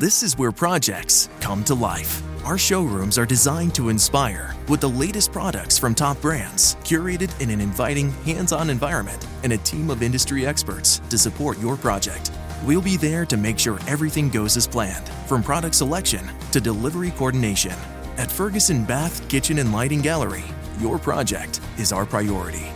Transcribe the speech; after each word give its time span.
This 0.00 0.22
is 0.22 0.38
where 0.38 0.50
projects 0.50 1.28
come 1.40 1.62
to 1.64 1.74
life. 1.74 2.22
Our 2.46 2.56
showrooms 2.56 3.18
are 3.18 3.26
designed 3.26 3.74
to 3.74 3.90
inspire 3.90 4.56
with 4.66 4.80
the 4.80 4.88
latest 4.88 5.30
products 5.30 5.78
from 5.78 5.94
top 5.94 6.18
brands, 6.22 6.76
curated 6.76 7.38
in 7.38 7.50
an 7.50 7.60
inviting, 7.60 8.10
hands 8.24 8.50
on 8.50 8.70
environment, 8.70 9.26
and 9.42 9.52
a 9.52 9.58
team 9.58 9.90
of 9.90 10.02
industry 10.02 10.46
experts 10.46 11.02
to 11.10 11.18
support 11.18 11.58
your 11.58 11.76
project. 11.76 12.32
We'll 12.64 12.80
be 12.80 12.96
there 12.96 13.26
to 13.26 13.36
make 13.36 13.58
sure 13.58 13.78
everything 13.86 14.30
goes 14.30 14.56
as 14.56 14.66
planned, 14.66 15.06
from 15.26 15.42
product 15.42 15.74
selection 15.74 16.26
to 16.52 16.62
delivery 16.62 17.10
coordination. 17.10 17.76
At 18.16 18.32
Ferguson 18.32 18.86
Bath, 18.86 19.28
Kitchen, 19.28 19.58
and 19.58 19.70
Lighting 19.70 20.00
Gallery, 20.00 20.44
your 20.78 20.98
project 20.98 21.60
is 21.76 21.92
our 21.92 22.06
priority. 22.06 22.72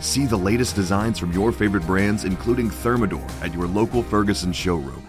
See 0.00 0.26
the 0.26 0.36
latest 0.36 0.76
designs 0.76 1.18
from 1.18 1.32
your 1.32 1.52
favorite 1.52 1.86
brands, 1.86 2.24
including 2.24 2.68
Thermador, 2.68 3.26
at 3.42 3.54
your 3.54 3.66
local 3.66 4.02
Ferguson 4.02 4.52
showroom. 4.52 5.08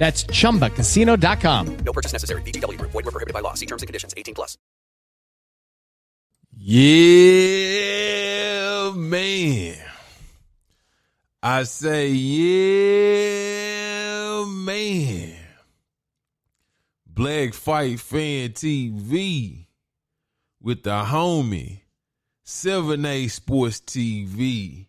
That's 0.00 0.24
chumbacasino.com. 0.24 1.76
No 1.84 1.92
purchase 1.92 2.14
necessary. 2.14 2.40
VGW 2.42 2.78
Group. 2.78 2.92
Void 2.92 3.04
were 3.04 3.12
prohibited 3.12 3.34
by 3.34 3.40
law. 3.40 3.52
See 3.52 3.66
terms 3.66 3.82
and 3.82 3.86
conditions. 3.86 4.14
18 4.16 4.34
plus. 4.34 4.56
Yeah, 6.56 7.60
man. 8.96 9.76
I 11.42 11.64
say, 11.64 12.08
yeah, 12.08 13.74
man. 14.46 15.36
Black 17.06 17.52
Fight 17.52 18.00
Fan 18.00 18.50
TV 18.50 19.66
with 20.62 20.82
the 20.82 21.02
homie 21.04 21.80
7A 22.46 23.30
Sports 23.30 23.80
TV 23.80 24.86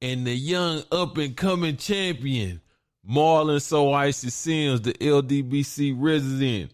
and 0.00 0.24
the 0.24 0.34
young 0.36 0.84
up 0.92 1.16
and 1.18 1.36
coming 1.36 1.76
champion 1.76 2.60
Marlon 3.08 3.62
So 3.62 3.92
Icy 3.92 4.30
Sims, 4.30 4.80
the 4.80 4.92
LDBC 4.94 5.94
resident, 5.96 6.72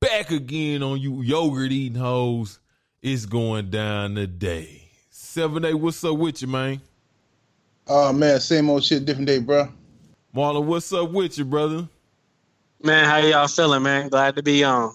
back 0.00 0.30
again 0.30 0.82
on 0.82 1.00
you 1.00 1.22
yogurt 1.22 1.72
eating 1.72 1.98
hoes. 1.98 2.60
It's 3.02 3.26
going 3.26 3.70
down 3.70 4.14
today. 4.14 4.82
7A, 5.12 5.74
what's 5.74 6.02
up 6.04 6.16
with 6.16 6.40
you, 6.42 6.48
man? 6.48 6.80
Oh 7.88 8.12
man, 8.12 8.38
same 8.40 8.70
old 8.70 8.84
shit, 8.84 9.04
different 9.04 9.26
day, 9.26 9.38
bro. 9.38 9.68
Marlon, 10.34 10.64
what's 10.64 10.92
up 10.92 11.10
with 11.10 11.36
you, 11.36 11.44
brother? 11.44 11.88
Man, 12.82 13.04
how 13.04 13.18
y'all 13.18 13.48
feeling, 13.48 13.82
man? 13.82 14.08
Glad 14.08 14.36
to 14.36 14.42
be 14.42 14.62
on. 14.62 14.92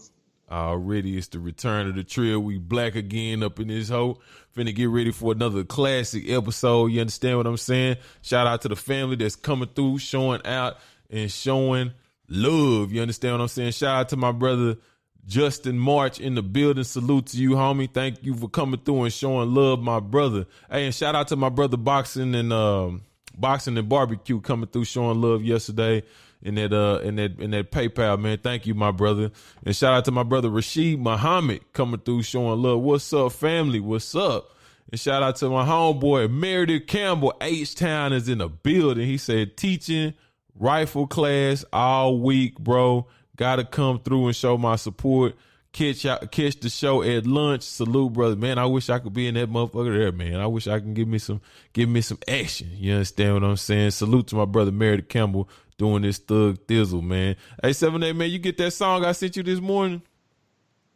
Already, 0.49 1.17
it's 1.17 1.27
the 1.27 1.39
return 1.39 1.87
of 1.87 1.95
the 1.95 2.03
trio. 2.03 2.39
We 2.39 2.57
black 2.57 2.95
again 2.95 3.43
up 3.43 3.59
in 3.59 3.69
this 3.69 3.89
hoe. 3.89 4.19
Finna 4.55 4.75
get 4.75 4.89
ready 4.89 5.11
for 5.11 5.31
another 5.31 5.63
classic 5.63 6.29
episode. 6.29 6.87
You 6.87 7.01
understand 7.01 7.37
what 7.37 7.47
I'm 7.47 7.57
saying? 7.57 7.97
Shout 8.21 8.47
out 8.47 8.61
to 8.63 8.67
the 8.67 8.75
family 8.75 9.15
that's 9.15 9.35
coming 9.35 9.69
through, 9.73 9.99
showing 9.99 10.45
out 10.45 10.77
and 11.09 11.31
showing 11.31 11.93
love. 12.27 12.91
You 12.91 13.01
understand 13.01 13.35
what 13.35 13.41
I'm 13.41 13.47
saying? 13.47 13.71
Shout 13.71 13.95
out 13.95 14.09
to 14.09 14.17
my 14.17 14.31
brother 14.31 14.77
Justin 15.25 15.77
March 15.77 16.19
in 16.19 16.35
the 16.35 16.43
building. 16.43 16.83
Salute 16.83 17.27
to 17.27 17.37
you, 17.37 17.51
homie. 17.51 17.91
Thank 17.91 18.23
you 18.23 18.35
for 18.35 18.49
coming 18.49 18.79
through 18.79 19.03
and 19.03 19.13
showing 19.13 19.53
love, 19.53 19.79
my 19.79 19.99
brother. 19.99 20.45
Hey, 20.69 20.85
and 20.85 20.95
shout 20.95 21.15
out 21.15 21.29
to 21.29 21.35
my 21.35 21.49
brother 21.49 21.77
Boxing 21.77 22.35
and 22.35 22.51
um, 22.51 23.03
Boxing 23.37 23.77
and 23.77 23.87
Barbecue 23.87 24.41
coming 24.41 24.67
through, 24.67 24.85
showing 24.85 25.21
love 25.21 25.43
yesterday 25.43 26.03
in 26.41 26.55
that 26.55 26.73
uh 26.73 26.99
in 27.03 27.15
that 27.17 27.39
in 27.39 27.51
that 27.51 27.71
PayPal, 27.71 28.19
man. 28.19 28.37
Thank 28.37 28.65
you, 28.65 28.73
my 28.73 28.91
brother. 28.91 29.31
And 29.65 29.75
shout 29.75 29.93
out 29.93 30.05
to 30.05 30.11
my 30.11 30.23
brother 30.23 30.49
Rashid 30.49 30.99
Muhammad 30.99 31.61
coming 31.73 31.99
through 31.99 32.23
showing 32.23 32.61
love. 32.61 32.81
What's 32.81 33.11
up, 33.13 33.31
family? 33.33 33.79
What's 33.79 34.15
up? 34.15 34.49
And 34.91 34.99
shout 34.99 35.23
out 35.23 35.37
to 35.37 35.49
my 35.49 35.65
homeboy 35.65 36.31
Meredith 36.31 36.87
Campbell. 36.87 37.33
H 37.41 37.75
Town 37.75 38.13
is 38.13 38.27
in 38.27 38.39
the 38.39 38.49
building. 38.49 39.07
He 39.07 39.17
said 39.17 39.55
teaching 39.55 40.13
rifle 40.55 41.07
class 41.07 41.63
all 41.71 42.19
week, 42.19 42.59
bro. 42.59 43.07
Gotta 43.37 43.63
come 43.63 43.99
through 43.99 44.27
and 44.27 44.35
show 44.35 44.57
my 44.57 44.75
support. 44.75 45.35
Catch 45.71 46.05
catch 46.31 46.59
the 46.59 46.69
show 46.69 47.01
at 47.01 47.25
lunch. 47.25 47.63
Salute, 47.63 48.11
brother. 48.11 48.35
Man, 48.35 48.57
I 48.57 48.65
wish 48.65 48.89
I 48.89 48.99
could 48.99 49.13
be 49.13 49.27
in 49.27 49.35
that 49.35 49.49
motherfucker 49.49 49.97
there, 49.97 50.11
man. 50.11 50.41
I 50.41 50.47
wish 50.47 50.67
I 50.67 50.79
can 50.79 50.93
give 50.93 51.07
me 51.07 51.17
some 51.17 51.39
give 51.71 51.87
me 51.87 52.01
some 52.01 52.19
action. 52.27 52.71
You 52.73 52.93
understand 52.93 53.35
what 53.35 53.43
I'm 53.45 53.55
saying? 53.55 53.91
Salute 53.91 54.27
to 54.27 54.35
my 54.35 54.43
brother 54.43 54.73
Meredith 54.73 55.07
Campbell 55.07 55.47
doing 55.81 56.03
this 56.03 56.19
thug 56.19 56.59
thizzle, 56.67 57.01
man. 57.01 57.35
Hey, 57.63 57.73
seven 57.73 58.03
eight 58.03 58.15
man, 58.15 58.29
you 58.29 58.37
get 58.37 58.55
that 58.59 58.69
song 58.69 59.03
I 59.03 59.13
sent 59.13 59.35
you 59.35 59.41
this 59.41 59.59
morning? 59.59 60.03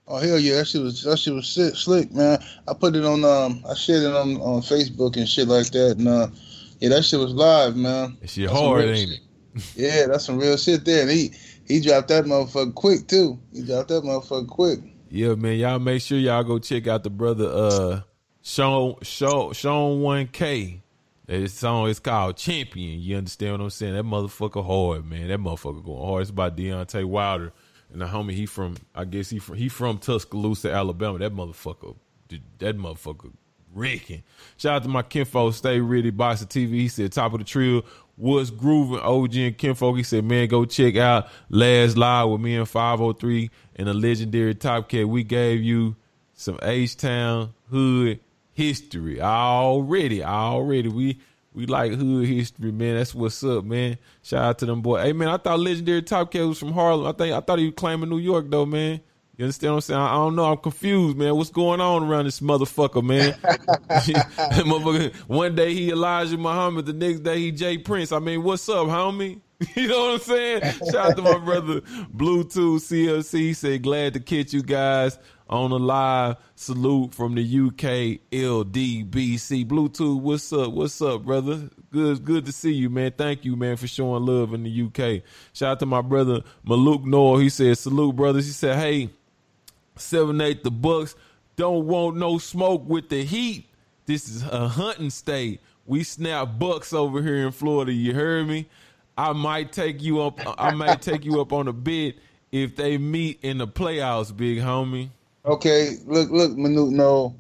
Oh 0.08 0.18
hell 0.18 0.38
yeah, 0.38 0.58
that 0.58 0.68
shit 0.68 0.84
was 0.84 1.02
that 1.02 1.18
shit 1.18 1.34
was 1.34 1.48
sick, 1.48 1.76
slick, 1.76 2.12
man. 2.12 2.38
I 2.68 2.74
put 2.76 2.96
it 2.96 3.04
on 3.04 3.26
um 3.26 3.64
I 3.68 3.74
shared 3.74 4.04
it 4.04 4.16
on 4.16 4.38
on 4.38 4.62
Facebook 4.62 5.18
and 5.18 5.28
shit 5.28 5.48
like 5.48 5.72
that, 5.72 5.96
and 5.98 6.08
uh 6.08 6.28
yeah, 6.80 6.90
that 6.90 7.04
shit 7.04 7.20
was 7.20 7.34
live, 7.34 7.76
man. 7.76 8.16
That 8.22 8.30
shit 8.30 8.48
hard, 8.48 8.86
ain't 8.86 9.12
it? 9.12 9.20
yeah, 9.76 10.06
that's 10.06 10.26
some 10.26 10.38
real 10.38 10.56
shit 10.56 10.86
there. 10.86 11.02
And 11.02 11.10
he 11.10 11.32
he 11.68 11.82
dropped 11.82 12.10
that 12.10 12.26
motherfucker 12.26 12.76
quick 12.76 13.08
too. 13.08 13.40
He 13.54 13.64
dropped 13.64 13.88
that 13.88 14.04
motherfucker 14.04 14.48
quick. 14.48 14.82
Yeah, 15.10 15.34
man. 15.34 15.58
Y'all 15.58 15.80
make 15.80 16.04
sure 16.04 16.20
y'all 16.20 16.44
go 16.44 16.60
check 16.60 16.86
out 16.86 17.04
the 17.04 17.10
brother 17.10 17.50
uh 17.52 18.02
Sean 18.44 18.98
Sean 19.02 19.54
Sean 19.54 20.02
One 20.02 20.28
K. 20.28 20.84
That 21.28 21.50
song 21.50 21.90
is 21.90 22.00
called 22.00 22.38
Champion. 22.38 23.00
You 23.00 23.18
understand 23.18 23.54
what 23.54 23.62
I'm 23.62 23.70
saying? 23.70 23.96
That 23.96 24.06
motherfucker 24.06 24.64
hard, 24.64 25.06
man. 25.06 25.28
That 25.28 25.40
motherfucker 25.40 25.84
going 25.84 26.04
hard. 26.04 26.22
It's 26.22 26.30
about 26.30 26.56
Deontay 26.56 27.06
Wilder 27.06 27.52
and 27.92 28.02
the 28.02 28.06
homie. 28.06 28.34
He 28.34 28.46
from 28.46 28.76
I 28.94 29.06
guess 29.06 29.30
he 29.30 29.40
from 29.40 29.56
he 29.56 29.70
from 29.70 29.98
Tuscaloosa, 29.98 30.72
Alabama. 30.72 31.20
That 31.20 31.34
motherfucker, 31.34 31.96
that 32.30 32.78
motherfucker 32.78 33.32
wrecking. 33.74 34.24
Shout 34.58 34.76
out 34.78 34.84
to 34.84 34.90
my 34.90 35.04
kinfolk, 35.04 35.54
Stay 35.54 35.80
Ready 35.80 36.12
Boxer 36.12 36.46
TV. 36.46 36.72
He 36.72 36.88
said 36.88 37.12
top 37.12 37.34
of 37.34 37.40
the 37.40 37.46
trio 37.46 37.84
was 38.18 38.50
grooving 38.50 39.00
OG 39.00 39.36
and 39.36 39.58
kinfolk. 39.58 39.98
He 39.98 40.04
said, 40.04 40.24
man, 40.24 40.48
go 40.48 40.66
check 40.66 40.96
out 40.96 41.28
Last 41.50 41.98
Live 41.98 42.30
with 42.30 42.42
me 42.42 42.56
and 42.56 42.68
503 42.68 43.50
and 43.76 43.88
the 43.88 43.94
legendary 43.94 44.56
Top 44.56 44.88
Cat. 44.90 45.08
We 45.08 45.24
gave 45.24 45.62
you 45.62 45.96
some 46.34 46.58
H 46.62 46.96
Town 46.96 47.54
hood 47.70 48.20
history 48.56 49.22
already. 49.22 50.24
Already, 50.24 50.90
we 50.90 51.20
we 51.54 51.68
like 51.68 51.94
hood 51.94 52.28
history, 52.28 52.72
man. 52.72 52.98
That's 52.98 53.14
what's 53.14 53.44
up, 53.44 53.64
man. 53.64 53.98
Shout 54.24 54.44
out 54.44 54.60
to 54.60 54.66
them 54.66 54.82
boy. 54.82 55.02
Hey, 55.02 55.14
man, 55.14 55.28
I 55.28 55.38
thought 55.38 55.60
legendary 55.60 56.02
Top 56.02 56.32
Cat 56.32 56.48
was 56.48 56.58
from 56.58 56.74
Harlem. 56.74 57.06
I 57.06 57.12
think 57.12 57.34
I 57.34 57.40
thought 57.42 57.60
he 57.60 57.66
was 57.66 57.76
claiming 57.76 58.10
New 58.10 58.18
York 58.18 58.50
though, 58.50 58.66
man. 58.66 59.02
You 59.38 59.44
understand 59.44 59.74
what 59.74 59.78
I'm 59.78 59.82
saying? 59.82 60.00
I 60.00 60.14
don't 60.14 60.36
know. 60.36 60.46
I'm 60.46 60.58
confused, 60.58 61.18
man. 61.18 61.36
What's 61.36 61.50
going 61.50 61.82
on 61.82 62.04
around 62.04 62.26
this 62.26 62.40
motherfucker, 62.40 63.04
man? 63.04 63.34
motherfucker, 63.44 65.14
one 65.28 65.56
day 65.56 65.74
he 65.74 65.92
Elijah 65.92 66.38
Muhammad, 66.38 66.86
the 66.86 66.94
next 66.94 67.20
day 67.20 67.40
he 67.40 67.52
Jay 67.52 67.78
Prince. 67.78 68.14
I 68.14 68.20
mean, 68.20 68.44
what's 68.44 68.68
up, 68.70 68.88
homie? 68.88 69.42
You 69.76 69.88
know 69.88 70.00
what 70.00 70.14
I'm 70.16 70.20
saying? 70.20 70.62
Shout 70.92 70.96
out 70.96 71.16
to 71.16 71.22
my 71.22 71.38
brother 71.38 71.80
Bluetooth 71.82 72.82
CLC. 72.82 73.56
Say 73.56 73.78
glad 73.78 74.14
to 74.14 74.20
catch 74.20 74.52
you 74.52 74.62
guys 74.62 75.18
on 75.50 75.72
the 75.72 75.80
live. 75.80 76.38
Salute 76.56 77.14
from 77.14 77.36
the 77.36 77.42
UK 77.42 78.20
LDBC. 78.32 79.66
Bluetooth, 79.66 80.20
what's 80.22 80.52
up? 80.54 80.72
What's 80.72 81.02
up, 81.02 81.24
brother? 81.24 81.70
Good, 81.92 82.24
good 82.26 82.46
to 82.46 82.52
see 82.52 82.74
you, 82.74 82.90
man. 82.90 83.14
Thank 83.18 83.46
you, 83.46 83.56
man, 83.56 83.78
for 83.78 83.88
showing 83.88 84.26
love 84.26 84.54
in 84.54 84.64
the 84.64 84.82
UK. 84.84 85.24
Shout 85.54 85.72
out 85.72 85.80
to 85.80 85.86
my 85.86 86.02
brother 86.02 86.42
Maluk 86.68 87.04
Noor. 87.04 87.40
He 87.40 87.50
said, 87.50 87.78
salute, 87.78 88.16
brothers. 88.16 88.46
He 88.46 88.52
said, 88.52 88.78
hey, 88.78 89.10
seven 89.96 90.42
eight 90.42 90.64
the 90.64 90.72
Bucks 90.72 91.16
don't 91.56 91.86
want 91.88 92.18
no 92.18 92.38
smoke 92.38 92.88
with 92.88 93.10
the 93.10 93.24
heat. 93.24 93.70
This 94.06 94.28
is 94.28 94.44
a 94.44 94.68
hunting 94.68 95.10
state. 95.10 95.62
We 95.86 96.04
snap 96.04 96.60
bucks 96.60 96.94
over 96.94 97.22
here 97.22 97.46
in 97.46 97.52
Florida. 97.52 97.94
You 97.94 98.14
heard 98.14 98.48
me? 98.48 98.68
I 99.18 99.34
might 99.34 99.72
take 99.72 100.02
you 100.02 100.22
up. 100.22 100.40
I 100.60 100.72
might 100.72 101.02
take 101.02 101.24
you 101.24 101.40
up 101.42 101.54
on 101.54 101.68
a 101.68 101.74
bid 101.74 102.16
if 102.52 102.76
they 102.76 102.98
meet 102.98 103.40
in 103.42 103.58
the 103.60 103.68
playoffs, 103.68 104.36
big 104.36 104.60
homie. 104.60 105.10
Okay, 105.46 105.98
look, 106.06 106.32
look, 106.32 106.52
Manute. 106.54 106.92
No, 106.92 107.36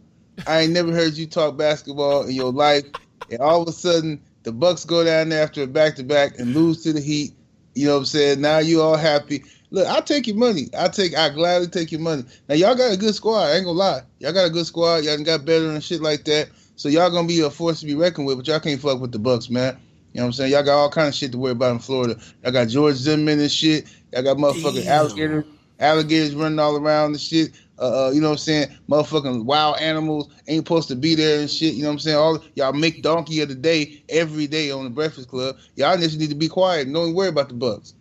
I 0.45 0.61
ain't 0.61 0.73
never 0.73 0.91
heard 0.91 1.13
you 1.13 1.25
talk 1.25 1.57
basketball 1.57 2.23
in 2.25 2.35
your 2.35 2.51
life, 2.51 2.85
and 3.29 3.39
all 3.39 3.63
of 3.63 3.67
a 3.67 3.71
sudden 3.71 4.21
the 4.43 4.51
Bucks 4.51 4.85
go 4.85 5.03
down 5.03 5.29
there 5.29 5.43
after 5.43 5.63
a 5.63 5.67
back 5.67 5.95
to 5.95 6.03
back 6.03 6.37
and 6.37 6.53
lose 6.53 6.83
to 6.83 6.93
the 6.93 7.01
Heat. 7.01 7.33
You 7.73 7.87
know 7.87 7.93
what 7.93 7.99
I'm 7.99 8.05
saying? 8.05 8.41
Now 8.41 8.59
you 8.59 8.81
all 8.81 8.95
happy. 8.95 9.43
Look, 9.71 9.87
I'll 9.87 10.03
take 10.03 10.27
your 10.27 10.37
money. 10.37 10.69
I 10.77 10.87
take 10.87 11.17
I 11.17 11.29
gladly 11.29 11.67
take 11.67 11.91
your 11.91 12.01
money. 12.01 12.23
Now 12.47 12.55
y'all 12.55 12.75
got 12.75 12.93
a 12.93 12.97
good 12.97 13.15
squad. 13.15 13.47
I 13.47 13.55
ain't 13.55 13.65
gonna 13.65 13.77
lie. 13.77 14.01
Y'all 14.19 14.33
got 14.33 14.45
a 14.45 14.51
good 14.51 14.67
squad. 14.67 15.03
Y'all 15.03 15.17
got 15.23 15.43
better 15.43 15.71
and 15.71 15.83
shit 15.83 16.01
like 16.01 16.25
that. 16.25 16.49
So 16.75 16.89
y'all 16.89 17.09
gonna 17.09 17.27
be 17.27 17.41
a 17.41 17.49
force 17.49 17.79
to 17.79 17.85
be 17.87 17.95
reckoned 17.95 18.27
with, 18.27 18.37
but 18.37 18.47
y'all 18.47 18.59
can't 18.59 18.79
fuck 18.79 19.01
with 19.01 19.11
the 19.11 19.19
Bucks, 19.19 19.49
man. 19.49 19.77
You 20.13 20.19
know 20.19 20.23
what 20.23 20.27
I'm 20.27 20.33
saying? 20.33 20.51
Y'all 20.51 20.63
got 20.63 20.77
all 20.77 20.89
kind 20.89 21.07
of 21.07 21.15
shit 21.15 21.31
to 21.31 21.37
worry 21.37 21.53
about 21.53 21.71
in 21.71 21.79
Florida. 21.79 22.17
Y'all 22.43 22.53
got 22.53 22.67
George 22.69 22.95
Zimmerman 22.95 23.39
and 23.39 23.51
shit. 23.51 23.85
Y'all 24.13 24.23
got 24.23 24.37
motherfucking 24.37 24.85
alligators, 24.85 25.45
alligators 25.79 26.35
running 26.35 26.59
all 26.59 26.77
around 26.77 27.11
and 27.11 27.19
shit. 27.19 27.51
Uh, 27.77 28.07
uh, 28.07 28.11
you 28.11 28.21
know 28.21 28.27
what 28.27 28.33
I'm 28.33 28.37
saying, 28.37 28.77
motherfucking 28.89 29.45
wild 29.45 29.77
animals 29.79 30.29
ain't 30.47 30.65
supposed 30.65 30.87
to 30.89 30.95
be 30.95 31.15
there 31.15 31.41
and 31.41 31.49
shit. 31.49 31.73
You 31.73 31.83
know 31.83 31.89
what 31.89 31.93
I'm 31.93 31.99
saying? 31.99 32.17
All 32.17 32.43
y'all 32.55 32.73
make 32.73 33.01
donkey 33.01 33.41
of 33.41 33.49
the 33.49 33.55
day 33.55 34.03
every 34.09 34.47
day 34.47 34.71
on 34.71 34.85
the 34.85 34.89
Breakfast 34.89 35.27
Club. 35.27 35.57
Y'all 35.75 35.97
just 35.97 36.19
need 36.19 36.29
to 36.29 36.35
be 36.35 36.47
quiet. 36.47 36.91
Don't 36.91 37.13
worry 37.13 37.29
about 37.29 37.49
the 37.49 37.55
Bucks. 37.55 37.93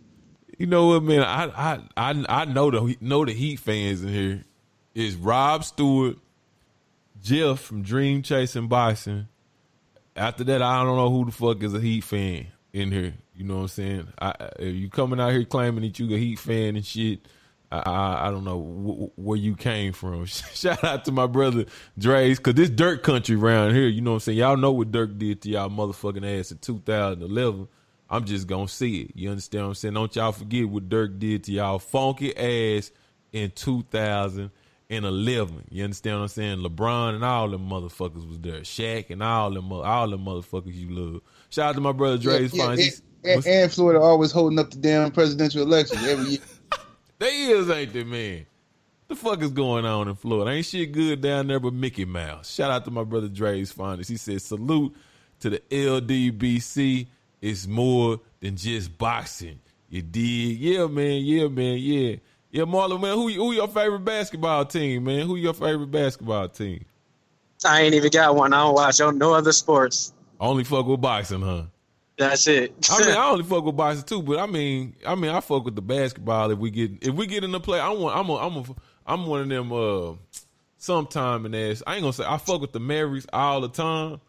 You 0.57 0.67
know 0.67 0.87
what, 0.87 1.03
man? 1.03 1.21
I 1.21 1.45
I 1.47 1.79
I 1.97 2.25
I 2.29 2.45
know 2.45 2.71
the 2.71 2.95
know 3.01 3.25
the 3.25 3.33
Heat 3.33 3.59
fans 3.59 4.01
in 4.01 4.09
here 4.09 4.45
is 4.93 5.15
Rob 5.17 5.65
Stewart, 5.65 6.17
Jeff 7.21 7.59
from 7.59 7.81
Dream 7.81 8.21
Chasing 8.21 8.69
Bison. 8.69 9.27
After 10.15 10.45
that, 10.45 10.61
I 10.61 10.81
don't 10.83 10.95
know 10.95 11.09
who 11.09 11.25
the 11.25 11.31
fuck 11.33 11.61
is 11.61 11.73
a 11.73 11.81
Heat 11.81 12.05
fan 12.05 12.47
in 12.71 12.91
here. 12.91 13.13
You 13.35 13.43
know 13.43 13.55
what 13.55 13.61
I'm 13.61 13.67
saying? 13.67 14.07
I, 14.21 14.33
if 14.59 14.73
you 14.75 14.89
coming 14.89 15.19
out 15.19 15.33
here 15.33 15.43
claiming 15.43 15.83
that 15.83 15.99
you 15.99 16.15
a 16.15 16.17
Heat 16.17 16.39
fan 16.39 16.77
and 16.77 16.85
shit, 16.85 17.27
I 17.71 18.27
I, 18.27 18.31
don't 18.31 18.43
know 18.43 18.59
wh- 18.59 19.19
where 19.19 19.37
you 19.37 19.55
came 19.55 19.93
from. 19.93 20.25
Shout 20.25 20.83
out 20.83 21.05
to 21.05 21.11
my 21.11 21.27
brother 21.27 21.65
Dre's, 21.97 22.39
cause 22.39 22.53
this 22.53 22.69
dirt 22.69 23.03
country 23.03 23.35
around 23.35 23.75
here. 23.75 23.87
You 23.87 24.01
know 24.01 24.11
what 24.11 24.15
I'm 24.15 24.19
saying? 24.21 24.37
Y'all 24.37 24.57
know 24.57 24.71
what 24.71 24.91
Dirk 24.91 25.17
did 25.17 25.41
to 25.43 25.49
y'all 25.49 25.69
motherfucking 25.69 26.39
ass 26.39 26.51
in 26.51 26.57
2011. 26.59 27.67
I'm 28.09 28.25
just 28.25 28.47
gonna 28.47 28.67
see 28.67 29.01
it. 29.01 29.11
You 29.15 29.29
understand 29.29 29.63
what 29.63 29.69
I'm 29.69 29.75
saying? 29.75 29.93
Don't 29.95 30.15
y'all 30.15 30.31
forget 30.31 30.69
what 30.69 30.89
Dirk 30.89 31.17
did 31.19 31.43
to 31.45 31.51
y'all 31.51 31.79
funky 31.79 32.35
ass 32.37 32.91
in 33.33 33.51
2011. 33.51 35.63
You 35.69 35.83
understand 35.83 36.17
what 36.17 36.21
I'm 36.23 36.27
saying? 36.29 36.59
LeBron 36.59 37.15
and 37.15 37.25
all 37.25 37.49
them 37.49 37.67
motherfuckers 37.67 38.27
was 38.27 38.39
there. 38.39 38.61
Shaq 38.61 39.09
and 39.09 39.23
all 39.23 39.51
them 39.51 39.71
all 39.71 40.09
them 40.09 40.23
motherfuckers 40.25 40.75
you 40.75 40.89
love. 40.91 41.21
Shout 41.49 41.69
out 41.69 41.75
to 41.75 41.81
my 41.81 41.91
brother 41.91 42.17
Dre's 42.17 42.53
Yeah, 42.53 42.73
yeah, 42.73 42.89
and, 43.25 43.45
and 43.47 43.71
Florida 43.71 43.99
always 43.99 44.31
holding 44.31 44.59
up 44.59 44.69
the 44.69 44.77
damn 44.77 45.11
presidential 45.11 45.63
elections 45.63 46.05
every 46.05 46.25
year. 46.25 46.39
They 47.17 47.27
is, 47.27 47.69
ain't 47.69 47.93
they, 47.93 48.03
man? 48.03 48.45
What 49.07 49.19
the 49.19 49.23
fuck 49.23 49.41
is 49.41 49.51
going 49.51 49.85
on 49.85 50.07
in 50.07 50.15
Florida? 50.15 50.51
Ain't 50.51 50.65
shit 50.65 50.91
good 50.91 51.21
down 51.21 51.47
there 51.47 51.59
but 51.59 51.73
Mickey 51.73 52.05
Mouse. 52.05 52.51
Shout 52.53 52.71
out 52.71 52.85
to 52.85 52.91
my 52.91 53.03
brother 53.03 53.27
Dre's 53.27 53.71
finest. 53.71 54.09
He 54.09 54.17
said, 54.17 54.41
salute 54.41 54.95
to 55.39 55.49
the 55.49 55.59
LDBC. 55.69 57.07
It's 57.41 57.67
more 57.67 58.19
than 58.39 58.55
just 58.55 58.97
boxing. 58.97 59.59
You 59.89 60.01
dig? 60.01 60.59
Yeah, 60.59 60.87
man. 60.87 61.23
Yeah, 61.23 61.47
man. 61.47 61.77
Yeah. 61.77 62.15
Yeah, 62.51 62.63
Marlon, 62.63 63.01
man, 63.01 63.15
who, 63.15 63.29
who 63.29 63.51
your 63.51 63.67
favorite 63.67 64.05
basketball 64.05 64.65
team, 64.65 65.03
man? 65.03 65.27
Who 65.27 65.35
your 65.35 65.53
favorite 65.53 65.91
basketball 65.91 66.47
team? 66.49 66.85
I 67.65 67.81
ain't 67.81 67.93
even 67.93 68.09
got 68.09 68.35
one. 68.35 68.53
I 68.53 68.63
don't 68.63 68.73
watch 68.73 68.99
no 68.99 69.33
other 69.33 69.51
sports. 69.51 70.13
Only 70.39 70.63
fuck 70.63 70.85
with 70.85 71.01
boxing, 71.01 71.41
huh? 71.41 71.63
That's 72.17 72.47
it. 72.47 72.73
I 72.89 73.05
mean, 73.05 73.09
I 73.17 73.29
only 73.29 73.43
fuck 73.43 73.63
with 73.63 73.75
boxing 73.75 74.05
too, 74.05 74.21
but 74.21 74.39
I 74.39 74.45
mean, 74.45 74.95
I 75.05 75.15
mean, 75.15 75.31
I 75.31 75.39
fuck 75.41 75.65
with 75.65 75.75
the 75.75 75.81
basketball. 75.81 76.51
If 76.51 76.59
we 76.59 76.71
get 76.71 77.05
if 77.05 77.13
we 77.13 77.27
get 77.27 77.43
in 77.43 77.51
the 77.51 77.59
play, 77.59 77.79
I 77.79 77.89
want, 77.89 78.15
I'm 78.15 78.29
a, 78.29 78.35
I'm 78.35 78.57
a, 78.57 78.75
I'm 79.05 79.27
one 79.27 79.41
of 79.41 79.49
them. 79.49 79.71
Uh, 79.71 80.13
sometime 80.85 81.45
in 81.45 81.55
ass. 81.55 81.83
I 81.85 81.95
ain't 81.95 82.03
gonna 82.03 82.13
say 82.13 82.25
I 82.25 82.37
fuck 82.37 82.61
with 82.61 82.71
the 82.71 82.79
Marys 82.79 83.25
all 83.33 83.61
the 83.61 83.69
time, 83.69 84.21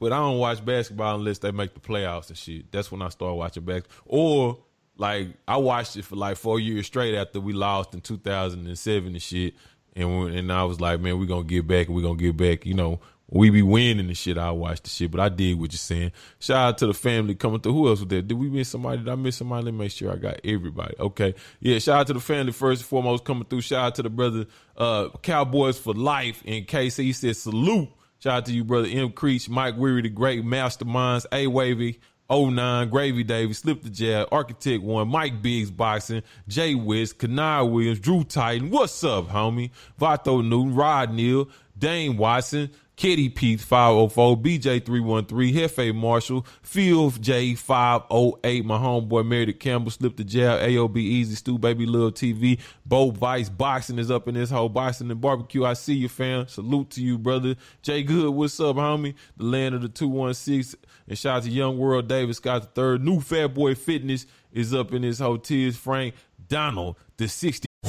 but 0.00 0.12
I 0.12 0.16
don't 0.16 0.38
watch 0.38 0.64
basketball 0.64 1.16
unless 1.16 1.38
they 1.38 1.52
make 1.52 1.74
the 1.74 1.80
playoffs 1.80 2.28
and 2.28 2.38
shit. 2.38 2.72
That's 2.72 2.90
when 2.90 3.02
I 3.02 3.10
start 3.10 3.36
watching 3.36 3.64
back. 3.64 3.84
Or 4.06 4.58
like 4.96 5.28
I 5.46 5.58
watched 5.58 5.96
it 5.96 6.04
for 6.04 6.16
like 6.16 6.36
four 6.36 6.58
years 6.58 6.86
straight 6.86 7.14
after 7.14 7.40
we 7.40 7.52
lost 7.52 7.94
in 7.94 8.00
2007 8.00 9.12
and 9.12 9.22
shit, 9.22 9.54
and 9.94 10.18
when, 10.18 10.34
and 10.34 10.52
I 10.52 10.64
was 10.64 10.80
like, 10.80 11.00
man, 11.00 11.18
we 11.18 11.26
gonna 11.26 11.44
get 11.44 11.66
back 11.66 11.86
and 11.86 11.94
we 11.94 12.02
gonna 12.02 12.16
get 12.16 12.36
back. 12.36 12.66
You 12.66 12.74
know, 12.74 13.00
we 13.30 13.50
be 13.50 13.62
winning 13.62 14.06
the 14.06 14.14
shit. 14.14 14.38
I 14.38 14.50
watch 14.50 14.82
the 14.82 14.88
shit, 14.88 15.10
but 15.10 15.20
I 15.20 15.28
did 15.28 15.58
what 15.58 15.72
you're 15.72 15.78
saying. 15.78 16.12
Shout 16.38 16.56
out 16.56 16.78
to 16.78 16.86
the 16.86 16.94
family 16.94 17.34
coming 17.34 17.60
through. 17.60 17.74
Who 17.74 17.88
else 17.88 18.00
was 18.00 18.08
there? 18.08 18.22
Did 18.22 18.38
we 18.38 18.48
miss 18.48 18.68
somebody? 18.68 18.98
Did 18.98 19.08
I 19.08 19.16
miss 19.16 19.36
somebody? 19.36 19.66
Let 19.66 19.74
me 19.74 19.78
make 19.80 19.92
sure 19.92 20.12
I 20.12 20.16
got 20.16 20.40
everybody. 20.44 20.94
Okay. 20.98 21.34
Yeah. 21.60 21.78
Shout 21.78 22.00
out 22.00 22.06
to 22.06 22.14
the 22.14 22.20
family 22.20 22.52
first 22.52 22.82
and 22.82 22.88
foremost 22.88 23.24
coming 23.24 23.44
through. 23.44 23.60
Shout 23.60 23.84
out 23.84 23.94
to 23.96 24.02
the 24.02 24.10
brother, 24.10 24.46
uh, 24.76 25.08
Cowboys 25.22 25.78
for 25.78 25.92
life 25.92 26.42
in 26.44 26.64
KC. 26.64 27.04
He 27.04 27.12
said 27.12 27.36
salute. 27.36 27.90
Shout 28.20 28.32
out 28.32 28.46
to 28.46 28.52
you, 28.52 28.64
brother 28.64 28.88
M. 28.90 29.12
Creech, 29.12 29.48
Mike 29.48 29.76
Weary, 29.76 30.02
the 30.02 30.08
great 30.08 30.44
masterminds, 30.44 31.24
A 31.30 31.46
Wavy, 31.46 32.00
09, 32.30 32.90
Gravy 32.90 33.22
Davis, 33.22 33.58
Slip 33.58 33.82
the 33.82 33.90
Jab, 33.90 34.28
Architect 34.32 34.82
One, 34.82 35.08
Mike 35.08 35.40
Biggs 35.40 35.70
Boxing, 35.70 36.22
Jay 36.48 36.74
Wiz, 36.74 37.14
Kanai 37.14 37.70
Williams, 37.70 38.00
Drew 38.00 38.24
Titan. 38.24 38.70
What's 38.70 39.04
up, 39.04 39.28
homie? 39.28 39.70
Vato 40.00 40.46
Newton, 40.46 40.74
Rod 40.74 41.12
Neal, 41.12 41.48
Dane 41.78 42.16
Watson, 42.16 42.70
Kitty 42.98 43.28
Pete 43.28 43.60
504, 43.60 44.36
BJ 44.38 44.84
313, 44.84 45.54
Hefe 45.54 45.94
Marshall, 45.94 46.44
Phil 46.62 47.10
J 47.10 47.54
508, 47.54 48.64
my 48.64 48.76
homeboy 48.76 49.24
Meredith 49.24 49.60
Campbell, 49.60 49.92
Slip 49.92 50.16
the 50.16 50.24
Jail, 50.24 50.58
AOB 50.58 50.96
Easy, 50.96 51.36
Stu 51.36 51.58
Baby 51.58 51.86
Lil 51.86 52.10
TV, 52.10 52.58
Bo 52.84 53.12
Vice 53.12 53.50
Boxing 53.50 54.00
is 54.00 54.10
up 54.10 54.26
in 54.26 54.34
this 54.34 54.50
whole 54.50 54.68
boxing 54.68 55.12
and 55.12 55.20
barbecue. 55.20 55.64
I 55.64 55.74
see 55.74 55.94
you, 55.94 56.08
fam. 56.08 56.48
Salute 56.48 56.90
to 56.90 57.00
you, 57.00 57.18
brother. 57.18 57.54
Jay 57.82 58.02
Good, 58.02 58.30
what's 58.30 58.58
up, 58.58 58.74
homie? 58.74 59.14
The 59.36 59.44
land 59.44 59.76
of 59.76 59.82
the 59.82 59.88
216. 59.88 60.80
And 61.06 61.16
shout 61.16 61.36
out 61.36 61.42
to 61.44 61.50
Young 61.50 61.78
World 61.78 62.08
Davis 62.08 62.38
Scott 62.38 62.62
the 62.62 62.68
third. 62.68 63.04
New 63.04 63.20
Fat 63.20 63.54
Boy 63.54 63.76
Fitness 63.76 64.26
is 64.50 64.74
up 64.74 64.92
in 64.92 65.02
this 65.02 65.20
hotel. 65.20 65.70
Frank 65.70 66.14
Donald, 66.48 66.96
the 67.16 67.28
60. 67.28 67.67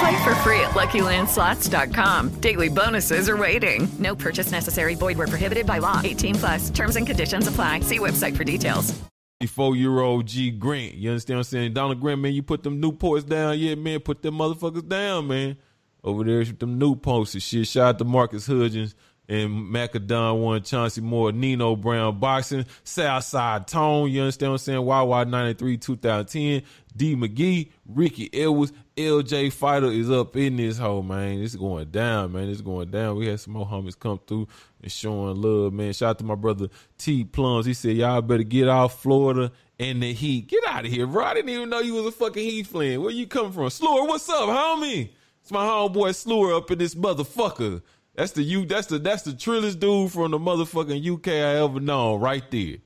Play 0.00 0.24
for 0.24 0.34
free 0.36 0.60
at 0.60 0.70
LuckyLandSlots.com. 0.70 2.40
Daily 2.40 2.70
bonuses 2.70 3.28
are 3.28 3.36
waiting. 3.36 3.86
No 3.98 4.16
purchase 4.16 4.50
necessary. 4.50 4.94
Void 4.94 5.18
where 5.18 5.26
prohibited 5.26 5.66
by 5.66 5.78
law. 5.78 6.00
18 6.02 6.34
plus. 6.36 6.70
Terms 6.70 6.96
and 6.96 7.06
conditions 7.06 7.46
apply. 7.46 7.80
See 7.80 7.98
website 7.98 8.34
for 8.34 8.44
details. 8.44 8.98
Four 9.46 9.76
year 9.76 10.00
old 10.00 10.26
G 10.26 10.50
Grant. 10.50 10.94
You 10.94 11.10
understand 11.10 11.36
what 11.38 11.46
I'm 11.46 11.50
saying? 11.50 11.72
Donald 11.74 12.00
Grant, 12.00 12.20
man, 12.20 12.32
you 12.32 12.42
put 12.42 12.62
them 12.62 12.80
new 12.80 12.92
Newports 12.92 13.26
down. 13.26 13.58
Yeah, 13.58 13.74
man, 13.74 14.00
put 14.00 14.22
them 14.22 14.34
motherfuckers 14.38 14.86
down, 14.88 15.28
man. 15.28 15.56
Over 16.02 16.24
there 16.24 16.38
with 16.38 16.58
them 16.58 16.80
Newports 16.80 17.34
and 17.34 17.42
shit. 17.42 17.66
Shout 17.66 17.88
out 17.88 17.98
to 17.98 18.04
Marcus 18.04 18.46
Hudgens 18.46 18.94
and 19.30 19.72
Macadon 19.72 20.40
one, 20.40 20.62
Chauncey 20.62 21.00
Moore, 21.00 21.30
Nino 21.30 21.76
Brown 21.76 22.18
Boxing, 22.18 22.66
Southside 22.82 23.68
Tone. 23.68 24.10
You 24.10 24.22
understand 24.22 24.50
what 24.50 24.54
I'm 24.54 24.58
saying? 24.58 24.84
Wawa 24.84 25.24
93 25.24 25.76
2010. 25.78 26.62
D 26.96 27.14
McGee, 27.14 27.70
Ricky 27.86 28.28
Edwards, 28.34 28.72
LJ 28.96 29.52
Fighter 29.52 29.86
is 29.86 30.10
up 30.10 30.36
in 30.36 30.56
this 30.56 30.76
hole, 30.76 31.04
man. 31.04 31.40
It's 31.40 31.54
going 31.54 31.88
down, 31.90 32.32
man. 32.32 32.48
It's 32.48 32.60
going 32.60 32.90
down. 32.90 33.16
We 33.16 33.28
had 33.28 33.38
some 33.38 33.52
more 33.52 33.64
homies 33.64 33.96
come 33.96 34.18
through 34.26 34.48
and 34.82 34.90
showing 34.90 35.40
love, 35.40 35.72
man. 35.72 35.92
Shout 35.92 36.10
out 36.10 36.18
to 36.18 36.24
my 36.24 36.34
brother 36.34 36.66
T 36.98 37.22
Plums. 37.22 37.66
He 37.66 37.74
said, 37.74 37.96
Y'all 37.96 38.20
better 38.22 38.42
get 38.42 38.66
off 38.66 39.00
Florida 39.00 39.52
and 39.78 40.02
the 40.02 40.12
Heat. 40.12 40.48
Get 40.48 40.64
out 40.66 40.84
of 40.84 40.90
here, 40.90 41.06
bro. 41.06 41.24
I 41.24 41.34
didn't 41.34 41.50
even 41.50 41.70
know 41.70 41.78
you 41.78 41.94
was 41.94 42.06
a 42.06 42.12
fucking 42.12 42.42
Heat 42.42 42.66
fan. 42.66 43.00
Where 43.00 43.12
you 43.12 43.28
come 43.28 43.52
from? 43.52 43.70
Slur, 43.70 44.04
what's 44.06 44.28
up, 44.28 44.48
homie? 44.48 45.10
It's 45.40 45.52
my 45.52 45.64
homeboy 45.64 46.16
Slur 46.16 46.56
up 46.56 46.72
in 46.72 46.78
this 46.78 46.96
motherfucker. 46.96 47.82
That's 48.14 48.32
the 48.32 48.42
you. 48.42 48.66
That's 48.66 48.88
the 48.88 48.98
that's 48.98 49.22
the 49.22 49.32
trillest 49.32 49.78
dude 49.78 50.12
from 50.12 50.32
the 50.32 50.38
motherfucking 50.38 51.14
UK 51.14 51.28
I 51.28 51.62
ever 51.62 51.80
known, 51.80 52.20
right 52.20 52.48
there. 52.50 52.76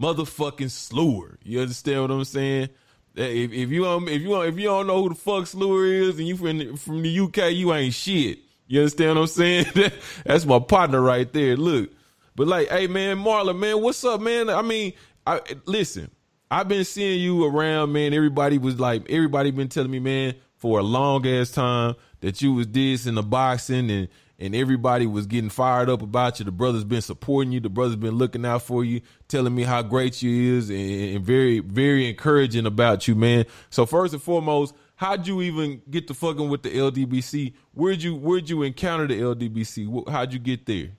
Motherfucking 0.00 0.70
Slur. 0.70 1.38
You 1.42 1.60
understand 1.60 2.02
what 2.02 2.10
I'm 2.10 2.24
saying? 2.24 2.68
If, 3.14 3.52
if 3.52 3.70
you 3.70 3.84
don't, 3.84 4.08
if 4.08 4.22
you 4.22 4.40
if 4.42 4.58
you 4.58 4.64
don't 4.64 4.86
know 4.86 5.02
who 5.02 5.08
the 5.10 5.14
fuck 5.14 5.46
Slur 5.46 5.86
is, 5.86 6.18
and 6.18 6.28
you 6.28 6.36
from 6.36 6.76
from 6.76 7.02
the 7.02 7.20
UK, 7.20 7.52
you 7.52 7.72
ain't 7.72 7.94
shit. 7.94 8.40
You 8.66 8.80
understand 8.80 9.16
what 9.16 9.22
I'm 9.22 9.26
saying? 9.28 9.66
that's 10.24 10.46
my 10.46 10.58
partner 10.58 11.00
right 11.00 11.30
there. 11.32 11.56
Look, 11.56 11.90
but 12.34 12.46
like, 12.48 12.68
hey 12.68 12.86
man, 12.86 13.18
Marlon, 13.18 13.58
man, 13.58 13.80
what's 13.80 14.04
up, 14.04 14.20
man? 14.20 14.50
I 14.50 14.62
mean, 14.62 14.92
I 15.26 15.40
listen. 15.66 16.10
I've 16.50 16.68
been 16.68 16.84
seeing 16.84 17.20
you 17.20 17.44
around, 17.44 17.92
man. 17.92 18.14
Everybody 18.14 18.58
was 18.58 18.78
like, 18.78 19.10
everybody 19.10 19.50
been 19.50 19.68
telling 19.68 19.90
me, 19.90 19.98
man, 19.98 20.34
for 20.56 20.78
a 20.78 20.82
long 20.82 21.26
ass 21.26 21.50
time 21.50 21.94
that 22.20 22.40
you 22.42 22.52
was 22.54 22.68
this 22.68 23.06
in 23.06 23.16
the 23.16 23.22
boxing 23.22 23.90
and 23.90 24.08
and 24.38 24.54
everybody 24.54 25.06
was 25.06 25.26
getting 25.26 25.50
fired 25.50 25.88
up 25.88 26.02
about 26.02 26.38
you. 26.38 26.44
The 26.44 26.52
brothers 26.52 26.84
been 26.84 27.02
supporting 27.02 27.52
you. 27.52 27.60
The 27.60 27.68
brothers 27.68 27.96
been 27.96 28.16
looking 28.16 28.44
out 28.44 28.62
for 28.62 28.84
you, 28.84 29.00
telling 29.28 29.54
me 29.54 29.62
how 29.62 29.82
great 29.82 30.22
you 30.22 30.56
is, 30.56 30.70
and, 30.70 31.16
and 31.16 31.24
very, 31.24 31.60
very 31.60 32.08
encouraging 32.08 32.66
about 32.66 33.06
you, 33.06 33.14
man. 33.14 33.46
So 33.70 33.86
first 33.86 34.12
and 34.12 34.22
foremost, 34.22 34.74
how'd 34.96 35.26
you 35.26 35.42
even 35.42 35.82
get 35.90 36.08
to 36.08 36.14
fucking 36.14 36.48
with 36.48 36.62
the 36.62 36.70
LDBC? 36.70 37.54
Where'd 37.72 38.02
you 38.02 38.16
Where'd 38.16 38.50
you 38.50 38.62
encounter 38.62 39.06
the 39.06 39.20
LDBC? 39.20 40.08
How'd 40.08 40.32
you 40.32 40.38
get 40.38 40.66
there? 40.66 40.90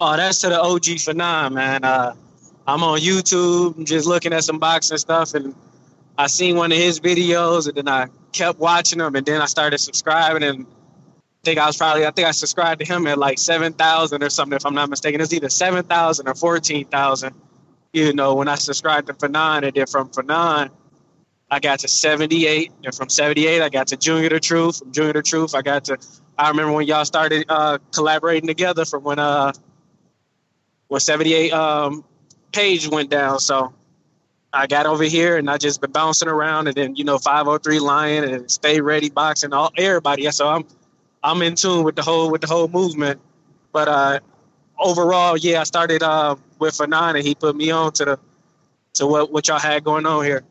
Oh, 0.00 0.16
that's 0.16 0.40
to 0.40 0.48
the 0.48 0.60
OG 0.60 0.98
for 1.00 1.14
nine, 1.14 1.54
man. 1.54 1.84
Uh, 1.84 2.14
I'm 2.66 2.82
on 2.82 2.98
YouTube, 2.98 3.86
just 3.86 4.06
looking 4.06 4.32
at 4.32 4.42
some 4.42 4.58
boxing 4.58 4.98
stuff, 4.98 5.34
and 5.34 5.54
I 6.18 6.26
seen 6.26 6.56
one 6.56 6.72
of 6.72 6.78
his 6.78 6.98
videos, 6.98 7.68
and 7.68 7.76
then 7.76 7.88
I 7.88 8.08
kept 8.32 8.58
watching 8.58 8.98
them, 8.98 9.14
and 9.14 9.24
then 9.24 9.40
I 9.40 9.46
started 9.46 9.78
subscribing, 9.78 10.42
and 10.42 10.66
think 11.44 11.58
I 11.58 11.66
was 11.66 11.76
probably 11.76 12.06
I 12.06 12.10
think 12.10 12.26
I 12.26 12.32
subscribed 12.32 12.80
to 12.80 12.86
him 12.86 13.06
at 13.06 13.18
like 13.18 13.38
seven 13.38 13.72
thousand 13.72 14.22
or 14.22 14.30
something, 14.30 14.56
if 14.56 14.66
I'm 14.66 14.74
not 14.74 14.90
mistaken. 14.90 15.20
It's 15.20 15.32
either 15.32 15.48
seven 15.48 15.84
thousand 15.84 16.28
or 16.28 16.34
fourteen 16.34 16.86
thousand. 16.86 17.34
You 17.92 18.12
know, 18.12 18.34
when 18.34 18.48
I 18.48 18.56
subscribed 18.56 19.06
to 19.06 19.14
Fanon, 19.14 19.64
and 19.64 19.72
then 19.72 19.86
from 19.86 20.08
Fanon, 20.08 20.70
I 21.50 21.60
got 21.60 21.78
to 21.80 21.88
78, 21.88 22.72
and 22.82 22.92
from 22.92 23.08
78, 23.08 23.62
I 23.62 23.68
got 23.68 23.86
to 23.88 23.96
Junior 23.96 24.28
the 24.30 24.40
Truth. 24.40 24.78
From 24.78 24.90
Junior 24.90 25.12
the 25.12 25.22
Truth, 25.22 25.54
I 25.54 25.62
got 25.62 25.84
to. 25.84 25.98
I 26.36 26.48
remember 26.48 26.72
when 26.72 26.86
y'all 26.88 27.04
started 27.04 27.46
uh, 27.48 27.78
collaborating 27.92 28.48
together 28.48 28.84
from 28.84 29.04
when 29.04 29.20
uh 29.20 29.52
when 30.88 31.00
78 31.00 31.52
um 31.52 32.04
page 32.50 32.88
went 32.88 33.10
down. 33.10 33.38
So 33.38 33.72
I 34.52 34.66
got 34.66 34.86
over 34.86 35.04
here 35.04 35.36
and 35.36 35.48
I 35.48 35.58
just 35.58 35.80
been 35.80 35.92
bouncing 35.92 36.28
around, 36.28 36.66
and 36.66 36.76
then 36.76 36.96
you 36.96 37.04
know 37.04 37.18
503 37.18 37.78
Lion 37.78 38.24
and 38.24 38.50
Stay 38.50 38.80
Ready 38.80 39.10
Boxing, 39.10 39.52
all 39.52 39.70
everybody. 39.76 40.28
So 40.32 40.48
I'm 40.48 40.64
I'm 41.24 41.40
in 41.40 41.54
tune 41.54 41.82
with 41.84 41.96
the 41.96 42.02
whole 42.02 42.30
with 42.30 42.42
the 42.42 42.46
whole 42.46 42.68
movement. 42.68 43.18
But 43.72 43.88
uh 43.88 44.20
overall, 44.78 45.38
yeah, 45.38 45.62
I 45.62 45.64
started 45.64 46.02
uh 46.02 46.36
with 46.58 46.74
Fanon, 46.74 47.16
and 47.16 47.26
he 47.26 47.34
put 47.34 47.56
me 47.56 47.70
on 47.70 47.92
to 47.92 48.04
the 48.04 48.18
to 48.94 49.06
what 49.06 49.32
what 49.32 49.48
y'all 49.48 49.58
had 49.58 49.82
going 49.82 50.04
on 50.04 50.22
here. 50.24 50.44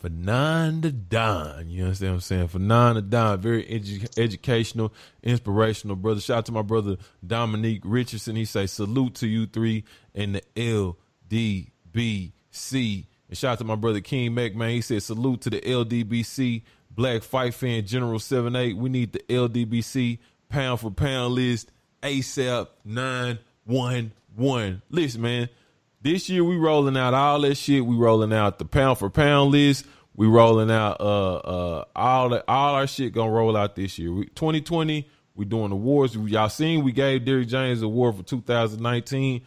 Fanon 0.00 0.82
the 0.82 0.92
Don. 0.92 1.68
You 1.68 1.84
understand 1.84 2.12
what 2.12 2.16
I'm 2.16 2.20
saying? 2.20 2.48
Fanon 2.48 2.94
the 2.94 3.02
Don. 3.02 3.40
Very 3.40 3.64
edu- 3.64 4.18
educational, 4.18 4.92
inspirational 5.22 5.96
brother. 5.96 6.20
Shout 6.20 6.38
out 6.38 6.46
to 6.46 6.52
my 6.52 6.62
brother 6.62 6.96
Dominique 7.26 7.82
Richardson. 7.84 8.36
He 8.36 8.44
say 8.44 8.66
salute 8.66 9.16
to 9.16 9.26
you 9.26 9.46
three 9.46 9.82
and 10.14 10.36
the 10.36 10.94
LDBC. 11.92 13.06
And 13.28 13.38
shout 13.38 13.52
out 13.52 13.58
to 13.58 13.64
my 13.64 13.76
brother 13.76 14.00
King 14.00 14.34
Mac, 14.34 14.54
man. 14.54 14.70
He 14.70 14.80
said 14.80 15.02
salute 15.02 15.40
to 15.42 15.50
the 15.50 15.60
LDBC. 15.60 16.62
Black 16.94 17.22
Fight 17.22 17.54
Fan 17.54 17.86
General 17.86 18.18
78. 18.18 18.76
We 18.76 18.90
need 18.90 19.12
the 19.12 19.20
LDBC 19.28 20.18
pound 20.48 20.80
for 20.80 20.90
pound 20.90 21.34
list 21.34 21.70
ASAP 22.02 22.68
911. 22.84 24.82
Listen, 24.90 25.22
man. 25.22 25.48
This 26.00 26.28
year 26.28 26.42
we 26.42 26.56
rolling 26.56 26.96
out 26.96 27.14
all 27.14 27.40
that 27.42 27.54
shit. 27.56 27.86
We 27.86 27.94
rolling 27.94 28.32
out 28.32 28.58
the 28.58 28.64
pound 28.64 28.98
for 28.98 29.08
pound 29.08 29.52
list. 29.52 29.86
We 30.14 30.26
rolling 30.26 30.70
out 30.70 31.00
uh 31.00 31.36
uh 31.36 31.84
all 31.94 32.28
that 32.30 32.44
all 32.48 32.74
our 32.74 32.86
shit 32.86 33.12
gonna 33.12 33.30
roll 33.30 33.56
out 33.56 33.76
this 33.76 33.98
year. 33.98 34.12
We, 34.12 34.26
2020, 34.26 35.08
we 35.34 35.44
doing 35.44 35.70
awards. 35.72 36.16
Y'all 36.16 36.48
seen 36.48 36.82
we 36.84 36.92
gave 36.92 37.24
Derrick 37.24 37.48
James 37.48 37.82
award 37.82 38.16
for 38.16 38.22
2019, 38.24 39.42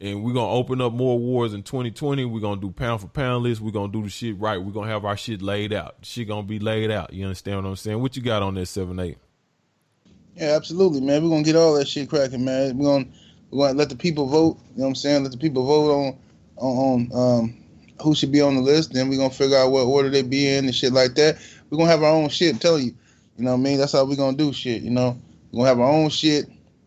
and 0.00 0.22
we're 0.22 0.34
gonna 0.34 0.50
open 0.50 0.80
up 0.80 0.92
more 0.92 1.14
awards 1.14 1.54
in 1.54 1.62
2020. 1.62 2.24
We're 2.24 2.40
gonna 2.40 2.60
do 2.60 2.70
pound 2.70 3.00
for 3.00 3.08
pound 3.08 3.44
list. 3.44 3.60
We're 3.60 3.70
gonna 3.70 3.92
do 3.92 4.02
the 4.02 4.10
shit 4.10 4.38
right. 4.38 4.62
We're 4.62 4.72
gonna 4.72 4.90
have 4.90 5.04
our 5.04 5.16
shit 5.16 5.40
laid 5.40 5.72
out. 5.72 5.96
Shit 6.02 6.28
gonna 6.28 6.42
be 6.42 6.58
laid 6.58 6.90
out. 6.90 7.12
You 7.12 7.24
understand 7.24 7.62
what 7.62 7.68
I'm 7.68 7.76
saying? 7.76 8.00
What 8.00 8.16
you 8.16 8.22
got 8.22 8.42
on 8.42 8.54
that 8.54 8.66
seven 8.66 8.98
eight? 9.00 9.18
Yeah, 10.36 10.54
absolutely, 10.54 11.00
man. 11.00 11.22
We're 11.22 11.30
gonna 11.30 11.42
get 11.42 11.56
all 11.56 11.74
that 11.74 11.88
shit 11.88 12.10
cracking, 12.10 12.44
man. 12.44 12.76
We're 12.76 12.84
gonna 12.84 13.06
we're 13.50 13.68
gonna 13.68 13.78
let 13.78 13.88
the 13.88 13.96
people 13.96 14.26
vote. 14.26 14.58
You 14.72 14.78
know 14.78 14.82
what 14.82 14.88
I'm 14.88 14.94
saying? 14.96 15.22
Let 15.22 15.32
the 15.32 15.38
people 15.38 15.64
vote 15.64 15.90
on 15.92 16.18
on, 16.58 17.10
um, 17.14 17.56
who 18.02 18.14
should 18.14 18.32
be 18.32 18.40
on 18.40 18.54
the 18.54 18.60
list. 18.60 18.92
Then 18.92 19.08
we're 19.08 19.18
gonna 19.18 19.30
figure 19.30 19.56
out 19.56 19.70
what 19.70 19.84
order 19.84 20.10
they 20.10 20.22
be 20.22 20.48
in 20.48 20.66
and 20.66 20.74
shit 20.74 20.92
like 20.92 21.14
that. 21.14 21.38
We're 21.70 21.78
gonna 21.78 21.90
have 21.90 22.02
our 22.02 22.10
own 22.10 22.28
shit. 22.28 22.52
I'm 22.52 22.58
telling 22.58 22.84
you, 22.84 22.94
you 23.38 23.44
know 23.44 23.52
what 23.52 23.58
I 23.58 23.62
mean? 23.62 23.78
That's 23.78 23.92
how 23.92 24.04
we're 24.04 24.16
gonna 24.16 24.36
do 24.36 24.52
shit. 24.52 24.82
You 24.82 24.90
know, 24.90 25.18
we're 25.52 25.58
gonna 25.58 25.68
have 25.68 25.80
our 25.80 25.90
own 25.90 26.10
shit, 26.10 26.46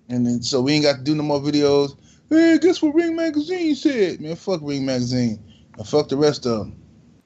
and 0.10 0.26
then 0.26 0.44
so 0.44 0.62
we 0.62 0.74
ain't 0.74 0.84
got 0.84 0.98
to 0.98 1.04
do 1.04 1.16
no 1.16 1.24
more 1.24 1.40
videos. 1.40 1.96
Hey, 2.30 2.60
guess 2.62 2.82
what 2.82 2.94
Ring 2.94 3.16
Magazine 3.16 3.76
said? 3.76 4.22
Man, 4.22 4.36
fuck 4.36 4.62
Ring 4.62 4.86
Magazine, 4.86 5.44
and 5.78 5.88
fuck 5.88 6.10
the 6.10 6.18
rest 6.18 6.46
of 6.46 6.60
them. 6.60 6.76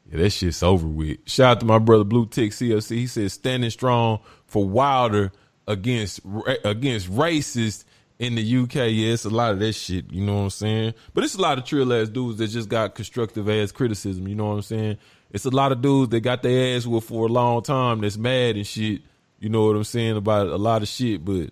Yeah, 0.10 0.20
that 0.20 0.30
shit's 0.30 0.64
over 0.64 0.88
with. 0.88 1.18
Shout 1.26 1.52
out 1.52 1.60
to 1.60 1.66
my 1.66 1.80
brother 1.80 2.04
Blue 2.04 2.26
Tick 2.26 2.52
CFC. 2.52 2.96
He 2.98 3.08
said 3.08 3.32
standing 3.32 3.70
strong 3.70 4.20
for 4.46 4.66
Wilder 4.66 5.32
against 5.68 6.22
against 6.64 7.12
racist 7.12 7.84
in 8.20 8.36
the 8.36 8.58
UK. 8.58 8.76
Yeah, 8.76 9.14
it's 9.14 9.26
a 9.26 9.30
lot 9.30 9.52
of 9.52 9.60
that 9.60 9.74
shit. 9.74 10.12
You 10.12 10.24
know 10.24 10.36
what 10.36 10.44
I'm 10.44 10.50
saying? 10.52 10.94
But 11.14 11.24
it's 11.24 11.36
a 11.36 11.42
lot 11.42 11.58
of 11.58 11.66
trill 11.66 11.94
ass 11.94 12.10
dudes 12.10 12.38
that 12.38 12.48
just 12.48 12.70
got 12.70 12.96
constructive 12.96 13.50
ass 13.50 13.72
criticism. 13.72 14.28
You 14.28 14.36
know 14.36 14.46
what 14.46 14.56
I'm 14.56 14.62
saying? 14.62 14.98
It's 15.32 15.46
a 15.46 15.50
lot 15.50 15.72
of 15.72 15.82
dudes 15.82 16.12
that 16.12 16.22
got 16.22 16.44
their 16.44 16.78
ass 16.78 16.86
whooped 16.86 17.08
for 17.08 17.26
a 17.26 17.32
long 17.32 17.62
time 17.64 18.02
that's 18.02 18.18
mad 18.18 18.56
and 18.56 18.68
shit. 18.68 19.02
You 19.40 19.50
know 19.50 19.66
what 19.66 19.76
I'm 19.76 19.84
saying 19.84 20.16
about 20.16 20.48
a 20.48 20.58
lot 20.58 20.84
of 20.84 20.88
shit, 20.88 21.26
but 21.26 21.50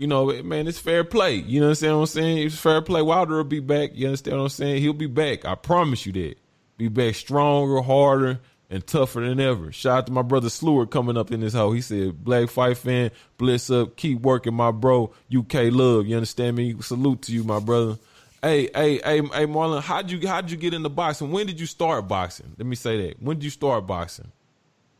you 0.00 0.06
know, 0.06 0.32
man, 0.42 0.66
it's 0.66 0.78
fair 0.78 1.04
play. 1.04 1.34
You 1.34 1.62
understand 1.62 1.96
what 1.96 2.00
I'm 2.00 2.06
saying? 2.06 2.46
It's 2.46 2.58
fair 2.58 2.80
play. 2.80 3.02
Wilder 3.02 3.36
will 3.36 3.44
be 3.44 3.60
back. 3.60 3.90
You 3.92 4.06
understand 4.06 4.38
what 4.38 4.44
I'm 4.44 4.48
saying? 4.48 4.80
He'll 4.80 4.94
be 4.94 5.04
back. 5.04 5.44
I 5.44 5.54
promise 5.54 6.06
you 6.06 6.12
that. 6.14 6.36
Be 6.78 6.88
back 6.88 7.16
stronger, 7.16 7.82
harder, 7.82 8.40
and 8.70 8.86
tougher 8.86 9.20
than 9.20 9.38
ever. 9.38 9.70
Shout 9.72 9.98
out 9.98 10.06
to 10.06 10.12
my 10.12 10.22
brother 10.22 10.48
Sleward 10.48 10.90
coming 10.90 11.18
up 11.18 11.30
in 11.30 11.40
this 11.40 11.52
hole. 11.52 11.72
He 11.72 11.82
said, 11.82 12.24
Black 12.24 12.48
Fight 12.48 12.78
fan, 12.78 13.10
bless 13.36 13.68
up, 13.68 13.96
keep 13.96 14.22
working, 14.22 14.54
my 14.54 14.70
bro. 14.70 15.12
UK 15.36 15.64
love. 15.64 16.06
You 16.06 16.16
understand 16.16 16.56
me? 16.56 16.74
Salute 16.80 17.20
to 17.22 17.32
you, 17.32 17.44
my 17.44 17.60
brother. 17.60 17.98
Hey, 18.42 18.70
hey, 18.74 19.02
hey, 19.04 19.18
hey, 19.18 19.46
Marlon, 19.46 19.82
how'd 19.82 20.10
you 20.10 20.26
how'd 20.26 20.50
you 20.50 20.56
get 20.56 20.72
into 20.72 20.88
boxing? 20.88 21.30
When 21.30 21.46
did 21.46 21.60
you 21.60 21.66
start 21.66 22.08
boxing? 22.08 22.54
Let 22.56 22.66
me 22.66 22.74
say 22.74 23.08
that. 23.08 23.22
When 23.22 23.36
did 23.36 23.44
you 23.44 23.50
start 23.50 23.86
boxing? 23.86 24.32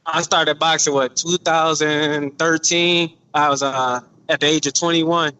I 0.04 0.20
started 0.20 0.58
boxing 0.58 0.92
what 0.92 1.16
2013. 1.16 3.16
I 3.32 3.48
was 3.48 3.62
uh 3.62 4.00
at 4.30 4.40
the 4.40 4.46
age 4.46 4.66
of 4.66 4.74
21. 4.74 5.32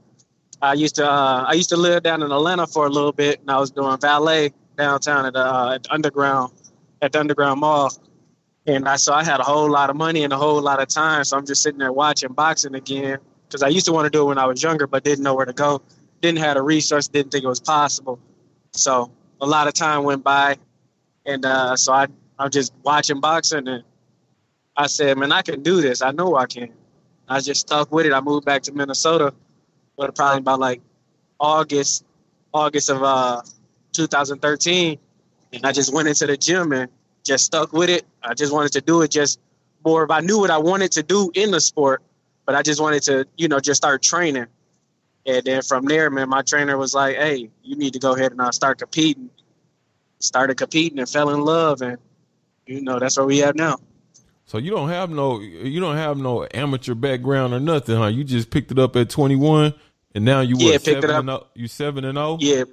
I 0.61 0.75
used 0.75 0.97
to 0.97 1.11
uh, 1.11 1.44
I 1.49 1.54
used 1.54 1.70
to 1.70 1.76
live 1.76 2.02
down 2.02 2.23
in 2.23 2.30
Atlanta 2.30 2.66
for 2.66 2.85
a 2.85 2.90
little 2.90 3.12
bit, 3.12 3.40
and 3.40 3.50
I 3.50 3.59
was 3.59 3.70
doing 3.70 3.97
valet 3.99 4.52
downtown 4.76 5.25
at 5.25 5.32
the, 5.32 5.40
uh, 5.40 5.75
at 5.75 5.87
underground 5.90 6.52
at 7.00 7.12
the 7.12 7.20
underground 7.20 7.61
mall. 7.61 7.90
And 8.66 8.87
I 8.87 8.97
so 8.97 9.14
I 9.14 9.25
had 9.25 9.40
a 9.40 9.44
whole 9.44 9.70
lot 9.70 9.88
of 9.88 9.97
money 9.97 10.23
and 10.23 10.32
a 10.32 10.37
whole 10.37 10.61
lot 10.61 10.82
of 10.82 10.88
time, 10.88 11.25
so 11.25 11.38
I'm 11.38 11.47
just 11.47 11.62
sitting 11.62 11.78
there 11.78 11.92
watching 11.92 12.32
boxing 12.32 12.75
again 12.75 13.18
because 13.49 13.62
I 13.62 13.68
used 13.68 13.87
to 13.87 13.92
want 13.92 14.04
to 14.04 14.11
do 14.11 14.23
it 14.23 14.26
when 14.26 14.38
I 14.38 14.44
was 14.44 14.62
younger, 14.62 14.87
but 14.87 15.02
didn't 15.02 15.25
know 15.25 15.35
where 15.35 15.47
to 15.47 15.54
go, 15.54 15.80
didn't 16.20 16.40
have 16.40 16.56
the 16.56 16.62
resource, 16.62 17.09
didn't 17.09 17.32
think 17.32 17.44
it 17.44 17.49
was 17.49 17.61
possible. 17.61 18.18
So 18.73 19.11
a 19.40 19.47
lot 19.47 19.66
of 19.66 19.73
time 19.73 20.04
went 20.04 20.23
by, 20.23 20.59
and 21.25 21.44
uh, 21.47 21.76
so 21.76 21.92
I 21.92 22.09
I'm 22.38 22.50
just 22.50 22.75
watching 22.82 23.20
boxing, 23.20 23.66
and 23.66 23.82
I 24.76 24.88
said, 24.88 25.16
man, 25.16 25.32
I 25.32 25.40
can 25.40 25.62
do 25.62 25.80
this. 25.80 26.02
I 26.02 26.11
know 26.11 26.37
I 26.37 26.44
can. 26.44 26.70
I 27.30 27.40
just 27.40 27.60
stuck 27.60 27.92
with 27.92 28.06
it. 28.06 28.12
I 28.12 28.20
moved 28.20 28.44
back 28.44 28.62
to 28.62 28.72
Minnesota, 28.72 29.32
but 29.96 30.16
probably 30.16 30.38
about 30.38 30.58
like 30.58 30.82
August, 31.38 32.04
August 32.52 32.90
of 32.90 33.04
uh, 33.04 33.42
2013, 33.92 34.99
and 35.52 35.64
I 35.64 35.70
just 35.70 35.94
went 35.94 36.08
into 36.08 36.26
the 36.26 36.37
gym 36.37 36.72
and 36.72 36.90
just 37.25 37.44
stuck 37.44 37.72
with 37.72 37.88
it. 37.88 38.04
I 38.20 38.34
just 38.34 38.52
wanted 38.52 38.72
to 38.72 38.80
do 38.80 39.02
it 39.02 39.12
just 39.12 39.38
more 39.84 40.02
if 40.02 40.10
I 40.10 40.20
knew 40.20 40.40
what 40.40 40.50
I 40.50 40.58
wanted 40.58 40.90
to 40.92 41.04
do 41.04 41.30
in 41.34 41.52
the 41.52 41.60
sport, 41.60 42.02
but 42.46 42.56
I 42.56 42.62
just 42.62 42.80
wanted 42.80 43.04
to, 43.04 43.28
you 43.37 43.46
know, 43.46 43.60
just 43.60 43.78
start 43.80 44.02
training. 44.02 44.46
And 45.25 45.44
then 45.44 45.62
from 45.62 45.84
there, 45.84 46.10
man, 46.10 46.28
my 46.28 46.42
trainer 46.42 46.76
was 46.76 46.94
like, 46.94 47.14
"Hey, 47.14 47.49
you 47.62 47.76
need 47.76 47.92
to 47.92 48.00
go 48.00 48.14
ahead 48.16 48.32
and 48.32 48.40
uh, 48.40 48.50
start 48.50 48.78
competing." 48.78 49.30
Started 50.18 50.56
competing 50.56 50.99
and 50.99 51.08
fell 51.08 51.30
in 51.30 51.40
love, 51.40 51.80
and 51.80 51.96
you 52.66 52.82
know 52.82 52.99
that's 52.99 53.16
where 53.16 53.26
we 53.26 53.42
at 53.42 53.56
now. 53.56 53.78
So 54.50 54.59
you 54.59 54.73
don't 54.73 54.88
have 54.88 55.11
no 55.11 55.38
you 55.38 55.78
don't 55.78 55.95
have 55.95 56.19
no 56.19 56.45
amateur 56.52 56.97
background 56.97 57.54
or 57.54 57.61
nothing, 57.61 57.95
huh? 57.97 58.09
You 58.09 58.25
just 58.25 58.50
picked 58.50 58.73
it 58.73 58.80
up 58.80 58.97
at 58.97 59.09
21 59.09 59.73
and 60.16 60.25
now 60.25 60.40
you 60.40 60.57
Yeah, 60.59 60.73
what, 60.73 60.83
picked 60.85 61.04
it 61.04 61.04
seven 61.04 61.11
up. 61.11 61.21
and 61.21 61.30
oh, 61.30 61.47
you 61.54 61.69
7 61.69 62.04
and 62.04 62.16
0? 62.16 62.38
Yeah, 62.40 62.64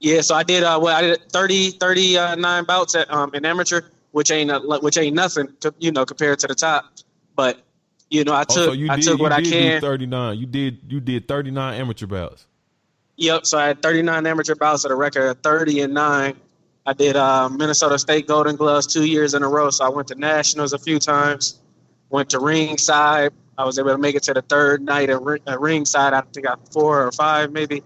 yeah. 0.00 0.22
So 0.22 0.34
I 0.34 0.42
did. 0.42 0.62
Uh, 0.62 0.80
well, 0.82 0.96
I 0.96 1.02
did 1.02 1.30
30, 1.30 1.72
39 1.72 2.64
bouts 2.64 2.94
at 2.94 3.12
um 3.12 3.30
in 3.34 3.44
amateur, 3.44 3.82
which 4.12 4.30
ain't 4.30 4.50
a, 4.50 4.60
which 4.80 4.96
ain't 4.96 5.14
nothing, 5.14 5.48
to, 5.60 5.74
you 5.78 5.92
know, 5.92 6.06
compared 6.06 6.38
to 6.38 6.46
the 6.46 6.54
top. 6.54 6.90
But 7.36 7.60
you 8.08 8.24
know, 8.24 8.32
I 8.32 8.44
Oh, 8.48 8.54
took 8.54 8.68
so 8.68 8.72
you 8.72 8.88
I 8.88 8.96
did, 8.96 9.04
took 9.04 9.18
you 9.18 9.22
what 9.22 9.32
I 9.32 9.42
can. 9.42 9.82
39. 9.82 10.38
You 10.38 10.46
did 10.46 10.78
you 10.88 10.98
did 11.00 11.28
39 11.28 11.78
amateur 11.78 12.06
bouts. 12.06 12.46
Yep. 13.18 13.44
So 13.44 13.58
I 13.58 13.66
had 13.66 13.82
39 13.82 14.26
amateur 14.26 14.54
bouts 14.54 14.86
at 14.86 14.90
a 14.90 14.94
record 14.94 15.26
of 15.28 15.40
30 15.42 15.82
and 15.82 15.92
nine. 15.92 16.36
I 16.84 16.92
did 16.92 17.16
uh, 17.16 17.48
Minnesota 17.48 17.98
State 17.98 18.26
Golden 18.26 18.56
Gloves 18.56 18.86
two 18.86 19.04
years 19.04 19.34
in 19.34 19.42
a 19.42 19.48
row. 19.48 19.70
So 19.70 19.84
I 19.84 19.88
went 19.88 20.08
to 20.08 20.14
nationals 20.16 20.72
a 20.72 20.78
few 20.78 20.98
times. 20.98 21.60
Went 22.10 22.30
to 22.30 22.40
ringside. 22.40 23.32
I 23.56 23.64
was 23.64 23.78
able 23.78 23.90
to 23.90 23.98
make 23.98 24.16
it 24.16 24.24
to 24.24 24.34
the 24.34 24.42
third 24.42 24.82
night 24.82 25.10
at, 25.10 25.22
ring, 25.22 25.40
at 25.46 25.60
ringside. 25.60 26.12
I 26.12 26.22
think 26.22 26.46
I 26.46 26.54
four 26.72 27.06
or 27.06 27.12
five 27.12 27.52
maybe. 27.52 27.82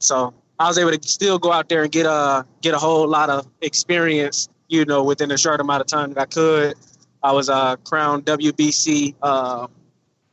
So 0.00 0.34
I 0.58 0.66
was 0.68 0.78
able 0.78 0.90
to 0.90 1.08
still 1.08 1.38
go 1.38 1.52
out 1.52 1.68
there 1.68 1.82
and 1.82 1.92
get 1.92 2.06
a 2.06 2.44
get 2.60 2.74
a 2.74 2.78
whole 2.78 3.06
lot 3.06 3.30
of 3.30 3.46
experience. 3.60 4.48
You 4.68 4.84
know, 4.84 5.04
within 5.04 5.30
a 5.30 5.38
short 5.38 5.60
amount 5.60 5.82
of 5.82 5.86
time 5.86 6.12
that 6.14 6.20
I 6.20 6.24
could. 6.24 6.74
I 7.22 7.32
was 7.32 7.48
a 7.48 7.78
crowned 7.84 8.24
WBC 8.24 9.14
uh, 9.22 9.66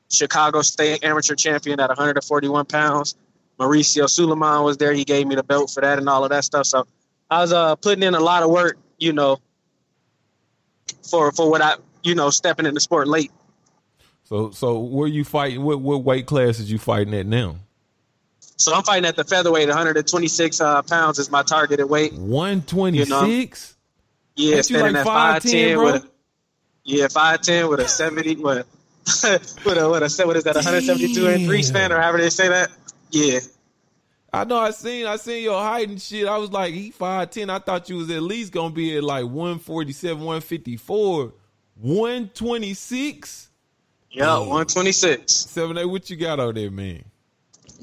Chicago 0.09 0.61
State 0.61 1.03
amateur 1.03 1.35
champion 1.35 1.79
at 1.79 1.89
141 1.89 2.65
pounds. 2.65 3.15
Mauricio 3.59 4.09
Sulaiman 4.09 4.63
was 4.63 4.77
there. 4.77 4.93
He 4.93 5.05
gave 5.05 5.27
me 5.27 5.35
the 5.35 5.43
belt 5.43 5.69
for 5.69 5.81
that 5.81 5.99
and 5.99 6.09
all 6.09 6.23
of 6.23 6.31
that 6.31 6.43
stuff. 6.43 6.65
So 6.65 6.87
I 7.31 7.39
was 7.41 7.53
uh, 7.53 7.77
putting 7.77 8.03
in 8.03 8.13
a 8.13 8.19
lot 8.19 8.43
of 8.43 8.51
work, 8.51 8.77
you 8.99 9.13
know, 9.13 9.39
for 11.09 11.31
for 11.31 11.49
what 11.49 11.61
I, 11.61 11.75
you 12.03 12.13
know, 12.13 12.29
stepping 12.29 12.65
in 12.65 12.73
the 12.73 12.81
sport 12.81 13.07
late. 13.07 13.31
So 14.25 14.51
so 14.51 14.79
where 14.79 15.07
you 15.07 15.23
fighting 15.23 15.63
what 15.63 15.79
what 15.79 16.03
weight 16.03 16.25
class 16.27 16.59
is 16.59 16.69
you 16.69 16.77
fighting 16.77 17.13
at 17.13 17.25
now? 17.25 17.55
So 18.57 18.73
I'm 18.73 18.83
fighting 18.83 19.05
at 19.05 19.15
the 19.15 19.23
featherweight. 19.23 19.69
126 19.69 20.61
uh, 20.61 20.81
pounds 20.83 21.17
is 21.17 21.31
my 21.31 21.41
targeted 21.41 21.89
weight. 21.89 22.13
126? 22.13 23.75
Yeah, 24.35 24.47
Ain't 24.47 24.57
you 24.57 24.63
standing 24.63 24.93
like 24.93 25.05
at 25.07 25.41
5'10", 25.41 25.51
5'10", 25.51 25.73
bro? 25.73 25.83
with 25.85 26.03
a, 26.03 26.09
yeah, 26.83 27.05
5'10", 27.07 27.69
with 27.69 27.79
a 27.79 27.87
70, 27.87 28.35
with 28.35 28.57
a, 28.57 28.65
with 29.65 29.77
a, 29.79 29.89
what, 29.89 30.03
a, 30.03 30.27
what 30.27 30.37
is 30.37 30.43
that, 30.43 30.55
172 30.55 31.27
and 31.27 31.45
three 31.45 31.63
span, 31.63 31.91
or 31.91 31.99
however 31.99 32.19
they 32.19 32.29
say 32.29 32.49
that? 32.49 32.69
Yeah. 33.09 33.39
I 34.33 34.45
know 34.45 34.57
I 34.57 34.71
seen 34.71 35.05
I 35.05 35.17
seen 35.17 35.43
your 35.43 35.61
height 35.61 35.89
and 35.89 36.01
shit. 36.01 36.27
I 36.27 36.37
was 36.37 36.51
like, 36.51 36.73
he 36.73 36.91
five 36.91 37.31
ten. 37.31 37.49
I 37.49 37.59
thought 37.59 37.89
you 37.89 37.97
was 37.97 38.09
at 38.09 38.21
least 38.21 38.53
gonna 38.53 38.73
be 38.73 38.95
at 38.95 39.03
like 39.03 39.25
one 39.25 39.59
forty 39.59 39.91
seven, 39.91 40.23
one 40.23 40.41
fifty 40.41 40.77
four, 40.77 41.33
one 41.75 42.29
twenty 42.33 42.73
six. 42.73 43.49
Yeah, 44.09 44.39
one 44.39 44.65
twenty 44.67 44.93
six. 44.93 45.33
Seven 45.33 45.77
eight. 45.77 45.85
What 45.85 46.09
you 46.09 46.15
got 46.15 46.39
out 46.39 46.55
there, 46.55 46.71
man? 46.71 47.03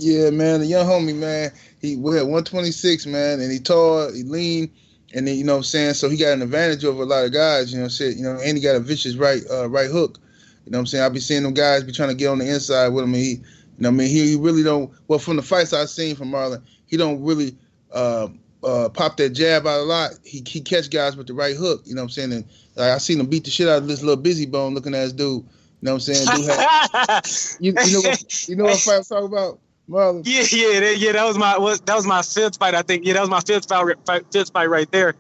Yeah, 0.01 0.31
man, 0.31 0.61
the 0.61 0.67
young 0.67 0.87
homie, 0.87 1.15
man, 1.15 1.51
he 1.81 1.97
we 1.97 2.15
had 2.15 2.23
126, 2.23 3.07
man, 3.07 3.41
and 3.41 3.51
he 3.51 3.59
tall, 3.59 4.13
he 4.13 4.23
lean, 4.23 4.71
and 5.13 5.27
then 5.27 5.37
you 5.37 5.43
know 5.43 5.55
what 5.55 5.59
I'm 5.59 5.65
saying. 5.65 5.95
So 5.95 6.09
he 6.09 6.17
got 6.17 6.35
an 6.35 6.43
advantage 6.43 6.85
over 6.85 7.03
a 7.03 7.07
lot 7.07 7.25
of 7.25 7.33
guys, 7.33 7.73
you 7.73 7.79
know, 7.79 7.83
what 7.83 7.87
I'm 7.87 7.91
saying? 7.91 8.19
you 8.19 8.23
know, 8.23 8.39
and 8.39 8.57
he 8.57 8.63
got 8.63 8.77
a 8.77 8.81
vicious 8.81 9.17
right 9.17 9.43
uh, 9.51 9.69
right 9.69 9.91
hook. 9.91 10.21
You 10.65 10.73
know 10.73 10.79
what 10.79 10.83
I'm 10.83 10.87
saying? 10.87 11.05
I 11.05 11.09
be 11.09 11.19
seeing 11.19 11.43
them 11.43 11.55
guys 11.55 11.83
be 11.83 11.93
trying 11.93 12.11
to 12.11 12.15
get 12.15 12.29
on 12.29 12.39
the 12.39 12.49
inside 12.49 12.89
with 12.89 13.05
him. 13.05 13.15
And 13.15 13.23
he, 13.23 13.43
you 13.79 13.85
know, 13.85 13.91
I 13.91 13.93
mean, 13.93 14.09
he, 14.09 14.31
he 14.31 14.37
really 14.37 14.65
don't. 14.65 14.91
Well, 15.07 15.21
from 15.21 15.37
the 15.37 15.43
fights 15.43 15.73
I've 15.73 15.89
seen 15.89 16.17
from 16.17 16.33
Marlon, 16.33 16.63
he 16.87 16.97
don't 16.97 17.23
really 17.23 17.57
uh, 17.93 18.27
uh, 18.65 18.89
pop 18.89 19.17
that 19.19 19.31
jab 19.31 19.69
out 19.69 19.81
a 19.81 19.85
lot. 19.85 20.11
He 20.25 20.43
he 20.45 20.61
catch 20.61 20.91
guys 20.91 21.17
with 21.17 21.29
the 21.29 21.35
right 21.35 21.57
hook. 21.57 21.83
You 21.85 21.95
know 21.95 22.03
what 22.03 22.07
I'm 22.07 22.11
saying? 22.11 22.33
And 22.33 22.45
like, 22.75 22.91
I 22.91 22.99
seen 22.99 23.21
him 23.21 23.27
beat 23.27 23.45
the 23.45 23.51
shit 23.51 23.69
out 23.69 23.79
of 23.79 23.87
this 23.89 24.03
little 24.03 24.21
Bizzy 24.21 24.51
Bone 24.51 24.75
looking 24.75 24.97
ass 24.97 25.13
dude. 25.13 25.45
You 25.45 25.45
know 25.83 25.93
what 25.93 26.09
I'm 26.09 26.13
saying? 26.13 26.27
Dude 26.37 26.47
had, 26.47 27.21
you, 27.61 27.73
you 27.87 27.93
know 27.93 28.09
what 28.09 28.49
you 28.49 28.57
know 28.57 28.65
what 28.65 28.81
fight 28.81 28.97
I'm 28.97 29.05
talking 29.05 29.27
about? 29.27 29.61
Marlon. 29.89 30.23
Yeah, 30.27 30.43
yeah, 30.51 30.81
that, 30.81 30.99
yeah. 30.99 31.13
That 31.13 31.25
was 31.25 31.39
my 31.39 31.57
was, 31.57 31.81
that 31.83 31.95
was 31.95 32.05
my 32.05 32.23
fifth 32.23 32.57
fight. 32.57 32.75
I 32.75 32.83
think. 32.83 33.07
Yeah, 33.07 33.15
that 33.15 33.21
was 33.21 33.31
my 33.31 33.41
fifth 33.41 33.69
fight. 33.69 33.97
fight 34.05 34.25
fifth 34.33 34.51
fight 34.51 34.69
right 34.69 34.91
there. 34.91 35.15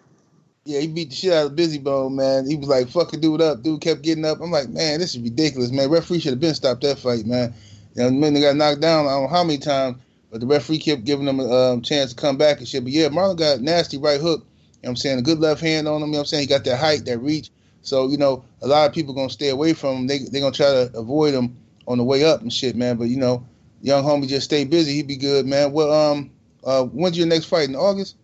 Yeah, 0.64 0.80
he 0.80 0.88
beat 0.88 1.10
the 1.10 1.14
shit 1.14 1.32
out 1.32 1.46
of 1.46 1.52
Bizzy 1.52 1.82
Bone, 1.82 2.16
man. 2.16 2.44
He 2.44 2.56
was 2.56 2.68
like, 2.68 2.88
fucking 2.88 3.20
dude 3.20 3.40
up. 3.40 3.62
Dude 3.62 3.80
kept 3.80 4.02
getting 4.02 4.26
up. 4.26 4.40
I'm 4.40 4.50
like, 4.50 4.68
man, 4.68 4.98
this 5.00 5.14
is 5.14 5.20
ridiculous, 5.20 5.70
man. 5.70 5.88
Referee 5.88 6.18
should 6.18 6.32
have 6.32 6.40
been 6.40 6.54
stopped 6.54 6.82
that 6.82 6.98
fight, 6.98 7.24
man. 7.24 7.54
You 7.95 8.04
know, 8.04 8.11
man, 8.11 8.35
they 8.35 8.40
got 8.40 8.57
knocked 8.57 8.80
down. 8.80 9.07
I 9.07 9.11
don't 9.11 9.23
know 9.25 9.28
how 9.28 9.45
many 9.45 9.59
times, 9.59 9.97
but 10.30 10.40
the 10.40 10.47
referee 10.47 10.78
kept 10.78 11.04
giving 11.04 11.26
them 11.26 11.40
a 11.40 11.50
um, 11.50 11.83
chance 11.83 12.11
to 12.12 12.16
come 12.16 12.37
back 12.37 12.59
and 12.59 12.68
shit. 12.68 12.85
But 12.85 12.92
yeah, 12.92 13.09
Marlon 13.09 13.37
got 13.37 13.61
nasty 13.61 13.99
right 13.99 14.21
hook. 14.21 14.40
You 14.40 14.87
know 14.87 14.90
what 14.90 14.90
I'm 14.90 14.97
saying? 14.97 15.18
A 15.18 15.23
good 15.23 15.40
left 15.40 15.61
hand 15.61 15.88
on 15.88 15.97
him. 16.02 16.09
You 16.09 16.12
know 16.12 16.18
what 16.18 16.23
I'm 16.23 16.26
saying? 16.26 16.42
He 16.42 16.47
got 16.47 16.64
that 16.64 16.78
height, 16.78 17.04
that 17.07 17.18
reach. 17.18 17.50
So, 17.83 18.09
you 18.09 18.16
know, 18.16 18.45
a 18.62 18.66
lot 18.66 18.87
of 18.87 18.95
people 18.95 19.14
going 19.14 19.28
to 19.28 19.33
stay 19.33 19.49
away 19.49 19.73
from 19.73 19.97
him. 19.97 20.07
They, 20.07 20.18
they're 20.18 20.40
going 20.40 20.52
to 20.52 20.57
try 20.57 20.71
to 20.71 20.90
avoid 20.97 21.35
him 21.35 21.57
on 21.87 21.99
the 21.99 22.04
way 22.04 22.25
up 22.25 22.42
and 22.42 22.52
shit, 22.52 22.76
man. 22.76 22.97
But, 22.97 23.09
you 23.09 23.16
know, 23.16 23.45
young 23.80 24.04
homie 24.04 24.28
just 24.28 24.45
stay 24.45 24.64
busy. 24.64 24.95
He'd 24.95 25.09
be 25.09 25.16
good, 25.16 25.47
man. 25.47 25.73
Well, 25.73 25.92
um, 25.92 26.30
uh, 26.64 26.85
when's 26.85 27.16
your 27.16 27.26
next 27.26 27.47
fight? 27.47 27.68
In 27.68 27.76
August? 27.76 28.16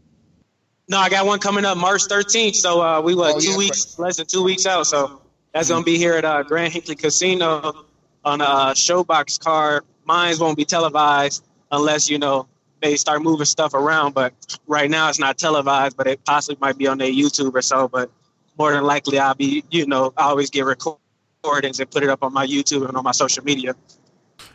No, 0.88 0.98
I 0.98 1.08
got 1.08 1.24
one 1.26 1.38
coming 1.38 1.64
up 1.64 1.78
March 1.78 2.02
13th. 2.02 2.56
So 2.56 2.82
uh, 2.82 3.00
we 3.00 3.14
were 3.14 3.28
Oh, 3.28 3.40
two 3.40 3.52
yeah, 3.52 3.56
weeks, 3.56 3.98
less 3.98 4.18
than 4.18 4.26
two 4.26 4.42
weeks 4.42 4.66
out. 4.66 4.86
So 4.86 5.22
that's 5.52 5.68
gonna 5.68 5.84
be 5.84 5.96
here 5.96 6.14
at 6.14 6.24
uh, 6.24 6.42
Grand 6.42 6.72
Hinckley 6.72 6.94
Casino 6.94 7.86
on 8.24 8.40
a 8.40 8.72
ShoBox 8.74 9.38
card. 9.40 9.84
Mines 10.04 10.38
won't 10.38 10.56
be 10.56 10.64
televised 10.64 11.44
unless 11.70 12.08
you 12.10 12.18
know 12.18 12.46
they 12.82 12.96
start 12.96 13.22
moving 13.22 13.46
stuff 13.46 13.74
around. 13.74 14.14
But 14.14 14.34
right 14.66 14.90
now 14.90 15.08
it's 15.08 15.18
not 15.18 15.38
televised, 15.38 15.96
but 15.96 16.06
it 16.06 16.24
possibly 16.24 16.58
might 16.60 16.78
be 16.78 16.86
on 16.86 16.98
their 16.98 17.10
YouTube 17.10 17.54
or 17.54 17.62
so. 17.62 17.88
But 17.88 18.10
more 18.58 18.72
than 18.72 18.84
likely, 18.84 19.18
I'll 19.18 19.34
be 19.34 19.64
you 19.70 19.86
know 19.86 20.12
I 20.16 20.24
always 20.24 20.50
get 20.50 20.64
recordings 20.64 21.80
and 21.80 21.90
put 21.90 22.02
it 22.02 22.08
up 22.08 22.22
on 22.22 22.32
my 22.32 22.46
YouTube 22.46 22.86
and 22.86 22.96
on 22.96 23.04
my 23.04 23.12
social 23.12 23.44
media. 23.44 23.74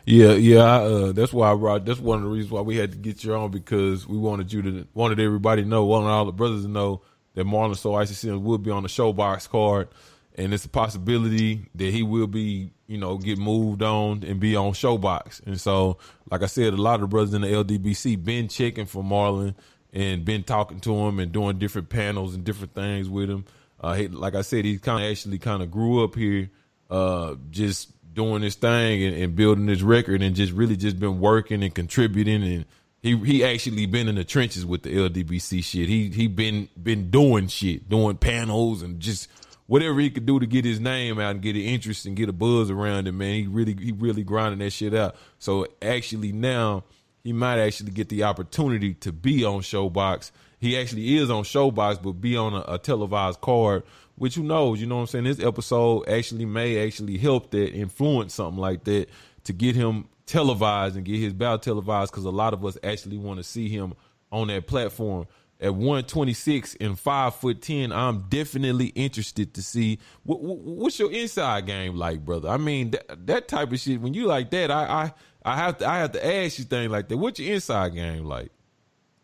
Yeah, 0.04 0.32
yeah. 0.32 0.62
I, 0.62 0.76
uh, 0.76 1.12
that's 1.12 1.32
why 1.32 1.50
I 1.50 1.54
brought. 1.54 1.84
That's 1.84 2.00
one 2.00 2.18
of 2.18 2.24
the 2.24 2.30
reasons 2.30 2.52
why 2.52 2.62
we 2.62 2.76
had 2.76 2.92
to 2.92 2.98
get 2.98 3.22
you 3.22 3.34
on 3.34 3.50
because 3.50 4.06
we 4.06 4.18
wanted 4.18 4.52
you 4.52 4.62
to 4.62 4.86
wanted 4.94 5.20
everybody 5.20 5.62
to 5.62 5.68
know, 5.68 5.84
wanted 5.84 6.08
all 6.08 6.24
the 6.24 6.32
brothers 6.32 6.62
to 6.62 6.68
know 6.68 7.02
that 7.34 7.46
Marlon 7.46 7.76
So 7.76 7.94
Icy 7.94 8.14
Sims 8.14 8.40
will 8.40 8.58
be 8.58 8.70
on 8.70 8.82
the 8.82 8.88
ShoBox 8.88 9.48
card, 9.48 9.88
and 10.36 10.54
it's 10.54 10.64
a 10.64 10.68
possibility 10.68 11.66
that 11.74 11.92
he 11.92 12.02
will 12.02 12.26
be, 12.26 12.72
you 12.86 12.98
know, 12.98 13.18
get 13.18 13.38
moved 13.38 13.82
on 13.82 14.22
and 14.24 14.40
be 14.40 14.56
on 14.56 14.72
ShoBox. 14.72 15.44
And 15.46 15.60
so, 15.60 15.98
like 16.30 16.42
I 16.42 16.46
said, 16.46 16.72
a 16.72 16.76
lot 16.76 16.94
of 16.96 17.02
the 17.02 17.06
brothers 17.08 17.34
in 17.34 17.42
the 17.42 17.48
LDBC 17.48 18.22
been 18.24 18.48
checking 18.48 18.86
for 18.86 19.02
Marlon 19.02 19.54
and 19.92 20.24
been 20.24 20.44
talking 20.44 20.80
to 20.80 20.94
him 20.94 21.18
and 21.18 21.32
doing 21.32 21.58
different 21.58 21.88
panels 21.88 22.34
and 22.34 22.44
different 22.44 22.74
things 22.74 23.08
with 23.08 23.28
him. 23.28 23.44
Uh, 23.80 23.94
he, 23.94 24.08
like 24.08 24.34
I 24.34 24.42
said, 24.42 24.64
he 24.64 24.78
kind 24.78 25.04
of 25.04 25.10
actually 25.10 25.38
kind 25.38 25.62
of 25.62 25.70
grew 25.70 26.04
up 26.04 26.14
here, 26.14 26.50
uh, 26.90 27.34
just 27.50 27.90
doing 28.14 28.42
his 28.42 28.54
thing 28.54 29.02
and, 29.02 29.16
and 29.16 29.36
building 29.36 29.66
his 29.66 29.82
record 29.82 30.22
and 30.22 30.36
just 30.36 30.52
really 30.52 30.76
just 30.76 30.98
been 30.98 31.20
working 31.20 31.62
and 31.62 31.74
contributing 31.74 32.42
and 32.42 32.64
he 33.02 33.16
he 33.16 33.44
actually 33.44 33.86
been 33.86 34.08
in 34.08 34.16
the 34.16 34.24
trenches 34.24 34.66
with 34.66 34.82
the 34.82 34.94
LDBC 34.94 35.64
shit. 35.64 35.88
He 35.88 36.10
he 36.10 36.26
been 36.26 36.68
been 36.80 37.10
doing 37.10 37.48
shit, 37.48 37.88
doing 37.88 38.16
panels 38.16 38.82
and 38.82 39.00
just 39.00 39.28
whatever 39.70 40.00
he 40.00 40.10
could 40.10 40.26
do 40.26 40.40
to 40.40 40.46
get 40.46 40.64
his 40.64 40.80
name 40.80 41.20
out 41.20 41.30
and 41.30 41.42
get 41.42 41.54
an 41.54 41.62
interest 41.62 42.04
and 42.04 42.16
get 42.16 42.28
a 42.28 42.32
buzz 42.32 42.72
around 42.72 43.06
him, 43.06 43.18
man. 43.18 43.34
He 43.36 43.46
really 43.46 43.76
he 43.80 43.92
really 43.92 44.24
grinding 44.24 44.58
that 44.58 44.70
shit 44.70 44.92
out. 44.92 45.14
So 45.38 45.64
actually 45.80 46.32
now 46.32 46.82
he 47.22 47.32
might 47.32 47.60
actually 47.60 47.92
get 47.92 48.08
the 48.08 48.24
opportunity 48.24 48.94
to 48.94 49.12
be 49.12 49.44
on 49.44 49.60
ShoBox. 49.60 50.32
He 50.58 50.76
actually 50.76 51.18
is 51.18 51.30
on 51.30 51.44
ShoBox, 51.44 52.02
but 52.02 52.14
be 52.14 52.36
on 52.36 52.52
a, 52.52 52.64
a 52.66 52.78
televised 52.80 53.40
card, 53.42 53.84
which 54.16 54.34
who 54.34 54.42
knows, 54.42 54.80
you 54.80 54.88
know 54.88 54.96
what 54.96 55.02
I'm 55.02 55.06
saying? 55.06 55.24
This 55.24 55.38
episode 55.38 56.08
actually 56.08 56.46
may 56.46 56.84
actually 56.84 57.16
help 57.16 57.52
that 57.52 57.72
influence 57.72 58.34
something 58.34 58.60
like 58.60 58.82
that 58.84 59.06
to 59.44 59.52
get 59.52 59.76
him 59.76 60.08
televised 60.26 60.96
and 60.96 61.04
get 61.04 61.20
his 61.20 61.32
bout 61.32 61.62
televised 61.62 62.10
because 62.10 62.24
a 62.24 62.30
lot 62.30 62.54
of 62.54 62.64
us 62.64 62.76
actually 62.82 63.18
want 63.18 63.38
to 63.38 63.44
see 63.44 63.68
him 63.68 63.94
on 64.32 64.48
that 64.48 64.66
platform. 64.66 65.28
At 65.60 65.74
126 65.74 66.76
and 66.80 66.98
five 66.98 67.34
foot 67.34 67.60
ten, 67.60 67.92
I'm 67.92 68.26
definitely 68.30 68.86
interested 68.86 69.52
to 69.54 69.62
see 69.62 69.98
what, 70.22 70.40
what, 70.40 70.58
what's 70.58 70.98
your 70.98 71.12
inside 71.12 71.66
game 71.66 71.96
like, 71.96 72.24
brother. 72.24 72.48
I 72.48 72.56
mean 72.56 72.92
that, 72.92 73.26
that 73.26 73.48
type 73.48 73.70
of 73.70 73.78
shit. 73.78 74.00
When 74.00 74.14
you 74.14 74.26
like 74.26 74.50
that, 74.50 74.70
I, 74.70 75.12
I 75.44 75.52
I 75.52 75.56
have 75.56 75.78
to 75.78 75.88
I 75.88 75.98
have 75.98 76.12
to 76.12 76.26
ask 76.26 76.58
you 76.58 76.64
things 76.64 76.90
like 76.90 77.08
that. 77.08 77.16
What's 77.18 77.38
your 77.38 77.54
inside 77.54 77.94
game 77.94 78.24
like? 78.24 78.50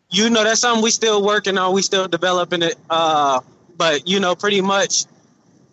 you 0.09 0.29
know 0.29 0.43
that's 0.43 0.61
something 0.61 0.83
we 0.83 0.91
still 0.91 1.23
working 1.23 1.57
on 1.57 1.73
we 1.73 1.81
still 1.81 2.07
developing 2.07 2.61
it 2.61 2.75
uh 2.89 3.39
but 3.75 4.07
you 4.07 4.19
know 4.19 4.35
pretty 4.35 4.61
much 4.61 5.05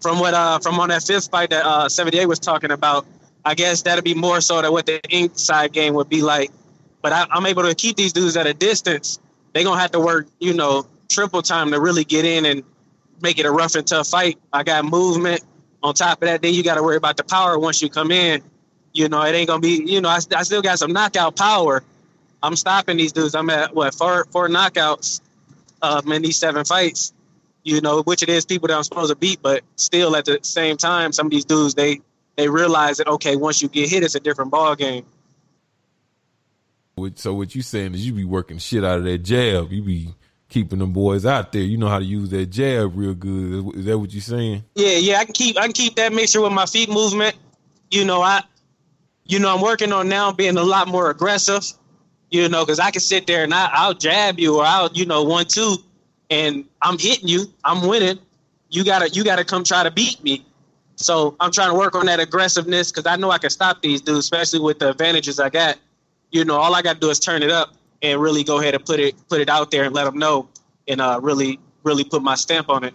from 0.00 0.18
what 0.18 0.34
uh 0.34 0.58
from 0.58 0.78
on 0.80 0.88
that 0.88 1.02
fifth 1.02 1.30
fight 1.30 1.50
that 1.50 1.64
uh 1.64 1.88
78 1.88 2.26
was 2.26 2.38
talking 2.38 2.70
about 2.70 3.06
i 3.44 3.54
guess 3.54 3.82
that'll 3.82 4.02
be 4.02 4.14
more 4.14 4.40
so 4.40 4.60
than 4.60 4.72
what 4.72 4.86
the 4.86 5.00
inside 5.10 5.72
game 5.72 5.94
would 5.94 6.08
be 6.08 6.22
like 6.22 6.50
but 7.00 7.12
I, 7.12 7.26
i'm 7.30 7.46
able 7.46 7.62
to 7.62 7.74
keep 7.74 7.96
these 7.96 8.12
dudes 8.12 8.36
at 8.36 8.46
a 8.46 8.54
distance 8.54 9.20
they 9.54 9.64
gonna 9.64 9.80
have 9.80 9.92
to 9.92 10.00
work 10.00 10.26
you 10.38 10.52
know 10.52 10.86
triple 11.08 11.40
time 11.40 11.70
to 11.70 11.80
really 11.80 12.04
get 12.04 12.26
in 12.26 12.44
and 12.44 12.62
make 13.22 13.38
it 13.38 13.46
a 13.46 13.50
rough 13.50 13.74
and 13.74 13.86
tough 13.86 14.08
fight 14.08 14.38
i 14.52 14.62
got 14.62 14.84
movement 14.84 15.42
on 15.82 15.94
top 15.94 16.22
of 16.22 16.28
that 16.28 16.42
then 16.42 16.52
you 16.52 16.62
got 16.62 16.74
to 16.74 16.82
worry 16.82 16.96
about 16.96 17.16
the 17.16 17.24
power 17.24 17.58
once 17.58 17.80
you 17.80 17.88
come 17.88 18.10
in 18.10 18.42
you 18.92 19.08
know 19.08 19.22
it 19.22 19.34
ain't 19.34 19.48
gonna 19.48 19.60
be 19.60 19.82
you 19.86 20.00
know 20.02 20.10
i, 20.10 20.18
I 20.36 20.42
still 20.42 20.62
got 20.62 20.78
some 20.78 20.92
knockout 20.92 21.36
power 21.36 21.82
I'm 22.44 22.56
stopping 22.56 22.98
these 22.98 23.12
dudes. 23.12 23.34
I'm 23.34 23.48
at 23.48 23.74
what 23.74 23.94
four 23.94 24.26
four 24.26 24.48
knockouts 24.48 25.22
um, 25.80 26.12
in 26.12 26.20
these 26.20 26.36
seven 26.36 26.64
fights. 26.64 27.14
You 27.62 27.80
know, 27.80 28.02
which 28.02 28.22
it 28.22 28.28
is 28.28 28.44
people 28.44 28.68
that 28.68 28.76
I'm 28.76 28.82
supposed 28.82 29.08
to 29.08 29.16
beat, 29.16 29.40
but 29.40 29.62
still 29.76 30.14
at 30.14 30.26
the 30.26 30.38
same 30.42 30.76
time, 30.76 31.12
some 31.12 31.26
of 31.26 31.30
these 31.30 31.46
dudes 31.46 31.74
they 31.74 32.02
they 32.36 32.50
realize 32.50 32.98
that 32.98 33.08
okay, 33.08 33.34
once 33.36 33.62
you 33.62 33.68
get 33.68 33.88
hit, 33.88 34.02
it's 34.02 34.14
a 34.14 34.20
different 34.20 34.50
ball 34.50 34.76
game. 34.76 35.06
So 37.16 37.34
what 37.34 37.54
you 37.54 37.62
saying 37.62 37.94
is 37.94 38.06
you 38.06 38.12
be 38.12 38.24
working 38.24 38.58
shit 38.58 38.84
out 38.84 38.98
of 38.98 39.04
that 39.04 39.18
jab. 39.18 39.72
You 39.72 39.82
be 39.82 40.14
keeping 40.48 40.78
them 40.78 40.92
boys 40.92 41.26
out 41.26 41.50
there. 41.52 41.62
You 41.62 41.76
know 41.76 41.88
how 41.88 41.98
to 41.98 42.04
use 42.04 42.30
that 42.30 42.46
jab 42.46 42.96
real 42.96 43.14
good. 43.14 43.74
Is 43.76 43.84
that 43.86 43.98
what 43.98 44.12
you 44.12 44.20
saying? 44.20 44.64
Yeah, 44.74 44.96
yeah, 44.98 45.18
I 45.18 45.24
can 45.24 45.34
keep 45.34 45.58
I 45.58 45.62
can 45.62 45.72
keep 45.72 45.96
that 45.96 46.12
mixture 46.12 46.40
with 46.40 46.52
my 46.52 46.66
feet 46.66 46.88
movement. 46.88 47.36
You 47.90 48.04
know, 48.04 48.22
I 48.22 48.42
you 49.24 49.38
know 49.38 49.54
I'm 49.54 49.60
working 49.60 49.92
on 49.92 50.08
now 50.08 50.32
being 50.32 50.56
a 50.56 50.62
lot 50.62 50.88
more 50.88 51.10
aggressive. 51.10 51.64
You 52.30 52.48
know, 52.48 52.64
because 52.64 52.80
I 52.80 52.90
can 52.90 53.00
sit 53.00 53.26
there 53.26 53.44
and 53.44 53.54
I, 53.54 53.70
I'll 53.72 53.94
jab 53.94 54.38
you 54.38 54.58
or 54.58 54.64
I'll 54.64 54.90
you 54.92 55.06
know 55.06 55.24
one 55.24 55.46
two, 55.46 55.76
and 56.30 56.64
I'm 56.80 56.98
hitting 56.98 57.28
you. 57.28 57.52
I'm 57.64 57.86
winning. 57.86 58.18
You 58.70 58.84
gotta 58.84 59.08
you 59.08 59.24
gotta 59.24 59.44
come 59.44 59.64
try 59.64 59.82
to 59.82 59.90
beat 59.90 60.22
me. 60.22 60.44
So 60.96 61.36
I'm 61.40 61.50
trying 61.50 61.70
to 61.70 61.74
work 61.74 61.96
on 61.96 62.06
that 62.06 62.20
aggressiveness 62.20 62.92
because 62.92 63.06
I 63.06 63.16
know 63.16 63.30
I 63.30 63.38
can 63.38 63.50
stop 63.50 63.82
these 63.82 64.00
dudes, 64.00 64.20
especially 64.20 64.60
with 64.60 64.78
the 64.78 64.90
advantages 64.90 65.40
I 65.40 65.48
got. 65.48 65.78
You 66.34 66.44
know, 66.44 66.56
all 66.56 66.74
I 66.74 66.82
got 66.82 66.94
to 66.94 67.00
do 67.00 67.10
is 67.10 67.20
turn 67.20 67.44
it 67.44 67.50
up 67.50 67.74
and 68.02 68.20
really 68.20 68.42
go 68.42 68.58
ahead 68.58 68.74
and 68.74 68.84
put 68.84 68.98
it 68.98 69.14
put 69.28 69.40
it 69.40 69.48
out 69.48 69.70
there 69.70 69.84
and 69.84 69.94
let 69.94 70.02
them 70.02 70.18
know, 70.18 70.48
and 70.88 71.00
uh, 71.00 71.20
really 71.22 71.60
really 71.84 72.02
put 72.02 72.22
my 72.22 72.34
stamp 72.34 72.68
on 72.68 72.82
it. 72.82 72.92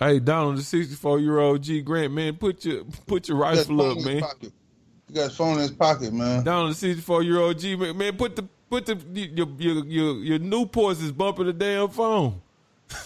Hey, 0.00 0.18
Donald, 0.18 0.56
the 0.56 0.62
64 0.62 1.20
year 1.20 1.40
old 1.40 1.62
G 1.62 1.82
Grant, 1.82 2.14
man, 2.14 2.36
put 2.36 2.64
your 2.64 2.84
put 3.06 3.28
your 3.28 3.36
He 3.36 3.42
got 3.42 3.50
his 3.50 3.68
rifle 3.68 3.78
phone 3.78 3.90
up, 3.90 3.96
in 3.98 4.04
man. 4.04 4.22
You 4.40 5.14
got 5.14 5.24
his 5.24 5.36
phone 5.36 5.52
in 5.56 5.58
his 5.58 5.72
pocket, 5.72 6.14
man. 6.14 6.42
Donald, 6.42 6.70
the 6.70 6.76
64 6.76 7.22
year 7.22 7.38
old 7.38 7.58
G 7.58 7.76
man, 7.76 7.98
man, 7.98 8.16
put 8.16 8.34
the 8.34 8.48
put 8.70 8.86
the 8.86 8.96
your 9.14 9.48
your 9.58 9.84
your, 9.84 10.16
your 10.16 10.38
Newports 10.38 11.02
is 11.02 11.12
bumping 11.12 11.46
the 11.46 11.52
damn 11.52 11.90
phone. 11.90 12.40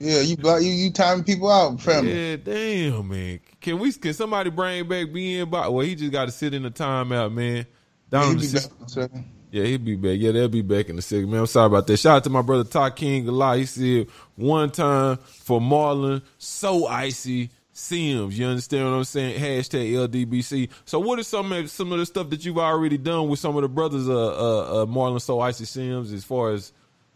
Yeah, 0.00 0.20
you 0.20 0.36
block 0.36 0.60
you 0.60 0.70
you 0.70 0.90
timing 0.90 1.22
people 1.22 1.48
out, 1.48 1.80
family. 1.80 2.30
Yeah, 2.30 2.36
damn, 2.36 3.06
man. 3.06 3.38
Can 3.60 3.78
we 3.78 3.92
can 3.92 4.12
somebody 4.12 4.50
bring 4.50 4.88
back 4.88 5.12
being 5.12 5.48
by? 5.48 5.68
Well, 5.68 5.86
he 5.86 5.94
just 5.94 6.10
got 6.10 6.24
to 6.24 6.32
sit 6.32 6.52
in 6.52 6.64
the 6.64 6.70
timeout, 6.70 7.32
man. 7.32 7.64
Yeah, 8.10 8.20
Donald, 8.20 8.40
he 8.40 8.46
the 8.46 8.52
be 8.52 8.58
six- 8.58 8.66
back 8.66 8.78
in 8.78 8.84
a 8.84 8.88
second. 8.88 9.24
Yeah, 9.50 9.64
he'll 9.66 9.78
be 9.78 9.94
back. 9.94 10.18
Yeah, 10.18 10.32
they'll 10.32 10.48
be 10.48 10.62
back 10.62 10.88
in 10.88 10.98
a 10.98 11.02
second, 11.02 11.30
man. 11.30 11.40
I'm 11.40 11.46
sorry 11.46 11.66
about 11.66 11.86
that. 11.86 11.96
Shout 11.96 12.16
out 12.16 12.24
to 12.24 12.30
my 12.30 12.42
brother 12.42 12.64
Ty 12.64 12.90
King 12.90 13.28
a 13.28 13.30
lot. 13.30 13.56
He 13.58 13.66
said 13.66 14.08
one 14.34 14.70
time 14.72 15.16
for 15.18 15.60
Marlon, 15.60 16.22
so 16.38 16.88
icy 16.88 17.50
Sims. 17.72 18.38
You 18.38 18.46
understand 18.46 18.84
what 18.84 18.96
I'm 18.96 19.04
saying? 19.04 19.40
Hashtag 19.40 19.92
LDBC. 19.92 20.70
So 20.84 20.98
what 20.98 21.18
is 21.18 21.26
some 21.28 21.52
of 21.52 21.70
some 21.70 21.92
of 21.92 21.98
the 21.98 22.06
stuff 22.06 22.30
that 22.30 22.44
you've 22.44 22.58
already 22.58 22.98
done 22.98 23.28
with 23.28 23.38
some 23.38 23.56
of 23.56 23.62
the 23.62 23.68
brothers, 23.68 24.08
uh, 24.08 24.12
uh, 24.12 24.82
uh 24.82 24.86
Marlon 24.86 25.20
So 25.20 25.40
Icy 25.40 25.64
Sims, 25.64 26.12
as 26.12 26.24
far 26.24 26.50
as 26.52 26.72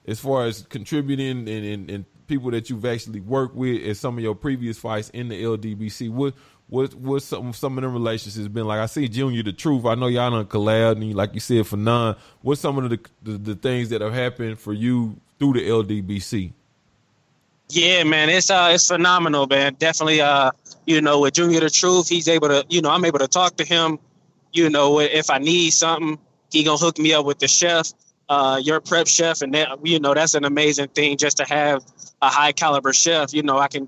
as 0.07 0.18
far 0.18 0.46
as 0.46 0.62
contributing 0.68 1.48
and, 1.48 1.48
and, 1.48 1.90
and 1.90 2.05
people 2.27 2.51
that 2.51 2.70
you've 2.70 2.85
actually 2.85 3.20
worked 3.20 3.55
with 3.55 3.87
at 3.87 3.96
some 3.96 4.16
of 4.16 4.22
your 4.22 4.35
previous 4.35 4.79
fights 4.79 5.11
in 5.11 5.29
the 5.29 5.42
LDBC? 5.42 6.11
What 6.11 6.35
what 6.68 6.94
what 6.94 7.22
some 7.22 7.52
some 7.52 7.78
of 7.78 7.83
them 7.83 7.92
relationships 7.92 8.48
been 8.48 8.66
like? 8.66 8.81
I 8.81 8.87
see 8.87 9.09
Junior 9.09 9.42
the 9.42 9.52
Truth. 9.52 9.87
I 9.87 9.94
know 9.94 10.07
y'all 10.07 10.31
done 10.31 10.46
collab 10.46 10.92
and 10.92 11.14
like 11.14 11.35
you 11.35 11.40
said 11.40 11.64
Fanon. 11.64 12.16
What's 12.42 12.61
some 12.61 12.78
of 12.78 12.90
the, 12.90 13.00
the 13.22 13.38
the 13.38 13.54
things 13.54 13.88
that 13.88 14.00
have 14.00 14.12
happened 14.12 14.59
for 14.59 14.72
you 14.72 15.18
through 15.38 15.54
the 15.54 15.68
LDBC? 15.68 16.52
Yeah, 17.70 18.04
man, 18.04 18.31
it's 18.31 18.50
uh, 18.50 18.70
it's 18.72 18.88
phenomenal, 18.88 19.46
man. 19.46 19.76
Definitely, 19.78 20.22
uh, 20.22 20.52
you 20.87 21.02
know, 21.02 21.20
with 21.20 21.35
Junior 21.35 21.61
the 21.61 21.70
Truth, 21.70 22.09
he's 22.09 22.26
able 22.26 22.48
to, 22.48 22.64
you 22.70 22.81
know, 22.81 22.90
I'm 22.90 23.04
able 23.04 23.18
to 23.18 23.28
talk 23.28 23.57
to 23.57 23.64
him. 23.64 23.98
You 24.52 24.70
know, 24.70 25.00
if 25.00 25.28
I 25.28 25.38
need 25.38 25.70
something, 25.70 26.18
he 26.50 26.64
gonna 26.64 26.78
hook 26.78 26.98
me 26.98 27.12
up 27.12 27.26
with 27.26 27.38
the 27.38 27.48
chef, 27.48 27.92
uh, 28.31 28.59
your 28.62 28.81
prep 28.81 29.07
chef, 29.07 29.42
and 29.42 29.52
that, 29.52 29.85
you 29.87 30.00
know, 30.00 30.14
that's 30.14 30.35
an 30.35 30.46
amazing 30.46 30.88
thing 30.88 31.18
just 31.18 31.37
to 31.38 31.44
have 31.44 31.85
a 32.22 32.28
high 32.28 32.52
caliber 32.52 32.94
chef. 32.94 33.35
You 33.35 33.42
know, 33.42 33.59
I 33.59 33.68
can, 33.68 33.87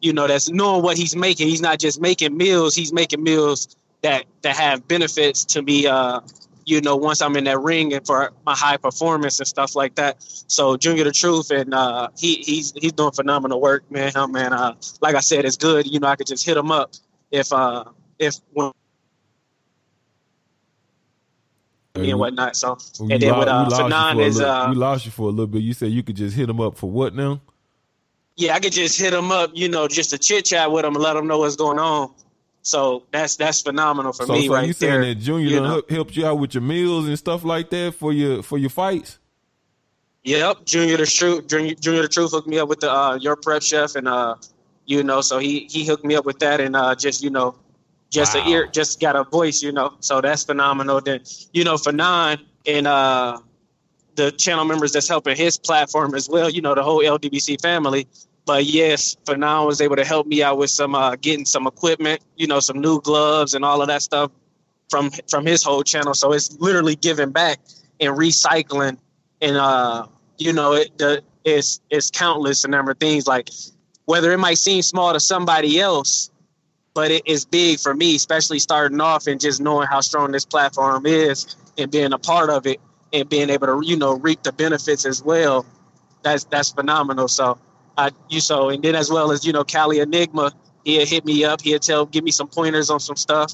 you 0.00 0.12
know, 0.12 0.26
that's 0.26 0.48
knowing 0.48 0.82
what 0.82 0.96
he's 0.96 1.16
making. 1.16 1.48
He's 1.48 1.60
not 1.60 1.78
just 1.78 2.00
making 2.00 2.36
meals; 2.36 2.74
he's 2.74 2.92
making 2.92 3.22
meals 3.22 3.76
that 4.02 4.24
that 4.42 4.56
have 4.56 4.86
benefits 4.86 5.44
to 5.46 5.62
me. 5.62 5.86
Uh, 5.86 6.20
you 6.66 6.80
know, 6.80 6.96
once 6.96 7.22
I'm 7.22 7.36
in 7.36 7.44
that 7.44 7.60
ring 7.60 7.94
and 7.94 8.04
for 8.04 8.32
my 8.44 8.54
high 8.54 8.76
performance 8.76 9.38
and 9.38 9.46
stuff 9.46 9.76
like 9.76 9.94
that. 9.94 10.16
So 10.48 10.76
Junior 10.76 11.04
the 11.04 11.12
Truth 11.12 11.50
and 11.50 11.72
uh, 11.72 12.08
he 12.18 12.36
he's 12.36 12.72
he's 12.76 12.92
doing 12.92 13.12
phenomenal 13.12 13.60
work, 13.60 13.88
man. 13.90 14.12
Oh, 14.16 14.26
man, 14.26 14.52
uh, 14.52 14.74
like 15.00 15.14
I 15.14 15.20
said, 15.20 15.44
it's 15.44 15.56
good. 15.56 15.86
You 15.86 16.00
know, 16.00 16.08
I 16.08 16.16
could 16.16 16.26
just 16.26 16.44
hit 16.44 16.56
him 16.56 16.72
up 16.72 16.92
if 17.30 17.52
uh 17.52 17.84
if 18.18 18.36
when 18.52 18.72
and 21.94 22.18
whatnot. 22.18 22.56
So 22.56 22.78
and 22.98 23.22
then 23.22 23.38
with 23.38 23.48
uh 23.48 23.68
Fanon 23.70 24.24
is 24.24 24.40
uh 24.40 24.66
we 24.68 24.76
lost 24.76 25.06
you 25.06 25.12
for 25.12 25.28
a 25.28 25.30
little 25.30 25.46
bit. 25.46 25.62
You 25.62 25.72
said 25.72 25.92
you 25.92 26.02
could 26.02 26.16
just 26.16 26.36
hit 26.36 26.50
him 26.50 26.60
up 26.60 26.76
for 26.76 26.90
what 26.90 27.14
now? 27.14 27.40
Yeah, 28.36 28.54
I 28.54 28.60
could 28.60 28.72
just 28.72 28.98
hit 29.00 29.12
him 29.14 29.30
up, 29.32 29.50
you 29.54 29.68
know, 29.68 29.88
just 29.88 30.10
to 30.10 30.18
chit 30.18 30.44
chat 30.44 30.70
with 30.70 30.84
him 30.84 30.94
and 30.94 31.02
let 31.02 31.16
him 31.16 31.26
know 31.26 31.38
what's 31.38 31.56
going 31.56 31.78
on. 31.78 32.12
So 32.62 33.04
that's 33.12 33.36
that's 33.36 33.62
phenomenal 33.62 34.12
for 34.12 34.26
so, 34.26 34.32
me 34.32 34.48
so 34.48 34.54
right 34.54 34.66
you 34.66 34.72
saying 34.72 35.00
there. 35.00 35.14
that 35.14 35.20
Junior 35.20 35.48
you 35.48 35.60
know? 35.60 35.82
helped 35.88 36.16
you 36.16 36.26
out 36.26 36.38
with 36.38 36.52
your 36.52 36.62
meals 36.62 37.06
and 37.06 37.16
stuff 37.18 37.44
like 37.44 37.70
that 37.70 37.94
for 37.94 38.12
your 38.12 38.42
for 38.42 38.58
your 38.58 38.70
fights? 38.70 39.18
Yep, 40.24 40.64
Junior 40.64 40.96
the 40.96 41.06
Truth. 41.06 41.46
Junior, 41.46 41.74
Junior 41.76 42.02
the 42.02 42.08
Truth 42.08 42.32
hooked 42.32 42.48
me 42.48 42.58
up 42.58 42.68
with 42.68 42.80
the 42.80 42.90
uh, 42.90 43.14
your 43.14 43.36
prep 43.36 43.62
chef, 43.62 43.94
and 43.94 44.08
uh, 44.08 44.34
you 44.84 45.04
know, 45.04 45.20
so 45.20 45.38
he 45.38 45.68
he 45.70 45.86
hooked 45.86 46.04
me 46.04 46.16
up 46.16 46.24
with 46.26 46.40
that, 46.40 46.60
and 46.60 46.74
uh, 46.74 46.96
just 46.96 47.22
you 47.22 47.30
know, 47.30 47.54
just 48.10 48.34
Wow. 48.34 48.44
a 48.44 48.48
ear, 48.48 48.66
just 48.66 48.98
got 49.00 49.14
a 49.14 49.22
voice, 49.22 49.62
you 49.62 49.70
know. 49.70 49.94
So 50.00 50.20
that's 50.20 50.42
phenomenal. 50.42 51.00
Then 51.00 51.20
you 51.52 51.62
know, 51.62 51.78
for 51.78 51.92
nine 51.92 52.40
and 52.66 52.88
uh, 52.88 53.38
the 54.16 54.32
channel 54.32 54.64
members 54.64 54.90
that's 54.90 55.08
helping 55.08 55.36
his 55.36 55.56
platform 55.56 56.16
as 56.16 56.28
well. 56.28 56.50
You 56.50 56.62
know, 56.62 56.74
the 56.74 56.82
whole 56.82 56.98
LDBC 56.98 57.60
family. 57.60 58.08
But 58.46 58.64
yes, 58.64 59.16
Fanon 59.24 59.66
was 59.66 59.80
able 59.80 59.96
to 59.96 60.04
help 60.04 60.26
me 60.26 60.42
out 60.42 60.56
with 60.56 60.70
some 60.70 60.94
uh, 60.94 61.16
getting 61.16 61.44
some 61.44 61.66
equipment, 61.66 62.22
you 62.36 62.46
know, 62.46 62.60
some 62.60 62.80
new 62.80 63.00
gloves 63.00 63.54
and 63.54 63.64
all 63.64 63.82
of 63.82 63.88
that 63.88 64.02
stuff 64.02 64.30
from 64.88 65.10
from 65.28 65.44
his 65.44 65.64
whole 65.64 65.82
channel. 65.82 66.14
So 66.14 66.32
it's 66.32 66.56
literally 66.60 66.94
giving 66.94 67.30
back 67.32 67.58
and 68.00 68.16
recycling, 68.16 68.98
and 69.40 69.56
uh, 69.56 70.06
you 70.38 70.52
know, 70.52 70.74
it 70.74 70.96
the 70.96 71.22
it's 71.44 71.80
it's 71.90 72.10
countless 72.10 72.64
a 72.64 72.68
number 72.68 72.92
of 72.92 72.98
things. 72.98 73.26
Like 73.26 73.50
whether 74.04 74.32
it 74.32 74.38
might 74.38 74.58
seem 74.58 74.82
small 74.82 75.12
to 75.12 75.18
somebody 75.20 75.80
else, 75.80 76.30
but 76.94 77.10
it 77.10 77.22
is 77.26 77.44
big 77.44 77.80
for 77.80 77.94
me, 77.94 78.14
especially 78.14 78.60
starting 78.60 79.00
off 79.00 79.26
and 79.26 79.40
just 79.40 79.60
knowing 79.60 79.88
how 79.88 80.00
strong 80.00 80.30
this 80.30 80.44
platform 80.44 81.04
is 81.04 81.56
and 81.76 81.90
being 81.90 82.12
a 82.12 82.18
part 82.18 82.48
of 82.48 82.64
it 82.66 82.80
and 83.12 83.28
being 83.28 83.50
able 83.50 83.66
to 83.66 83.80
you 83.84 83.96
know 83.96 84.14
reap 84.14 84.44
the 84.44 84.52
benefits 84.52 85.04
as 85.04 85.20
well. 85.20 85.66
That's 86.22 86.44
that's 86.44 86.70
phenomenal. 86.70 87.26
So 87.26 87.58
I 87.96 88.10
you 88.28 88.40
so 88.40 88.68
and 88.68 88.82
then 88.82 88.94
as 88.94 89.10
well 89.10 89.30
as 89.30 89.44
you 89.44 89.52
know 89.52 89.64
Cali 89.64 90.00
Enigma, 90.00 90.52
he'll 90.84 91.06
hit 91.06 91.24
me 91.24 91.44
up. 91.44 91.60
He'll 91.62 91.78
tell 91.78 92.06
give 92.06 92.24
me 92.24 92.30
some 92.30 92.48
pointers 92.48 92.90
on 92.90 93.00
some 93.00 93.16
stuff. 93.16 93.52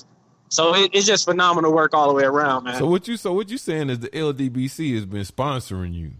So 0.48 0.74
it, 0.74 0.90
it's 0.92 1.07
just 1.07 1.24
phenomenal 1.24 1.72
work 1.72 1.94
all 1.94 2.09
the 2.09 2.14
way 2.14 2.24
around, 2.24 2.64
man. 2.64 2.78
So 2.78 2.87
what 2.87 3.09
you 3.09 3.16
so 3.16 3.33
what 3.33 3.50
you 3.50 3.57
saying 3.59 3.88
is 3.90 4.00
the 4.00 4.09
LDBC 4.09 4.94
has 4.94 5.07
been 5.07 5.22
sponsoring 5.22 5.94
you? 5.94 6.12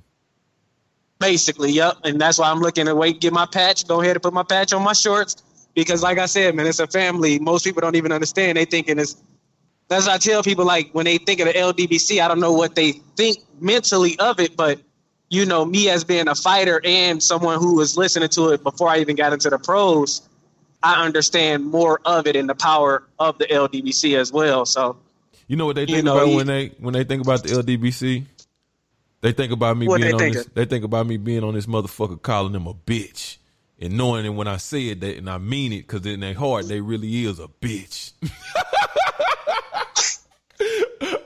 Basically, 1.19 1.71
yep. 1.71 1.99
And 2.05 2.21
that's 2.21 2.39
why 2.39 2.51
I'm 2.51 2.61
looking 2.61 2.87
to 2.87 2.95
wait, 2.95 3.21
get 3.21 3.33
my 3.33 3.47
patch, 3.47 3.87
go 3.87 4.01
ahead 4.01 4.17
and 4.17 4.23
put 4.23 4.33
my 4.33 4.43
patch 4.43 4.73
on 4.73 4.83
my 4.83 4.95
shorts. 4.95 5.37
Because 5.75 6.03
like 6.03 6.19
I 6.19 6.27
said, 6.27 6.55
man, 6.55 6.67
it's 6.67 6.81
a 6.81 6.87
family. 6.87 7.39
Most 7.39 7.65
people 7.65 7.81
don't 7.81 7.95
even 7.95 8.11
understand. 8.11 8.57
They 8.57 8.65
thinking 8.65 8.99
it's 8.99 9.23
that's 9.89 10.07
what 10.07 10.15
I 10.15 10.19
tell 10.19 10.43
people 10.43 10.65
like 10.65 10.91
when 10.93 11.05
they 11.05 11.19
think 11.19 11.41
of 11.41 11.47
the 11.47 11.53
LDBC, 11.53 12.23
I 12.23 12.29
don't 12.29 12.41
know 12.41 12.53
what 12.53 12.75
they 12.75 12.93
think 13.17 13.39
mentally 13.61 14.19
of 14.19 14.41
it, 14.41 14.57
but 14.57 14.81
you 15.33 15.47
know, 15.47 15.64
me 15.64 15.88
as 15.88 16.05
being 16.05 16.29
a 16.29 16.35
fighter 16.35 16.79
and 16.85 17.23
someone 17.23 17.59
who 17.59 17.75
was 17.77 17.97
listening 17.97 18.29
to 18.29 18.51
it 18.51 18.62
before 18.62 18.90
I 18.90 18.99
even 18.99 19.16
got 19.16 19.33
into 19.33 19.49
the 19.49 19.59
pros, 19.59 20.21
I 20.83 21.03
understand 21.07 21.64
more 21.64 22.01
of 22.05 22.27
it 22.27 22.37
and 22.37 22.47
the 22.49 22.55
power 22.55 23.05
of 23.18 23.38
the 23.38 23.47
LDBC 23.47 24.14
as 24.18 24.31
well. 24.31 24.66
So 24.66 24.99
You 25.49 25.57
know 25.57 25.64
what 25.64 25.77
they 25.77 25.87
think 25.87 25.97
You 25.97 26.03
know, 26.03 26.16
about 26.16 26.29
he- 26.29 26.37
when 26.37 26.47
they 26.49 26.66
when 26.79 26.92
they 26.92 27.05
think 27.05 27.23
about 27.23 27.42
the 27.45 27.49
LDBC? 27.49 28.27
They 29.23 29.33
think 29.33 29.53
about 29.53 29.79
me 29.79 29.87
being 29.87 30.01
they 30.01 30.12
on 30.12 30.18
thinking? 30.18 30.35
this. 30.35 30.49
They 30.53 30.64
think 30.66 30.85
about 30.85 31.07
me 31.07 31.16
being 31.16 31.45
on 31.45 31.55
this 31.55 31.66
motherfucker 31.66 32.21
calling 32.21 32.53
them 32.53 32.66
a 32.66 32.75
bitch 32.75 33.38
and 33.81 33.97
knowing 33.97 34.25
that 34.25 34.33
when 34.33 34.49
I 34.49 34.59
say 34.59 34.88
it 34.88 35.01
that 35.01 35.16
and 35.16 35.31
I 35.31 35.38
mean 35.38 35.73
it 35.73 35.87
because 35.88 36.05
in 36.05 36.21
their 36.21 36.35
heart 36.35 36.68
they 36.68 36.81
really 36.83 37.25
is 37.25 37.38
a 37.38 37.49
bitch. 37.49 38.12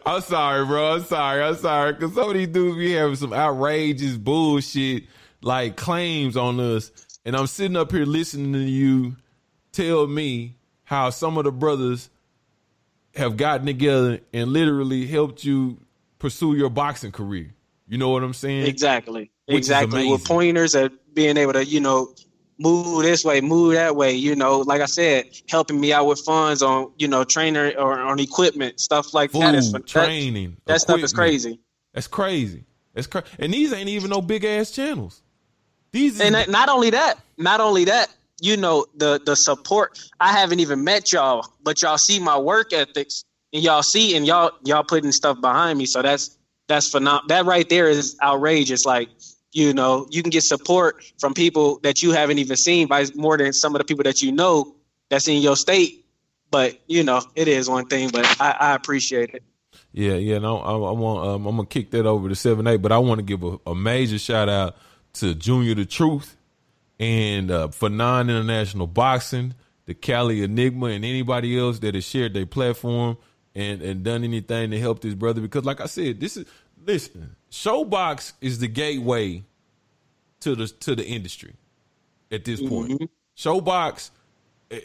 I'm 0.05 0.21
sorry, 0.23 0.65
bro. 0.65 0.95
I'm 0.95 1.05
sorry. 1.05 1.43
I'm 1.43 1.57
sorry. 1.57 1.93
Because 1.93 2.15
some 2.15 2.29
of 2.29 2.35
these 2.35 2.49
dudes 2.49 2.79
be 2.79 2.93
having 2.93 3.17
some 3.17 3.33
outrageous 3.33 4.17
bullshit 4.17 5.05
like 5.43 5.77
claims 5.77 6.37
on 6.37 6.61
us. 6.61 6.91
And 7.25 7.37
I'm 7.37 7.47
sitting 7.47 7.77
up 7.77 7.91
here 7.93 8.05
listening 8.05 8.53
to 8.53 8.59
you 8.59 9.17
tell 9.73 10.07
me 10.07 10.57
how 10.85 11.11
some 11.11 11.37
of 11.39 11.45
the 11.45 11.53
brothers 11.53 12.09
have 13.15 13.37
gotten 13.37 13.67
together 13.67 14.21
and 14.33 14.53
literally 14.53 15.07
helped 15.07 15.45
you 15.45 15.79
pursue 16.19 16.55
your 16.55 16.71
boxing 16.71 17.13
career. 17.13 17.53
You 17.89 17.99
know 17.99 18.11
what 18.11 18.23
I'm 18.23 18.35
saying? 18.35 18.67
Exactly. 18.67 19.31
Which 19.47 19.59
exactly. 19.59 20.11
With 20.11 20.25
pointers 20.25 20.75
and 20.75 20.91
being 21.15 21.37
able 21.37 21.55
to, 21.55 21.65
you 21.65 21.81
know, 21.81 22.13
move 22.59 23.03
this 23.03 23.25
way, 23.25 23.41
move 23.41 23.75
that 23.75 23.97
way, 23.97 24.13
you 24.13 24.35
know, 24.35 24.61
like 24.61 24.81
I 24.81 24.87
said, 24.87 25.27
helping 25.49 25.79
me 25.81 25.93
out 25.93 26.07
with 26.07 26.21
funds 26.21 26.63
on, 26.63 26.93
you 26.97 27.09
know, 27.09 27.25
trainer 27.25 27.73
or 27.79 27.99
on 27.99 28.19
equipment, 28.19 28.81
stuff 28.81 29.13
like 29.13 29.33
Food, 29.33 29.43
that- 29.43 29.83
training, 29.87 30.57
That, 30.67 30.81
stuff 30.81 31.01
is 31.01 31.13
crazy. 31.13 31.61
That's 31.93 32.07
crazy. 32.07 32.65
That's 32.95 33.07
crazy. 33.07 33.27
And 33.39 33.53
these 33.53 33.73
ain't 33.73 33.89
even 33.89 34.11
no 34.11 34.23
big 34.23 34.45
ass 34.45 34.71
channels. 34.71 35.23
These 35.93 36.21
And 36.21 36.35
that- 36.35 36.49
not 36.49 36.69
only 36.69 36.91
that, 36.91 37.19
not 37.37 37.61
only 37.61 37.85
that, 37.85 38.09
you 38.41 38.57
know, 38.57 38.85
the 38.95 39.19
the 39.25 39.35
support. 39.35 39.99
I 40.21 40.31
haven't 40.33 40.61
even 40.61 40.85
met 40.85 41.11
y'all, 41.11 41.47
but 41.63 41.81
y'all 41.81 41.97
see 41.97 42.19
my 42.19 42.37
work 42.37 42.73
ethics 42.75 43.25
and 43.55 43.63
y'all 43.63 43.83
see 43.83 44.15
and 44.15 44.27
y'all 44.27 44.51
y'all 44.63 44.85
putting 44.85 45.11
stuff 45.13 45.41
behind 45.41 45.79
me. 45.79 45.87
So 45.87 46.03
that's 46.03 46.37
that's 46.69 46.91
phenomenal. 46.91 47.29
That 47.29 47.47
right 47.47 47.67
there 47.69 47.89
is 47.89 48.15
outrageous. 48.23 48.85
Like, 48.85 49.09
you 49.57 49.73
know, 49.73 50.07
you 50.11 50.23
can 50.23 50.29
get 50.29 50.43
support 50.43 51.03
from 51.19 51.33
people 51.33 51.81
that 51.83 52.03
you 52.03 52.11
haven't 52.11 52.39
even 52.39 52.59
seen 52.59 52.89
by 52.89 53.07
more 53.15 53.39
than 53.39 53.55
some 53.55 53.75
of 53.75 53.79
the 53.79 53.85
people 53.85 54.05
that 54.05 54.21
you 54.21 54.31
know 54.31 54.75
that's 55.09 55.29
in 55.29 55.41
your 55.41 55.57
state. 55.57 56.05
But 56.51 56.79
you 56.87 57.03
know, 57.03 57.23
it 57.35 57.49
is 57.49 57.69
one 57.69 57.87
thing. 57.87 58.11
But 58.11 58.27
I, 58.39 58.55
I 58.61 58.75
appreciate 58.75 59.31
it. 59.31 59.43
Yeah, 59.93 60.17
yeah. 60.17 60.39
No, 60.39 60.59
I, 60.59 60.73
I 60.73 60.93
want. 60.93 61.27
Um, 61.27 61.47
I'm 61.47 61.57
gonna 61.57 61.67
kick 61.67 61.91
that 61.93 62.05
over 62.05 62.29
to 62.29 62.35
seven 62.35 62.67
eight, 62.67 62.83
but 62.83 62.93
I 62.93 62.99
want 62.99 63.19
to 63.19 63.23
give 63.25 63.43
a, 63.43 63.59
a 63.67 63.75
major 63.75 64.19
shout 64.19 64.51
out 64.51 64.77
to 65.15 65.35
Junior 65.35 65.75
the 65.75 65.87
Truth 65.87 66.37
and 67.01 67.51
uh, 67.51 67.69
Fanon 67.69 68.29
international 68.29 68.87
boxing, 68.87 69.55
the 69.87 69.95
Cali 69.95 70.43
Enigma, 70.43 70.89
and 70.89 71.03
anybody 71.03 71.59
else 71.59 71.79
that 71.79 71.95
has 71.95 72.05
shared 72.05 72.35
their 72.35 72.45
platform 72.45 73.17
and 73.55 73.81
and 73.81 74.05
done 74.05 74.23
anything 74.23 74.71
to 74.71 74.79
help 74.79 75.01
this 75.01 75.15
brother. 75.15 75.41
Because, 75.41 75.65
like 75.65 75.81
I 75.81 75.87
said, 75.87 76.21
this 76.21 76.37
is 76.37 76.45
listen. 76.87 77.37
ShoBox 77.51 78.33
is 78.41 78.59
the 78.59 78.69
gateway 78.69 79.45
to 80.41 80.55
the 80.55 80.69
to 80.69 80.95
the 80.95 81.07
industry 81.07 81.55
at 82.31 82.45
this 82.45 82.61
point. 82.61 83.11
ShoBox 83.37 84.11
eh, 84.71 84.81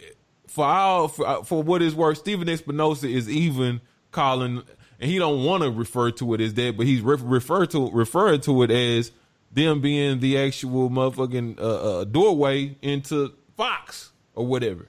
for 0.47 0.65
all 0.65 1.07
for, 1.07 1.27
uh, 1.27 1.43
for 1.43 1.63
what 1.63 1.81
it's 1.81 1.95
worth, 1.95 2.17
Stephen 2.17 2.47
Espinoza 2.47 3.09
is 3.09 3.29
even 3.29 3.81
calling, 4.11 4.63
and 4.99 5.11
he 5.11 5.17
don't 5.17 5.43
want 5.43 5.63
to 5.63 5.71
refer 5.71 6.11
to 6.11 6.33
it 6.33 6.41
as 6.41 6.53
that, 6.55 6.77
but 6.77 6.85
he's 6.85 7.01
re- 7.01 7.17
referred 7.19 7.71
to 7.71 7.89
referring 7.91 8.41
to 8.41 8.63
it 8.63 8.71
as 8.71 9.11
them 9.51 9.81
being 9.81 10.19
the 10.19 10.37
actual 10.37 10.89
motherfucking 10.89 11.59
uh, 11.59 11.61
uh, 11.99 12.03
doorway 12.05 12.75
into 12.81 13.33
Fox 13.55 14.11
or 14.35 14.45
whatever. 14.45 14.87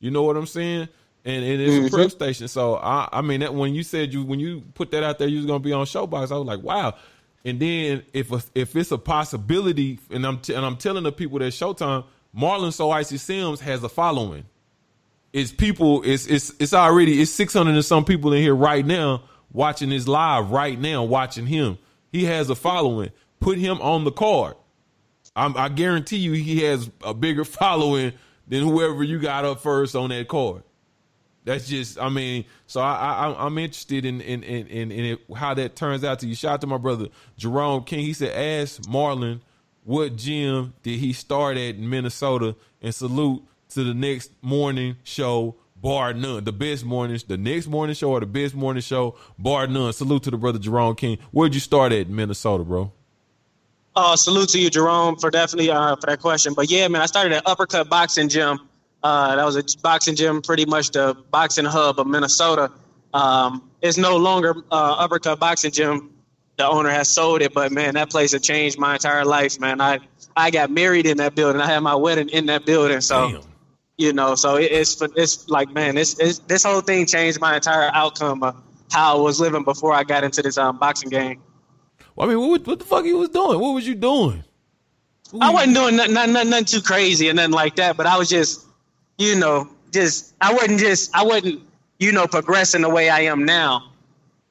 You 0.00 0.10
know 0.10 0.22
what 0.22 0.36
I'm 0.36 0.46
saying? 0.46 0.88
And, 1.24 1.44
and 1.44 1.62
it's 1.62 1.76
a 1.76 1.80
mm-hmm. 1.80 1.94
prep 1.94 2.10
station. 2.10 2.48
So 2.48 2.76
I, 2.76 3.08
I 3.12 3.22
mean, 3.22 3.40
that 3.40 3.54
when 3.54 3.74
you 3.74 3.82
said 3.82 4.12
you 4.12 4.24
when 4.24 4.40
you 4.40 4.62
put 4.74 4.90
that 4.90 5.04
out 5.04 5.18
there, 5.18 5.28
you 5.28 5.36
was 5.36 5.46
gonna 5.46 5.60
be 5.60 5.72
on 5.72 5.86
ShoBox. 5.86 6.32
I 6.32 6.36
was 6.36 6.46
like, 6.46 6.62
wow. 6.62 6.94
And 7.44 7.60
then 7.60 8.02
if 8.12 8.32
a, 8.32 8.42
if 8.54 8.74
it's 8.74 8.90
a 8.90 8.98
possibility, 8.98 9.98
and 10.10 10.26
I'm 10.26 10.38
t- 10.38 10.54
and 10.54 10.64
I'm 10.64 10.76
telling 10.76 11.04
the 11.04 11.12
people 11.12 11.38
that 11.40 11.52
Showtime, 11.52 12.04
Marlon 12.36 12.72
So 12.72 12.90
Icy 12.90 13.18
Sims 13.18 13.60
has 13.60 13.82
a 13.84 13.88
following. 13.88 14.44
it's 15.32 15.52
people. 15.52 16.02
It's 16.04 16.26
it's 16.26 16.52
it's 16.58 16.74
already 16.74 17.20
it's 17.20 17.30
six 17.30 17.52
hundred 17.52 17.74
and 17.74 17.84
some 17.84 18.04
people 18.04 18.32
in 18.32 18.42
here 18.42 18.54
right 18.54 18.84
now 18.84 19.22
watching 19.52 19.90
this 19.90 20.08
live 20.08 20.50
right 20.50 20.78
now, 20.78 21.04
watching 21.04 21.46
him. 21.46 21.78
He 22.10 22.24
has 22.24 22.50
a 22.50 22.54
following. 22.54 23.10
Put 23.40 23.58
him 23.58 23.80
on 23.80 24.04
the 24.04 24.12
card. 24.12 24.56
I'm, 25.34 25.56
I 25.56 25.68
guarantee 25.68 26.18
you, 26.18 26.32
he 26.32 26.62
has 26.62 26.90
a 27.02 27.14
bigger 27.14 27.44
following 27.46 28.12
than 28.48 28.62
whoever 28.62 29.02
you 29.02 29.18
got 29.18 29.44
up 29.44 29.60
first 29.60 29.94
on 29.96 30.10
that 30.10 30.28
card. 30.28 30.62
That's 31.44 31.68
just, 31.68 31.98
I 31.98 32.08
mean, 32.08 32.44
so 32.66 32.80
I, 32.80 32.94
I 32.94 33.46
I'm 33.46 33.58
interested 33.58 34.04
in 34.04 34.20
in 34.20 34.42
in 34.44 34.66
in, 34.68 34.92
in 34.92 35.04
it, 35.04 35.20
how 35.34 35.54
that 35.54 35.74
turns 35.74 36.04
out 36.04 36.20
to 36.20 36.26
you. 36.26 36.34
Shout 36.36 36.54
out 36.54 36.60
to 36.60 36.66
my 36.68 36.78
brother 36.78 37.08
Jerome 37.36 37.82
King. 37.84 38.00
He 38.00 38.12
said, 38.12 38.30
"Ask 38.30 38.82
Marlon 38.82 39.40
what 39.84 40.16
gym 40.16 40.74
did 40.82 41.00
he 41.00 41.12
start 41.12 41.56
at 41.56 41.74
in 41.74 41.90
Minnesota, 41.90 42.54
and 42.80 42.94
salute 42.94 43.42
to 43.70 43.82
the 43.84 43.94
next 43.94 44.30
morning 44.40 44.96
show, 45.02 45.56
bar 45.76 46.12
none. 46.12 46.44
The 46.44 46.52
best 46.52 46.84
morning, 46.84 47.20
the 47.26 47.36
next 47.36 47.66
morning 47.66 47.94
show 47.94 48.10
or 48.10 48.20
the 48.20 48.26
best 48.26 48.54
morning 48.54 48.82
show, 48.82 49.16
bar 49.38 49.66
none. 49.66 49.92
Salute 49.92 50.22
to 50.24 50.30
the 50.30 50.36
brother 50.36 50.58
Jerome 50.58 50.94
King. 50.94 51.18
Where'd 51.32 51.54
you 51.54 51.60
start 51.60 51.92
at 51.92 52.06
in 52.06 52.14
Minnesota, 52.14 52.62
bro? 52.62 52.92
Uh, 53.94 54.16
salute 54.16 54.48
to 54.50 54.58
you, 54.58 54.70
Jerome, 54.70 55.16
for 55.16 55.30
definitely 55.30 55.70
uh, 55.70 55.96
for 55.96 56.06
that 56.06 56.20
question. 56.20 56.54
But 56.54 56.70
yeah, 56.70 56.88
man, 56.88 57.02
I 57.02 57.06
started 57.06 57.32
at 57.32 57.46
Uppercut 57.46 57.88
Boxing 57.88 58.28
Gym. 58.28 58.60
Uh, 59.02 59.36
that 59.36 59.44
was 59.44 59.56
a 59.56 59.64
boxing 59.82 60.14
gym, 60.14 60.42
pretty 60.42 60.64
much 60.64 60.90
the 60.90 61.14
boxing 61.30 61.64
hub 61.64 61.98
of 61.98 62.06
Minnesota. 62.06 62.70
Um, 63.12 63.70
it's 63.80 63.98
no 63.98 64.16
longer 64.16 64.54
uh, 64.70 64.96
Uppercut 64.98 65.40
Boxing 65.40 65.72
Gym. 65.72 66.10
The 66.56 66.66
owner 66.66 66.90
has 66.90 67.08
sold 67.08 67.42
it, 67.42 67.52
but 67.52 67.72
man, 67.72 67.94
that 67.94 68.10
place 68.10 68.32
has 68.32 68.42
changed 68.42 68.78
my 68.78 68.94
entire 68.94 69.24
life, 69.24 69.58
man. 69.58 69.80
I 69.80 70.00
I 70.36 70.50
got 70.50 70.70
married 70.70 71.06
in 71.06 71.16
that 71.16 71.34
building. 71.34 71.60
I 71.60 71.66
had 71.66 71.80
my 71.80 71.94
wedding 71.94 72.28
in 72.28 72.46
that 72.46 72.64
building, 72.64 73.00
so 73.00 73.32
Damn. 73.32 73.40
you 73.96 74.12
know, 74.12 74.34
so 74.34 74.56
it, 74.56 74.70
it's 74.70 75.02
it's 75.16 75.48
like 75.48 75.72
man, 75.72 75.98
it's, 75.98 76.18
it's 76.18 76.38
this 76.40 76.62
whole 76.62 76.80
thing 76.80 77.06
changed 77.06 77.40
my 77.40 77.56
entire 77.56 77.90
outcome 77.92 78.42
of 78.42 78.56
how 78.92 79.18
I 79.18 79.20
was 79.20 79.40
living 79.40 79.64
before 79.64 79.92
I 79.92 80.04
got 80.04 80.22
into 80.22 80.42
this 80.42 80.58
um, 80.58 80.78
boxing 80.78 81.08
game. 81.10 81.42
Well, 82.14 82.28
I 82.28 82.34
mean, 82.34 82.46
what, 82.46 82.66
what 82.66 82.78
the 82.78 82.84
fuck 82.84 83.04
you 83.04 83.16
was 83.16 83.30
doing? 83.30 83.58
What 83.58 83.74
was 83.74 83.86
you 83.86 83.94
doing? 83.94 84.44
I 85.40 85.50
wasn't 85.50 85.74
doing 85.74 85.96
nothing, 85.96 86.12
nothing, 86.12 86.32
nothing, 86.34 86.50
nothing 86.50 86.64
too 86.66 86.82
crazy 86.82 87.28
and 87.28 87.36
nothing 87.36 87.52
like 87.52 87.76
that, 87.76 87.96
but 87.96 88.04
I 88.06 88.18
was 88.18 88.28
just, 88.28 88.66
you 89.22 89.36
know, 89.36 89.68
just 89.92 90.34
I 90.40 90.52
wasn't 90.52 90.80
just 90.80 91.14
I 91.14 91.22
wasn't, 91.22 91.62
you 91.98 92.12
know, 92.12 92.26
progressing 92.26 92.82
the 92.82 92.88
way 92.90 93.08
I 93.08 93.20
am 93.20 93.44
now. 93.44 93.84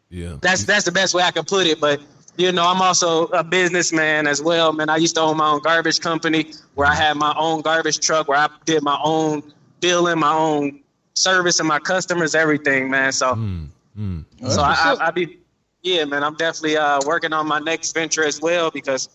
Yeah. 0.10 0.38
That's 0.42 0.64
that's 0.64 0.86
the 0.86 0.92
best 0.92 1.14
way 1.14 1.24
I 1.24 1.32
can 1.32 1.44
put 1.44 1.68
it. 1.68 1.80
But 1.80 2.00
you 2.38 2.52
know, 2.52 2.66
I'm 2.66 2.82
also 2.82 3.26
a 3.28 3.44
businessman 3.44 4.28
as 4.28 4.42
well, 4.42 4.72
man. 4.72 4.90
I 4.90 4.98
used 4.98 5.16
to 5.16 5.22
own 5.22 5.38
my 5.38 5.50
own 5.52 5.60
garbage 5.60 6.00
company 6.00 6.46
where 6.76 6.88
I 6.88 6.96
had 6.96 7.18
my 7.18 7.34
own 7.38 7.62
garbage 7.62 8.00
truck 8.00 8.28
where 8.28 8.38
I 8.38 8.48
did 8.66 8.82
my 8.82 8.98
own 9.04 9.44
billing, 9.82 10.20
my 10.20 10.32
own 10.34 10.80
service 11.14 11.60
and 11.60 11.68
my 11.68 11.80
customers, 11.80 12.34
everything, 12.34 12.90
man. 12.90 13.12
So 13.12 13.36
Mm. 13.36 14.24
so 14.48 14.62
I, 14.62 14.96
I, 15.00 15.08
I 15.08 15.12
be 15.12 15.38
yeah, 15.84 16.06
man. 16.06 16.24
I'm 16.24 16.36
definitely 16.36 16.78
uh, 16.78 17.02
working 17.06 17.34
on 17.34 17.46
my 17.48 17.60
next 17.60 17.94
venture 17.94 18.24
as 18.24 18.40
well 18.40 18.72
because 18.72 19.10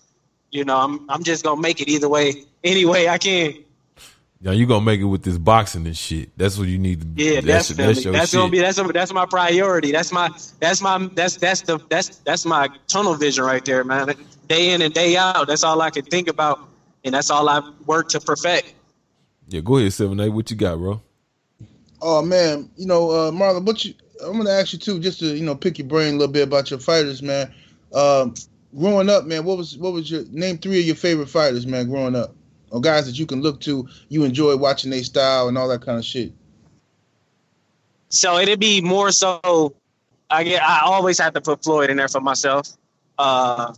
you 0.51 0.65
know 0.65 0.77
I'm 0.77 1.09
I'm 1.09 1.23
just 1.23 1.45
gonna 1.45 1.61
make 1.61 1.81
it 1.81 1.89
either 1.89 2.09
way, 2.11 2.45
any 2.63 2.85
way 2.85 3.09
I 3.09 3.17
can. 3.17 3.55
Now 4.41 4.51
you 4.51 4.67
gonna 4.67 4.85
make 4.85 5.01
it 5.01 5.05
with 5.05 5.23
this 5.23 5.39
boxing 5.39 5.87
and 5.87 5.97
shit. 5.97 6.37
That's 6.37 6.59
what 6.59 6.69
you 6.69 6.79
need 6.79 7.01
to. 7.01 7.23
Yeah, 7.23 7.41
that's, 7.41 7.69
definitely. 7.69 7.95
That's, 7.95 8.05
your 8.05 8.13
That's, 8.13 8.31
shit. 8.31 8.39
gonna 8.39 8.51
be 8.51 8.59
that's 8.61 8.93
that's 8.93 9.13
my 9.13 9.25
priority. 9.27 9.93
That's 9.93 10.13
my 10.13 10.29
that's 10.61 10.83
my 10.83 11.09
that's 11.15 11.37
that's 11.37 11.63
the 11.63 11.79
that's 11.89 12.19
that's 12.19 12.45
my 12.45 12.69
tunnel 12.87 13.15
vision 13.15 13.45
right 13.45 13.65
there, 13.65 13.83
man. 13.83 14.15
Day 14.47 14.71
in 14.71 14.83
and 14.83 14.93
day 14.93 15.17
out, 15.17 15.47
that's 15.47 15.65
all 15.65 15.81
I 15.81 15.91
can 15.91 16.05
think 16.05 16.29
about, 16.29 16.61
and 17.05 17.15
that's 17.15 17.31
all 17.31 17.49
I 17.49 17.63
work 17.87 18.11
to 18.11 18.21
perfect. 18.21 18.75
Yeah, 19.49 19.61
go 19.61 19.79
ahead, 19.79 19.93
seven 19.95 20.21
eight. 20.21 20.29
What 20.29 20.51
you 20.51 20.57
got, 20.57 20.77
bro? 20.77 21.01
Oh 22.03 22.21
man, 22.23 22.71
you 22.77 22.87
know, 22.87 23.11
uh, 23.11 23.31
Marlon, 23.31 23.65
what 23.65 23.85
you? 23.85 23.95
I'm 24.23 24.37
gonna 24.37 24.51
ask 24.51 24.73
you 24.75 24.79
too, 24.79 25.01
just 25.01 25.21
to 25.21 25.35
you 25.35 25.45
know, 25.45 25.55
pick 25.55 25.79
your 25.79 25.89
brain 25.89 26.15
a 26.15 26.19
little 26.19 26.33
bit 26.33 26.47
about 26.47 26.71
your 26.71 26.79
fighters, 26.79 27.23
man. 27.23 27.53
Um, 27.95 28.35
growing 28.79 29.09
up, 29.09 29.25
man, 29.25 29.45
what 29.45 29.57
was 29.57 29.79
what 29.79 29.95
was 29.95 30.11
your 30.11 30.25
name? 30.31 30.59
Three 30.59 30.81
of 30.81 30.87
your 30.87 30.95
favorite 30.95 31.31
fighters, 31.31 31.67
man, 31.67 31.89
growing 31.89 32.15
up, 32.15 32.35
or 32.71 32.81
guys 32.81 33.07
that 33.07 33.19
you 33.19 33.27
can 33.27 33.43
look 33.43 33.61
to, 33.63 33.89
you 34.09 34.25
enjoy 34.25 34.57
watching 34.57 34.91
their 34.91 35.05
style 35.05 35.49
and 35.49 35.57
all 35.57 35.69
that 35.69 35.83
kind 35.83 35.99
of 35.99 36.05
shit. 36.05 36.33
So 38.09 38.39
it'd 38.39 38.61
be 38.61 38.81
more 38.81 39.11
so. 39.11 39.75
I 40.31 40.45
get. 40.45 40.63
I 40.63 40.81
always 40.85 41.19
have 41.19 41.35
to 41.35 41.41
put 41.41 41.63
Floyd 41.63 41.91
in 41.91 41.97
there 41.97 42.09
for 42.09 42.21
myself. 42.21 42.69
Uh, 43.19 43.75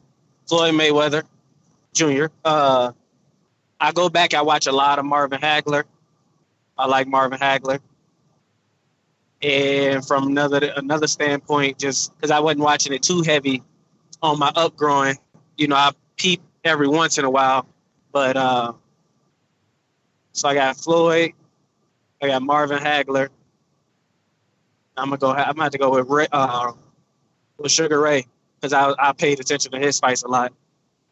Floyd 0.48 0.74
Mayweather 0.74 1.24
Jr. 1.92 2.26
Uh, 2.44 2.92
I 3.80 3.92
go 3.92 4.08
back. 4.08 4.34
I 4.34 4.42
watch 4.42 4.66
a 4.66 4.72
lot 4.72 4.98
of 4.98 5.04
Marvin 5.04 5.40
Hagler. 5.40 5.84
I 6.76 6.86
like 6.86 7.06
Marvin 7.06 7.38
Hagler. 7.38 7.80
And 9.40 10.04
from 10.06 10.28
another 10.28 10.72
another 10.76 11.06
standpoint, 11.06 11.78
just 11.78 12.14
because 12.16 12.30
I 12.30 12.40
wasn't 12.40 12.60
watching 12.60 12.92
it 12.92 13.02
too 13.02 13.22
heavy 13.22 13.62
on 14.22 14.38
my 14.38 14.50
upgrowing, 14.52 15.16
you 15.56 15.68
know, 15.68 15.76
I 15.76 15.92
peep 16.16 16.42
every 16.64 16.88
once 16.88 17.18
in 17.18 17.24
a 17.24 17.30
while. 17.30 17.66
But 18.12 18.36
uh, 18.36 18.72
so 20.32 20.48
I 20.48 20.54
got 20.54 20.76
Floyd, 20.76 21.32
I 22.22 22.28
got 22.28 22.42
Marvin 22.42 22.78
Hagler. 22.78 23.28
I'm 24.96 25.10
gonna 25.10 25.18
go. 25.18 25.30
I'm 25.30 25.52
gonna 25.52 25.62
have 25.62 25.72
to 25.72 25.78
go 25.78 25.90
with 25.90 26.08
Ray, 26.08 26.26
uh, 26.32 26.72
with 27.58 27.70
Sugar 27.70 28.00
Ray 28.00 28.26
because 28.60 28.72
I 28.72 28.92
I 28.98 29.12
paid 29.12 29.40
attention 29.40 29.72
to 29.72 29.78
his 29.78 30.00
fights 30.00 30.22
a 30.22 30.28
lot. 30.28 30.52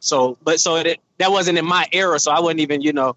So, 0.00 0.37
but 0.42 0.61
so 0.61 0.76
it, 0.76 1.00
that 1.18 1.30
wasn't 1.30 1.59
in 1.59 1.64
my 1.64 1.87
era, 1.92 2.18
so 2.18 2.32
I 2.32 2.40
wasn't 2.40 2.61
even 2.61 2.80
you 2.80 2.92
know 2.92 3.16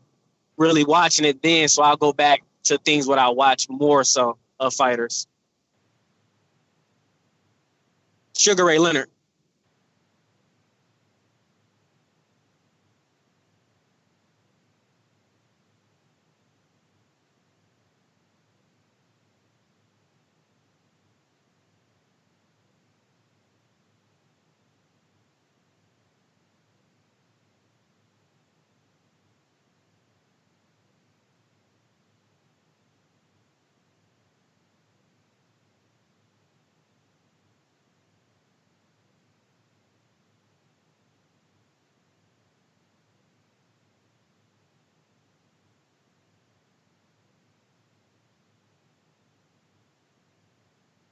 really 0.58 0.84
watching 0.84 1.26
it 1.26 1.42
then. 1.42 1.68
So 1.68 1.82
I'll 1.82 1.98
go 1.98 2.14
back 2.14 2.44
to 2.66 2.78
things 2.78 3.08
what 3.08 3.18
I 3.20 3.30
watch 3.30 3.68
more 3.70 4.04
so 4.04 4.38
of 4.60 4.74
fighters. 4.74 5.28
Sugar 8.38 8.66
Ray 8.66 8.78
Leonard. 8.78 9.10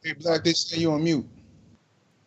Hey, 0.07 0.13
Black, 0.13 0.41
they 0.41 0.53
say 0.53 0.77
you 0.77 0.93
on 0.93 1.03
mute. 1.03 1.27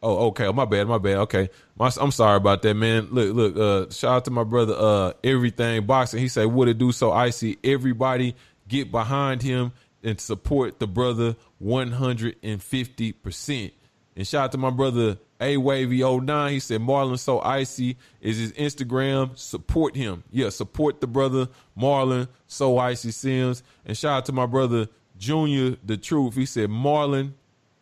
Oh, 0.02 0.26
okay. 0.28 0.52
My 0.52 0.66
bad. 0.66 0.86
My 0.86 0.98
bad. 0.98 1.16
Okay. 1.20 1.48
My, 1.78 1.90
I'm 1.98 2.10
sorry 2.10 2.36
about 2.36 2.60
that, 2.60 2.74
man. 2.74 3.08
Look, 3.10 3.34
look. 3.34 3.56
Uh, 3.56 3.90
shout 3.90 4.16
out 4.16 4.24
to 4.26 4.30
my 4.30 4.44
brother. 4.44 4.74
Uh, 4.76 5.12
everything 5.24 5.86
boxing. 5.86 6.20
He 6.20 6.28
said, 6.28 6.44
"Would 6.44 6.68
it 6.68 6.76
do 6.76 6.92
so 6.92 7.10
icy?" 7.10 7.56
Everybody 7.64 8.36
get 8.68 8.90
behind 8.90 9.40
him 9.40 9.72
and 10.02 10.20
support 10.20 10.78
the 10.78 10.86
brother 10.86 11.36
150 11.58 13.12
percent. 13.12 13.72
And 14.14 14.26
shout 14.26 14.44
out 14.44 14.52
to 14.52 14.58
my 14.58 14.70
brother 14.70 15.16
A 15.40 15.56
Wavy 15.56 16.02
09. 16.02 16.52
He 16.52 16.60
said, 16.60 16.82
"Marlon 16.82 17.18
so 17.18 17.40
icy 17.40 17.96
is 18.20 18.36
his 18.36 18.52
Instagram. 18.52 19.38
Support 19.38 19.96
him. 19.96 20.22
Yeah, 20.30 20.50
support 20.50 21.00
the 21.00 21.06
brother 21.06 21.48
Marlon 21.78 22.28
so 22.46 22.76
icy 22.76 23.10
Sims." 23.10 23.62
And 23.86 23.96
shout 23.96 24.18
out 24.18 24.26
to 24.26 24.32
my 24.32 24.44
brother 24.44 24.88
Junior 25.16 25.76
the 25.82 25.96
Truth. 25.96 26.34
He 26.34 26.44
said, 26.44 26.68
"Marlon." 26.68 27.32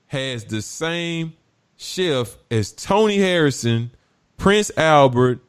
Has 0.08 0.44
the 0.44 0.60
same 0.60 1.34
chef 1.76 2.36
as 2.50 2.72
Tony 2.72 3.18
Harrison, 3.18 3.90
Prince 4.36 4.70
Albert, 4.76 5.40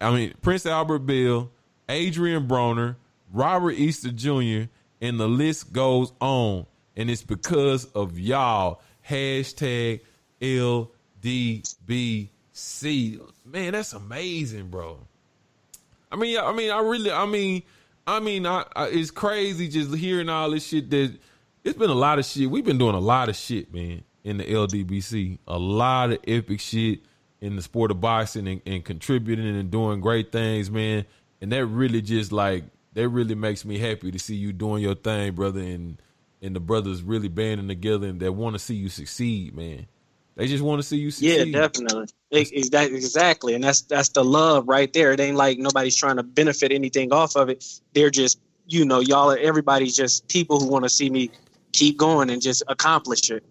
I 0.00 0.10
mean 0.12 0.34
Prince 0.42 0.66
Albert 0.66 1.00
Bill, 1.00 1.50
Adrian 1.88 2.48
Broner, 2.48 2.96
Robert 3.32 3.72
Easter 3.72 4.10
Jr., 4.10 4.68
and 5.00 5.20
the 5.20 5.28
list 5.28 5.72
goes 5.72 6.12
on. 6.20 6.66
And 6.96 7.10
it's 7.10 7.22
because 7.22 7.86
of 7.86 8.18
y'all. 8.18 8.80
Hashtag 9.08 10.00
LDBC. 10.40 12.30
Man, 13.44 13.72
that's 13.72 13.92
amazing, 13.92 14.68
bro. 14.68 14.98
I 16.10 16.16
mean, 16.16 16.38
I 16.38 16.52
mean, 16.52 16.70
I 16.70 16.78
really, 16.80 17.10
I 17.10 17.26
mean, 17.26 17.62
I 18.06 18.20
mean, 18.20 18.46
I, 18.46 18.64
I, 18.76 18.86
it's 18.86 19.10
crazy 19.10 19.68
just 19.68 19.94
hearing 19.94 20.28
all 20.28 20.50
this 20.50 20.66
shit 20.66 20.88
that 20.90 21.18
it's 21.64 21.78
been 21.78 21.90
a 21.90 21.94
lot 21.94 22.18
of 22.18 22.24
shit. 22.24 22.50
We've 22.50 22.64
been 22.64 22.78
doing 22.78 22.94
a 22.94 23.00
lot 23.00 23.28
of 23.28 23.36
shit, 23.36 23.72
man, 23.72 24.02
in 24.22 24.36
the 24.36 24.44
LDBC. 24.44 25.38
A 25.48 25.58
lot 25.58 26.12
of 26.12 26.18
epic 26.28 26.60
shit 26.60 27.00
in 27.40 27.56
the 27.56 27.62
sport 27.62 27.90
of 27.90 28.00
boxing 28.00 28.46
and, 28.46 28.60
and 28.66 28.84
contributing 28.84 29.46
and 29.46 29.70
doing 29.70 30.00
great 30.00 30.30
things, 30.32 30.70
man. 30.70 31.04
And 31.40 31.52
that 31.52 31.66
really 31.66 32.00
just 32.02 32.32
like 32.32 32.64
that 32.94 33.08
really 33.08 33.34
makes 33.34 33.64
me 33.64 33.78
happy 33.78 34.10
to 34.10 34.18
see 34.18 34.36
you 34.36 34.52
doing 34.52 34.82
your 34.82 34.94
thing, 34.94 35.32
brother, 35.32 35.60
and 35.60 36.00
and 36.42 36.54
the 36.54 36.60
brothers 36.60 37.02
really 37.02 37.28
banding 37.28 37.68
together 37.68 38.06
and 38.06 38.20
that 38.20 38.32
want 38.32 38.54
to 38.54 38.58
see 38.58 38.74
you 38.74 38.88
succeed, 38.88 39.54
man. 39.54 39.86
They 40.36 40.46
just 40.48 40.62
want 40.64 40.80
to 40.80 40.82
see 40.86 40.98
you 40.98 41.10
succeed. 41.10 41.48
Yeah, 41.54 41.60
definitely. 41.60 42.06
Ex- 42.32 42.50
ex- 42.52 42.68
that- 42.70 42.92
Exactly. 42.92 43.54
And 43.54 43.62
that's 43.64 43.82
that's 43.82 44.08
the 44.10 44.24
love 44.24 44.68
right 44.68 44.92
there. 44.92 45.12
It 45.12 45.20
ain't 45.20 45.36
like 45.36 45.58
nobody's 45.58 45.96
trying 45.96 46.16
to 46.16 46.22
benefit 46.22 46.72
anything 46.72 47.12
off 47.12 47.36
of 47.36 47.48
it. 47.48 47.64
They're 47.94 48.10
just, 48.10 48.40
you 48.66 48.84
know, 48.84 49.00
y'all 49.00 49.30
are 49.30 49.38
everybody's 49.38 49.96
just 49.96 50.28
people 50.28 50.58
who 50.60 50.66
want 50.68 50.84
to 50.84 50.88
see 50.90 51.08
me 51.08 51.30
keep 51.74 51.98
going 51.98 52.30
and 52.30 52.40
just 52.40 52.62
accomplish 52.68 53.30
it. 53.30 53.44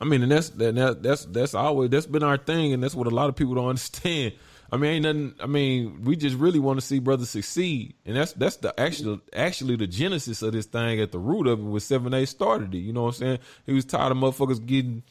I 0.00 0.04
mean, 0.04 0.22
and 0.22 0.30
that's 0.30 0.50
that, 0.50 0.74
that 0.76 1.02
that's 1.02 1.24
that's 1.26 1.54
always 1.54 1.90
that's 1.90 2.06
been 2.06 2.22
our 2.22 2.38
thing, 2.38 2.72
and 2.72 2.82
that's 2.82 2.94
what 2.94 3.06
a 3.06 3.10
lot 3.10 3.28
of 3.28 3.36
people 3.36 3.54
don't 3.54 3.68
understand. 3.70 4.34
I 4.72 4.76
mean, 4.76 4.92
ain't 4.92 5.02
nothing. 5.02 5.34
I 5.42 5.46
mean, 5.46 6.04
we 6.04 6.14
just 6.14 6.36
really 6.36 6.60
want 6.60 6.78
to 6.78 6.86
see 6.86 7.00
brothers 7.00 7.30
succeed, 7.30 7.94
and 8.06 8.16
that's 8.16 8.32
that's 8.34 8.56
the 8.56 8.78
actual 8.78 9.20
actually 9.34 9.76
the 9.76 9.88
genesis 9.88 10.42
of 10.42 10.52
this 10.52 10.66
thing 10.66 11.00
at 11.00 11.10
the 11.10 11.18
root 11.18 11.48
of 11.48 11.58
it 11.58 11.64
was 11.64 11.84
seven 11.84 12.14
A 12.14 12.24
started 12.24 12.74
it. 12.74 12.78
You 12.78 12.92
know 12.92 13.02
what 13.02 13.08
I'm 13.08 13.14
saying? 13.14 13.38
He 13.66 13.72
was 13.72 13.84
tired 13.84 14.12
of 14.12 14.18
motherfuckers 14.18 14.64
getting 14.64 15.02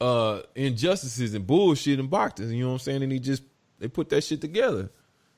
uh 0.00 0.42
injustices 0.54 1.32
and 1.32 1.46
bullshit 1.46 1.98
and 1.98 2.10
boxing. 2.10 2.50
You 2.50 2.64
know 2.64 2.68
what 2.68 2.74
I'm 2.74 2.78
saying? 2.80 3.02
And 3.04 3.12
he 3.12 3.18
just 3.18 3.42
they 3.78 3.88
put 3.88 4.10
that 4.10 4.22
shit 4.22 4.42
together. 4.42 4.90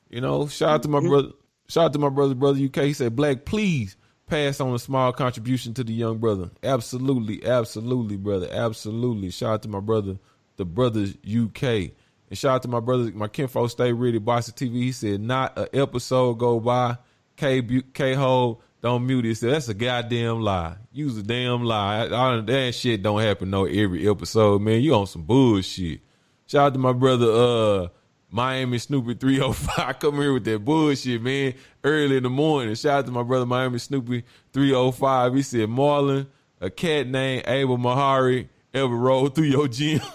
You 0.09 0.21
know, 0.21 0.47
shout 0.47 0.69
out 0.69 0.83
to 0.83 0.89
my 0.89 0.99
brother. 0.99 1.29
Shout 1.69 1.85
out 1.85 1.93
to 1.93 1.99
my 1.99 2.09
brother, 2.09 2.35
brother 2.35 2.59
UK. 2.59 2.83
He 2.83 2.93
said, 2.93 3.15
"Black, 3.15 3.45
please 3.45 3.95
pass 4.29 4.59
on 4.59 4.73
a 4.73 4.79
small 4.79 5.11
contribution 5.11 5.73
to 5.75 5.83
the 5.83 5.93
young 5.93 6.17
brother." 6.17 6.51
Absolutely, 6.63 7.45
absolutely, 7.45 8.17
brother, 8.17 8.47
absolutely. 8.51 9.31
Shout 9.31 9.53
out 9.53 9.61
to 9.63 9.69
my 9.69 9.79
brother, 9.79 10.17
the 10.57 10.65
brothers 10.65 11.15
UK, 11.25 11.63
and 11.63 12.37
shout 12.37 12.55
out 12.55 12.61
to 12.63 12.67
my 12.67 12.79
brother, 12.79 13.11
my 13.13 13.27
kinfolk. 13.27 13.69
Stay 13.69 13.91
ready, 13.93 14.19
Boxer 14.19 14.51
TV. 14.51 14.73
He 14.73 14.91
said, 14.91 15.21
"Not 15.21 15.57
an 15.57 15.67
episode 15.73 16.35
go 16.35 16.59
by." 16.59 16.97
K 17.39 17.61
K 17.93 18.13
Ho 18.15 18.59
don't 18.81 19.05
mute 19.05 19.25
it. 19.25 19.35
Said, 19.35 19.53
That's 19.53 19.69
a 19.69 19.73
goddamn 19.73 20.41
lie. 20.41 20.75
Use 20.91 21.17
a 21.17 21.23
damn 21.23 21.63
lie. 21.63 22.07
All 22.09 22.41
that 22.41 22.75
shit 22.75 23.01
don't 23.01 23.21
happen 23.21 23.49
no 23.49 23.65
every 23.65 24.07
episode, 24.07 24.61
man. 24.61 24.81
You 24.81 24.95
on 24.95 25.07
some 25.07 25.23
bullshit. 25.23 26.01
Shout 26.47 26.67
out 26.67 26.73
to 26.73 26.79
my 26.79 26.93
brother, 26.93 27.31
uh, 27.31 27.87
Miami 28.31 28.77
Snoopy 28.77 29.15
305. 29.15 29.99
Come 29.99 30.15
here 30.15 30.33
with 30.33 30.45
that 30.45 30.59
bullshit, 30.63 31.21
man. 31.21 31.53
Early 31.83 32.17
in 32.17 32.23
the 32.23 32.29
morning. 32.29 32.75
Shout 32.75 32.99
out 32.99 33.05
to 33.05 33.11
my 33.11 33.23
brother 33.23 33.45
Miami 33.45 33.79
Snoopy 33.79 34.23
305. 34.53 35.35
He 35.35 35.41
said, 35.41 35.69
Marlon, 35.69 36.27
a 36.61 36.69
cat 36.69 37.07
named 37.07 37.43
Abel 37.47 37.77
Mahari 37.77 38.47
ever 38.73 38.95
rolled 38.95 39.35
through 39.35 39.45
your 39.45 39.67
gym. 39.67 40.01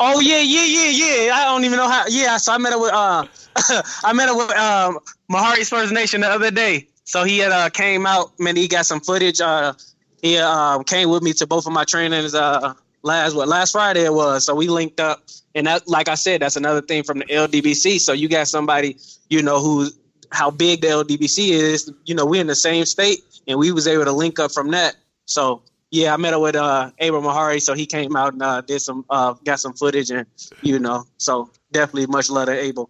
Oh 0.00 0.20
yeah, 0.20 0.40
yeah, 0.40 0.64
yeah, 0.64 0.90
yeah. 0.90 1.34
I 1.34 1.44
don't 1.46 1.64
even 1.64 1.76
know 1.76 1.88
how. 1.88 2.04
Yeah, 2.08 2.36
so 2.36 2.52
I 2.52 2.58
met 2.58 2.72
up 2.72 2.80
with 2.80 2.92
uh, 2.92 3.26
I 4.04 4.12
met 4.12 4.28
up 4.28 4.36
with 4.36 4.56
um 4.56 4.98
Mahari's 5.30 5.68
First 5.68 5.92
Nation 5.92 6.20
the 6.20 6.28
other 6.28 6.50
day. 6.50 6.86
So 7.04 7.24
he 7.24 7.38
had 7.38 7.50
uh 7.50 7.68
came 7.70 8.06
out, 8.06 8.38
man. 8.38 8.54
He 8.54 8.68
got 8.68 8.86
some 8.86 9.00
footage. 9.00 9.40
Uh, 9.40 9.74
he 10.22 10.38
uh 10.38 10.82
came 10.84 11.10
with 11.10 11.22
me 11.22 11.32
to 11.34 11.46
both 11.46 11.66
of 11.66 11.72
my 11.72 11.84
trainings. 11.84 12.34
Uh, 12.34 12.74
last 13.02 13.34
what 13.34 13.48
last 13.48 13.72
Friday 13.72 14.04
it 14.04 14.12
was. 14.12 14.44
So 14.44 14.54
we 14.54 14.68
linked 14.68 15.00
up, 15.00 15.22
and 15.58 15.66
that, 15.66 15.88
like 15.88 16.08
I 16.08 16.14
said, 16.14 16.40
that's 16.40 16.54
another 16.54 16.80
thing 16.80 17.02
from 17.02 17.18
the 17.18 17.24
LDBC. 17.24 17.98
So 17.98 18.12
you 18.12 18.28
got 18.28 18.46
somebody, 18.46 18.96
you 19.28 19.42
know, 19.42 19.60
who's 19.60 19.98
how 20.30 20.52
big 20.52 20.82
the 20.82 20.86
LDBC 20.86 21.48
is. 21.48 21.92
You 22.04 22.14
know, 22.14 22.24
we're 22.24 22.40
in 22.40 22.46
the 22.46 22.54
same 22.54 22.84
state, 22.84 23.18
and 23.48 23.58
we 23.58 23.72
was 23.72 23.88
able 23.88 24.04
to 24.04 24.12
link 24.12 24.38
up 24.38 24.52
from 24.52 24.70
that. 24.70 24.94
So 25.26 25.62
yeah, 25.90 26.14
I 26.14 26.16
met 26.16 26.32
up 26.32 26.42
with 26.42 26.54
uh 26.54 26.92
Abram 27.00 27.24
Mahari, 27.24 27.60
so 27.60 27.74
he 27.74 27.86
came 27.86 28.14
out 28.14 28.34
and 28.34 28.42
uh, 28.42 28.60
did 28.60 28.80
some 28.80 29.04
uh 29.10 29.34
got 29.44 29.58
some 29.58 29.72
footage 29.72 30.10
and 30.10 30.26
you 30.62 30.78
know, 30.78 31.04
so 31.16 31.50
definitely 31.72 32.06
much 32.06 32.30
love 32.30 32.46
to 32.46 32.52
Abel. 32.52 32.88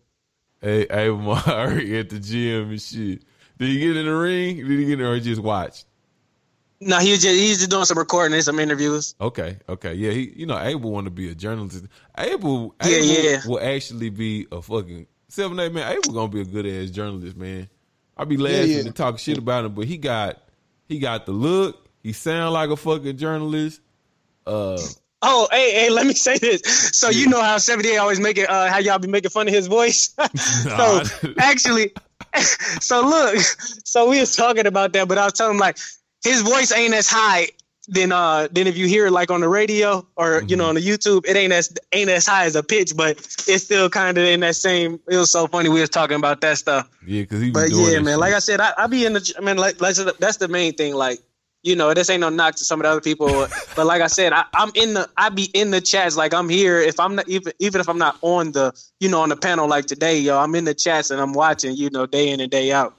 Hey, 0.60 0.82
Abel 0.82 1.18
Mahari 1.18 1.98
at 1.98 2.10
the 2.10 2.18
gym 2.18 2.70
and 2.70 2.82
shit. 2.82 3.22
Did 3.58 3.68
he 3.68 3.80
get 3.80 3.96
in 3.96 4.04
the 4.04 4.14
ring? 4.14 4.56
Did 4.56 4.78
he 4.78 4.84
get 4.84 5.00
in 5.00 5.06
or 5.06 5.14
he 5.14 5.22
just 5.22 5.40
watched? 5.40 5.86
No, 6.80 6.98
he 6.98 7.10
was 7.10 7.20
just 7.22 7.34
he's 7.34 7.58
just 7.58 7.70
doing 7.70 7.84
some 7.84 7.98
recording 7.98 8.34
and 8.34 8.44
some 8.44 8.58
interviews. 8.60 9.14
Okay, 9.20 9.58
okay, 9.68 9.94
yeah. 9.94 10.12
He, 10.12 10.32
you 10.36 10.46
know, 10.46 10.58
Abel 10.58 10.92
want 10.92 11.06
to 11.06 11.10
be 11.10 11.28
a 11.28 11.34
journalist. 11.34 11.84
Abel, 12.16 12.74
Yeah, 12.84 12.96
Abel 12.96 13.06
yeah. 13.06 13.40
will 13.46 13.60
actually 13.60 14.10
be 14.10 14.46
a 14.52 14.62
fucking 14.62 15.06
seven 15.28 15.58
eight 15.58 15.72
man. 15.72 15.90
Abel 15.90 16.12
gonna 16.12 16.28
be 16.28 16.40
a 16.40 16.44
good 16.44 16.66
ass 16.66 16.90
journalist, 16.90 17.36
man. 17.36 17.68
I 18.16 18.24
be 18.24 18.36
laughing 18.36 18.58
Yeah, 18.70 18.76
yeah. 18.76 18.84
and 18.86 18.94
talking 18.94 19.18
shit 19.18 19.38
about 19.38 19.64
him, 19.64 19.74
but 19.74 19.86
he 19.86 19.96
got 19.98 20.40
he 20.86 20.98
got 21.00 21.26
the 21.26 21.32
look. 21.32 21.88
He 22.02 22.12
sound 22.12 22.52
like 22.52 22.70
a 22.70 22.76
fucking 22.76 23.16
journalist. 23.16 23.80
Uh, 24.46 24.78
Oh, 25.20 25.48
hey, 25.50 25.72
hey, 25.72 25.90
let 25.90 26.06
me 26.06 26.14
say 26.14 26.38
this. 26.38 26.62
So 26.92 27.08
you 27.10 27.28
know 27.28 27.42
how 27.42 27.58
78 27.58 27.96
always 27.96 28.20
make 28.20 28.38
it 28.38 28.48
uh 28.48 28.68
how 28.70 28.78
y'all 28.78 29.00
be 29.00 29.08
making 29.08 29.30
fun 29.30 29.48
of 29.48 29.52
his 29.54 29.66
voice? 29.66 30.14
so 30.62 31.02
actually 31.40 31.92
so 32.80 33.00
look, 33.02 33.36
so 33.84 34.08
we 34.10 34.20
was 34.20 34.36
talking 34.36 34.66
about 34.66 34.92
that, 34.92 35.08
but 35.08 35.18
I 35.18 35.24
was 35.24 35.32
telling 35.32 35.54
him 35.54 35.58
like 35.58 35.76
his 36.24 36.42
voice 36.42 36.72
ain't 36.72 36.94
as 36.94 37.08
high 37.08 37.48
than 37.88 38.12
uh 38.12 38.48
than 38.52 38.66
if 38.66 38.76
you 38.76 38.86
hear 38.86 39.06
it 39.06 39.10
like 39.10 39.30
on 39.30 39.40
the 39.40 39.48
radio 39.48 40.06
or 40.16 40.42
you 40.46 40.56
know 40.56 40.68
on 40.68 40.74
the 40.74 40.80
YouTube, 40.80 41.24
it 41.26 41.36
ain't 41.36 41.52
as 41.52 41.72
ain't 41.92 42.10
as 42.10 42.26
high 42.26 42.44
as 42.44 42.54
a 42.54 42.62
pitch, 42.62 42.92
but 42.96 43.16
it's 43.48 43.64
still 43.64 43.88
kind 43.88 44.18
of 44.18 44.24
in 44.24 44.40
that 44.40 44.56
same. 44.56 45.00
It 45.08 45.16
was 45.16 45.30
so 45.30 45.46
funny 45.46 45.68
we 45.68 45.80
was 45.80 45.88
talking 45.88 46.16
about 46.16 46.40
that 46.42 46.58
stuff. 46.58 46.88
yeah, 47.06 47.22
because 47.22 47.40
he 47.40 47.50
But 47.50 47.70
yeah, 47.70 48.00
man, 48.00 48.12
shit. 48.12 48.18
like 48.18 48.34
I 48.34 48.38
said, 48.40 48.60
I, 48.60 48.74
I 48.76 48.86
be 48.88 49.06
in 49.06 49.14
the. 49.14 49.34
I 49.38 49.40
mean, 49.40 49.56
like, 49.56 49.80
like 49.80 49.96
that's 50.18 50.36
the 50.36 50.48
main 50.48 50.74
thing. 50.74 50.94
Like, 50.94 51.20
you 51.62 51.76
know, 51.76 51.94
this 51.94 52.10
ain't 52.10 52.20
no 52.20 52.28
knock 52.28 52.56
to 52.56 52.64
some 52.64 52.78
of 52.80 52.84
the 52.84 52.90
other 52.90 53.00
people, 53.00 53.48
but 53.74 53.86
like 53.86 54.02
I 54.02 54.06
said, 54.06 54.34
I, 54.34 54.44
I'm 54.52 54.70
in 54.74 54.92
the. 54.92 55.08
I 55.16 55.30
be 55.30 55.44
in 55.54 55.70
the 55.70 55.80
chats. 55.80 56.14
Like 56.14 56.34
I'm 56.34 56.50
here. 56.50 56.78
If 56.80 57.00
I'm 57.00 57.14
not 57.14 57.26
even 57.26 57.54
even 57.58 57.80
if 57.80 57.88
I'm 57.88 57.98
not 57.98 58.18
on 58.20 58.52
the, 58.52 58.78
you 59.00 59.08
know, 59.08 59.22
on 59.22 59.30
the 59.30 59.36
panel 59.36 59.66
like 59.66 59.86
today, 59.86 60.18
yo, 60.18 60.38
I'm 60.38 60.54
in 60.54 60.64
the 60.64 60.74
chats 60.74 61.10
and 61.10 61.22
I'm 61.22 61.32
watching. 61.32 61.74
You 61.74 61.88
know, 61.88 62.04
day 62.04 62.28
in 62.28 62.40
and 62.40 62.50
day 62.50 62.70
out. 62.70 62.97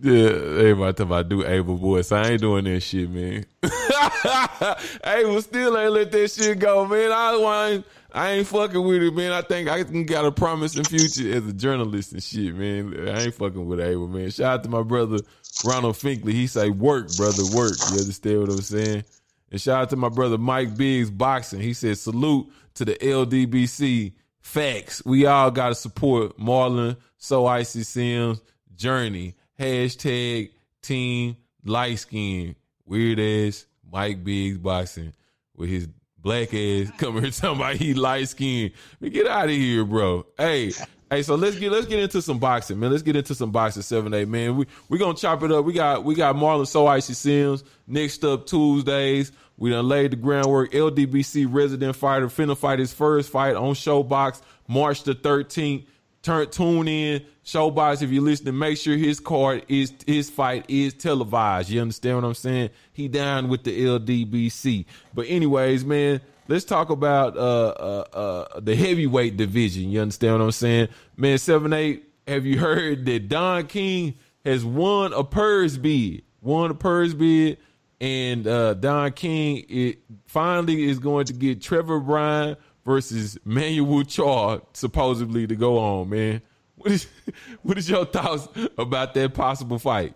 Yeah, 0.00 0.28
everybody 0.28 0.92
talking 0.92 1.06
about 1.06 1.28
do 1.28 1.44
Abel 1.44 1.74
voice. 1.74 2.12
I 2.12 2.30
ain't 2.30 2.40
doing 2.40 2.64
that 2.64 2.80
shit, 2.80 3.10
man. 3.10 3.44
Abel 5.04 5.42
still 5.42 5.76
ain't 5.76 5.92
let 5.92 6.12
that 6.12 6.30
shit 6.30 6.60
go, 6.60 6.86
man. 6.86 7.10
I 7.10 7.70
ain't, 7.70 7.86
I 8.12 8.30
ain't 8.30 8.46
fucking 8.46 8.80
with 8.86 9.02
it, 9.02 9.12
man. 9.12 9.32
I 9.32 9.42
think 9.42 9.68
I 9.68 9.82
got 9.82 10.24
a 10.24 10.30
promising 10.30 10.84
future 10.84 11.34
as 11.34 11.46
a 11.48 11.52
journalist 11.52 12.12
and 12.12 12.22
shit, 12.22 12.54
man. 12.54 13.08
I 13.08 13.22
ain't 13.22 13.34
fucking 13.34 13.66
with 13.66 13.80
Abel, 13.80 14.06
man. 14.06 14.30
Shout 14.30 14.60
out 14.60 14.62
to 14.62 14.68
my 14.68 14.82
brother 14.82 15.18
Ronald 15.64 15.96
Finkley. 15.96 16.32
He 16.32 16.46
say 16.46 16.70
work, 16.70 17.08
brother, 17.16 17.42
work. 17.56 17.74
You 17.90 17.98
understand 17.98 18.40
what 18.40 18.50
I'm 18.50 18.60
saying? 18.60 19.04
And 19.50 19.60
shout 19.60 19.82
out 19.82 19.90
to 19.90 19.96
my 19.96 20.10
brother 20.10 20.38
Mike 20.38 20.76
Biggs 20.76 21.10
boxing. 21.10 21.60
He 21.60 21.72
said 21.72 21.98
salute 21.98 22.48
to 22.74 22.84
the 22.84 22.94
LDBC. 22.94 24.12
Facts. 24.42 25.04
We 25.04 25.26
all 25.26 25.50
gotta 25.50 25.74
support 25.74 26.38
Marlon, 26.38 26.96
So 27.18 27.46
Icy 27.46 27.82
Sims, 27.82 28.40
Journey. 28.76 29.34
Hashtag 29.58 30.50
team 30.82 31.36
light 31.64 31.98
skin. 31.98 32.54
Weird 32.86 33.20
ass 33.20 33.66
Mike 33.90 34.24
Biggs 34.24 34.58
boxing 34.58 35.12
with 35.54 35.68
his 35.68 35.88
black 36.16 36.54
ass 36.54 36.90
coming 36.98 37.22
here 37.22 37.32
talking 37.32 37.56
about 37.56 37.76
he 37.76 37.94
light 37.94 38.28
skin. 38.28 38.72
Man, 39.00 39.10
get 39.10 39.26
out 39.26 39.44
of 39.44 39.50
here, 39.50 39.84
bro. 39.84 40.26
Hey, 40.36 40.72
hey, 41.10 41.22
so 41.22 41.34
let's 41.34 41.58
get 41.58 41.72
let's 41.72 41.86
get 41.86 42.00
into 42.00 42.22
some 42.22 42.38
boxing, 42.38 42.78
man. 42.78 42.90
Let's 42.90 43.02
get 43.02 43.16
into 43.16 43.34
some 43.34 43.50
boxing 43.50 43.82
seven 43.82 44.14
eight, 44.14 44.28
man. 44.28 44.56
We 44.56 44.66
we 44.88 44.98
gonna 44.98 45.14
chop 45.14 45.42
it 45.42 45.52
up. 45.52 45.64
We 45.64 45.72
got 45.72 46.04
we 46.04 46.14
got 46.14 46.36
Marlon 46.36 46.66
So 46.66 46.86
Icy 46.86 47.14
Sims 47.14 47.64
next 47.86 48.24
up 48.24 48.46
Tuesdays. 48.46 49.32
We 49.56 49.70
done 49.70 49.88
laid 49.88 50.12
the 50.12 50.16
groundwork. 50.16 50.70
LDBC 50.70 51.46
resident 51.50 51.96
fighter 51.96 52.28
finna 52.28 52.56
fight 52.56 52.78
his 52.78 52.92
first 52.92 53.30
fight 53.30 53.56
on 53.56 53.74
ShoBox 53.74 54.40
March 54.68 55.02
the 55.02 55.14
13th. 55.14 55.86
Turn 56.22 56.50
tune 56.50 56.88
in. 56.88 57.24
ShoBox, 57.44 58.02
if 58.02 58.10
you're 58.10 58.22
listening, 58.22 58.58
make 58.58 58.76
sure 58.76 58.96
his 58.96 59.20
card 59.20 59.64
is 59.68 59.92
his 60.06 60.28
fight 60.28 60.66
is 60.68 60.92
televised. 60.94 61.70
You 61.70 61.80
understand 61.80 62.16
what 62.16 62.24
I'm 62.24 62.34
saying? 62.34 62.70
He 62.92 63.08
down 63.08 63.48
with 63.48 63.64
the 63.64 63.84
LDBC. 63.84 64.84
But 65.14 65.26
anyways, 65.28 65.84
man, 65.84 66.20
let's 66.48 66.64
talk 66.64 66.90
about 66.90 67.36
uh 67.36 67.68
uh 67.68 68.04
uh 68.12 68.60
the 68.60 68.76
heavyweight 68.76 69.36
division. 69.36 69.90
You 69.90 70.02
understand 70.02 70.34
what 70.34 70.44
I'm 70.44 70.52
saying? 70.52 70.88
Man, 71.16 71.38
seven 71.38 71.72
eight. 71.72 72.04
Have 72.26 72.44
you 72.44 72.58
heard 72.58 73.06
that 73.06 73.28
Don 73.28 73.66
King 73.66 74.18
has 74.44 74.64
won 74.64 75.14
a 75.14 75.24
purse 75.24 75.78
bid? 75.78 76.22
Won 76.42 76.70
a 76.70 76.74
purse 76.74 77.14
bid 77.14 77.58
and 78.00 78.46
uh, 78.46 78.74
Don 78.74 79.12
King 79.12 79.64
it 79.68 79.98
finally 80.26 80.88
is 80.88 80.98
going 80.98 81.26
to 81.26 81.32
get 81.32 81.60
Trevor 81.60 82.00
Bryan 82.00 82.56
versus 82.88 83.38
Manuel 83.44 84.02
Charr 84.02 84.62
supposedly 84.72 85.46
to 85.46 85.54
go 85.54 85.78
on. 85.78 86.08
Man, 86.08 86.40
what 86.76 86.90
is 86.90 87.06
what 87.62 87.78
is 87.78 87.88
your 87.88 88.06
thoughts 88.06 88.48
about 88.76 89.14
that 89.14 89.34
possible 89.34 89.78
fight? 89.78 90.14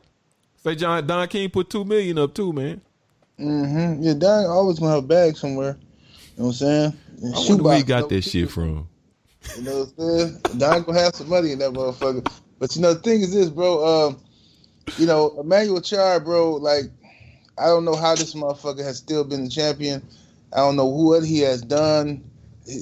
Say 0.56 0.74
John 0.74 1.06
Don 1.06 1.28
King 1.28 1.50
put 1.50 1.70
two 1.70 1.84
million 1.84 2.18
up 2.18 2.34
too, 2.34 2.52
man. 2.52 2.80
Mm-hmm. 3.38 4.02
Yeah, 4.02 4.14
Don 4.14 4.46
always 4.46 4.78
gonna 4.78 4.94
have 4.94 5.04
a 5.04 5.06
bag 5.06 5.36
somewhere. 5.36 5.76
You 6.36 6.42
know 6.42 6.44
what 6.44 6.46
I'm 6.46 6.52
saying? 6.54 6.96
And 7.22 7.34
I 7.34 7.38
wonder 7.38 7.62
where 7.62 7.76
he 7.76 7.82
got 7.82 8.08
that 8.08 8.22
shit 8.22 8.50
from. 8.50 8.88
You 9.56 9.62
know 9.62 9.80
what 9.80 10.04
I'm 10.04 10.18
saying? 10.18 10.58
Don 10.58 10.82
gonna 10.82 11.00
have 11.00 11.14
some 11.14 11.28
money 11.28 11.52
in 11.52 11.58
that 11.58 11.72
motherfucker. 11.72 12.26
But 12.58 12.74
you 12.74 12.82
know, 12.82 12.94
the 12.94 13.00
thing 13.00 13.20
is 13.20 13.34
this, 13.34 13.50
bro. 13.50 14.06
Um, 14.06 14.20
you 14.96 15.06
know, 15.06 15.38
Emmanuel 15.38 15.80
Charr, 15.80 16.24
bro. 16.24 16.54
Like, 16.54 16.84
I 17.58 17.66
don't 17.66 17.84
know 17.84 17.96
how 17.96 18.14
this 18.14 18.34
motherfucker 18.34 18.82
has 18.82 18.96
still 18.96 19.24
been 19.24 19.44
the 19.44 19.50
champion. 19.50 20.02
I 20.54 20.58
don't 20.58 20.76
know 20.76 20.86
what 20.86 21.24
he 21.24 21.40
has 21.40 21.60
done. 21.60 22.24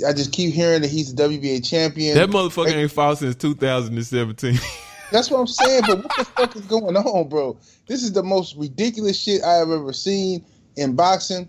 I 0.07 0.13
just 0.13 0.33
keep 0.33 0.53
hearing 0.53 0.83
that 0.83 0.91
he's 0.91 1.15
the 1.15 1.23
WBA 1.23 1.67
champion. 1.67 2.15
That 2.17 2.29
motherfucker 2.29 2.73
ain't 2.75 2.91
fought 2.91 3.19
since 3.19 3.35
2017. 3.37 4.59
That's 5.11 5.31
what 5.31 5.41
I'm 5.41 5.47
saying. 5.47 5.83
But 5.87 6.05
what 6.05 6.17
the 6.17 6.25
fuck 6.25 6.57
is 6.57 6.63
going 6.63 6.97
on, 6.97 7.29
bro? 7.29 7.59
This 7.87 8.03
is 8.03 8.13
the 8.13 8.23
most 8.23 8.57
ridiculous 8.57 9.21
shit 9.21 9.43
I 9.43 9.55
have 9.55 9.71
ever 9.71 9.93
seen 9.93 10.45
in 10.77 10.95
boxing. 10.95 11.49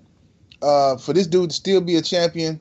Uh, 0.62 0.96
for 0.98 1.14
this 1.14 1.28
dude 1.28 1.50
to 1.50 1.56
still 1.56 1.82
be 1.82 1.96
a 1.96 2.02
champion, 2.02 2.60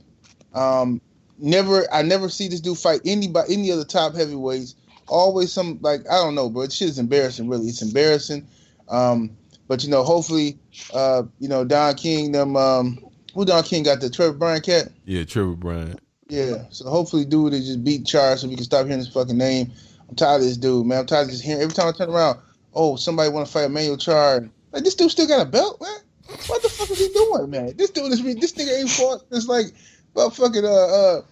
um, 0.55 1.03
never 1.39 1.87
I 1.93 2.01
never 2.03 2.31
see 2.31 2.49
this 2.49 2.61
dude 2.61 2.79
fight 2.79 3.01
anybody 3.05 3.53
any 3.53 3.71
other 3.71 3.85
top 3.85 4.15
heavyweights. 4.15 4.75
Always 5.07 5.53
some 5.53 5.79
like 5.83 6.01
I 6.11 6.17
don't 6.17 6.35
know, 6.35 6.49
bro. 6.49 6.65
This 6.65 6.75
shit 6.75 6.89
is 6.89 6.99
embarrassing. 6.99 7.49
Really, 7.49 7.67
it's 7.67 7.83
embarrassing. 7.83 8.47
Um, 8.89 9.37
but 9.69 9.85
you 9.85 9.91
know, 9.91 10.03
hopefully, 10.03 10.59
uh, 10.95 11.23
you 11.39 11.49
know, 11.49 11.65
Don 11.65 11.95
King, 11.95 12.33
them, 12.33 12.57
um, 12.57 12.99
who 13.35 13.45
Don 13.45 13.63
King 13.63 13.85
got 13.85 14.01
the 14.01 14.11
Trevor 14.11 14.37
Bryan 14.37 14.61
cat? 14.61 14.89
Yeah, 15.05 15.25
Trevor 15.25 15.57
Bryan. 15.57 15.99
Yeah. 16.29 16.65
So 16.71 16.89
hopefully, 16.89 17.25
dude, 17.25 17.53
they 17.53 17.61
just 17.61 17.85
beat 17.85 18.07
Charles 18.07 18.41
so 18.41 18.49
we 18.49 18.55
can 18.55 18.65
stop 18.65 18.87
hearing 18.87 18.99
his 18.99 19.09
fucking 19.09 19.37
name. 19.37 19.73
I'm 20.09 20.17
tired 20.17 20.37
of 20.37 20.43
this 20.43 20.57
dude, 20.57 20.87
man. 20.87 21.01
I'm 21.01 21.07
tired 21.07 21.25
of 21.25 21.31
just 21.31 21.43
hearing 21.43 21.63
every 21.63 21.75
time 21.75 21.89
I 21.89 21.93
turn 21.93 22.11
around. 22.11 22.39
Oh, 22.75 22.97
somebody 22.97 23.31
want 23.31 23.47
to 23.47 23.53
fight 23.53 23.65
Emmanuel 23.65 23.97
Charr. 23.97 24.49
Like 24.73 24.85
this 24.85 24.95
dude 24.95 25.11
still 25.11 25.27
got 25.27 25.47
a 25.47 25.51
belt, 25.51 25.81
man. 25.81 25.99
What 26.47 26.63
the 26.63 26.69
fuck 26.69 26.91
is 26.91 26.99
he 26.99 27.09
doing, 27.13 27.51
man? 27.51 27.77
This 27.77 27.91
dude 27.91 28.13
is 28.13 28.23
this 28.23 28.53
nigga 28.53 28.81
ain't 28.81 28.91
fought. 28.91 29.25
It's 29.33 29.49
like, 29.49 29.67
motherfucking 30.15 30.65
uh 30.65 31.19
uh. 31.19 31.23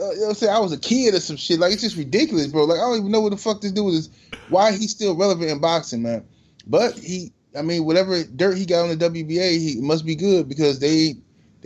Uh, 0.00 0.12
you 0.12 0.20
know, 0.20 0.32
say 0.32 0.48
I 0.48 0.60
was 0.60 0.72
a 0.72 0.78
kid 0.78 1.14
or 1.14 1.18
some 1.18 1.36
shit. 1.36 1.58
Like 1.58 1.72
it's 1.72 1.82
just 1.82 1.96
ridiculous, 1.96 2.46
bro. 2.46 2.64
Like 2.64 2.78
I 2.78 2.82
don't 2.82 2.98
even 2.98 3.10
know 3.10 3.20
what 3.20 3.30
the 3.30 3.36
fuck 3.36 3.60
this 3.60 3.72
dude 3.72 3.94
is. 3.94 4.10
Why 4.48 4.70
he's 4.70 4.92
still 4.92 5.16
relevant 5.16 5.50
in 5.50 5.58
boxing, 5.58 6.02
man? 6.02 6.24
But 6.68 6.96
he, 6.96 7.32
I 7.58 7.62
mean, 7.62 7.84
whatever 7.84 8.22
dirt 8.22 8.56
he 8.56 8.64
got 8.64 8.88
on 8.88 8.96
the 8.96 9.10
WBA, 9.10 9.58
he 9.58 9.80
must 9.80 10.06
be 10.06 10.14
good 10.14 10.48
because 10.48 10.78
they 10.78 11.16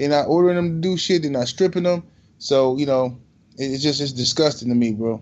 they're 0.03 0.11
not 0.11 0.29
ordering 0.29 0.57
them 0.57 0.83
to 0.83 0.89
do 0.89 0.97
shit. 0.97 1.23
They're 1.23 1.31
not 1.31 1.49
stripping 1.49 1.85
them. 1.85 2.03
So 2.39 2.77
you 2.77 2.87
know, 2.87 3.17
it's 3.57 3.83
just 3.83 4.01
it's 4.01 4.13
disgusting 4.13 4.69
to 4.69 4.75
me, 4.75 4.93
bro. 4.93 5.21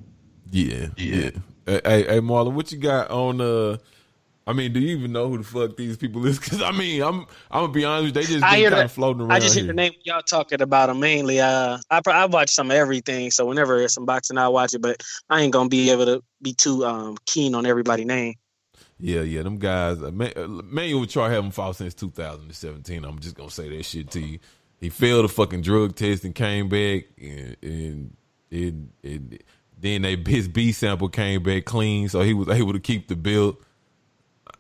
Yeah, 0.51 0.87
yeah. 0.97 1.31
Hey, 1.67 1.81
hey, 1.85 2.03
hey, 2.05 2.21
Marlon, 2.21 2.55
what 2.55 2.73
you 2.73 2.79
got 2.79 3.11
on? 3.11 3.41
uh 3.41 3.77
I 4.47 4.53
mean, 4.53 4.73
do 4.73 4.81
you 4.81 4.97
even 4.97 5.13
know 5.13 5.29
who 5.29 5.39
the 5.39 5.45
fuck 5.45 5.77
these 5.77 5.97
people 5.97 6.27
is? 6.27 6.39
Because 6.41 6.63
I 6.63 6.73
mean, 6.73 7.03
I'm 7.03 7.21
I'm 7.51 7.63
gonna 7.63 7.73
be 7.73 7.85
honest, 7.85 8.15
they 8.15 8.23
just 8.23 8.45
I 8.45 8.57
been 8.63 8.71
kind 8.71 8.85
of 8.85 8.91
floating 8.91 9.23
around. 9.23 9.33
I 9.33 9.39
just 9.39 9.55
hear 9.55 9.65
here. 9.65 9.73
the 9.73 9.77
name 9.77 9.93
y'all 10.03 10.23
talking 10.23 10.61
about 10.63 10.87
them 10.89 10.99
mainly. 10.99 11.41
Uh, 11.41 11.79
I 11.91 12.01
I 12.07 12.27
watch 12.27 12.51
some 12.51 12.71
of 12.71 12.77
everything, 12.77 13.31
so 13.31 13.47
whenever 13.47 13.79
there's 13.79 13.95
some 13.95 14.07
boxing, 14.07 14.39
I 14.39 14.49
watch 14.49 14.75
it. 14.75 14.81
But 14.81 15.03
I 15.29 15.43
ain't 15.43 15.53
gonna 15.53 15.69
be 15.69 15.91
able 15.91 16.07
to 16.07 16.23
be 16.43 16.55
too 16.55 16.85
um 16.85 17.17
keen 17.27 17.55
on 17.55 17.67
everybody's 17.67 18.07
name. 18.07 18.35
Yeah, 18.99 19.23
yeah, 19.23 19.43
them 19.43 19.59
guys. 19.59 20.03
Uh, 20.03 20.11
Man- 20.11 20.33
uh, 20.37 20.47
Manuel 20.47 21.07
Charr 21.07 21.31
haven't 21.31 21.53
fought 21.53 21.77
since 21.77 21.95
2017. 21.95 23.05
I'm 23.05 23.19
just 23.19 23.35
gonna 23.35 23.51
say 23.51 23.69
that 23.77 23.85
shit 23.85 24.11
to 24.11 24.21
you. 24.21 24.39
He 24.81 24.89
failed 24.89 25.27
a 25.27 25.29
fucking 25.29 25.61
drug 25.61 25.95
test 25.95 26.25
and 26.25 26.35
came 26.35 26.69
back, 26.69 27.05
and, 27.21 27.57
and 27.63 28.17
it, 28.51 29.45
then 29.79 30.03
they 30.03 30.17
his 30.17 30.49
B 30.49 30.73
sample 30.73 31.09
came 31.09 31.43
back 31.43 31.67
clean, 31.67 32.09
so 32.09 32.23
he 32.23 32.35
was 32.35 32.49
able 32.49 32.73
to 32.73 32.81
keep 32.81 33.09
the 33.09 33.17
belt. 33.17 33.61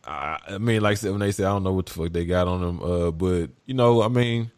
I, 0.04 0.38
I 0.48 0.58
mean, 0.58 0.82
like 0.82 0.92
I 0.92 0.94
said, 0.94 1.10
when 1.10 1.20
they 1.20 1.32
say 1.32 1.44
I 1.44 1.48
don't 1.48 1.62
know 1.62 1.72
what 1.72 1.86
the 1.86 1.92
fuck 1.92 2.12
they 2.12 2.24
got 2.24 2.48
on 2.48 2.62
him, 2.62 2.82
uh, 2.82 3.10
but 3.10 3.50
you 3.64 3.74
know, 3.74 4.02
I 4.02 4.08
mean, 4.08 4.50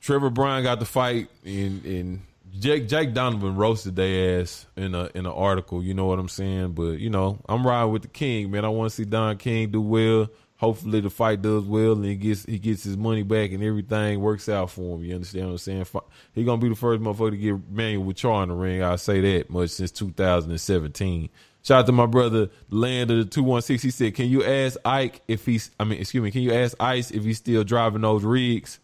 Trevor 0.00 0.30
Bryan 0.30 0.62
got 0.62 0.78
the 0.78 0.86
fight, 0.86 1.28
and 1.44 1.84
and 1.84 2.22
Jake 2.58 2.88
Jake 2.88 3.12
Donovan 3.12 3.56
roasted 3.56 3.96
their 3.96 4.40
ass 4.40 4.66
in 4.76 4.94
a 4.94 5.10
in 5.14 5.26
an 5.26 5.32
article. 5.32 5.82
You 5.82 5.94
know 5.94 6.06
what 6.06 6.18
I'm 6.18 6.28
saying? 6.28 6.72
But 6.72 6.98
you 6.98 7.10
know, 7.10 7.38
I'm 7.48 7.66
riding 7.66 7.92
with 7.92 8.02
the 8.02 8.08
King, 8.08 8.50
man. 8.50 8.64
I 8.64 8.68
want 8.68 8.90
to 8.90 8.94
see 8.94 9.04
Don 9.04 9.36
King 9.36 9.70
do 9.70 9.80
well. 9.80 10.28
Hopefully, 10.58 11.00
the 11.00 11.10
fight 11.10 11.42
does 11.42 11.64
well, 11.64 11.92
and 11.92 12.04
he 12.04 12.16
gets 12.16 12.44
he 12.44 12.58
gets 12.58 12.84
his 12.84 12.96
money 12.96 13.22
back, 13.22 13.52
and 13.52 13.62
everything 13.62 14.20
works 14.20 14.48
out 14.48 14.70
for 14.70 14.96
him. 14.96 15.04
You 15.04 15.14
understand 15.14 15.46
what 15.46 15.52
I'm 15.52 15.58
saying? 15.58 15.86
He 16.34 16.44
gonna 16.44 16.60
be 16.60 16.70
the 16.70 16.74
first 16.74 17.02
motherfucker 17.02 17.32
to 17.32 17.36
get 17.36 17.70
Manuel 17.70 18.04
with 18.04 18.16
Charr 18.16 18.42
in 18.42 18.48
the 18.48 18.54
ring. 18.54 18.82
I 18.82 18.96
say 18.96 19.20
that 19.20 19.50
much 19.50 19.70
since 19.70 19.90
2017. 19.90 21.28
Shout 21.62 21.80
out 21.80 21.86
to 21.86 21.92
my 21.92 22.06
brother, 22.06 22.48
Land 22.70 23.10
of 23.10 23.18
the 23.18 23.24
216. 23.24 23.88
He 23.88 23.90
said, 23.90 24.14
Can 24.14 24.26
you 24.26 24.44
ask 24.44 24.76
Ike 24.84 25.20
if 25.26 25.44
he's, 25.44 25.72
I 25.80 25.84
mean, 25.84 26.00
excuse 26.00 26.22
me, 26.22 26.30
can 26.30 26.42
you 26.42 26.54
ask 26.54 26.76
Ice 26.78 27.10
if 27.10 27.24
he's 27.24 27.38
still 27.38 27.64
driving 27.64 28.02
those 28.02 28.22
rigs? 28.22 28.78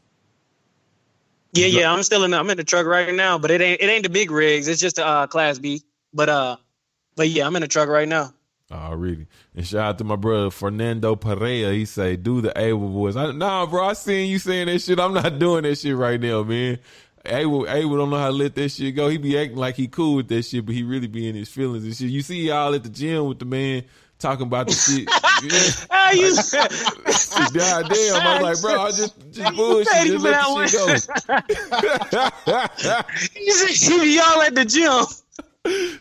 Yeah, 1.52 1.66
yeah, 1.66 1.92
I'm 1.92 2.02
still 2.02 2.24
in. 2.24 2.32
The, 2.32 2.38
I'm 2.38 2.50
in 2.50 2.56
the 2.56 2.64
truck 2.64 2.86
right 2.86 3.14
now, 3.14 3.38
but 3.38 3.50
it 3.50 3.60
ain't 3.60 3.80
it 3.80 3.86
ain't 3.86 4.02
the 4.02 4.10
big 4.10 4.30
rigs. 4.30 4.68
It's 4.68 4.80
just 4.80 4.98
a 4.98 5.06
uh, 5.06 5.26
class 5.26 5.58
B. 5.58 5.82
But 6.12 6.28
uh, 6.28 6.56
but 7.14 7.28
yeah, 7.28 7.46
I'm 7.46 7.54
in 7.56 7.62
the 7.62 7.68
truck 7.68 7.88
right 7.88 8.08
now. 8.08 8.32
Oh, 8.74 8.94
really? 8.94 9.26
And 9.54 9.66
shout 9.66 9.80
out 9.80 9.98
to 9.98 10.04
my 10.04 10.16
brother, 10.16 10.50
Fernando 10.50 11.14
Pereira. 11.14 11.74
He 11.74 11.84
say, 11.84 12.16
Do 12.16 12.40
the 12.40 12.58
Abel 12.58 12.88
voice. 12.88 13.16
I, 13.16 13.30
nah, 13.32 13.66
bro, 13.66 13.84
I 13.84 13.92
seen 13.92 14.30
you 14.30 14.38
saying 14.38 14.68
that 14.68 14.78
shit. 14.80 14.98
I'm 14.98 15.12
not 15.12 15.38
doing 15.40 15.64
that 15.64 15.76
shit 15.76 15.94
right 15.94 16.18
now, 16.18 16.42
man. 16.42 16.78
Abel, 17.26 17.68
Abel 17.68 17.98
don't 17.98 18.08
know 18.10 18.16
how 18.16 18.28
to 18.28 18.32
let 18.32 18.54
that 18.54 18.70
shit 18.70 18.96
go. 18.96 19.10
He 19.10 19.18
be 19.18 19.38
acting 19.38 19.58
like 19.58 19.74
he 19.76 19.88
cool 19.88 20.14
with 20.16 20.28
that 20.28 20.44
shit, 20.44 20.64
but 20.64 20.74
he 20.74 20.82
really 20.82 21.06
be 21.06 21.28
in 21.28 21.34
his 21.34 21.50
feelings 21.50 21.84
and 21.84 21.94
shit. 21.94 22.08
You 22.08 22.22
see 22.22 22.48
y'all 22.48 22.74
at 22.74 22.82
the 22.82 22.88
gym 22.88 23.26
with 23.26 23.40
the 23.40 23.44
man 23.44 23.84
talking 24.18 24.46
about 24.46 24.68
the 24.68 24.72
shit. 24.72 25.06
Yeah. 25.42 25.70
Ah, 25.90 26.12
you 26.12 26.34
God 27.54 27.88
damn, 27.88 28.20
I 28.20 28.42
was 28.42 28.42
like, 28.42 28.60
bro, 28.60 28.82
I 28.82 28.90
just, 28.90 29.14
just 29.32 29.52
bullshit. 29.56 30.06
Just 30.06 30.24
let 30.24 30.42
the 30.42 30.66
shit 30.68 31.06
go. 33.34 33.40
you 33.40 33.52
see 33.52 34.16
y'all 34.16 34.42
at 34.42 34.54
the 34.54 34.64
gym. 34.64 35.04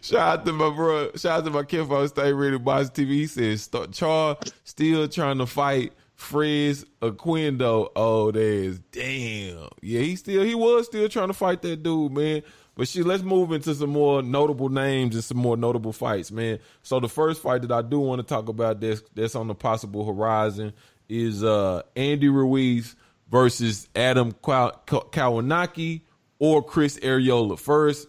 Shout 0.01 0.39
out 0.39 0.45
to 0.45 0.53
my 0.53 0.69
bro. 0.69 1.11
Shout 1.15 1.39
out 1.39 1.45
to 1.45 1.51
my 1.51 1.63
kid 1.63 1.87
Stay 2.09 2.33
Ready 2.33 2.57
Box 2.57 2.89
TV. 2.89 3.07
He 3.09 3.27
says 3.27 3.67
Charr 3.67 4.51
still 4.63 5.07
trying 5.07 5.37
to 5.37 5.45
fight 5.45 5.93
Fres 6.15 6.85
Oquendo. 7.01 7.89
Oh, 7.95 8.31
there's 8.31 8.79
damn. 8.91 9.67
Yeah, 9.81 10.01
he 10.01 10.15
still 10.15 10.43
he 10.43 10.55
was 10.55 10.87
still 10.87 11.07
trying 11.09 11.27
to 11.27 11.33
fight 11.33 11.61
that 11.61 11.83
dude, 11.83 12.11
man. 12.11 12.41
But 12.75 12.87
shit, 12.87 13.05
let's 13.05 13.21
move 13.21 13.51
into 13.51 13.75
some 13.75 13.91
more 13.91 14.23
notable 14.23 14.69
names 14.69 15.13
and 15.13 15.23
some 15.23 15.37
more 15.37 15.57
notable 15.57 15.93
fights, 15.93 16.31
man. 16.31 16.59
So 16.81 16.99
the 16.99 17.09
first 17.09 17.41
fight 17.41 17.61
that 17.61 17.71
I 17.71 17.81
do 17.81 17.99
want 17.99 18.19
to 18.19 18.27
talk 18.27 18.49
about 18.49 18.79
that's 18.79 19.03
that's 19.13 19.35
on 19.35 19.47
the 19.47 19.55
possible 19.55 20.05
horizon 20.05 20.73
is 21.07 21.43
uh 21.43 21.83
Andy 21.95 22.29
Ruiz 22.29 22.95
versus 23.29 23.87
Adam 23.95 24.31
Kaw- 24.31 24.71
Kaw- 24.87 25.09
Kownacki 25.11 26.01
or 26.39 26.63
Chris 26.63 26.97
Arreola. 26.99 27.59
First, 27.59 28.07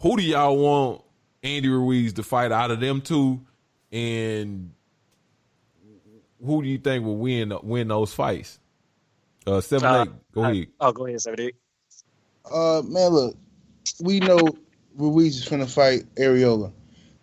who 0.00 0.16
do 0.16 0.22
y'all 0.22 0.56
want 0.56 1.02
Andy 1.42 1.68
Ruiz 1.68 2.12
to 2.14 2.22
fight 2.22 2.52
out 2.52 2.70
of 2.70 2.80
them 2.80 3.00
two? 3.00 3.40
And 3.92 4.72
who 6.44 6.62
do 6.62 6.68
you 6.68 6.78
think 6.78 7.04
will 7.04 7.16
win 7.16 7.52
win 7.62 7.88
those 7.88 8.12
fights? 8.12 8.58
Uh 9.46 9.60
seven 9.60 9.88
Uh, 9.88 10.02
eight. 10.02 10.10
Go 10.32 10.44
ahead. 10.44 10.66
Oh, 10.80 10.92
go 10.92 11.06
ahead, 11.06 11.20
seventy. 11.20 11.52
Uh, 12.52 12.82
man, 12.84 13.10
look, 13.10 13.36
we 14.00 14.20
know 14.20 14.38
Ruiz 14.96 15.38
is 15.38 15.48
finna 15.48 15.68
fight 15.68 16.02
Arreola. 16.16 16.72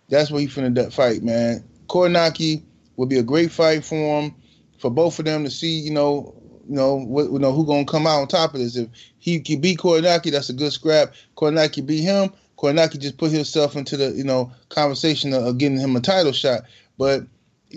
That's 0.10 0.32
what 0.32 0.42
he 0.42 0.48
finna 0.48 0.74
du- 0.74 0.92
fight, 0.92 1.24
man. 1.24 1.64
Kownacki 1.88 2.64
would 2.98 3.10
be 3.10 3.18
a 3.20 3.24
great 3.24 3.52
fight 3.52 3.84
for 3.86 3.96
him, 4.22 4.36
for 4.80 4.92
both 4.92 5.20
of 5.20 5.26
them 5.26 5.44
to 5.44 5.50
see, 5.50 5.80
you 5.80 5.92
know, 5.92 6.34
you 6.68 6.76
know, 6.76 6.96
what, 6.96 7.32
you 7.32 7.40
know, 7.40 7.52
who 7.52 7.66
gonna 7.66 7.86
come 7.86 8.08
out 8.08 8.22
on 8.22 8.28
top 8.28 8.54
of 8.54 8.60
this. 8.60 8.76
If 8.76 8.90
he 9.20 9.40
can 9.40 9.60
beat 9.62 9.80
Kownacki, 9.80 10.32
that's 10.32 10.50
a 10.50 10.54
good 10.54 10.72
scrap. 10.72 11.14
Kownacki 11.38 11.86
beat 11.86 12.02
him. 12.02 12.32
Kownacki 12.64 13.00
just 13.00 13.18
put 13.18 13.32
himself 13.32 13.76
into 13.76 13.98
the, 13.98 14.12
you 14.12 14.24
know, 14.24 14.52
conversation 14.70 15.34
of, 15.34 15.44
of 15.46 15.58
getting 15.58 15.78
him 15.78 15.96
a 15.96 16.00
title 16.00 16.32
shot. 16.32 16.62
But 16.98 17.24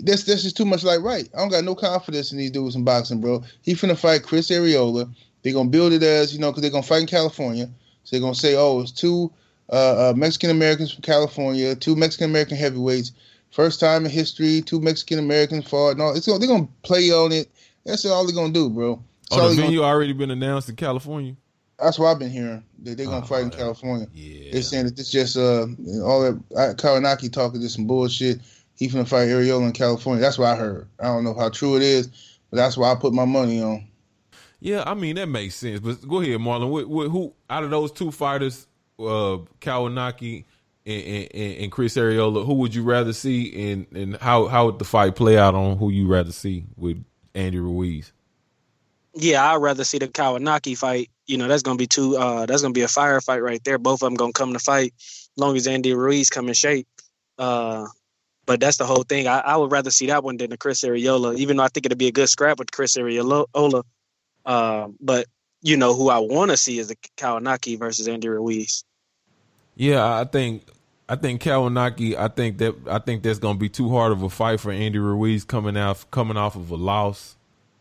that's 0.03 0.23
that's 0.23 0.43
just 0.43 0.55
too 0.55 0.65
much 0.65 0.83
like 0.83 1.01
right. 1.01 1.27
I 1.35 1.39
don't 1.39 1.49
got 1.49 1.63
no 1.65 1.75
confidence 1.75 2.31
in 2.31 2.37
these 2.37 2.51
dudes 2.51 2.75
in 2.75 2.83
boxing, 2.83 3.19
bro. 3.19 3.43
He 3.63 3.73
finna 3.73 3.97
fight 3.97 4.23
Chris 4.23 4.49
Arreola. 4.49 5.13
They're 5.43 5.53
gonna 5.53 5.69
build 5.69 5.91
it 5.93 6.03
as 6.03 6.33
you 6.33 6.39
know, 6.39 6.51
because 6.51 6.61
they're 6.61 6.71
gonna 6.71 6.83
fight 6.83 7.01
in 7.01 7.07
California. 7.07 7.69
So 8.03 8.15
they're 8.15 8.21
gonna 8.21 8.35
say, 8.35 8.55
oh, 8.55 8.79
it's 8.81 8.91
two 8.91 9.31
uh, 9.69 10.11
uh, 10.11 10.13
Mexican 10.15 10.49
Americans 10.49 10.93
from 10.93 11.01
California, 11.01 11.75
two 11.75 11.95
Mexican 11.95 12.29
American 12.29 12.55
heavyweights, 12.57 13.11
first 13.51 13.79
time 13.81 14.05
in 14.05 14.11
history, 14.11 14.61
two 14.61 14.79
Mexican 14.79 15.19
Americans 15.19 15.67
fought. 15.67 15.97
No, 15.97 16.09
it's 16.11 16.25
gonna, 16.27 16.39
they're 16.39 16.47
gonna 16.47 16.67
play 16.83 17.09
on 17.11 17.31
it. 17.33 17.49
That's 17.85 18.05
all 18.05 18.25
they're 18.25 18.35
gonna 18.35 18.53
do, 18.53 18.69
bro. 18.69 19.01
That's, 19.29 19.41
Oh, 19.41 19.43
the 19.43 19.49
they 19.49 19.55
gonna- 19.57 19.67
venue 19.67 19.83
already 19.83 20.13
been 20.13 20.31
announced 20.31 20.69
in 20.69 20.75
California. 20.77 21.35
That's 21.79 21.99
what 21.99 22.07
I've 22.07 22.19
been 22.19 22.31
hearing. 22.31 22.63
That 22.83 22.97
they're 22.97 23.05
gonna 23.05 23.25
fight 23.25 23.43
in 23.43 23.49
California. 23.51 24.07
Yeah. 24.13 24.51
They're 24.53 24.61
saying 24.61 24.85
that 24.85 24.95
this 24.95 25.11
just 25.11 25.37
uh 25.37 25.67
all 26.03 26.21
that 26.21 26.41
uh, 26.55 26.73
Kownacki 26.73 27.31
talking 27.31 27.61
just 27.61 27.75
some 27.75 27.85
bullshit. 27.87 28.39
He 28.75 28.87
finna 28.87 29.07
fight 29.07 29.27
Arreola 29.27 29.67
in 29.67 29.73
California. 29.73 30.21
That's 30.21 30.37
what 30.37 30.49
I 30.49 30.55
heard. 30.55 30.87
I 30.99 31.05
don't 31.05 31.23
know 31.23 31.33
how 31.33 31.49
true 31.49 31.75
it 31.75 31.81
is, 31.81 32.07
but 32.49 32.57
that's 32.57 32.77
why 32.77 32.91
I 32.91 32.95
put 32.95 33.13
my 33.13 33.25
money 33.25 33.61
on. 33.61 33.87
Yeah, 34.59 34.83
I 34.87 34.95
mean 34.95 35.15
that 35.15 35.27
makes 35.27 35.55
sense. 35.55 35.79
But 35.79 36.07
go 36.07 36.21
ahead, 36.21 36.39
Marlon. 36.39 36.69
What, 36.69 36.87
what, 36.87 37.09
who 37.09 37.33
out 37.49 37.63
of 37.63 37.69
those 37.69 37.91
two 37.91 38.11
fighters, 38.11 38.65
uh, 38.99 39.37
Kownacki 39.61 40.45
and, 40.85 41.27
and, 41.33 41.57
and 41.57 41.71
Chris 41.71 41.95
Arreola, 41.95 42.45
who 42.45 42.55
would 42.55 42.73
you 42.73 42.83
rather 42.83 43.13
see, 43.13 43.71
and 43.71 43.85
and 43.93 44.17
how 44.17 44.47
how 44.47 44.65
would 44.65 44.79
the 44.79 44.85
fight 44.85 45.15
play 45.15 45.37
out 45.37 45.53
on 45.53 45.77
who 45.77 45.91
you 45.91 46.07
rather 46.07 46.31
see 46.31 46.65
with 46.75 47.03
Andy 47.35 47.59
Ruiz? 47.59 48.13
Yeah, 49.19 49.51
I'd 49.51 49.61
rather 49.61 49.83
see 49.83 49.97
the 49.97 50.07
Kownacki 50.07 50.77
fight. 50.77 51.09
You 51.25 51.37
know, 51.37 51.47
that's 51.47 51.63
gonna 51.63 51.77
be 51.77 51.87
two. 51.87 52.17
Uh, 52.17 52.45
that's 52.45 52.61
gonna 52.61 52.73
be 52.73 52.83
a 52.83 52.87
firefight 52.87 53.41
right 53.41 53.63
there. 53.63 53.77
Both 53.77 54.03
of 54.03 54.07
them 54.07 54.15
gonna 54.15 54.31
come 54.31 54.53
to 54.53 54.59
fight, 54.59 54.93
as 54.97 55.29
long 55.37 55.55
as 55.55 55.67
Andy 55.67 55.93
Ruiz 55.93 56.29
come 56.29 56.47
in 56.47 56.53
shape. 56.53 56.87
Uh, 57.37 57.87
but 58.45 58.59
that's 58.59 58.77
the 58.77 58.85
whole 58.85 59.03
thing. 59.03 59.27
I, 59.27 59.39
I 59.39 59.57
would 59.57 59.71
rather 59.71 59.91
see 59.91 60.07
that 60.07 60.23
one 60.23 60.37
than 60.37 60.51
the 60.51 60.57
Chris 60.57 60.81
Arreola, 60.81 61.35
even 61.37 61.57
though 61.57 61.63
I 61.63 61.67
think 61.67 61.85
it'd 61.85 61.97
be 61.97 62.07
a 62.07 62.11
good 62.11 62.29
scrap 62.29 62.59
with 62.59 62.71
Chris 62.71 62.95
Arreola. 62.95 63.83
Uh, 64.45 64.87
but 65.01 65.25
you 65.61 65.77
know 65.77 65.93
who 65.95 66.09
I 66.09 66.19
want 66.19 66.51
to 66.51 66.57
see 66.57 66.79
is 66.79 66.87
the 66.87 66.95
Kownacki 67.17 67.77
versus 67.77 68.07
Andy 68.07 68.29
Ruiz. 68.29 68.83
Yeah, 69.75 70.19
I 70.19 70.25
think 70.25 70.63
I 71.09 71.15
think 71.15 71.41
Kownacki. 71.41 72.15
I 72.15 72.27
think 72.27 72.57
that 72.59 72.75
I 72.87 72.99
think 72.99 73.23
that's 73.23 73.39
gonna 73.39 73.57
be 73.57 73.69
too 73.69 73.89
hard 73.89 74.11
of 74.11 74.21
a 74.21 74.29
fight 74.29 74.59
for 74.59 74.71
Andy 74.71 74.99
Ruiz 74.99 75.43
coming 75.43 75.77
out 75.77 76.05
coming 76.11 76.37
off 76.37 76.55
of 76.55 76.69
a 76.69 76.75
loss. 76.75 77.36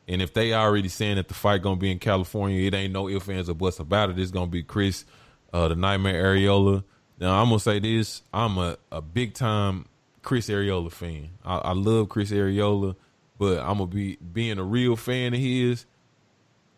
And 0.08 0.22
if 0.22 0.32
they 0.32 0.54
already 0.54 0.88
saying 0.88 1.16
that 1.16 1.28
the 1.28 1.34
fight 1.34 1.62
gonna 1.62 1.76
be 1.76 1.90
in 1.90 1.98
California, 1.98 2.66
it 2.66 2.74
ain't 2.74 2.92
no 2.92 3.08
ifs 3.08 3.28
ands 3.28 3.48
or 3.48 3.54
buts 3.54 3.80
about 3.80 4.10
it. 4.10 4.18
It's 4.18 4.30
gonna 4.30 4.46
be 4.46 4.62
Chris, 4.62 5.04
uh, 5.52 5.68
the 5.68 5.76
Nightmare 5.76 6.22
Arreola. 6.22 6.84
Now 7.18 7.40
I'm 7.40 7.48
gonna 7.48 7.58
say 7.58 7.78
this: 7.80 8.22
I'm 8.32 8.58
a, 8.58 8.76
a 8.92 9.02
big 9.02 9.34
time 9.34 9.86
Chris 10.22 10.48
Arreola 10.48 10.92
fan. 10.92 11.30
I, 11.44 11.56
I 11.58 11.72
love 11.72 12.08
Chris 12.08 12.30
Arreola, 12.30 12.94
but 13.38 13.58
I'm 13.58 13.78
gonna 13.78 13.86
be 13.86 14.16
being 14.16 14.58
a 14.58 14.64
real 14.64 14.96
fan 14.96 15.34
of 15.34 15.40
his. 15.40 15.86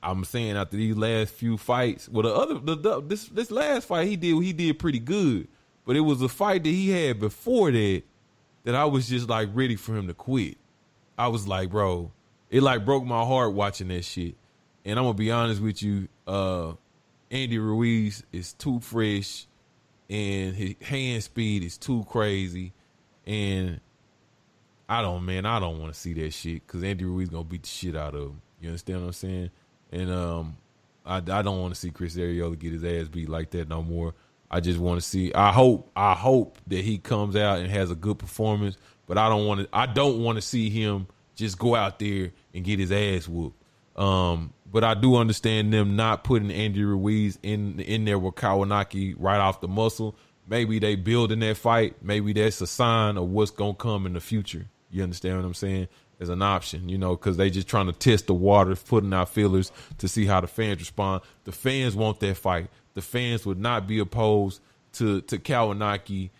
I'm 0.02 0.24
saying 0.24 0.56
after 0.56 0.76
these 0.76 0.96
last 0.96 1.34
few 1.34 1.58
fights, 1.58 2.08
well, 2.08 2.22
the 2.22 2.34
other 2.34 2.54
the, 2.58 2.76
the 2.76 3.02
this 3.02 3.26
this 3.26 3.50
last 3.50 3.88
fight 3.88 4.06
he 4.08 4.16
did 4.16 4.42
he 4.42 4.52
did 4.52 4.78
pretty 4.78 5.00
good, 5.00 5.48
but 5.84 5.96
it 5.96 6.00
was 6.00 6.22
a 6.22 6.28
fight 6.28 6.62
that 6.64 6.70
he 6.70 6.90
had 6.90 7.20
before 7.20 7.70
that 7.72 8.02
that 8.64 8.74
I 8.74 8.84
was 8.84 9.08
just 9.08 9.28
like 9.28 9.48
ready 9.52 9.76
for 9.76 9.96
him 9.96 10.06
to 10.06 10.14
quit. 10.14 10.56
I 11.18 11.28
was 11.28 11.48
like, 11.48 11.70
bro, 11.70 12.12
it 12.50 12.62
like 12.62 12.84
broke 12.84 13.04
my 13.04 13.24
heart 13.24 13.52
watching 13.54 13.88
that 13.88 14.04
shit. 14.04 14.34
And 14.84 14.98
I'm 14.98 15.04
gonna 15.04 15.14
be 15.14 15.30
honest 15.30 15.60
with 15.60 15.82
you, 15.82 16.08
uh, 16.26 16.72
Andy 17.30 17.58
Ruiz 17.58 18.22
is 18.32 18.52
too 18.54 18.80
fresh, 18.80 19.46
and 20.08 20.54
his 20.54 20.74
hand 20.80 21.22
speed 21.22 21.62
is 21.62 21.76
too 21.76 22.04
crazy, 22.08 22.72
and 23.26 23.80
I 24.88 25.02
don't, 25.02 25.26
man, 25.26 25.44
I 25.44 25.60
don't 25.60 25.78
want 25.78 25.92
to 25.92 25.98
see 25.98 26.14
that 26.14 26.32
shit 26.32 26.66
because 26.66 26.82
Andy 26.82 27.04
Ruiz 27.04 27.28
gonna 27.28 27.44
beat 27.44 27.64
the 27.64 27.68
shit 27.68 27.96
out 27.96 28.14
of 28.14 28.22
him. 28.28 28.42
You 28.60 28.68
understand 28.68 29.00
what 29.00 29.06
I'm 29.08 29.12
saying? 29.12 29.50
And 29.92 30.10
um, 30.10 30.56
I, 31.04 31.16
I 31.16 31.42
don't 31.42 31.60
want 31.60 31.74
to 31.74 31.80
see 31.80 31.90
Chris 31.90 32.16
Arreola 32.16 32.58
get 32.58 32.72
his 32.72 32.84
ass 32.84 33.08
beat 33.08 33.28
like 33.28 33.50
that 33.50 33.68
no 33.68 33.82
more. 33.82 34.14
I 34.50 34.60
just 34.60 34.78
want 34.78 35.00
to 35.00 35.06
see. 35.06 35.32
I 35.34 35.52
hope. 35.52 35.90
I 35.94 36.14
hope 36.14 36.58
that 36.68 36.82
he 36.82 36.96
comes 36.98 37.36
out 37.36 37.58
and 37.58 37.70
has 37.70 37.90
a 37.90 37.94
good 37.94 38.18
performance. 38.18 38.78
But 39.06 39.18
I 39.18 39.28
don't 39.28 39.46
want 39.46 39.60
to. 39.60 39.68
I 39.72 39.86
don't 39.86 40.22
want 40.22 40.36
to 40.36 40.42
see 40.42 40.70
him 40.70 41.06
just 41.38 41.58
go 41.58 41.74
out 41.74 41.98
there 42.00 42.32
and 42.52 42.64
get 42.64 42.78
his 42.80 42.92
ass 42.92 43.28
whooped. 43.28 43.62
Um, 43.96 44.52
but 44.70 44.84
I 44.84 44.94
do 44.94 45.16
understand 45.16 45.72
them 45.72 45.96
not 45.96 46.24
putting 46.24 46.50
Andy 46.50 46.84
Ruiz 46.84 47.38
in 47.42 47.80
in 47.80 48.04
there 48.04 48.18
with 48.18 48.34
Kownacki 48.34 49.14
right 49.18 49.38
off 49.38 49.60
the 49.60 49.68
muscle. 49.68 50.14
Maybe 50.46 50.78
they 50.78 50.96
building 50.96 51.40
that 51.40 51.56
fight. 51.56 51.96
Maybe 52.02 52.32
that's 52.32 52.60
a 52.60 52.66
sign 52.66 53.16
of 53.16 53.28
what's 53.28 53.50
gonna 53.50 53.74
come 53.74 54.04
in 54.04 54.12
the 54.12 54.20
future. 54.20 54.66
You 54.90 55.02
understand 55.02 55.36
what 55.36 55.46
I'm 55.46 55.54
saying? 55.54 55.88
As 56.20 56.28
an 56.28 56.42
option, 56.42 56.88
you 56.88 56.98
know, 56.98 57.14
because 57.14 57.36
they 57.36 57.48
just 57.48 57.68
trying 57.68 57.86
to 57.86 57.92
test 57.92 58.26
the 58.26 58.34
waters, 58.34 58.82
putting 58.82 59.14
out 59.14 59.28
feelers 59.28 59.70
to 59.98 60.08
see 60.08 60.26
how 60.26 60.40
the 60.40 60.48
fans 60.48 60.80
respond. 60.80 61.22
The 61.44 61.52
fans 61.52 61.94
want 61.94 62.18
that 62.20 62.36
fight. 62.36 62.70
The 62.94 63.02
fans 63.02 63.46
would 63.46 63.60
not 63.60 63.86
be 63.86 64.00
opposed 64.00 64.60
to 64.94 65.20
to 65.22 65.38
Kownacki 65.38 66.30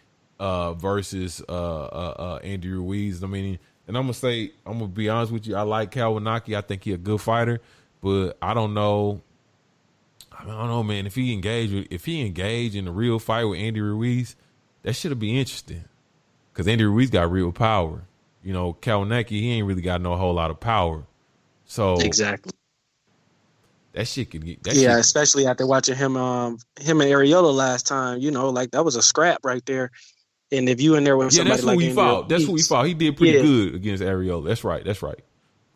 uh, 0.40 0.74
versus 0.74 1.42
uh, 1.48 1.52
uh, 1.52 2.14
uh, 2.18 2.40
Andy 2.42 2.70
Ruiz. 2.70 3.22
I 3.22 3.26
mean, 3.26 3.58
and 3.88 3.96
I'm 3.96 4.04
gonna 4.04 4.14
say, 4.14 4.52
I'm 4.66 4.74
gonna 4.74 4.88
be 4.88 5.08
honest 5.08 5.32
with 5.32 5.46
you. 5.46 5.56
I 5.56 5.62
like 5.62 5.90
Kownacki. 5.90 6.56
I 6.56 6.60
think 6.60 6.84
he 6.84 6.92
a 6.92 6.98
good 6.98 7.20
fighter, 7.22 7.60
but 8.02 8.36
I 8.40 8.52
don't 8.52 8.74
know. 8.74 9.22
I 10.38 10.44
don't 10.44 10.68
know, 10.68 10.82
man. 10.82 11.06
If 11.06 11.14
he 11.14 11.32
engage 11.32 11.72
with, 11.72 11.86
if 11.90 12.04
he 12.04 12.24
engage 12.24 12.76
in 12.76 12.86
a 12.86 12.92
real 12.92 13.18
fight 13.18 13.44
with 13.44 13.58
Andy 13.58 13.80
Ruiz, 13.80 14.36
that 14.82 14.92
should 14.92 15.18
be 15.18 15.40
interesting. 15.40 15.84
Because 16.52 16.68
Andy 16.68 16.84
Ruiz 16.84 17.10
got 17.10 17.32
real 17.32 17.50
power. 17.50 18.02
You 18.44 18.52
know, 18.52 18.74
Kownacki, 18.74 19.30
he 19.30 19.52
ain't 19.52 19.66
really 19.66 19.82
got 19.82 20.00
no 20.00 20.16
whole 20.16 20.34
lot 20.34 20.50
of 20.50 20.60
power. 20.60 21.04
So 21.64 21.98
Exactly. 21.98 22.52
that 23.92 24.06
shit 24.06 24.30
could 24.30 24.44
get. 24.44 24.62
That 24.62 24.74
yeah, 24.74 24.90
shit, 24.92 25.00
especially 25.00 25.46
after 25.46 25.66
watching 25.66 25.96
him, 25.96 26.16
um, 26.16 26.58
him 26.78 27.00
and 27.00 27.10
Arreola 27.10 27.52
last 27.54 27.86
time. 27.86 28.18
You 28.20 28.30
know, 28.30 28.50
like 28.50 28.70
that 28.72 28.84
was 28.84 28.96
a 28.96 29.02
scrap 29.02 29.38
right 29.44 29.64
there. 29.66 29.90
And 30.50 30.68
if 30.68 30.80
you 30.80 30.94
in 30.94 31.04
there 31.04 31.16
with 31.16 31.32
yeah, 31.32 31.38
somebody 31.44 31.50
that's 31.50 31.60
who 31.62 31.66
like 31.68 31.78
he 31.80 31.84
Andy 31.86 31.94
fought. 31.96 32.28
That's 32.28 32.42
who 32.42 32.46
he 32.48 32.52
Ruiz- 32.54 32.68
fought. 32.68 32.86
He 32.86 32.94
did 32.94 33.16
pretty 33.16 33.36
Yeah. 33.36 33.42
good 33.42 33.74
against 33.74 34.02
Arreola. 34.02 34.46
That's 34.46 34.64
right. 34.64 34.84
That's 34.84 35.02
right. 35.02 35.18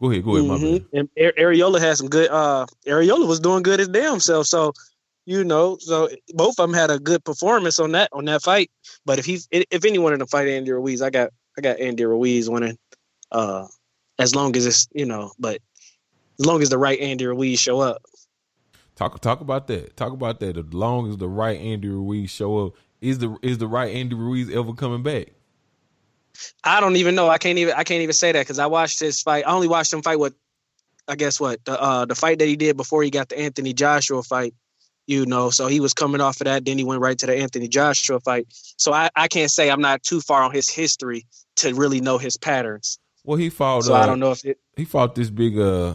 Go 0.01 0.11
ahead. 0.11 0.25
Go 0.25 0.37
ahead, 0.37 0.49
my 0.49 0.57
Mhm. 0.57 0.63
man. 0.63 0.87
And 0.93 1.09
Ar- 1.21 1.33
Arreola 1.39 1.79
had 1.79 1.97
some 1.99 2.09
good. 2.09 2.29
Uh, 2.31 2.67
Arreola 2.87 3.27
was 3.29 3.39
doing 3.41 3.63
good 3.63 3.79
his 3.79 3.89
damn 3.89 4.19
self. 4.19 4.47
So, 4.47 4.73
you 5.27 5.45
know, 5.45 5.77
so 5.79 6.09
both 6.35 6.59
of 6.59 6.69
them 6.69 6.73
had 6.75 6.91
a 6.91 6.99
good 6.99 7.23
performance 7.25 7.79
on 7.79 7.93
that 7.93 8.09
on 8.13 8.25
that 8.25 8.43
fight. 8.43 8.71
But 9.05 9.19
if 9.19 9.25
he's 9.27 9.47
if 9.53 9.85
anyone 9.85 10.13
in 10.15 10.19
the 10.21 10.27
fight, 10.27 10.49
Andy 10.49 10.73
Ruiz, 10.73 11.03
I 11.03 11.11
got 11.11 11.31
I 11.57 11.61
got 11.61 11.79
Andy 11.79 12.05
Ruiz 12.05 12.49
winning. 12.49 12.79
Uh, 13.31 13.67
as 14.19 14.35
long 14.35 14.57
as 14.57 14.67
it's 14.67 14.89
you 14.95 15.05
know, 15.07 15.33
but 15.39 15.61
as 16.41 16.47
long 16.47 16.63
as 16.63 16.71
the 16.71 16.79
right 16.79 16.99
Andy 16.99 17.27
Ruiz 17.27 17.61
show 17.61 17.81
up. 17.81 18.03
Talk 18.97 19.21
talk 19.21 19.41
about 19.41 19.67
that. 19.69 19.97
Talk 19.97 20.13
about 20.13 20.41
that. 20.41 20.57
As 20.57 20.73
long 20.73 21.09
as 21.11 21.17
the 21.19 21.29
right 21.29 21.59
Andy 21.61 21.89
Ruiz 21.89 22.31
show 22.31 22.67
up, 22.67 22.73
is 23.03 23.19
the 23.19 23.37
is 23.43 23.59
the 23.59 23.67
right 23.67 23.95
Andy 23.95 24.15
Ruiz 24.15 24.49
ever 24.51 24.73
coming 24.73 25.03
back? 25.03 25.29
I 26.65 26.81
don't 26.81 26.97
even 26.97 27.15
know. 27.15 27.29
I 27.29 27.39
can't 27.39 27.59
even 27.59 27.75
I 27.75 27.85
can't 27.85 28.01
even 28.03 28.15
say 28.15 28.33
that 28.33 28.41
because 28.41 28.59
I 28.59 28.67
watched 28.67 29.01
this 29.01 29.21
fight. 29.23 29.45
I 29.47 29.53
only 29.53 29.69
watched 29.69 29.93
him 29.93 30.03
fight 30.03 30.19
with, 30.19 30.35
I 31.07 31.17
guess 31.17 31.39
what 31.39 31.63
the 31.65 31.79
uh 31.81 32.05
the 32.07 32.15
fight 32.15 32.39
that 32.39 32.49
he 32.49 32.57
did 32.57 32.77
before 32.77 33.03
he 33.03 33.11
got 33.11 33.29
the 33.29 33.39
Anthony 33.39 33.75
Joshua 33.75 34.23
fight. 34.23 34.55
You 35.09 35.27
know, 35.27 35.51
so 35.51 35.67
he 35.67 35.81
was 35.81 35.93
coming 35.93 36.21
off 36.21 36.41
of 36.41 36.45
that. 36.45 36.65
Then 36.65 36.79
he 36.79 36.85
went 36.85 37.01
right 37.01 37.19
to 37.19 37.27
the 37.27 37.37
Anthony 37.37 37.67
Joshua 37.67 38.21
fight. 38.21 38.47
So 38.51 38.93
I, 38.93 39.11
I 39.17 39.27
can't 39.27 39.51
say 39.51 39.69
I'm 39.69 39.81
not 39.81 40.05
too 40.05 40.21
far 40.21 40.43
on 40.43 40.53
his 40.53 40.71
history 40.71 41.27
to 41.57 41.75
really 41.75 42.01
know 42.01 42.19
his 42.19 42.37
patterns. 42.37 43.01
Well, 43.25 43.37
he 43.37 43.51
fought. 43.51 43.85
So 43.85 43.95
uh, 43.95 43.99
I 43.99 44.07
don't 44.07 44.21
know 44.21 44.31
if 44.31 44.45
it. 44.45 44.59
he 44.77 44.85
fought 44.85 45.17
this 45.17 45.29
big 45.29 45.59
uh 45.59 45.95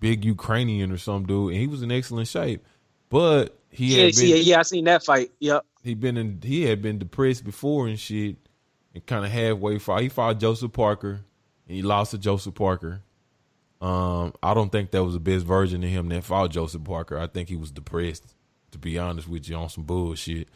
big 0.00 0.24
Ukrainian 0.24 0.90
or 0.90 0.98
some 0.98 1.24
dude, 1.24 1.52
and 1.52 1.60
he 1.60 1.68
was 1.68 1.82
in 1.82 1.92
excellent 1.92 2.26
shape, 2.28 2.64
but 3.08 3.56
he 3.70 3.94
Yeah, 3.96 4.06
been 4.06 4.42
yeah, 4.44 4.58
I 4.58 4.62
seen 4.62 4.84
that 4.84 5.04
fight. 5.04 5.30
Yep. 5.38 5.64
He 5.82 5.94
been 5.94 6.16
in 6.16 6.40
he 6.42 6.62
had 6.64 6.82
been 6.82 6.98
depressed 6.98 7.44
before 7.44 7.86
and 7.88 7.98
shit, 7.98 8.36
and 8.94 9.04
kind 9.06 9.24
of 9.24 9.30
halfway 9.30 9.78
fought. 9.78 10.02
He 10.02 10.08
fought 10.08 10.40
Joseph 10.40 10.72
Parker, 10.72 11.20
and 11.66 11.76
he 11.76 11.82
lost 11.82 12.12
to 12.12 12.18
Joseph 12.18 12.54
Parker. 12.54 13.02
Um, 13.80 14.34
I 14.42 14.54
don't 14.54 14.70
think 14.70 14.90
that 14.90 15.04
was 15.04 15.14
the 15.14 15.20
best 15.20 15.46
version 15.46 15.84
of 15.84 15.90
him 15.90 16.08
that 16.08 16.24
fought 16.24 16.50
Joseph 16.50 16.84
Parker. 16.84 17.18
I 17.18 17.28
think 17.28 17.48
he 17.48 17.56
was 17.56 17.70
depressed, 17.70 18.34
to 18.72 18.78
be 18.78 18.98
honest 18.98 19.28
with 19.28 19.48
you, 19.48 19.56
on 19.56 19.68
some 19.68 19.84
bullshit. 19.84 20.48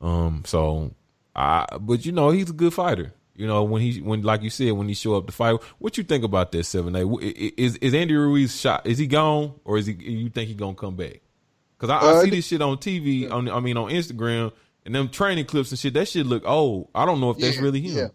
Um, 0.00 0.44
so 0.46 0.94
I, 1.34 1.66
but 1.80 2.06
you 2.06 2.12
know, 2.12 2.30
he's 2.30 2.50
a 2.50 2.54
good 2.54 2.72
fighter. 2.72 3.12
You 3.34 3.46
know, 3.46 3.64
when 3.64 3.80
he 3.80 4.00
when 4.00 4.22
like 4.22 4.42
you 4.42 4.50
said 4.50 4.72
when 4.72 4.88
he 4.88 4.94
show 4.94 5.16
up 5.16 5.26
to 5.26 5.32
fight, 5.32 5.60
what 5.78 5.96
you 5.96 6.04
think 6.04 6.24
about 6.24 6.52
that 6.52 6.64
seven 6.64 6.94
eight? 6.94 7.54
Is 7.56 7.76
is 7.76 7.94
Andy 7.94 8.14
Ruiz 8.14 8.54
shot? 8.54 8.86
Is 8.86 8.98
he 8.98 9.06
gone 9.06 9.54
or 9.64 9.78
is 9.78 9.86
he? 9.86 9.94
You 9.94 10.28
think 10.28 10.48
he 10.48 10.54
gonna 10.54 10.74
come 10.74 10.94
back? 10.94 11.22
Because 11.80 11.90
I, 11.90 12.10
I 12.10 12.12
Uh, 12.12 12.22
see 12.24 12.30
this 12.30 12.46
shit 12.46 12.60
on 12.60 12.76
TV, 12.76 13.30
on 13.30 13.48
I 13.48 13.58
mean 13.60 13.76
on 13.78 13.90
Instagram, 13.90 14.52
and 14.84 14.94
them 14.94 15.08
training 15.08 15.46
clips 15.46 15.70
and 15.70 15.78
shit. 15.78 15.94
That 15.94 16.08
shit 16.08 16.26
look 16.26 16.42
old. 16.46 16.88
I 16.94 17.06
don't 17.06 17.20
know 17.20 17.30
if 17.30 17.38
that's 17.38 17.56
Yeah, 17.56 17.62
really 17.62 17.80
him. 17.80 17.96
yeah. 17.96 18.08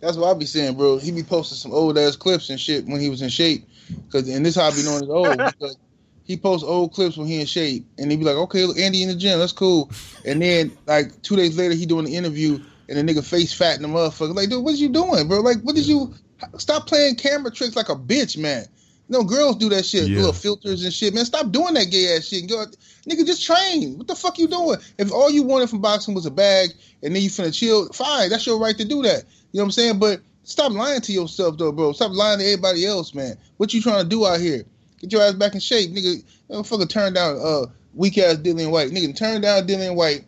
That's 0.00 0.16
what 0.16 0.34
I 0.34 0.38
be 0.38 0.46
saying, 0.46 0.76
bro. 0.76 0.98
He 0.98 1.10
be 1.12 1.22
posting 1.22 1.56
some 1.58 1.72
old 1.72 1.96
ass 1.98 2.16
clips 2.16 2.50
and 2.50 2.60
shit 2.60 2.86
when 2.86 3.00
he 3.00 3.08
was 3.08 3.22
in 3.22 3.28
shape. 3.28 3.68
Cause 4.10 4.28
and 4.28 4.44
this 4.44 4.56
how 4.56 4.64
I 4.66 4.70
be 4.70 4.82
knowing 4.84 5.02
he's 5.02 5.10
old 5.10 5.36
because 5.58 5.76
he 6.24 6.36
posts 6.36 6.66
old 6.66 6.92
clips 6.92 7.16
when 7.16 7.26
he 7.26 7.40
in 7.40 7.46
shape, 7.46 7.84
and 7.98 8.10
he 8.10 8.16
be 8.16 8.24
like, 8.24 8.36
"Okay, 8.36 8.64
look, 8.64 8.78
Andy 8.78 9.02
in 9.02 9.08
the 9.08 9.14
gym, 9.16 9.38
that's 9.38 9.52
cool." 9.52 9.90
And 10.24 10.40
then 10.40 10.76
like 10.86 11.20
two 11.22 11.36
days 11.36 11.56
later, 11.58 11.74
he 11.74 11.86
doing 11.86 12.04
the 12.04 12.16
interview, 12.16 12.60
and 12.88 12.96
the 12.96 13.02
nigga 13.14 13.24
face 13.24 13.52
fat 13.52 13.76
in 13.76 13.82
the 13.82 13.88
motherfucker. 13.88 14.34
Like, 14.34 14.48
dude, 14.48 14.64
what 14.64 14.76
you 14.76 14.88
doing, 14.88 15.26
bro? 15.28 15.40
Like, 15.40 15.60
what 15.62 15.74
did 15.74 15.86
you 15.86 16.14
stop 16.58 16.86
playing 16.86 17.16
camera 17.16 17.50
tricks 17.50 17.74
like 17.76 17.88
a 17.88 17.96
bitch, 17.96 18.36
man? 18.38 18.66
No 19.12 19.22
girls 19.24 19.56
do 19.56 19.68
that 19.68 19.84
shit, 19.84 20.08
Yeah. 20.08 20.16
little 20.16 20.32
filters 20.32 20.82
and 20.84 20.92
shit, 20.92 21.12
man. 21.12 21.26
Stop 21.26 21.52
doing 21.52 21.74
that 21.74 21.90
gay 21.90 22.16
ass 22.16 22.26
shit. 22.28 22.40
And 22.40 22.48
Go, 22.48 22.64
nigga, 23.06 23.26
just 23.26 23.44
train. 23.44 23.98
What 23.98 24.06
the 24.08 24.14
fuck 24.14 24.38
you 24.38 24.48
doing? 24.48 24.78
If 24.98 25.12
all 25.12 25.30
you 25.30 25.42
wanted 25.42 25.68
from 25.68 25.80
boxing 25.82 26.14
was 26.14 26.24
a 26.24 26.30
bag, 26.30 26.70
and 27.02 27.14
then 27.14 27.22
you 27.22 27.28
finna 27.28 27.52
chill, 27.54 27.88
fine, 27.92 28.30
that's 28.30 28.46
your 28.46 28.58
right 28.58 28.76
to 28.78 28.84
do 28.86 29.02
that. 29.02 29.24
You 29.52 29.58
know 29.58 29.64
what 29.64 29.66
I'm 29.66 29.70
saying? 29.72 29.98
But 29.98 30.22
stop 30.44 30.72
lying 30.72 31.02
to 31.02 31.12
yourself, 31.12 31.58
though, 31.58 31.72
bro. 31.72 31.92
Stop 31.92 32.12
lying 32.12 32.38
to 32.38 32.44
everybody 32.46 32.86
else, 32.86 33.12
man. 33.14 33.36
What 33.58 33.74
you 33.74 33.82
trying 33.82 34.02
to 34.02 34.08
do 34.08 34.26
out 34.26 34.40
here? 34.40 34.64
Get 35.00 35.12
your 35.12 35.20
ass 35.22 35.34
back 35.34 35.52
in 35.52 35.60
shape, 35.60 35.90
nigga. 35.92 36.22
Motherfucker, 36.50 36.88
turn 36.88 37.12
down 37.12 37.38
uh 37.42 37.66
weak 37.94 38.16
ass 38.16 38.36
Dillian 38.36 38.70
Whyte, 38.70 38.92
nigga. 38.92 39.14
Turn 39.14 39.42
down 39.42 39.66
Dillian 39.66 39.94
Whyte. 39.94 40.24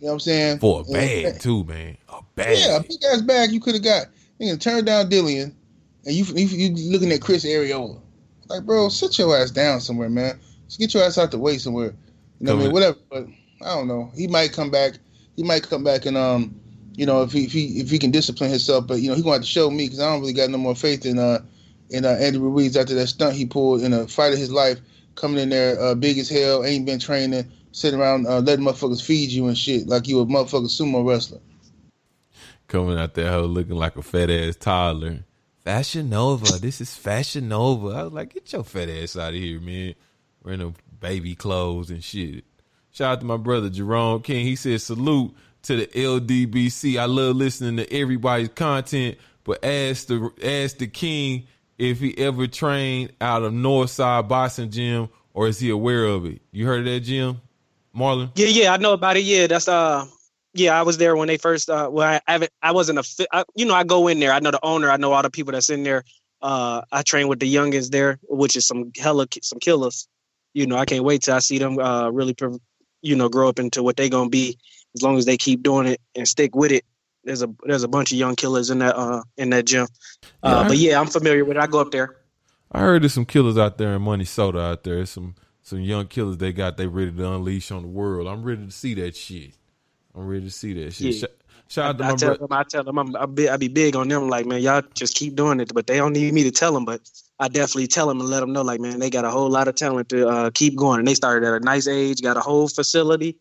You 0.00 0.06
know 0.06 0.08
what 0.08 0.12
I'm 0.14 0.20
saying? 0.20 0.58
For 0.58 0.80
a 0.80 0.84
And- 0.84 0.92
bag 0.92 1.40
too, 1.40 1.62
man. 1.64 1.96
A 2.08 2.20
bag. 2.34 2.58
yeah, 2.58 2.76
a 2.78 2.80
big 2.82 2.98
ass 3.12 3.20
bag 3.22 3.52
you 3.52 3.60
could 3.60 3.74
have 3.74 3.84
got. 3.84 4.06
Nigga, 4.40 4.58
turn 4.60 4.84
down 4.84 5.08
Dillian, 5.08 5.52
and 6.04 6.14
you, 6.14 6.24
you 6.34 6.46
you 6.74 6.90
looking 6.92 7.12
at 7.12 7.20
Chris 7.20 7.44
Arreola. 7.44 8.00
Like, 8.48 8.64
bro, 8.64 8.88
sit 8.88 9.18
your 9.18 9.36
ass 9.36 9.50
down 9.50 9.80
somewhere, 9.80 10.08
man. 10.08 10.38
Just 10.66 10.78
get 10.78 10.94
your 10.94 11.04
ass 11.04 11.18
out 11.18 11.30
the 11.30 11.38
way 11.38 11.58
somewhere. 11.58 11.94
You 12.40 12.46
know 12.46 12.56
what 12.56 12.60
I 12.60 12.64
mean? 12.64 12.72
Whatever. 12.72 12.98
But 13.10 13.26
I 13.62 13.74
don't 13.74 13.88
know. 13.88 14.10
He 14.14 14.26
might 14.26 14.52
come 14.52 14.70
back. 14.70 14.94
He 15.36 15.42
might 15.42 15.62
come 15.62 15.84
back 15.84 16.06
and 16.06 16.16
um, 16.16 16.54
you 16.96 17.06
know, 17.06 17.22
if 17.22 17.32
he 17.32 17.44
if 17.44 17.52
he 17.52 17.80
if 17.80 17.90
he 17.90 17.98
can 17.98 18.10
discipline 18.10 18.50
himself. 18.50 18.86
But 18.86 19.00
you 19.00 19.08
know, 19.08 19.14
he 19.14 19.22
gonna 19.22 19.34
have 19.34 19.42
to 19.42 19.48
show 19.48 19.70
me 19.70 19.86
because 19.86 20.00
I 20.00 20.10
don't 20.10 20.20
really 20.20 20.32
got 20.32 20.50
no 20.50 20.58
more 20.58 20.74
faith 20.74 21.06
in 21.06 21.18
uh 21.18 21.40
in 21.90 22.04
uh, 22.04 22.16
Andy 22.20 22.38
Ruiz 22.38 22.76
after 22.76 22.94
that 22.94 23.06
stunt 23.08 23.34
he 23.34 23.46
pulled 23.46 23.82
in 23.82 23.92
a 23.92 24.06
fight 24.06 24.32
of 24.32 24.38
his 24.38 24.50
life, 24.50 24.78
coming 25.14 25.38
in 25.38 25.48
there 25.50 25.80
uh, 25.80 25.94
big 25.94 26.18
as 26.18 26.28
hell, 26.28 26.64
ain't 26.64 26.86
been 26.86 26.98
training, 26.98 27.50
sitting 27.72 28.00
around 28.00 28.26
uh, 28.26 28.40
letting 28.40 28.64
motherfuckers 28.64 29.04
feed 29.04 29.30
you 29.30 29.46
and 29.46 29.58
shit 29.58 29.86
like 29.86 30.08
you 30.08 30.20
a 30.20 30.26
motherfucking 30.26 30.70
sumo 30.70 31.06
wrestler. 31.06 31.40
Coming 32.68 32.98
out 32.98 33.14
there 33.14 33.38
looking 33.40 33.76
like 33.76 33.96
a 33.96 34.02
fat 34.02 34.30
ass 34.30 34.56
toddler. 34.56 35.24
Fashion 35.64 36.10
Nova. 36.10 36.58
This 36.58 36.82
is 36.82 36.94
Fashion 36.94 37.48
Nova. 37.48 37.88
I 37.88 38.02
was 38.02 38.12
like, 38.12 38.34
get 38.34 38.52
your 38.52 38.64
fat 38.64 38.90
ass 38.90 39.16
out 39.16 39.30
of 39.30 39.40
here, 39.40 39.58
man. 39.60 39.94
Wearing 40.42 40.60
them 40.60 40.74
baby 41.00 41.34
clothes 41.34 41.90
and 41.90 42.04
shit. 42.04 42.44
Shout 42.90 43.12
out 43.12 43.20
to 43.20 43.26
my 43.26 43.38
brother 43.38 43.70
Jerome 43.70 44.20
King. 44.20 44.44
He 44.44 44.56
said 44.56 44.82
salute 44.82 45.34
to 45.62 45.76
the 45.76 45.86
LDBC. 45.86 46.98
I 47.00 47.06
love 47.06 47.36
listening 47.36 47.78
to 47.78 47.90
everybody's 47.90 48.50
content, 48.50 49.16
but 49.42 49.64
ask 49.64 50.06
the 50.06 50.30
ask 50.44 50.76
the 50.76 50.86
king 50.86 51.46
if 51.78 51.98
he 51.98 52.16
ever 52.18 52.46
trained 52.46 53.12
out 53.22 53.42
of 53.42 53.54
Northside 53.54 54.28
Boxing 54.28 54.70
Gym 54.70 55.08
or 55.32 55.48
is 55.48 55.58
he 55.58 55.70
aware 55.70 56.04
of 56.04 56.26
it? 56.26 56.42
You 56.52 56.66
heard 56.66 56.80
of 56.80 56.84
that 56.92 57.00
gym, 57.00 57.40
Marlon? 57.96 58.30
Yeah, 58.34 58.48
yeah, 58.48 58.72
I 58.74 58.76
know 58.76 58.92
about 58.92 59.16
it. 59.16 59.24
Yeah, 59.24 59.46
that's 59.46 59.66
uh, 59.66 60.04
yeah, 60.54 60.78
I 60.78 60.82
was 60.82 60.96
there 60.98 61.16
when 61.16 61.28
they 61.28 61.36
first. 61.36 61.68
Uh, 61.68 61.88
well, 61.92 62.08
I 62.08 62.20
haven't. 62.30 62.52
I 62.62 62.72
wasn't 62.72 62.98
a. 62.98 63.02
fi- 63.02 63.26
I, 63.32 63.44
you 63.54 63.66
know, 63.66 63.74
I 63.74 63.84
go 63.84 64.08
in 64.08 64.20
there. 64.20 64.32
I 64.32 64.38
know 64.40 64.50
the 64.52 64.64
owner. 64.64 64.90
I 64.90 64.96
know 64.96 65.12
all 65.12 65.22
the 65.22 65.30
people 65.30 65.52
that's 65.52 65.70
in 65.70 65.82
there. 65.82 66.04
Uh, 66.40 66.82
I 66.92 67.02
train 67.02 67.28
with 67.28 67.40
the 67.40 67.52
youngins 67.52 67.90
there, 67.90 68.18
which 68.28 68.56
is 68.56 68.66
some 68.66 68.92
hella 68.96 69.26
some 69.42 69.58
killers. 69.58 70.08
You 70.52 70.66
know, 70.66 70.76
I 70.76 70.84
can't 70.84 71.04
wait 71.04 71.22
till 71.22 71.34
I 71.34 71.40
see 71.40 71.58
them 71.58 71.78
uh 71.78 72.10
really, 72.10 72.36
you 73.02 73.16
know, 73.16 73.28
grow 73.28 73.48
up 73.48 73.58
into 73.58 73.82
what 73.82 73.96
they're 73.96 74.08
gonna 74.08 74.30
be. 74.30 74.58
As 74.94 75.02
long 75.02 75.18
as 75.18 75.24
they 75.24 75.36
keep 75.36 75.62
doing 75.62 75.88
it 75.88 76.00
and 76.14 76.28
stick 76.28 76.54
with 76.54 76.70
it. 76.70 76.84
There's 77.24 77.42
a 77.42 77.48
there's 77.64 77.82
a 77.82 77.88
bunch 77.88 78.12
of 78.12 78.18
young 78.18 78.36
killers 78.36 78.70
in 78.70 78.78
that 78.78 78.96
uh 78.96 79.22
in 79.36 79.50
that 79.50 79.64
gym. 79.64 79.88
Uh, 80.42 80.60
Yeah, 80.62 80.68
but 80.68 80.76
yeah, 80.76 81.00
I'm 81.00 81.06
familiar 81.08 81.44
with 81.44 81.56
it. 81.56 81.60
I 81.60 81.66
go 81.66 81.80
up 81.80 81.90
there. 81.90 82.16
I 82.70 82.80
heard 82.80 83.02
there's 83.02 83.14
some 83.14 83.24
killers 83.24 83.56
out 83.58 83.78
there 83.78 83.94
in 83.94 84.04
Minnesota 84.04 84.60
out 84.60 84.84
there. 84.84 85.04
Some 85.06 85.34
some 85.62 85.80
young 85.80 86.06
killers 86.06 86.36
they 86.36 86.52
got 86.52 86.76
they 86.76 86.86
ready 86.86 87.10
to 87.10 87.32
unleash 87.32 87.70
on 87.70 87.82
the 87.82 87.88
world. 87.88 88.28
I'm 88.28 88.44
ready 88.44 88.66
to 88.66 88.70
see 88.70 88.94
that 88.94 89.16
shit. 89.16 89.54
I'm 90.14 90.26
ready 90.26 90.44
to 90.44 90.50
see 90.50 90.72
that 90.84 90.92
shit. 90.92 91.14
Yeah. 91.14 91.26
Sh- 91.26 91.30
Shout 91.66 91.86
out 91.86 91.98
to 91.98 92.04
I, 92.04 92.10
my 92.10 92.14
tell 92.16 92.28
brother. 92.36 92.46
them, 92.46 92.52
I 92.52 92.62
tell 92.64 92.84
them, 92.84 92.98
I'm, 92.98 93.16
I 93.16 93.26
be, 93.26 93.48
I 93.48 93.56
be 93.56 93.68
big 93.68 93.96
on 93.96 94.08
them. 94.08 94.28
Like, 94.28 94.44
man, 94.46 94.60
y'all 94.60 94.82
just 94.94 95.16
keep 95.16 95.34
doing 95.34 95.60
it. 95.60 95.72
But 95.74 95.86
they 95.86 95.96
don't 95.96 96.12
need 96.12 96.32
me 96.32 96.42
to 96.44 96.50
tell 96.50 96.72
them. 96.74 96.84
But 96.84 97.00
I 97.40 97.48
definitely 97.48 97.86
tell 97.86 98.06
them 98.06 98.20
and 98.20 98.28
let 98.28 98.40
them 98.40 98.52
know, 98.52 98.62
like, 98.62 98.80
man, 98.80 98.98
they 99.00 99.08
got 99.10 99.24
a 99.24 99.30
whole 99.30 99.48
lot 99.50 99.66
of 99.66 99.74
talent 99.74 100.10
to 100.10 100.28
uh, 100.28 100.50
keep 100.52 100.76
going. 100.76 100.98
And 100.98 101.08
they 101.08 101.14
started 101.14 101.46
at 101.48 101.54
a 101.54 101.64
nice 101.64 101.88
age, 101.88 102.20
got 102.22 102.36
a 102.36 102.40
whole 102.40 102.68
facility, 102.68 103.38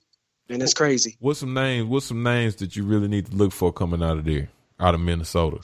and 0.49 0.63
it's 0.63 0.74
crazy. 0.74 1.17
What's 1.19 1.39
some 1.41 1.53
names? 1.53 1.88
What's 1.88 2.05
some 2.05 2.24
names 2.24 2.55
that 2.55 2.76
you 2.78 2.86
really 2.86 3.09
need 3.09 3.26
to 3.28 3.36
look 3.36 3.51
for 3.51 3.74
coming 3.74 4.01
out 4.01 4.17
of 4.17 4.24
there, 4.26 4.49
out 4.80 4.95
of 4.95 5.01
Minnesota? 5.01 5.59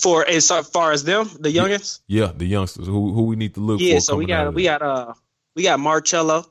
For 0.00 0.26
as 0.26 0.48
far 0.48 0.92
as 0.92 1.04
them, 1.04 1.28
the 1.38 1.50
youngest, 1.50 2.02
Yeah, 2.08 2.32
the 2.34 2.46
youngsters 2.46 2.86
who 2.86 3.12
who 3.12 3.24
we 3.24 3.36
need 3.36 3.54
to 3.54 3.60
look 3.60 3.80
yeah. 3.80 3.86
for. 3.90 3.92
Yeah, 3.94 3.98
so 4.00 4.16
we 4.16 4.26
got 4.26 4.52
we 4.54 4.64
got 4.64 4.82
uh 4.82 5.14
we 5.54 5.62
got 5.62 5.78
Marcello. 5.78 6.46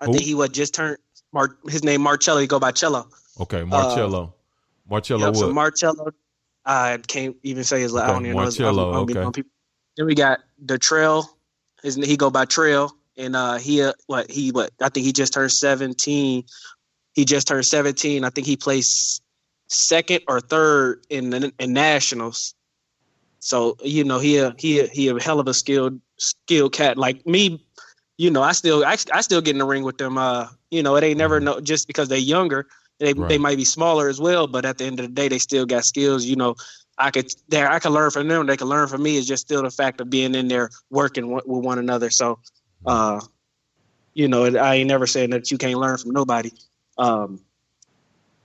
I 0.00 0.06
Who? 0.06 0.12
think 0.14 0.24
he 0.24 0.34
was 0.34 0.48
just 0.48 0.74
turned. 0.74 0.96
Mar- 1.32 1.56
his 1.68 1.84
name 1.84 2.00
Marcello. 2.00 2.40
He 2.40 2.46
go 2.46 2.58
by 2.58 2.72
Cello. 2.72 3.08
okay, 3.40 3.62
Marcello. 3.64 4.34
Marcello 4.88 5.20
Yep, 5.26 5.34
what? 5.34 5.40
so 5.40 5.52
Marcello. 5.52 6.10
I 6.64 6.98
can't 7.06 7.36
even 7.42 7.64
say 7.64 7.80
his. 7.80 7.94
I 7.94 8.04
Okay, 8.04 8.12
don't 8.12 8.26
even 8.26 8.36
know 8.36 8.44
his- 8.44 8.60
I 8.60 8.64
don't- 8.64 8.78
I 8.78 8.92
don't 9.14 9.16
okay. 9.16 9.42
Then 9.96 10.06
we 10.06 10.14
got 10.14 10.40
the 10.64 10.78
Trail. 10.78 11.36
His 11.82 11.96
he 11.96 12.16
go 12.16 12.30
by 12.30 12.44
Trail, 12.44 12.92
and 13.16 13.34
uh, 13.34 13.56
he 13.58 13.82
uh, 13.82 13.92
what 14.06 14.30
he 14.30 14.50
what 14.50 14.70
I 14.80 14.88
think 14.88 15.06
he 15.06 15.12
just 15.12 15.32
turned 15.32 15.52
seventeen. 15.52 16.44
He 17.14 17.24
just 17.24 17.46
turned 17.48 17.66
seventeen. 17.66 18.24
I 18.24 18.30
think 18.30 18.46
he 18.46 18.56
placed 18.56 19.22
second 19.68 20.20
or 20.28 20.40
third 20.40 21.04
in 21.10 21.30
the 21.30 21.52
in 21.58 21.72
nationals. 21.72 22.54
So 23.38 23.76
you 23.82 24.04
know 24.04 24.18
he 24.18 24.36
a, 24.36 24.54
he 24.58 24.80
a, 24.80 24.86
he 24.88 25.08
a 25.08 25.18
hell 25.20 25.40
of 25.40 25.48
a 25.48 25.54
skilled 25.54 25.98
skilled 26.18 26.72
cat 26.72 26.98
like 26.98 27.26
me. 27.26 27.64
You 28.18 28.30
know 28.30 28.42
I 28.42 28.52
still 28.52 28.84
I, 28.84 28.96
I 29.12 29.22
still 29.22 29.40
get 29.40 29.52
in 29.52 29.58
the 29.58 29.64
ring 29.64 29.82
with 29.82 29.96
them. 29.98 30.18
Uh, 30.18 30.48
you 30.70 30.82
know 30.82 30.96
it 30.96 31.04
ain't 31.04 31.18
never 31.18 31.40
no 31.40 31.60
just 31.60 31.86
because 31.86 32.08
they're 32.08 32.18
younger. 32.18 32.66
They 32.98 33.14
they 33.14 33.38
might 33.38 33.56
be 33.56 33.64
smaller 33.64 34.08
as 34.08 34.20
well, 34.20 34.46
but 34.46 34.64
at 34.64 34.78
the 34.78 34.84
end 34.84 35.00
of 35.00 35.06
the 35.06 35.12
day, 35.12 35.28
they 35.28 35.38
still 35.38 35.64
got 35.66 35.84
skills. 35.84 36.24
You 36.26 36.36
know, 36.36 36.54
I 36.98 37.10
could 37.10 37.32
there 37.48 37.70
I 37.70 37.78
could 37.78 37.92
learn 37.92 38.10
from 38.10 38.28
them. 38.28 38.46
They 38.46 38.56
could 38.56 38.68
learn 38.68 38.88
from 38.88 39.02
me. 39.02 39.16
It's 39.16 39.26
just 39.26 39.42
still 39.42 39.62
the 39.62 39.70
fact 39.70 40.00
of 40.00 40.10
being 40.10 40.34
in 40.34 40.48
there 40.48 40.70
working 40.90 41.30
with 41.30 41.46
with 41.46 41.64
one 41.64 41.78
another. 41.78 42.10
So, 42.10 42.38
uh, 42.84 43.20
you 44.12 44.28
know, 44.28 44.44
I 44.44 44.76
ain't 44.76 44.88
never 44.88 45.06
saying 45.06 45.30
that 45.30 45.50
you 45.50 45.58
can't 45.58 45.78
learn 45.78 45.96
from 45.96 46.10
nobody. 46.10 46.50
Um, 46.98 47.40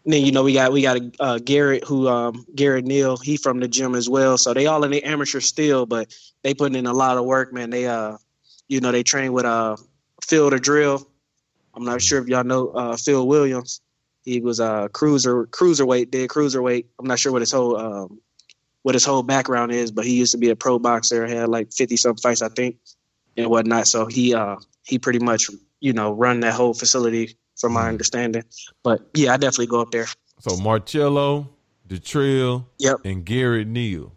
then 0.06 0.24
you 0.24 0.32
know 0.32 0.44
we 0.44 0.54
got 0.54 0.72
we 0.72 0.82
got 0.82 1.02
uh, 1.20 1.40
Garrett 1.40 1.84
who 1.84 2.08
um, 2.08 2.46
Garrett 2.56 2.86
Neal 2.86 3.18
he 3.18 3.38
from 3.38 3.60
the 3.60 3.68
gym 3.68 3.96
as 3.96 4.08
well. 4.08 4.38
So 4.38 4.54
they 4.54 4.68
all 4.68 4.84
in 4.84 4.92
the 4.92 5.04
amateur 5.04 5.42
still, 5.42 5.86
but 5.86 6.16
they 6.44 6.54
putting 6.54 6.78
in 6.78 6.86
a 6.86 6.94
lot 6.94 7.18
of 7.18 7.26
work, 7.26 7.52
man. 7.52 7.72
They 7.72 7.88
uh, 7.88 8.18
you 8.68 8.80
know, 8.80 8.92
they 8.92 9.04
train 9.04 9.34
with 9.34 9.46
uh 9.46 9.76
Phil 10.24 10.50
the 10.50 10.60
Drill. 10.60 11.08
I'm 11.76 11.84
not 11.84 12.02
sure 12.02 12.22
if 12.22 12.28
y'all 12.28 12.44
know 12.44 12.70
uh, 12.70 12.98
Phil 12.98 13.28
Williams. 13.28 13.82
He 14.24 14.42
was 14.42 14.60
a 14.60 14.66
uh, 14.66 14.88
cruiser 14.88 15.46
cruiserweight, 15.48 16.10
did 16.10 16.30
cruiserweight. 16.30 16.86
I'm 17.00 17.06
not 17.06 17.20
sure 17.20 17.32
what 17.32 17.42
his 17.42 17.52
whole 17.52 17.78
um, 17.78 18.20
what 18.82 18.96
his 18.96 19.06
whole 19.06 19.24
background 19.24 19.72
is, 19.72 19.92
but 19.92 20.06
he 20.06 20.16
used 20.16 20.32
to 20.32 20.38
be 20.38 20.50
a 20.50 20.56
pro 20.56 20.80
boxer, 20.80 21.28
had 21.28 21.50
like 21.50 21.74
50 21.74 21.98
some 21.98 22.16
fights, 22.18 22.42
I 22.42 22.50
think, 22.50 22.78
and 23.38 23.50
whatnot. 23.50 23.88
So 23.88 24.06
he 24.06 24.34
uh 24.34 24.56
he 24.84 24.98
pretty 24.98 25.20
much 25.20 25.50
you 25.80 25.94
know 25.94 26.12
run 26.12 26.40
that 26.42 26.54
whole 26.54 26.74
facility 26.74 27.38
from 27.58 27.74
my 27.74 27.88
understanding. 27.90 28.44
But 28.84 29.02
yeah, 29.14 29.34
I 29.34 29.38
definitely 29.38 29.68
go 29.68 29.82
up 29.82 29.92
there. 29.92 30.08
So 30.40 30.58
Marcello, 30.58 31.50
the 31.88 32.00
Trail, 32.00 32.68
Yep. 32.80 32.98
and 33.06 33.26
Garrett 33.26 33.68
Neal. 33.68 34.12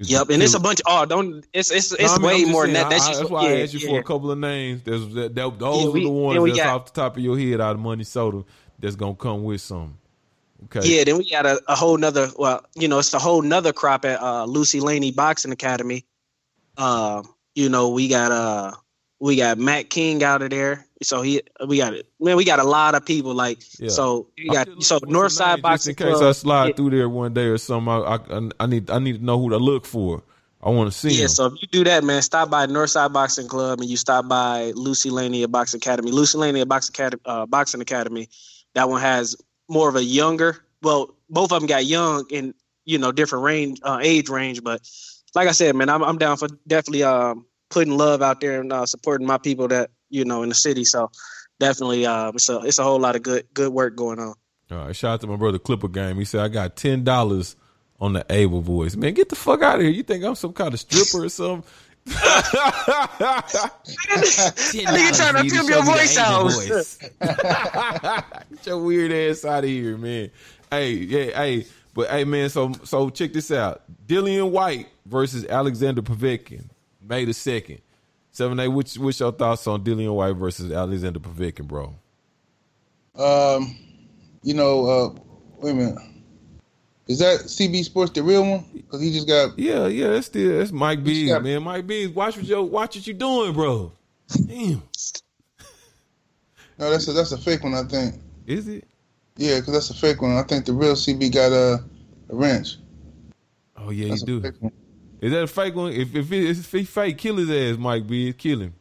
Yep, 0.00 0.30
and 0.30 0.42
it's 0.42 0.54
a 0.54 0.60
bunch. 0.60 0.80
Oh, 0.86 1.04
don't 1.04 1.44
it's 1.52 1.72
it's 1.72 1.92
it's 1.92 2.18
No, 2.18 2.28
I 2.28 2.34
mean, 2.34 2.46
way 2.46 2.52
more 2.52 2.64
than 2.66 2.74
that. 2.74 2.88
That's 2.88 3.04
I- 3.04 3.08
just 3.08 3.20
that's 3.20 3.30
why 3.30 3.48
yeah, 3.48 3.56
I 3.56 3.60
asked 3.62 3.74
you 3.74 3.80
for 3.88 3.98
a 3.98 4.02
couple 4.04 4.30
of 4.30 4.38
names. 4.38 4.82
There's 4.84 5.12
that, 5.14 5.34
that 5.34 5.58
those 5.58 5.82
Yeah, 5.82 5.90
are 5.90 5.92
the 5.92 6.08
ones 6.08 6.44
that's 6.44 6.56
got- 6.58 6.68
off 6.68 6.86
the 6.92 7.00
top 7.00 7.16
of 7.16 7.22
your 7.22 7.36
head 7.38 7.60
out 7.60 7.74
of 7.74 7.80
Minnesota 7.80 8.44
that's 8.78 8.94
gonna 8.94 9.16
come 9.16 9.42
with 9.42 9.60
some. 9.60 9.98
Okay. 10.64 10.88
Yeah, 10.98 11.04
then 11.04 11.18
we 11.18 11.28
got 11.30 11.46
a, 11.46 11.60
a 11.68 11.74
whole 11.74 11.96
nother. 11.96 12.28
Well, 12.36 12.64
you 12.76 12.86
know, 12.88 12.98
it's 13.00 13.12
a 13.14 13.18
whole 13.18 13.42
nother 13.42 13.72
crop 13.72 14.04
at 14.04 14.20
uh, 14.20 14.44
Lucy 14.44 14.78
Laney 14.80 15.10
Boxing 15.10 15.50
Academy. 15.52 16.04
Uh, 16.76 17.22
you 17.56 17.68
know, 17.68 17.88
we 17.88 18.06
got 18.08 18.30
uh, 18.30 18.72
we 19.20 19.36
got 19.36 19.58
Matt 19.58 19.90
King 19.90 20.22
out 20.22 20.42
of 20.42 20.50
there. 20.50 20.86
So 21.02 21.22
he, 21.22 21.42
we 21.66 21.78
got 21.78 21.94
it. 21.94 22.06
Man, 22.20 22.36
we 22.36 22.44
got 22.44 22.58
a 22.58 22.64
lot 22.64 22.94
of 22.94 23.04
people. 23.04 23.34
Like, 23.34 23.58
Yeah. 23.78 23.88
so 23.90 24.28
we 24.36 24.48
got 24.48 24.66
so 24.82 24.96
What's 24.96 25.00
the 25.00 25.06
Northside 25.06 25.46
name? 25.46 25.56
Just 25.56 25.62
Boxing 25.62 25.90
in 25.90 25.96
case 25.96 26.18
Club. 26.18 26.22
I 26.28 26.32
slide 26.32 26.66
yeah, 26.68 26.74
through 26.74 26.90
there 26.90 27.08
one 27.08 27.34
day 27.34 27.46
or 27.46 27.58
something, 27.58 27.88
I, 27.88 28.18
I 28.30 28.50
I 28.60 28.66
need 28.66 28.90
I 28.90 28.98
need 28.98 29.18
to 29.18 29.24
know 29.24 29.38
who 29.38 29.50
to 29.50 29.58
look 29.58 29.86
for. 29.86 30.22
I 30.60 30.70
want 30.70 30.90
to 30.90 30.98
see 30.98 31.10
yeah, 31.10 31.22
him. 31.22 31.28
so 31.28 31.46
if 31.46 31.52
you 31.62 31.68
do 31.68 31.84
that, 31.84 32.02
man, 32.02 32.20
stop 32.20 32.50
by 32.50 32.66
Northside 32.66 33.12
Boxing 33.12 33.46
Club 33.46 33.80
and 33.80 33.88
you 33.88 33.96
stop 33.96 34.26
by 34.26 34.72
Lucy 34.74 35.08
Laney 35.08 35.44
at 35.44 35.52
Boxing 35.52 35.78
Academy. 35.78 36.10
Lucy 36.10 36.36
Laney 36.36 36.60
at 36.60 36.68
Boxing 36.68 36.94
Academy, 36.94 37.22
uh, 37.26 37.46
Boxing 37.46 37.80
Academy. 37.80 38.28
That 38.74 38.88
one 38.88 39.00
has 39.00 39.36
more 39.68 39.88
of 39.88 39.94
a 39.94 40.02
younger. 40.02 40.64
Well, 40.82 41.14
both 41.30 41.52
of 41.52 41.60
them 41.60 41.68
got 41.68 41.84
young 41.86 42.26
and 42.32 42.54
you 42.84 42.98
know 42.98 43.12
different 43.12 43.44
range, 43.44 43.78
uh, 43.84 44.00
age 44.02 44.28
range. 44.28 44.64
But 44.64 44.80
like 45.34 45.46
I 45.46 45.52
said, 45.52 45.76
man, 45.76 45.88
I'm 45.88 46.02
I'm 46.02 46.18
down 46.18 46.36
for 46.36 46.48
definitely 46.66 47.04
um, 47.04 47.46
putting 47.70 47.96
love 47.96 48.22
out 48.22 48.40
there 48.40 48.60
and 48.60 48.72
uh, 48.72 48.86
supporting 48.86 49.26
my 49.26 49.38
people 49.38 49.68
that 49.68 49.90
you 50.08 50.24
know 50.24 50.42
in 50.42 50.48
the 50.48 50.54
city. 50.54 50.84
So 50.84 51.10
definitely, 51.58 52.06
uh, 52.06 52.32
it's 52.34 52.48
a 52.48 52.58
it's 52.60 52.78
a 52.78 52.84
whole 52.84 53.00
lot 53.00 53.16
of 53.16 53.22
good 53.22 53.46
good 53.54 53.72
work 53.72 53.96
going 53.96 54.18
on. 54.18 54.34
All 54.70 54.78
right, 54.78 54.96
shout 54.96 55.14
out 55.14 55.20
to 55.22 55.26
my 55.26 55.36
brother 55.36 55.58
Clipper 55.58 55.88
Game. 55.88 56.16
He 56.16 56.24
said 56.24 56.40
I 56.40 56.48
got 56.48 56.76
ten 56.76 57.04
dollars 57.04 57.56
on 58.00 58.12
the 58.12 58.24
Abel 58.30 58.60
voice. 58.60 58.96
Man, 58.96 59.14
get 59.14 59.28
the 59.28 59.36
fuck 59.36 59.62
out 59.62 59.76
of 59.76 59.82
here. 59.82 59.90
You 59.90 60.02
think 60.02 60.24
I'm 60.24 60.34
some 60.34 60.52
kind 60.52 60.74
of 60.74 60.80
stripper 60.80 61.24
or 61.24 61.28
something? 61.28 61.64
Nigga 62.08 62.62
trying 65.16 65.34
to 65.34 65.54
pimp 65.54 65.68
your 65.68 65.84
voice 65.84 66.16
out. 66.16 66.48
Get 68.50 68.66
your 68.66 68.78
weird 68.82 69.12
ass 69.12 69.44
out 69.44 69.64
of 69.64 69.70
here, 69.70 69.98
man. 69.98 70.30
Hey, 70.70 70.92
yeah, 70.92 71.24
hey, 71.36 71.66
but 71.92 72.08
hey, 72.08 72.24
man. 72.24 72.48
So, 72.48 72.72
so 72.84 73.10
check 73.10 73.34
this 73.34 73.50
out: 73.50 73.82
Dillian 74.06 74.50
Whyte 74.50 74.88
versus 75.04 75.44
Alexander 75.44 76.00
Povetkin, 76.00 76.70
May 77.08 77.24
the 77.24 77.32
second. 77.34 77.80
Seven 78.30 78.60
eight. 78.60 78.68
What's 78.68 78.98
what's 78.98 79.18
your 79.18 79.32
thoughts 79.32 79.66
on 79.66 79.82
Dillian 79.82 80.14
Whyte 80.14 80.36
versus 80.36 80.70
Alexander 80.70 81.18
Povetkin, 81.18 81.66
bro? 81.66 81.94
Um, 83.16 83.76
you 84.42 84.54
know, 84.54 84.86
uh, 84.86 85.20
wait 85.60 85.70
a 85.70 85.74
minute. 85.74 85.98
Is 87.08 87.18
that 87.20 87.40
CB 87.40 87.84
Sports 87.84 88.12
the 88.12 88.22
real 88.22 88.42
one? 88.48 88.64
Because 88.74 89.00
he 89.00 89.10
just 89.12 89.26
got. 89.26 89.58
Yeah, 89.58 89.86
yeah. 89.86 90.08
That's 90.08 90.26
still 90.26 90.58
that's 90.58 90.70
Mike 90.70 91.02
B, 91.02 91.26
got- 91.26 91.42
man. 91.42 91.62
Mike 91.62 91.86
B, 91.86 92.06
watch 92.06 92.36
what 92.36 92.44
you 92.44 92.62
watch 92.62 92.96
what 92.96 93.06
you 93.06 93.14
doing, 93.14 93.54
bro. 93.54 93.92
Damn, 94.46 94.82
No, 96.78 96.90
that's 96.90 97.08
a 97.08 97.12
that's 97.14 97.32
a 97.32 97.38
fake 97.38 97.64
one. 97.64 97.72
I 97.74 97.82
think. 97.84 98.16
is 98.46 98.68
it? 98.68 98.84
Yeah, 99.36 99.58
because 99.60 99.72
that's 99.72 99.90
a 99.90 99.94
fake 99.94 100.20
one. 100.20 100.32
I 100.36 100.42
think 100.42 100.66
the 100.66 100.72
real 100.74 100.94
CB 100.94 101.32
got 101.32 101.50
a, 101.52 101.82
a 102.28 102.36
wrench. 102.36 102.76
Oh 103.76 103.88
yeah, 103.90 104.08
That's 104.08 104.20
you 104.26 104.40
do. 104.40 104.52
Is 105.20 105.32
that 105.32 105.42
a 105.42 105.46
fake 105.46 105.74
one? 105.74 105.92
If 105.92 106.14
if, 106.14 106.30
it, 106.32 106.50
if 106.58 106.70
he 106.72 106.84
fake, 106.84 107.18
kill 107.18 107.36
his 107.36 107.50
ass, 107.50 107.78
Mike 107.78 108.06
B. 108.06 108.32
Kill 108.32 108.60
him. 108.60 108.74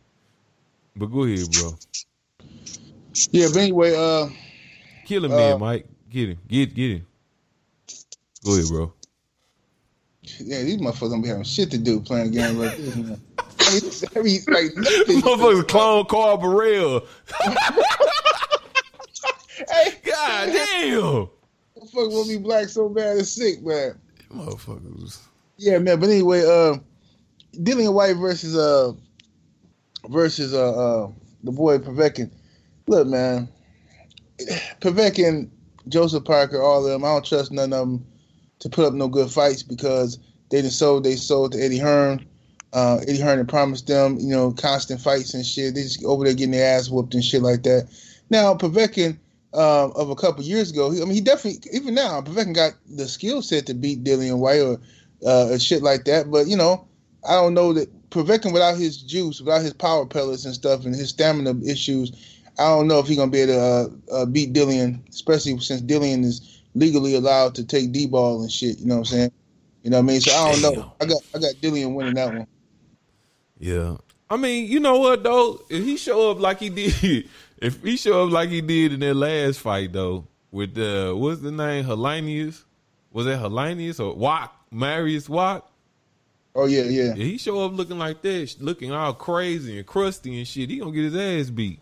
But 0.96 1.08
go 1.08 1.24
ahead, 1.24 1.48
bro. 1.52 1.76
Yeah, 3.32 3.48
but 3.52 3.58
anyway, 3.58 3.96
uh, 3.96 4.30
Kill 5.06 5.26
him, 5.26 5.32
Uh, 5.32 5.38
then, 5.38 5.60
Mike. 5.60 5.86
Get 6.10 6.30
him. 6.30 6.38
Get 6.48 6.74
get 6.76 6.92
him. 6.98 7.08
Go 8.46 8.54
ahead, 8.54 8.68
bro. 8.70 8.94
yeah, 10.40 10.62
these 10.64 10.78
motherfuckers 10.78 11.10
gonna 11.10 11.22
be 11.24 11.30
having 11.30 11.44
shit 11.44 11.72
to 11.72 11.78
do 11.78 12.00
playing 12.00 12.32
games 12.32 12.56
like 12.58 12.78
this. 12.78 12.96
Man. 12.96 13.22
I 13.60 13.74
mean, 13.74 13.92
I 14.16 14.20
mean, 14.22 14.42
like 14.48 14.76
nothing. 14.76 15.22
Motherfuckers 15.22 15.68
clone 15.68 16.06
Carl 16.06 16.38
Burrell. 16.38 17.06
hey, 19.70 19.92
God 20.06 20.52
damn. 20.54 21.28
motherfucker 21.78 22.12
want 22.12 22.28
me 22.30 22.38
black 22.38 22.70
so 22.70 22.90
bad 22.90 23.18
it's 23.18 23.30
sick, 23.32 23.62
man. 23.66 24.00
Motherfuckers. 24.32 25.20
Yeah, 25.58 25.80
man. 25.80 26.00
But 26.00 26.10
anyway, 26.10 26.42
uh, 26.42 26.78
Dillian 27.54 27.94
Whyte 27.94 28.18
versus 28.18 28.56
uh 28.56 28.94
versus 30.10 30.54
uh, 30.54 31.06
uh 31.06 31.12
the 31.44 31.52
boy 31.52 31.80
Povetkin. 31.80 32.32
Look, 32.88 33.08
man. 33.08 33.50
Povetkin, 34.82 35.50
Joseph 35.88 36.26
Parker, 36.26 36.62
all 36.62 36.86
of 36.86 36.92
them. 36.92 37.04
I 37.04 37.08
don't 37.08 37.26
trust 37.26 37.52
none 37.52 37.74
of 37.74 37.80
them 37.80 38.06
to 38.60 38.70
put 38.70 38.86
up 38.86 38.94
no 38.94 39.08
good 39.08 39.32
fights 39.32 39.64
because 39.64 40.20
they 40.50 40.62
done 40.62 40.72
sold. 40.72 41.04
They 41.04 41.16
sold 41.16 41.54
to 41.54 41.64
Eddie 41.64 41.80
Hearn. 41.80 42.26
Uh, 42.74 43.00
Eddie 43.08 43.22
Hearn 43.22 43.38
had 43.38 43.48
promised 43.48 43.88
them, 43.88 44.18
you 44.20 44.30
know, 44.30 44.52
constant 44.52 45.02
fights 45.02 45.34
and 45.34 45.46
shit. 45.46 45.74
They 45.74 45.84
just 45.84 46.04
over 46.04 46.24
there 46.24 46.34
getting 46.34 46.52
their 46.52 46.78
ass 46.78 46.90
whooped 46.90 47.14
and 47.14 47.24
shit 47.24 47.42
like 47.42 47.64
that. 47.64 47.88
Now 48.30 48.54
Povetkin 48.54 49.18
um, 49.54 49.94
of 49.96 50.10
a 50.10 50.16
couple 50.16 50.44
years 50.44 50.72
ago, 50.72 50.92
he, 50.92 51.02
I 51.02 51.06
mean, 51.06 51.16
he 51.16 51.22
definitely 51.22 51.62
even 51.74 51.96
now 51.96 52.22
Povetkin 52.22 52.54
got 52.54 52.74
the 52.88 53.08
skill 53.08 53.42
set 53.42 53.66
to 53.68 53.74
beat 53.74 54.04
Dillian 54.04 54.38
Whyte 54.38 54.62
or 54.62 54.80
uh, 55.26 55.58
shit 55.58 55.84
like 55.84 56.06
that. 56.06 56.30
But 56.32 56.48
you 56.48 56.58
know, 56.58 56.88
I 57.28 57.34
don't 57.34 57.54
know 57.54 57.74
that 57.74 58.10
Povetkin 58.10 58.54
without 58.54 58.78
his 58.78 58.98
juice, 58.98 59.40
without 59.40 59.62
his 59.62 59.74
power 59.74 60.06
pellets 60.06 60.46
and 60.46 60.54
stuff, 60.54 60.86
and 60.86 60.96
his 60.96 61.10
stamina 61.10 61.54
issues, 61.66 62.12
I 62.60 62.64
don't 62.64 62.88
know 62.88 63.00
if 63.00 63.08
he's 63.08 63.18
gonna 63.18 63.32
be 63.32 63.42
able 63.42 63.54
to 63.54 63.60
uh, 63.60 64.22
uh, 64.22 64.26
beat 64.26 64.54
Dillian, 64.54 65.08
especially 65.10 65.60
since 65.60 65.82
Dillian 65.82 66.24
is 66.24 66.62
legally 66.76 67.16
allowed 67.16 67.56
to 67.56 67.64
take 67.64 67.92
D 67.92 68.08
ball 68.08 68.42
and 68.42 68.52
shit. 68.52 68.80
You 68.80 68.88
know 68.88 68.96
what 68.96 69.00
I'm 69.00 69.06
saying? 69.06 69.32
You 69.84 69.92
know 69.92 69.98
what 69.98 70.04
I 70.04 70.08
mean? 70.08 70.22
So 70.22 70.32
I 70.32 70.52
don't 70.52 70.76
know. 70.76 70.94
I 71.02 71.06
got 71.06 71.22
I 71.36 71.40
got 71.40 71.54
Dillian 71.56 71.94
winning 71.94 72.16
that 72.16 72.34
one. 72.34 72.48
Yeah. 73.60 73.98
I 74.30 74.36
mean, 74.38 74.70
you 74.70 74.80
know 74.80 75.00
what 75.00 75.24
though? 75.24 75.62
If 75.70 75.84
he 75.84 75.98
show 75.98 76.32
up 76.32 76.40
like 76.40 76.60
he 76.60 76.70
did, 77.02 77.30
if 77.58 77.84
he 77.84 77.98
show 77.98 78.26
up 78.26 78.32
like 78.32 78.50
he 78.50 78.62
did 78.62 78.94
in 78.94 79.00
that 79.02 79.16
last 79.16 79.60
fight 79.60 79.94
though, 79.94 80.28
with 80.52 80.74
the 80.74 81.14
what's 81.16 81.42
the 81.42 81.52
name? 81.52 81.86
Helenius? 81.86 82.64
Was 83.12 83.28
it 83.28 83.40
Helenius 83.40 84.00
or 84.00 84.16
Wach? 84.16 84.50
Mariusz 84.74 85.30
Wach. 85.30 85.70
Oh 86.56 86.66
yeah, 86.66 86.84
yeah. 86.84 87.14
Yeah, 87.16 87.24
he 87.24 87.38
show 87.38 87.64
up 87.64 87.74
looking 87.74 88.00
like 88.00 88.22
that, 88.24 88.56
looking 88.60 88.92
all 88.92 89.14
crazy 89.14 89.78
and 89.78 89.86
crusty 89.86 90.38
and 90.38 90.48
shit. 90.48 90.70
He 90.70 90.78
gonna 90.80 90.92
get 90.92 91.12
his 91.12 91.16
ass 91.16 91.50
beat. 91.52 91.82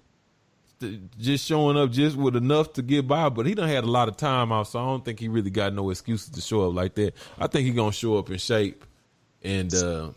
Just 1.18 1.46
showing 1.46 1.78
up 1.78 1.92
just 1.92 2.18
with 2.18 2.36
enough 2.36 2.74
to 2.74 2.82
get 2.82 3.08
by, 3.08 3.30
but 3.30 3.46
he 3.46 3.56
done 3.56 3.70
had 3.70 3.86
a 3.86 3.90
lot 3.90 4.10
of 4.10 4.18
time 4.18 4.52
off, 4.52 4.68
so 4.68 4.80
I 4.80 4.84
don't 4.84 5.06
think 5.06 5.20
he 5.22 5.30
really 5.30 5.50
got 5.50 5.74
no 5.74 5.90
excuses 5.90 6.30
to 6.30 6.42
show 6.42 6.68
up 6.68 6.76
like 6.76 6.96
that. 6.96 7.14
I 7.40 7.48
think 7.48 7.66
he 7.66 7.72
gonna 7.72 7.94
show 7.94 8.18
up 8.18 8.30
in 8.30 8.38
shape, 8.38 8.84
and 9.42 9.74
uh 9.74 10.10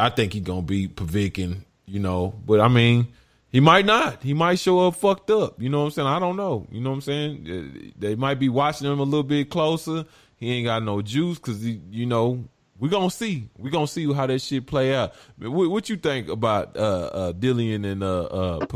I 0.00 0.08
think 0.08 0.32
he 0.32 0.40
gonna 0.40 0.62
be 0.62 0.88
Povetkin, 0.88 1.58
you 1.84 2.00
know. 2.00 2.34
But 2.46 2.60
I 2.60 2.68
mean, 2.68 3.08
he 3.50 3.60
might 3.60 3.86
not. 3.86 4.22
He 4.22 4.34
might 4.34 4.58
show 4.58 4.86
up 4.86 4.96
fucked 4.96 5.30
up. 5.30 5.60
You 5.60 5.68
know 5.68 5.80
what 5.80 5.84
I'm 5.86 5.90
saying? 5.92 6.08
I 6.08 6.18
don't 6.18 6.36
know. 6.36 6.66
You 6.70 6.80
know 6.80 6.90
what 6.90 6.96
I'm 6.96 7.00
saying? 7.02 7.92
They 7.98 8.14
might 8.14 8.38
be 8.38 8.48
watching 8.48 8.90
him 8.90 8.98
a 8.98 9.04
little 9.04 9.22
bit 9.22 9.50
closer. 9.50 10.04
He 10.36 10.52
ain't 10.52 10.66
got 10.66 10.82
no 10.82 11.00
juice 11.02 11.38
because 11.38 11.64
you 11.64 12.06
know 12.06 12.44
we 12.78 12.88
gonna 12.88 13.10
see. 13.10 13.48
We 13.56 13.70
gonna 13.70 13.86
see 13.86 14.12
how 14.12 14.26
that 14.26 14.40
shit 14.40 14.66
play 14.66 14.94
out. 14.94 15.14
What, 15.38 15.70
what 15.70 15.88
you 15.88 15.96
think 15.96 16.28
about 16.28 16.76
uh, 16.76 16.80
uh, 16.80 17.32
Dillian 17.32 17.90
and 17.90 18.02
uh, 18.02 18.24
uh, 18.24 18.66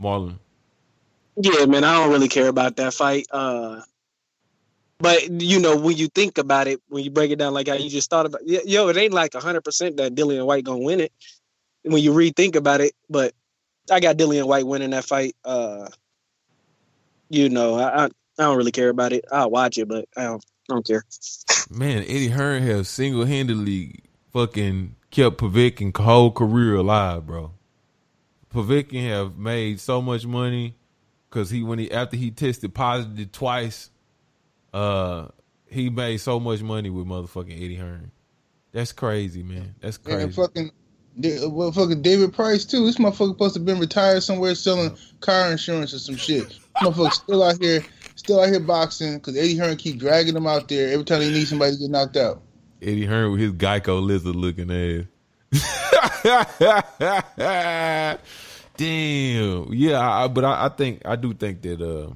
Marlon? 0.00 0.38
Yeah, 1.36 1.66
man, 1.66 1.84
I 1.84 1.94
don't 1.94 2.10
really 2.10 2.28
care 2.28 2.48
about 2.48 2.76
that 2.76 2.94
fight. 2.94 3.26
Uh, 3.30 3.82
but 4.98 5.30
you 5.30 5.60
know, 5.60 5.76
when 5.76 5.96
you 5.96 6.08
think 6.08 6.38
about 6.38 6.66
it, 6.66 6.80
when 6.88 7.04
you 7.04 7.10
break 7.10 7.30
it 7.30 7.38
down 7.38 7.54
like 7.54 7.68
how 7.68 7.74
you 7.74 7.90
just 7.90 8.10
thought 8.10 8.26
about, 8.26 8.40
yo, 8.46 8.88
it 8.88 8.96
ain't 8.96 9.12
like 9.12 9.34
hundred 9.34 9.62
percent 9.62 9.98
that 9.98 10.14
Dillian 10.14 10.46
Whyte 10.46 10.64
gonna 10.64 10.78
win 10.78 11.00
it. 11.00 11.12
When 11.82 12.02
you 12.02 12.12
rethink 12.12 12.56
about 12.56 12.80
it, 12.80 12.92
but 13.08 13.34
I 13.90 14.00
got 14.00 14.16
Dillian 14.16 14.46
Whyte 14.46 14.66
winning 14.66 14.90
that 14.90 15.04
fight. 15.04 15.36
Uh, 15.44 15.88
you 17.28 17.50
know, 17.50 17.76
I, 17.76 18.04
I 18.04 18.04
I 18.06 18.44
don't 18.44 18.56
really 18.56 18.72
care 18.72 18.88
about 18.88 19.12
it. 19.12 19.24
I'll 19.30 19.50
watch 19.50 19.78
it, 19.78 19.86
but 19.86 20.08
I 20.16 20.24
don't 20.24 20.44
I 20.70 20.74
don't 20.74 20.86
care. 20.86 21.04
Man, 21.70 22.02
Eddie 22.02 22.28
Hearn 22.28 22.62
has 22.62 22.88
single 22.88 23.24
handedly 23.24 24.00
fucking 24.32 24.96
kept 25.10 25.38
Povetkin 25.38 25.96
whole 25.96 26.30
career 26.30 26.76
alive, 26.76 27.26
bro. 27.26 27.52
Povetkin 28.52 29.08
have 29.08 29.36
made 29.36 29.80
so 29.80 30.00
much 30.00 30.26
money 30.26 30.74
because 31.28 31.50
he 31.50 31.62
when 31.62 31.78
he 31.78 31.90
after 31.90 32.16
he 32.16 32.30
tested 32.30 32.74
positive 32.74 33.32
twice, 33.32 33.90
uh, 34.72 35.28
he 35.66 35.90
made 35.90 36.18
so 36.18 36.40
much 36.40 36.62
money 36.62 36.90
with 36.90 37.06
motherfucking 37.06 37.54
Eddie 37.54 37.76
Hearn. 37.76 38.10
That's 38.72 38.92
crazy, 38.92 39.42
man. 39.42 39.74
That's 39.80 39.98
crazy. 39.98 40.22
And 40.22 40.34
fucking, 40.34 40.70
well, 41.50 41.72
fucking 41.72 42.02
David 42.02 42.32
Price 42.32 42.64
too. 42.64 42.84
This 42.86 42.96
motherfucker 42.96 43.32
supposed 43.32 43.54
to 43.54 43.60
have 43.60 43.66
been 43.66 43.80
retired 43.80 44.22
somewhere 44.22 44.54
selling 44.54 44.96
car 45.20 45.50
insurance 45.50 45.94
or 45.94 45.98
some 45.98 46.16
shit. 46.16 46.58
Motherfucker 46.76 47.12
still 47.12 47.42
out 47.42 47.60
here, 47.62 47.84
still 48.28 48.42
out 48.42 48.50
here 48.50 48.60
boxing 48.60 49.14
because 49.14 49.38
Eddie 49.38 49.56
Hearn 49.56 49.78
keep 49.78 49.98
dragging 49.98 50.36
him 50.36 50.46
out 50.46 50.68
there 50.68 50.92
every 50.92 51.06
time 51.06 51.22
he 51.22 51.30
needs 51.30 51.48
somebody 51.48 51.72
to 51.72 51.78
get 51.78 51.90
knocked 51.90 52.18
out. 52.18 52.42
Eddie 52.82 53.06
Hearn 53.06 53.32
with 53.32 53.40
his 53.40 53.52
Geico 53.52 54.02
lizard 54.02 54.36
looking 54.36 54.70
ass. 54.70 55.06
Damn. 58.76 59.72
Yeah, 59.72 59.98
I, 59.98 60.28
but 60.28 60.44
I, 60.44 60.66
I, 60.66 60.68
think 60.68 61.00
I 61.06 61.16
do 61.16 61.32
think 61.32 61.62
that 61.62 61.80
uh 61.80 62.12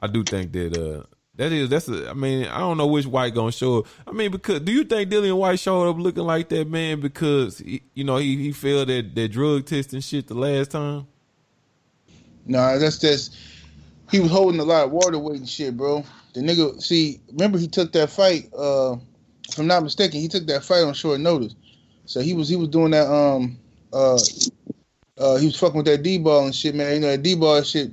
I 0.00 0.06
do 0.06 0.24
think 0.24 0.50
that 0.52 0.78
uh 0.78 1.02
that 1.36 1.52
is 1.52 1.68
that's 1.68 1.90
a, 1.90 2.08
I 2.08 2.14
mean 2.14 2.46
I 2.46 2.60
don't 2.60 2.78
know 2.78 2.86
which 2.86 3.04
white 3.04 3.34
gonna 3.34 3.52
show 3.52 3.80
up. 3.80 3.86
I 4.06 4.12
mean 4.12 4.30
because 4.30 4.60
do 4.60 4.72
you 4.72 4.84
think 4.84 5.10
Dillian 5.10 5.36
Whyte 5.36 5.60
showed 5.60 5.90
up 5.90 5.98
looking 5.98 6.24
like 6.24 6.48
that 6.48 6.70
man 6.70 7.00
because 7.00 7.58
he, 7.58 7.82
you 7.92 8.04
know 8.04 8.16
he 8.16 8.36
he 8.36 8.52
failed 8.52 8.88
that 8.88 9.14
that 9.14 9.28
drug 9.28 9.66
test 9.66 9.92
and 9.92 10.02
shit 10.02 10.26
the 10.26 10.34
last 10.34 10.70
time? 10.70 11.06
Nah, 12.46 12.78
that's 12.78 12.98
just 12.98 13.36
he 14.10 14.20
was 14.20 14.30
holding 14.30 14.60
a 14.60 14.64
lot 14.64 14.84
of 14.84 14.90
water 14.90 15.18
weight 15.18 15.38
and 15.38 15.48
shit, 15.48 15.76
bro. 15.76 16.04
The 16.34 16.40
nigga, 16.40 16.80
see, 16.82 17.20
remember 17.32 17.58
he 17.58 17.68
took 17.68 17.92
that 17.92 18.10
fight. 18.10 18.48
Uh, 18.56 18.96
if 19.48 19.58
I'm 19.58 19.66
not 19.66 19.82
mistaken, 19.82 20.20
he 20.20 20.28
took 20.28 20.46
that 20.46 20.64
fight 20.64 20.82
on 20.82 20.94
short 20.94 21.20
notice. 21.20 21.54
So 22.06 22.20
he 22.20 22.34
was 22.34 22.48
he 22.48 22.56
was 22.56 22.68
doing 22.68 22.90
that. 22.92 23.10
Um, 23.10 23.58
uh, 23.92 24.18
uh, 25.18 25.36
he 25.36 25.46
was 25.46 25.58
fucking 25.58 25.76
with 25.76 25.86
that 25.86 26.02
D 26.02 26.18
ball 26.18 26.44
and 26.44 26.54
shit, 26.54 26.74
man. 26.74 26.94
You 26.94 27.00
know 27.00 27.08
that 27.08 27.22
D 27.22 27.34
ball 27.34 27.62
shit 27.62 27.92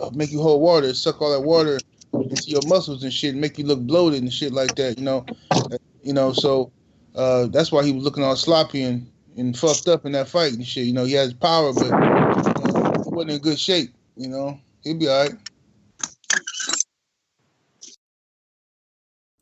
uh, 0.00 0.10
make 0.14 0.32
you 0.32 0.40
hold 0.40 0.62
water, 0.62 0.92
suck 0.94 1.20
all 1.20 1.32
that 1.32 1.40
water 1.46 1.78
into 2.12 2.50
your 2.50 2.60
muscles 2.66 3.02
and 3.02 3.12
shit, 3.12 3.34
make 3.34 3.58
you 3.58 3.64
look 3.64 3.80
bloated 3.80 4.22
and 4.22 4.32
shit 4.32 4.52
like 4.52 4.74
that. 4.76 4.98
You 4.98 5.04
know, 5.04 5.26
you 6.02 6.12
know. 6.12 6.32
So 6.32 6.72
uh, 7.14 7.46
that's 7.46 7.70
why 7.70 7.84
he 7.84 7.92
was 7.92 8.04
looking 8.04 8.24
all 8.24 8.36
sloppy 8.36 8.82
and 8.82 9.08
and 9.36 9.56
fucked 9.56 9.88
up 9.88 10.06
in 10.06 10.12
that 10.12 10.28
fight 10.28 10.52
and 10.52 10.66
shit. 10.66 10.86
You 10.86 10.92
know, 10.92 11.04
he 11.04 11.12
has 11.14 11.32
power, 11.32 11.72
but 11.72 11.90
uh, 11.90 13.02
he 13.04 13.10
wasn't 13.10 13.32
in 13.32 13.38
good 13.38 13.58
shape. 13.58 13.92
You 14.16 14.28
know, 14.28 14.60
he'd 14.82 14.98
be 14.98 15.08
all 15.08 15.22
right. 15.22 15.32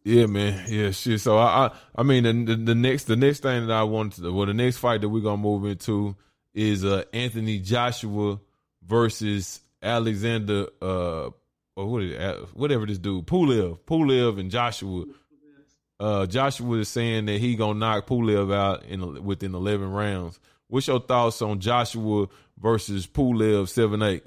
Yeah, 0.04 0.26
man. 0.26 0.64
Yeah, 0.68 0.92
shit. 0.92 1.20
So 1.20 1.36
I, 1.36 1.66
I, 1.66 1.70
I 1.94 2.02
mean, 2.02 2.24
the, 2.24 2.54
the, 2.54 2.62
the 2.62 2.74
next, 2.74 3.04
the 3.04 3.16
next 3.16 3.40
thing 3.40 3.66
that 3.66 3.74
I 3.74 3.82
want 3.82 4.14
to, 4.14 4.32
well, 4.32 4.46
the 4.46 4.54
next 4.54 4.78
fight 4.78 5.02
that 5.02 5.08
we're 5.08 5.22
gonna 5.22 5.36
move 5.36 5.66
into 5.66 6.16
is 6.54 6.84
uh 6.84 7.04
Anthony 7.12 7.58
Joshua 7.58 8.40
versus 8.84 9.60
Alexander, 9.82 10.66
uh, 10.82 11.30
or 11.76 11.86
what 11.86 12.02
is 12.02 12.48
whatever 12.54 12.86
this 12.86 12.98
dude, 12.98 13.26
Pulev, 13.26 13.78
Pulev 13.80 14.40
and 14.40 14.50
Joshua. 14.50 15.04
Uh, 15.98 16.24
Joshua 16.26 16.78
is 16.78 16.88
saying 16.88 17.26
that 17.26 17.38
he 17.38 17.54
gonna 17.56 17.78
knock 17.78 18.06
Pulev 18.06 18.54
out 18.54 18.84
in 18.86 19.22
within 19.22 19.54
eleven 19.54 19.90
rounds. 19.92 20.40
What's 20.68 20.86
your 20.86 21.00
thoughts 21.00 21.42
on 21.42 21.60
Joshua 21.60 22.26
versus 22.58 23.06
Pulev 23.06 23.68
seven 23.68 24.02
eight? 24.02 24.24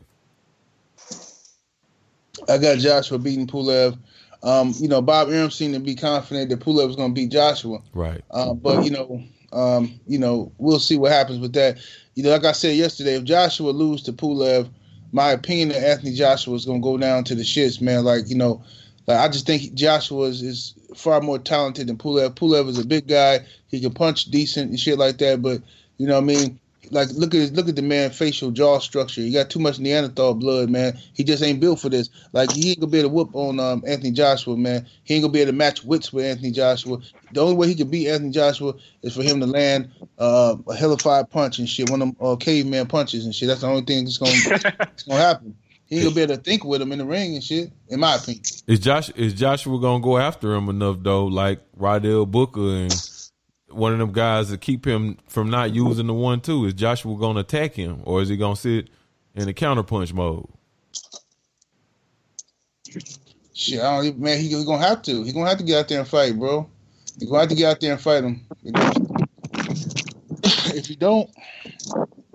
I 2.48 2.58
got 2.58 2.78
Joshua 2.78 3.18
beating 3.18 3.48
Pulev. 3.48 3.98
Um, 4.44 4.74
you 4.78 4.90
know, 4.90 5.02
Bob 5.02 5.30
Arum 5.30 5.52
seemed 5.52 5.74
to 5.74 5.80
be 5.80 5.96
confident 5.96 6.50
that 6.50 6.60
Pulev 6.60 6.86
was 6.88 6.98
going 6.98 7.16
to 7.16 7.20
beat 7.20 7.32
Joshua. 7.32 7.80
Right. 7.94 8.22
Uh, 8.30 8.54
but 8.54 8.84
you 8.84 8.92
know, 8.92 9.24
um, 9.54 10.00
you 10.06 10.20
know, 10.20 10.52
we'll 10.58 10.80
see 10.80 10.98
what 10.98 11.14
happens 11.14 11.40
with 11.40 11.54
that. 11.54 11.78
You 12.16 12.24
know, 12.24 12.30
like 12.30 12.44
I 12.44 12.52
said 12.52 12.76
yesterday, 12.76 13.16
if 13.16 13.24
Joshua 13.24 13.72
lose 13.72 14.04
to 14.04 14.14
Pulev, 14.14 14.70
my 15.14 15.32
opinion 15.32 15.70
that 15.70 15.88
Anthony 15.88 16.14
Joshua 16.14 16.56
is 16.56 16.66
going 16.66 16.82
to 16.82 16.84
go 16.84 16.98
down 16.98 17.24
to 17.26 17.36
the 17.36 17.44
shits, 17.44 17.80
man. 17.80 18.04
Like 18.04 18.30
you 18.30 18.36
know, 18.36 18.64
like 19.08 19.18
I 19.18 19.30
just 19.30 19.46
think 19.46 19.74
Joshua 19.74 20.26
is, 20.26 20.42
is 20.42 20.74
far 20.96 21.22
more 21.22 21.40
talented 21.40 21.88
than 21.88 21.98
Pulev. 21.98 22.36
Pulev 22.36 22.68
is 22.68 22.80
a 22.80 22.86
big 22.86 23.08
guy; 23.08 23.40
he 23.68 23.80
can 23.80 23.94
punch 23.94 24.26
decent 24.26 24.70
and 24.70 24.80
shit 24.80 24.98
like 24.98 25.20
that. 25.20 25.42
But 25.42 25.62
you 25.98 26.08
know, 26.08 26.16
what 26.16 26.24
I 26.24 26.26
mean, 26.26 26.60
like 26.92 27.10
look 27.12 27.34
at 27.34 27.40
his, 27.40 27.52
look 27.52 27.70
at 27.70 27.76
the 27.76 27.82
man 27.82 28.10
facial 28.12 28.52
jaw 28.52 28.80
structure. 28.80 29.22
He 29.22 29.32
got 29.32 29.50
too 29.50 29.60
much 29.60 29.80
Neanderthal 29.80 30.36
blood, 30.36 30.70
man. 30.70 30.98
He 31.14 31.24
just 31.24 31.44
ain't 31.44 31.60
built 31.60 31.80
for 31.80 31.90
this. 31.90 32.10
Like 32.32 32.52
he 32.52 32.72
ain't 32.72 32.80
gonna 32.80 32.92
be 32.92 33.00
able 33.00 33.10
to 33.10 33.16
whoop 33.16 33.30
on 33.34 33.60
um, 33.60 33.84
Anthony 33.88 34.12
Joshua, 34.12 34.58
man. 34.58 34.88
He 35.04 35.16
ain't 35.16 35.24
gonna 35.24 35.34
be 35.34 35.42
able 35.42 35.52
to 35.52 35.58
match 35.58 35.84
wits 35.84 36.12
with 36.14 36.26
Anthony 36.26 36.52
Joshua. 36.52 37.00
The 37.32 37.42
only 37.42 37.56
way 37.56 37.68
he 37.68 37.76
can 37.76 37.90
beat 37.90 38.10
Anthony 38.10 38.32
Joshua 38.32 38.74
is 39.02 39.16
for 39.16 39.24
him 39.24 39.40
to 39.40 39.46
land 39.46 39.92
uh, 40.20 40.56
a 40.68 40.76
hellified 40.76 41.30
punch 41.30 41.60
and 41.60 41.70
shit, 41.70 41.90
one 41.90 42.02
of 42.02 42.10
them 42.10 42.18
uh, 42.20 42.36
caveman 42.36 42.88
punches 42.88 43.26
and 43.26 43.34
shit. 43.34 43.48
That's 43.48 43.62
the 43.62 43.68
only 43.68 43.84
thing 43.84 44.06
that's 44.06 44.18
gonna 44.18 44.60
that's 44.78 45.04
gonna 45.04 45.20
happen. 45.20 45.56
He 45.86 45.98
ain't 45.98 46.06
gonna 46.06 46.16
be 46.16 46.22
able 46.22 46.36
to 46.36 46.42
think 46.42 46.64
with 46.64 46.82
him 46.82 46.92
in 46.92 47.00
the 47.00 47.06
ring 47.06 47.36
and 47.36 47.44
shit. 47.44 47.72
In 47.90 48.00
my 48.00 48.16
opinion, 48.16 48.44
is 48.68 48.80
Josh 48.80 49.10
is 49.12 49.34
Joshua 49.34 49.80
gonna 49.80 50.04
go 50.04 50.18
after 50.18 50.54
him 50.54 50.70
enough 50.70 50.98
though, 51.02 51.26
like 51.26 51.60
Rydell 51.78 52.30
Booker 52.30 52.62
and 52.62 52.94
one 53.74 53.94
of 53.94 54.00
them 54.00 54.12
guys 54.12 54.50
to 54.50 54.58
keep 54.58 54.86
him 54.86 55.18
from 55.28 55.50
not 55.50 55.74
using 55.74 56.08
the 56.08 56.14
one 56.14 56.42
two? 56.42 56.66
Is 56.66 56.74
Joshua 56.74 57.18
going 57.18 57.36
to 57.36 57.42
attack 57.42 57.74
him, 57.74 58.02
or 58.06 58.22
is 58.22 58.30
he 58.30 58.38
going 58.38 58.56
to 58.56 58.62
sit 58.62 58.90
in 59.36 59.46
the 59.46 59.54
counterpunch 59.54 60.14
mode? 60.14 60.48
Shit, 63.54 63.80
I 63.80 64.04
don't 64.04 64.20
man. 64.20 64.40
he's 64.40 64.58
he 64.58 64.66
gonna 64.66 64.86
have 64.86 65.02
to. 65.04 65.24
He's 65.24 65.34
gonna 65.34 65.48
have 65.48 65.60
to 65.60 65.64
get 65.64 65.80
out 65.80 65.88
there 65.88 66.00
and 66.00 66.08
fight, 66.08 66.38
bro. 66.38 66.68
He 67.20 67.28
gonna 67.28 67.42
have 67.42 67.50
to 67.50 67.56
get 67.56 67.70
out 67.70 67.80
there 67.80 67.92
and 67.92 68.02
fight 68.02 68.24
him. 68.24 68.46
if 70.76 70.90
you 70.90 70.96
don't, 70.96 71.30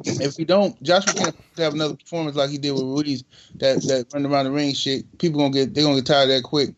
if 0.04 0.38
you 0.38 0.44
don't, 0.44 0.80
Joshua 0.82 1.14
can't 1.14 1.36
have 1.56 1.74
another 1.74 1.96
performance 1.96 2.36
like 2.36 2.50
he 2.50 2.58
did 2.58 2.70
with 2.72 2.82
Ruiz 2.82 3.24
that 3.56 3.82
that 3.82 4.06
run 4.14 4.26
around 4.26 4.44
the 4.44 4.52
ring 4.52 4.74
shit. 4.74 5.18
People 5.18 5.40
gonna 5.40 5.52
get 5.52 5.74
they're 5.74 5.84
gonna 5.84 5.96
get 5.96 6.06
tired 6.06 6.30
that 6.30 6.44
quick. 6.44 6.68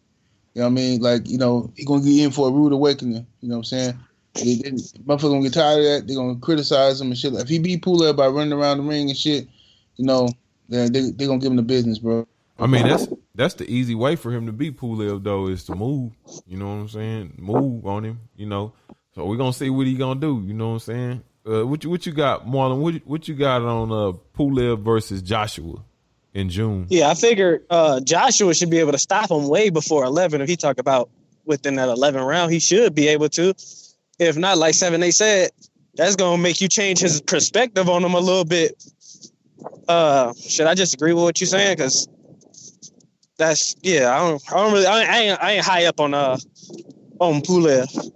You 0.54 0.62
know 0.62 0.66
what 0.66 0.70
I 0.70 0.74
mean? 0.74 1.00
Like 1.02 1.28
you 1.28 1.36
know 1.36 1.70
he 1.76 1.84
gonna 1.84 2.02
get 2.02 2.24
in 2.24 2.30
for 2.30 2.48
a 2.48 2.52
rude 2.52 2.72
awakening. 2.72 3.26
You 3.40 3.48
know 3.48 3.56
what 3.56 3.58
I'm 3.58 3.64
saying? 3.64 3.98
They, 4.34 4.56
they, 4.56 4.70
motherfuckers 4.70 5.22
gonna 5.22 5.42
get 5.42 5.54
tired 5.54 5.78
of 5.78 5.84
that. 5.84 6.04
They 6.06 6.14
gonna 6.14 6.38
criticize 6.38 7.00
him 7.00 7.08
and 7.08 7.18
shit. 7.18 7.34
If 7.34 7.48
he 7.48 7.58
beat 7.58 7.82
Pulev 7.82 8.16
by 8.16 8.28
running 8.28 8.52
around 8.52 8.78
the 8.78 8.84
ring 8.84 9.08
and 9.08 9.16
shit, 9.16 9.48
you 9.96 10.04
know 10.04 10.28
they 10.68 10.88
they, 10.88 11.10
they 11.10 11.26
gonna 11.26 11.38
give 11.38 11.50
him 11.50 11.56
the 11.56 11.62
business, 11.62 11.98
bro. 11.98 12.26
I 12.58 12.66
mean, 12.66 12.86
that's 12.86 13.08
that's 13.34 13.54
the 13.54 13.70
easy 13.70 13.94
way 13.94 14.16
for 14.16 14.30
him 14.30 14.46
to 14.46 14.52
beat 14.52 14.78
Pulev 14.78 15.24
though 15.24 15.48
is 15.48 15.64
to 15.64 15.74
move. 15.74 16.12
You 16.46 16.58
know 16.58 16.66
what 16.66 16.80
I'm 16.80 16.88
saying? 16.88 17.34
Move 17.38 17.86
on 17.86 18.04
him. 18.04 18.20
You 18.36 18.46
know. 18.46 18.72
So 19.14 19.26
we're 19.26 19.36
gonna 19.36 19.52
see 19.52 19.70
what 19.70 19.86
he 19.86 19.94
gonna 19.94 20.20
do. 20.20 20.42
You 20.46 20.54
know 20.54 20.68
what 20.68 20.74
I'm 20.74 20.78
saying? 20.80 21.22
Uh, 21.46 21.66
what 21.66 21.82
you 21.82 21.90
what 21.90 22.06
you 22.06 22.12
got, 22.12 22.46
Marlon? 22.46 22.78
What 22.78 22.94
you, 22.94 23.00
what 23.04 23.28
you 23.28 23.34
got 23.34 23.62
on 23.62 23.90
uh 23.90 24.16
Pulev 24.36 24.82
versus 24.82 25.22
Joshua 25.22 25.82
in 26.34 26.48
June? 26.48 26.86
Yeah, 26.88 27.08
I 27.08 27.14
figured 27.14 27.64
uh, 27.70 28.00
Joshua 28.00 28.54
should 28.54 28.70
be 28.70 28.78
able 28.78 28.92
to 28.92 28.98
stop 28.98 29.30
him 29.30 29.48
way 29.48 29.70
before 29.70 30.04
11. 30.04 30.40
If 30.40 30.48
he 30.48 30.56
talk 30.56 30.78
about 30.78 31.10
within 31.44 31.76
that 31.76 31.88
11 31.88 32.22
round, 32.22 32.52
he 32.52 32.58
should 32.58 32.94
be 32.94 33.08
able 33.08 33.28
to. 33.30 33.54
If 34.20 34.36
not, 34.36 34.58
like 34.58 34.74
Seven 34.74 35.02
Eight 35.02 35.14
said, 35.14 35.50
that's 35.94 36.14
gonna 36.14 36.40
make 36.40 36.60
you 36.60 36.68
change 36.68 37.00
his 37.00 37.20
perspective 37.22 37.88
on 37.88 38.04
him 38.04 38.14
a 38.14 38.20
little 38.20 38.44
bit. 38.44 38.82
Uh, 39.88 40.32
should 40.34 40.66
I 40.66 40.74
just 40.74 40.94
agree 40.94 41.14
with 41.14 41.24
what 41.24 41.40
you're 41.40 41.48
saying? 41.48 41.78
Because 41.78 42.06
that's 43.38 43.74
yeah, 43.82 44.14
I 44.14 44.18
don't, 44.18 44.52
I 44.52 44.56
don't 44.56 44.72
really, 44.74 44.86
I, 44.86 45.00
I 45.00 45.18
ain't, 45.20 45.42
I 45.42 45.50
ain't 45.52 45.64
high 45.64 45.86
up 45.86 46.00
on 46.00 46.12
uh 46.12 46.36
on 47.18 47.40
Pulev. 47.40 48.12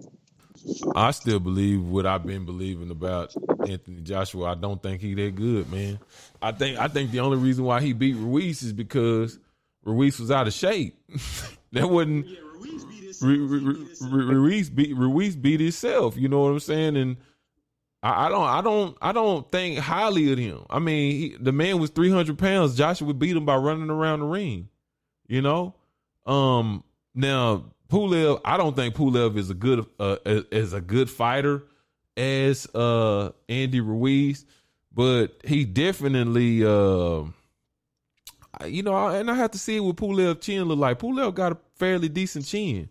I 0.95 1.11
still 1.11 1.39
believe 1.39 1.83
what 1.83 2.05
I've 2.05 2.25
been 2.25 2.45
believing 2.45 2.91
about 2.91 3.35
Anthony 3.67 4.01
Joshua. 4.01 4.51
I 4.51 4.55
don't 4.55 4.81
think 4.81 5.01
he 5.01 5.15
that 5.15 5.35
good, 5.35 5.71
man. 5.71 5.99
I 6.39 6.51
think 6.51 6.77
I 6.77 6.87
think 6.87 7.09
the 7.09 7.21
only 7.21 7.37
reason 7.37 7.65
why 7.65 7.81
he 7.81 7.93
beat 7.93 8.15
Ruiz 8.15 8.61
is 8.61 8.73
because 8.73 9.39
Ruiz 9.83 10.19
was 10.19 10.29
out 10.29 10.45
of 10.45 10.53
shape. 10.53 10.95
that 11.71 11.89
wasn't 11.89 12.27
Ru- 12.27 12.37
Ru- 12.59 12.77
Ru- 12.77 12.94
Ruiz 13.21 14.69
beat 14.69 14.95
Ruiz 14.95 15.35
beat 15.35 15.59
himself. 15.59 16.17
You 16.17 16.27
know 16.27 16.41
what 16.41 16.51
I'm 16.51 16.59
saying? 16.59 16.97
And 16.97 17.17
I, 18.03 18.25
I 18.25 18.29
don't 18.29 18.43
I 18.43 18.61
don't 18.61 18.97
I 19.01 19.11
don't 19.11 19.51
think 19.51 19.79
highly 19.79 20.31
of 20.31 20.37
him. 20.37 20.65
I 20.69 20.79
mean, 20.79 21.11
he, 21.11 21.37
the 21.39 21.51
man 21.51 21.79
was 21.79 21.89
300 21.89 22.37
pounds. 22.37 22.75
Joshua 22.75 23.07
would 23.07 23.19
beat 23.19 23.35
him 23.35 23.45
by 23.45 23.55
running 23.55 23.89
around 23.89 24.19
the 24.19 24.25
ring. 24.25 24.69
You 25.27 25.41
know, 25.41 25.73
um, 26.25 26.83
now 27.15 27.65
Pulev, 27.89 28.41
I 28.45 28.57
don't 28.57 28.75
think 28.75 28.95
Pulev 28.95 29.37
is 29.37 29.49
a 29.49 29.53
good 29.53 29.85
uh, 29.99 30.17
is 30.25 30.73
a 30.73 30.81
good 30.81 31.09
fighter 31.09 31.63
as 32.17 32.67
uh 32.75 33.31
Andy 33.49 33.81
Ruiz, 33.81 34.45
but 34.93 35.39
he 35.43 35.65
definitely 35.65 36.63
uh 36.63 37.23
you 38.65 38.83
know, 38.83 39.07
and 39.07 39.29
I 39.29 39.35
have 39.35 39.51
to 39.51 39.57
see 39.57 39.79
what 39.79 39.97
Pulev 39.97 40.41
chin 40.41 40.63
look 40.63 40.79
like. 40.79 40.99
Pulev 40.99 41.35
got 41.35 41.51
a 41.51 41.57
fairly 41.75 42.09
decent 42.09 42.45
chin, 42.45 42.89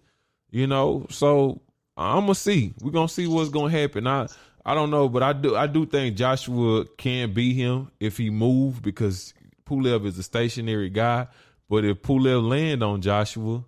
you 0.54 0.68
know. 0.68 1.06
So 1.10 1.60
I'm 1.96 2.20
gonna 2.20 2.34
see. 2.34 2.72
We're 2.80 2.92
gonna 2.92 3.08
see 3.08 3.26
what's 3.26 3.50
gonna 3.50 3.70
happen. 3.70 4.06
I 4.06 4.28
I 4.64 4.74
don't 4.74 4.90
know, 4.90 5.08
but 5.08 5.22
I 5.22 5.32
do 5.32 5.56
I 5.56 5.66
do 5.66 5.84
think 5.84 6.16
Joshua 6.16 6.86
can 6.96 7.34
beat 7.34 7.54
him 7.54 7.90
if 8.00 8.16
he 8.16 8.30
move 8.30 8.80
because 8.80 9.34
Pulev 9.66 10.06
is 10.06 10.16
a 10.16 10.22
stationary 10.22 10.90
guy. 10.90 11.26
But 11.68 11.84
if 11.84 12.02
Pulev 12.02 12.48
land 12.48 12.82
on 12.82 13.02
Joshua, 13.02 13.64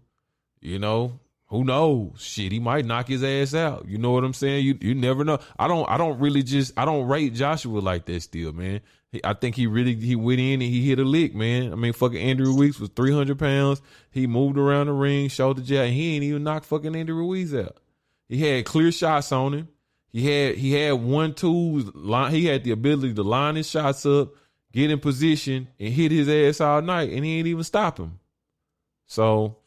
you 0.60 0.78
know, 0.78 1.18
who 1.46 1.64
knows? 1.64 2.12
Shit, 2.18 2.52
he 2.52 2.60
might 2.60 2.84
knock 2.84 3.08
his 3.08 3.24
ass 3.24 3.54
out. 3.54 3.86
You 3.88 3.98
know 3.98 4.12
what 4.12 4.24
I'm 4.24 4.34
saying? 4.34 4.64
You 4.64 4.78
you 4.80 4.94
never 4.94 5.24
know. 5.24 5.40
I 5.58 5.66
don't 5.66 5.88
I 5.90 5.98
don't 5.98 6.20
really 6.20 6.44
just 6.44 6.72
I 6.76 6.84
don't 6.84 7.08
rate 7.08 7.34
Joshua 7.34 7.80
like 7.80 8.06
that 8.06 8.22
still, 8.22 8.52
man. 8.52 8.80
I 9.24 9.34
think 9.34 9.54
he 9.56 9.66
really 9.66 9.94
he 9.94 10.16
went 10.16 10.40
in 10.40 10.60
and 10.60 10.70
he 10.70 10.88
hit 10.88 10.98
a 10.98 11.04
lick, 11.04 11.34
man. 11.34 11.72
I 11.72 11.76
mean, 11.76 11.92
fucking 11.92 12.18
Andrew 12.18 12.46
Ruiz 12.46 12.80
was 12.80 12.90
300 12.96 13.38
pounds. 13.38 13.82
He 14.10 14.26
moved 14.26 14.58
around 14.58 14.86
the 14.86 14.92
ring, 14.92 15.28
the 15.28 15.62
jab, 15.64 15.88
he 15.88 16.14
ain't 16.14 16.24
even 16.24 16.44
knocked 16.44 16.66
fucking 16.66 16.96
Andrew 16.96 17.16
Ruiz 17.16 17.54
out. 17.54 17.76
He 18.28 18.38
had 18.38 18.64
clear 18.64 18.90
shots 18.90 19.32
on 19.32 19.54
him. 19.54 19.68
He 20.12 20.26
had 20.26 20.56
he 20.56 20.72
had 20.72 20.92
one 20.92 21.34
two 21.34 21.90
line. 21.94 22.32
He 22.32 22.46
had 22.46 22.64
the 22.64 22.70
ability 22.70 23.14
to 23.14 23.22
line 23.22 23.56
his 23.56 23.68
shots 23.68 24.06
up, 24.06 24.30
get 24.72 24.90
in 24.90 24.98
position, 24.98 25.68
and 25.78 25.92
hit 25.92 26.10
his 26.10 26.28
ass 26.28 26.60
all 26.60 26.80
night, 26.82 27.10
and 27.10 27.24
he 27.24 27.38
ain't 27.38 27.46
even 27.46 27.64
stop 27.64 27.98
him. 27.98 28.18
So 29.06 29.58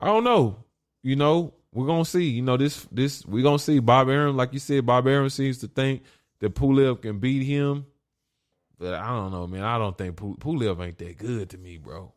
I 0.00 0.06
don't 0.06 0.24
know. 0.24 0.64
You 1.02 1.16
know, 1.16 1.54
we're 1.72 1.86
gonna 1.86 2.04
see. 2.04 2.28
You 2.28 2.42
know, 2.42 2.56
this 2.56 2.86
this 2.90 3.24
we're 3.26 3.44
gonna 3.44 3.58
see. 3.58 3.78
Bob 3.78 4.08
Arum, 4.08 4.36
like 4.36 4.52
you 4.52 4.58
said, 4.58 4.84
Bob 4.84 5.06
Arum 5.06 5.30
seems 5.30 5.58
to 5.58 5.68
think 5.68 6.02
that 6.40 6.54
Pulev 6.54 7.02
can 7.02 7.18
beat 7.18 7.44
him. 7.44 7.86
But 8.82 8.94
I 8.94 9.06
don't 9.10 9.30
know, 9.30 9.46
man. 9.46 9.62
I 9.62 9.78
don't 9.78 9.96
think 9.96 10.16
Pulev 10.16 10.84
ain't 10.84 10.98
that 10.98 11.16
good 11.16 11.50
to 11.50 11.58
me, 11.58 11.78
bro. 11.78 12.12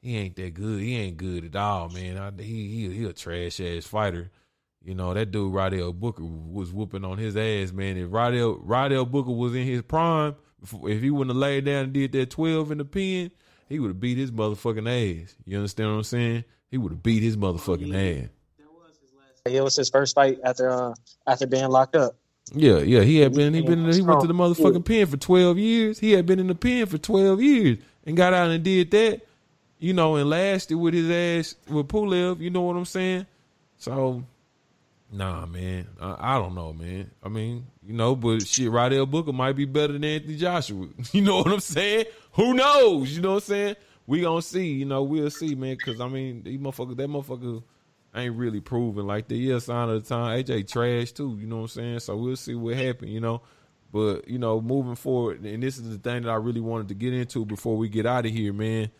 He 0.00 0.16
ain't 0.16 0.36
that 0.36 0.54
good. 0.54 0.80
He 0.80 0.96
ain't 0.96 1.18
good 1.18 1.44
at 1.44 1.54
all, 1.54 1.90
man. 1.90 2.16
I, 2.16 2.30
he 2.42 2.86
he 2.88 2.96
he 2.96 3.04
a 3.04 3.12
trash 3.12 3.60
ass 3.60 3.84
fighter. 3.84 4.30
You 4.82 4.94
know 4.94 5.12
that 5.12 5.32
dude 5.32 5.52
Rydell 5.52 5.92
Booker 5.92 6.24
was 6.24 6.72
whooping 6.72 7.04
on 7.04 7.18
his 7.18 7.36
ass, 7.36 7.72
man. 7.72 7.98
If 7.98 8.08
Rydell 8.08 8.64
Rydell 8.64 9.10
Booker 9.10 9.32
was 9.32 9.54
in 9.54 9.66
his 9.66 9.82
prime, 9.82 10.34
if, 10.62 10.72
if 10.84 11.02
he 11.02 11.10
wouldn't 11.10 11.34
have 11.34 11.36
laid 11.36 11.66
down 11.66 11.84
and 11.84 11.92
did 11.92 12.12
that 12.12 12.30
twelve 12.30 12.72
in 12.72 12.78
the 12.78 12.86
pen, 12.86 13.30
he 13.68 13.78
would 13.78 13.88
have 13.88 14.00
beat 14.00 14.16
his 14.16 14.30
motherfucking 14.30 14.88
ass. 14.88 15.36
You 15.44 15.58
understand 15.58 15.90
what 15.90 15.96
I'm 15.96 16.04
saying? 16.04 16.44
He 16.70 16.78
would 16.78 16.92
have 16.92 17.02
beat 17.02 17.22
his 17.22 17.36
motherfucking 17.36 18.22
ass. 18.24 18.30
It 19.44 19.62
was 19.62 19.76
his 19.76 19.90
first 19.90 20.14
fight 20.14 20.38
after 20.42 20.70
uh, 20.70 20.94
after 21.26 21.46
being 21.46 21.68
locked 21.68 21.96
up. 21.96 22.16
Yeah, 22.54 22.78
yeah. 22.78 23.02
He 23.02 23.18
had 23.18 23.34
been 23.34 23.54
he 23.54 23.60
been 23.60 23.90
he 23.92 24.02
went 24.02 24.20
to 24.20 24.26
the 24.26 24.34
motherfucking 24.34 24.84
pen 24.84 25.06
for 25.06 25.16
twelve 25.16 25.58
years. 25.58 25.98
He 25.98 26.12
had 26.12 26.26
been 26.26 26.38
in 26.38 26.46
the 26.46 26.54
pen 26.54 26.86
for 26.86 26.98
twelve 26.98 27.40
years 27.40 27.78
and 28.06 28.16
got 28.16 28.34
out 28.34 28.50
and 28.50 28.62
did 28.62 28.90
that. 28.92 29.22
You 29.80 29.92
know, 29.92 30.16
and 30.16 30.28
lasted 30.28 30.76
with 30.76 30.92
his 30.92 31.08
ass 31.08 31.54
with 31.68 31.86
Pulev. 31.86 32.40
You 32.40 32.50
know 32.50 32.62
what 32.62 32.74
I'm 32.74 32.84
saying? 32.84 33.26
So, 33.76 34.24
nah, 35.12 35.46
man. 35.46 35.86
I, 36.00 36.34
I 36.34 36.38
don't 36.38 36.56
know, 36.56 36.72
man. 36.72 37.12
I 37.22 37.28
mean, 37.28 37.64
you 37.86 37.92
know, 37.92 38.16
but 38.16 38.44
shit, 38.44 38.72
Rydell 38.72 39.08
Booker 39.08 39.32
might 39.32 39.52
be 39.52 39.66
better 39.66 39.92
than 39.92 40.02
Anthony 40.02 40.36
Joshua. 40.36 40.88
You 41.12 41.20
know 41.22 41.38
what 41.38 41.52
I'm 41.52 41.60
saying? 41.60 42.06
Who 42.32 42.54
knows? 42.54 43.14
You 43.14 43.22
know 43.22 43.34
what 43.34 43.44
I'm 43.44 43.48
saying? 43.48 43.76
We 44.08 44.22
gonna 44.22 44.42
see. 44.42 44.66
You 44.66 44.84
know, 44.86 45.04
we'll 45.04 45.30
see, 45.30 45.54
man. 45.54 45.76
Because 45.76 46.00
I 46.00 46.08
mean, 46.08 46.42
these 46.42 46.58
motherfuckers, 46.58 46.96
that 46.96 47.08
motherfucker 47.08 47.62
ain't 48.14 48.36
really 48.36 48.60
proven 48.60 49.06
like 49.06 49.28
the 49.28 49.36
year 49.36 49.60
sign 49.60 49.88
of 49.88 50.02
the 50.02 50.08
time. 50.08 50.42
AJ 50.42 50.70
trash 50.70 51.12
too, 51.12 51.36
you 51.40 51.46
know 51.46 51.56
what 51.56 51.62
I'm 51.62 51.68
saying? 51.68 52.00
So 52.00 52.16
we'll 52.16 52.36
see 52.36 52.54
what 52.54 52.76
happens, 52.76 53.10
you 53.10 53.20
know. 53.20 53.42
But, 53.90 54.28
you 54.28 54.38
know, 54.38 54.60
moving 54.60 54.96
forward, 54.96 55.44
and 55.44 55.62
this 55.62 55.78
is 55.78 55.88
the 55.88 55.98
thing 55.98 56.22
that 56.22 56.30
I 56.30 56.34
really 56.34 56.60
wanted 56.60 56.88
to 56.88 56.94
get 56.94 57.14
into 57.14 57.46
before 57.46 57.76
we 57.76 57.88
get 57.88 58.04
out 58.04 58.26
of 58.26 58.32
here, 58.32 58.52
man, 58.52 58.90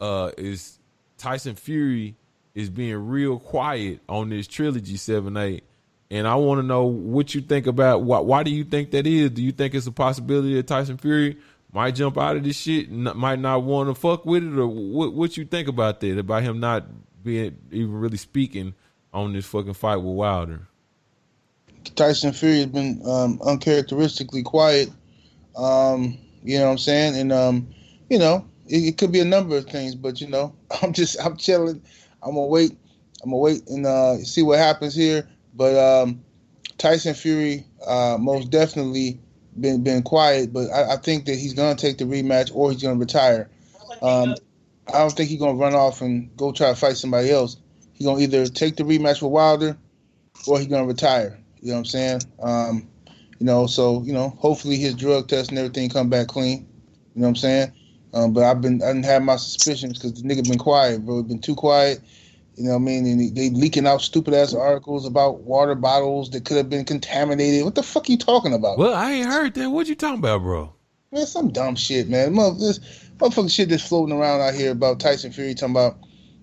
uh, 0.00 0.30
is 0.38 0.78
Tyson 1.18 1.56
Fury 1.56 2.16
is 2.54 2.70
being 2.70 2.96
real 2.96 3.38
quiet 3.38 4.00
on 4.08 4.30
this 4.30 4.46
trilogy 4.46 4.96
seven 4.96 5.36
eight. 5.36 5.64
And 6.10 6.26
I 6.26 6.34
want 6.34 6.60
to 6.60 6.66
know 6.66 6.86
what 6.86 7.34
you 7.34 7.40
think 7.40 7.66
about 7.66 8.02
why 8.02 8.18
why 8.20 8.42
do 8.42 8.50
you 8.50 8.64
think 8.64 8.90
that 8.92 9.06
is? 9.06 9.30
Do 9.30 9.42
you 9.42 9.52
think 9.52 9.74
it's 9.74 9.86
a 9.86 9.92
possibility 9.92 10.54
that 10.54 10.66
Tyson 10.66 10.96
Fury 10.96 11.36
might 11.72 11.94
jump 11.94 12.18
out 12.18 12.36
of 12.36 12.42
this 12.42 12.56
shit 12.56 12.90
might 12.90 13.38
not 13.38 13.62
want 13.62 13.88
to 13.88 13.94
fuck 13.94 14.24
with 14.24 14.42
it 14.42 14.58
or 14.58 14.66
what 14.66 15.12
what 15.12 15.36
you 15.36 15.44
think 15.44 15.68
about 15.68 16.00
that 16.00 16.18
about 16.18 16.42
him 16.42 16.58
not 16.58 16.86
being 17.22 17.56
even 17.70 17.92
really 17.92 18.16
speaking 18.16 18.74
on 19.12 19.32
this 19.32 19.46
fucking 19.46 19.74
fight 19.74 19.96
with 19.96 20.14
Wilder. 20.14 20.66
Tyson 21.96 22.32
Fury 22.32 22.58
has 22.58 22.66
been 22.66 23.00
um, 23.06 23.40
uncharacteristically 23.44 24.42
quiet. 24.42 24.90
Um, 25.56 26.18
you 26.42 26.58
know 26.58 26.66
what 26.66 26.72
I'm 26.72 26.78
saying? 26.78 27.16
And 27.16 27.32
um, 27.32 27.68
you 28.08 28.18
know, 28.18 28.46
it, 28.66 28.76
it, 28.76 28.98
could 28.98 29.12
be 29.12 29.20
a 29.20 29.24
number 29.24 29.56
of 29.56 29.66
things, 29.66 29.94
but 29.94 30.20
you 30.20 30.28
know, 30.28 30.54
I'm 30.82 30.92
just 30.92 31.20
I'm 31.24 31.36
chilling. 31.36 31.82
I'm 32.22 32.34
gonna 32.34 32.46
wait. 32.46 32.76
I'm 33.22 33.30
gonna 33.30 33.40
wait 33.40 33.68
and 33.68 33.86
uh, 33.86 34.16
see 34.18 34.42
what 34.42 34.58
happens 34.58 34.94
here. 34.94 35.28
But 35.54 35.76
um, 35.76 36.22
Tyson 36.78 37.14
Fury 37.14 37.64
uh, 37.86 38.16
most 38.18 38.50
definitely 38.50 39.20
been 39.60 39.82
been 39.82 40.02
quiet, 40.02 40.52
but 40.52 40.70
I, 40.70 40.94
I, 40.94 40.96
think 40.96 41.26
that 41.26 41.34
he's 41.34 41.54
gonna 41.54 41.74
take 41.74 41.98
the 41.98 42.04
rematch 42.04 42.54
or 42.54 42.70
he's 42.70 42.82
gonna 42.82 42.98
retire. 42.98 43.50
Um, 44.00 44.36
I 44.94 44.98
don't 44.98 45.12
think 45.12 45.28
he's 45.28 45.38
gonna 45.38 45.58
run 45.58 45.74
off 45.74 46.00
and 46.00 46.34
go 46.36 46.52
try 46.52 46.70
to 46.70 46.76
fight 46.76 46.96
somebody 46.96 47.30
else. 47.30 47.56
He's 47.92 48.06
gonna 48.06 48.20
either 48.20 48.46
take 48.46 48.76
the 48.76 48.82
rematch 48.82 49.22
with 49.22 49.32
Wilder 49.32 49.76
or 50.46 50.58
he's 50.58 50.68
gonna 50.68 50.86
retire. 50.86 51.38
You 51.60 51.68
know 51.68 51.74
what 51.74 51.78
I'm 51.78 51.84
saying? 51.84 52.20
Um, 52.40 52.88
you 53.38 53.46
know, 53.46 53.66
so 53.66 54.02
you 54.02 54.12
know, 54.12 54.30
hopefully 54.38 54.76
his 54.76 54.94
drug 54.94 55.28
test 55.28 55.50
and 55.50 55.58
everything 55.58 55.88
come 55.90 56.08
back 56.08 56.28
clean. 56.28 56.66
You 57.14 57.22
know 57.22 57.26
what 57.26 57.28
I'm 57.28 57.36
saying? 57.36 57.72
Um, 58.12 58.32
but 58.32 58.44
I've 58.44 58.60
been 58.60 58.82
I 58.82 58.88
didn't 58.88 59.04
have 59.04 59.22
my 59.22 59.36
suspicions 59.36 59.98
because 59.98 60.20
the 60.20 60.28
nigga 60.28 60.48
been 60.48 60.58
quiet, 60.58 61.04
bro. 61.04 61.22
Been 61.22 61.40
too 61.40 61.54
quiet. 61.54 62.00
You 62.56 62.64
know 62.64 62.70
what 62.72 62.76
I 62.76 62.80
mean? 62.80 63.06
And 63.06 63.36
they 63.36 63.50
leaking 63.50 63.86
out 63.86 64.02
stupid 64.02 64.34
ass 64.34 64.52
articles 64.52 65.06
about 65.06 65.40
water 65.40 65.74
bottles 65.74 66.30
that 66.30 66.44
could 66.44 66.56
have 66.56 66.68
been 66.68 66.84
contaminated. 66.84 67.64
What 67.64 67.74
the 67.74 67.82
fuck 67.82 68.08
are 68.08 68.12
you 68.12 68.18
talking 68.18 68.52
about? 68.52 68.76
Well, 68.76 68.94
I 68.94 69.12
ain't 69.12 69.28
heard 69.28 69.54
that. 69.54 69.70
What 69.70 69.86
you 69.86 69.94
talking 69.94 70.18
about, 70.18 70.42
bro? 70.42 70.74
Man, 71.12 71.26
some 71.26 71.50
dumb 71.50 71.76
shit, 71.76 72.08
man. 72.08 72.34
This 72.58 72.78
motherfucking 73.20 73.50
shit 73.50 73.68
that's 73.68 73.86
floating 73.86 74.14
around 74.14 74.40
out 74.40 74.54
here 74.54 74.72
about 74.72 74.98
Tyson 75.00 75.32
Fury 75.32 75.54
talking 75.54 75.74
about 75.74 75.98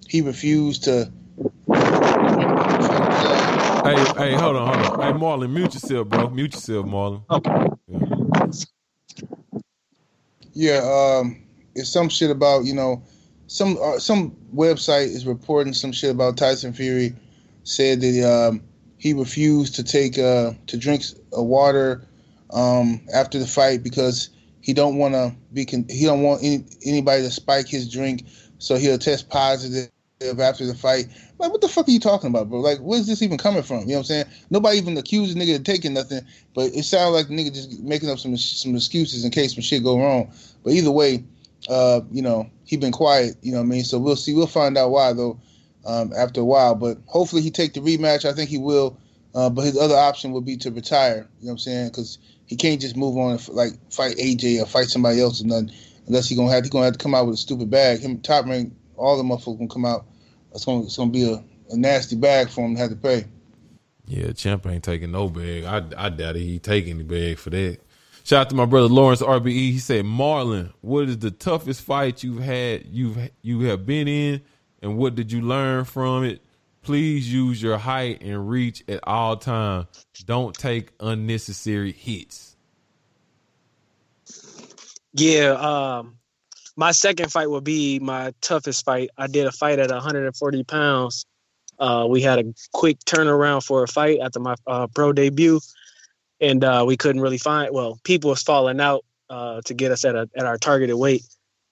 he 0.07 0.21
refused 0.21 0.83
to. 0.85 1.11
Hey, 3.83 3.95
hey, 4.17 4.33
hold 4.35 4.55
on, 4.55 4.67
hold 4.67 5.01
on. 5.01 5.01
Hey, 5.01 5.19
Marlon, 5.19 5.51
mute 5.51 5.73
yourself, 5.73 6.07
bro. 6.07 6.29
Mute 6.29 6.53
yourself, 6.53 6.85
Marlon. 6.85 7.23
Okay. 7.29 7.51
Yeah, 10.53 10.77
um, 10.77 11.43
it's 11.75 11.89
some 11.89 12.09
shit 12.09 12.31
about 12.31 12.65
you 12.65 12.73
know, 12.73 13.03
some 13.47 13.77
uh, 13.81 13.99
some 13.99 14.35
website 14.55 15.07
is 15.07 15.25
reporting 15.25 15.73
some 15.73 15.91
shit 15.91 16.11
about 16.11 16.37
Tyson 16.37 16.73
Fury 16.73 17.15
said 17.63 18.01
that 18.01 18.23
um, 18.23 18.63
he 18.97 19.13
refused 19.13 19.75
to 19.75 19.83
take 19.83 20.17
uh, 20.17 20.53
to 20.67 20.77
drink 20.77 21.03
uh, 21.37 21.43
water 21.43 22.03
um, 22.53 23.01
after 23.13 23.39
the 23.39 23.47
fight 23.47 23.83
because 23.83 24.29
he 24.67 24.73
don't 24.73 24.97
want 24.97 25.13
to 25.13 25.33
be 25.53 25.63
con- 25.63 25.85
he 25.89 26.03
don't 26.03 26.23
want 26.23 26.43
any, 26.43 26.65
anybody 26.85 27.23
to 27.23 27.31
spike 27.31 27.69
his 27.69 27.89
drink, 27.89 28.25
so 28.57 28.75
he'll 28.75 28.97
test 28.97 29.29
positive 29.29 29.89
after 30.41 30.65
the 30.65 30.75
fight. 30.75 31.07
Like, 31.39 31.53
what 31.53 31.61
the 31.61 31.69
fuck 31.69 31.87
are 31.87 31.91
you 31.91 32.01
talking 32.01 32.29
about, 32.29 32.49
bro? 32.49 32.59
Like, 32.59 32.79
where's 32.79 33.07
this 33.07 33.21
even 33.21 33.37
coming 33.37 33.63
from? 33.63 33.81
You 33.81 33.85
know 33.85 33.93
what 33.93 33.99
I'm 33.99 34.03
saying? 34.03 34.25
Nobody 34.49 34.77
even 34.77 34.97
accused 34.97 35.33
the 35.33 35.39
nigga 35.39 35.55
of 35.55 35.63
taking 35.63 35.93
nothing, 35.93 36.19
but 36.53 36.75
it 36.75 36.83
sounded 36.83 37.11
like 37.11 37.29
the 37.29 37.33
nigga 37.33 37.53
just 37.53 37.79
making 37.79 38.09
up 38.09 38.19
some 38.19 38.35
some 38.35 38.75
excuses 38.75 39.23
in 39.23 39.31
case 39.31 39.53
some 39.53 39.63
shit 39.63 39.85
go 39.85 39.97
wrong. 39.97 40.33
But 40.65 40.73
either 40.73 40.91
way, 40.91 41.23
uh, 41.69 42.01
you 42.11 42.21
know, 42.21 42.49
he 42.65 42.75
been 42.75 42.91
quiet. 42.91 43.37
You 43.41 43.53
know 43.53 43.59
what 43.59 43.67
I 43.67 43.67
mean? 43.67 43.85
So 43.85 43.97
we'll 43.97 44.17
see. 44.17 44.33
We'll 44.35 44.47
find 44.47 44.77
out 44.77 44.91
why 44.91 45.13
though 45.13 45.39
um, 45.85 46.11
after 46.11 46.41
a 46.41 46.45
while. 46.45 46.75
But 46.75 46.97
hopefully 47.05 47.41
he 47.41 47.51
take 47.51 47.73
the 47.73 47.79
rematch. 47.79 48.25
I 48.25 48.33
think 48.33 48.49
he 48.49 48.57
will. 48.57 48.97
Uh, 49.33 49.49
but 49.49 49.63
his 49.63 49.77
other 49.77 49.95
option 49.95 50.33
would 50.33 50.43
be 50.43 50.57
to 50.57 50.71
retire. 50.71 51.15
You 51.15 51.21
know 51.21 51.27
what 51.39 51.51
I'm 51.51 51.57
saying? 51.59 51.87
Because 51.87 52.17
he 52.47 52.55
can't 52.55 52.81
just 52.81 52.95
move 52.95 53.17
on 53.17 53.31
and 53.31 53.49
like 53.49 53.73
fight 53.91 54.15
AJ 54.17 54.61
or 54.61 54.65
fight 54.65 54.87
somebody 54.87 55.21
else 55.21 55.41
or 55.41 55.47
nothing. 55.47 55.71
Unless 56.07 56.29
he 56.29 56.35
gonna 56.35 56.51
have 56.51 56.63
he 56.63 56.69
gonna 56.69 56.85
have 56.85 56.93
to 56.93 56.99
come 56.99 57.13
out 57.13 57.25
with 57.25 57.35
a 57.35 57.37
stupid 57.37 57.69
bag. 57.69 57.99
Him 57.99 58.21
top 58.21 58.45
rank, 58.45 58.73
all 58.95 59.17
the 59.17 59.23
motherfuckers 59.23 59.57
gonna 59.57 59.69
come 59.69 59.85
out. 59.85 60.05
It's 60.53 60.65
gonna 60.65 60.83
it's 60.83 60.97
gonna 60.97 61.11
be 61.11 61.29
a, 61.29 61.43
a 61.69 61.77
nasty 61.77 62.15
bag 62.15 62.49
for 62.49 62.65
him 62.65 62.75
to 62.75 62.81
have 62.81 62.89
to 62.89 62.95
pay. 62.95 63.25
Yeah, 64.05 64.31
champ 64.31 64.65
ain't 64.65 64.85
taking 64.85 65.11
no 65.11 65.27
bag. 65.27 65.65
I 65.65 66.05
I 66.05 66.09
doubt 66.09 66.35
he 66.35 66.59
take 66.59 66.87
any 66.87 67.03
bag 67.03 67.37
for 67.37 67.49
that. 67.49 67.79
Shout 68.23 68.41
out 68.41 68.49
to 68.49 68.55
my 68.55 68.65
brother 68.65 68.87
Lawrence 68.87 69.21
RBE. 69.21 69.51
He 69.51 69.79
said, 69.79 70.03
Marlon, 70.03 70.73
what 70.81 71.07
is 71.07 71.19
the 71.19 71.31
toughest 71.31 71.81
fight 71.81 72.23
you've 72.23 72.41
had 72.41 72.85
you've 72.85 73.17
you 73.41 73.61
have 73.61 73.85
been 73.85 74.07
in, 74.07 74.41
and 74.81 74.97
what 74.97 75.15
did 75.15 75.31
you 75.31 75.41
learn 75.41 75.83
from 75.83 76.23
it? 76.23 76.41
Please 76.87 77.29
use 77.29 77.61
your 77.61 77.77
height 77.77 78.21
and 78.21 78.49
reach 78.49 78.81
at 78.87 79.01
all 79.03 79.35
times. 79.35 79.87
Don't 80.23 80.55
take 80.55 80.93
unnecessary 81.01 81.91
hits. 81.91 82.55
Yeah, 85.11 85.49
um, 85.49 86.15
my 86.77 86.91
second 86.91 87.29
fight 87.29 87.49
will 87.49 87.59
be 87.59 87.99
my 87.99 88.33
toughest 88.39 88.85
fight. 88.85 89.09
I 89.17 89.27
did 89.27 89.47
a 89.47 89.51
fight 89.51 89.79
at 89.79 89.91
140 89.91 90.63
pounds. 90.63 91.25
Uh, 91.77 92.07
we 92.09 92.21
had 92.21 92.39
a 92.39 92.53
quick 92.71 92.99
turnaround 92.99 93.65
for 93.65 93.83
a 93.83 93.87
fight 93.89 94.19
after 94.21 94.39
my 94.39 94.55
uh, 94.65 94.87
pro 94.87 95.11
debut, 95.11 95.59
and 96.39 96.63
uh, 96.63 96.85
we 96.87 96.95
couldn't 96.95 97.21
really 97.21 97.37
find. 97.37 97.73
Well, 97.73 97.99
people 98.05 98.29
was 98.29 98.43
falling 98.43 98.79
out 98.79 99.03
uh, 99.29 99.59
to 99.65 99.73
get 99.73 99.91
us 99.91 100.05
at 100.05 100.15
a, 100.15 100.29
at 100.37 100.45
our 100.45 100.57
targeted 100.57 100.95
weight, 100.95 101.23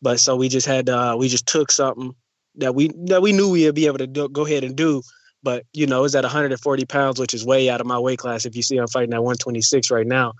but 0.01 0.20
so 0.20 0.36
we 0.36 0.49
just 0.49 0.68
had 0.68 0.89
uh, 0.89 1.16
we 1.18 1.30
just 1.30 1.47
took 1.47 1.72
something 1.72 2.13
that 2.58 2.76
we 2.76 2.91
that 3.06 3.22
we 3.22 3.32
knew 3.32 3.49
we'd 3.49 3.76
be 3.76 3.88
able 3.88 3.97
to 3.99 4.08
do, 4.08 4.30
go 4.30 4.45
ahead 4.45 4.64
and 4.64 4.76
do. 4.76 5.01
But 5.43 5.66
you 5.74 5.86
know, 5.86 6.03
it's 6.03 6.16
at 6.16 6.24
140 6.24 6.86
pounds, 6.86 7.20
which 7.20 7.34
is 7.34 7.45
way 7.45 7.70
out 7.70 7.82
of 7.82 7.88
my 7.88 7.99
weight 7.99 8.20
class. 8.20 8.45
If 8.45 8.56
you 8.56 8.64
see, 8.64 8.78
I'm 8.78 8.88
fighting 8.88 9.14
at 9.14 9.22
126 9.22 9.91
right 9.91 10.08
now. 10.08 10.34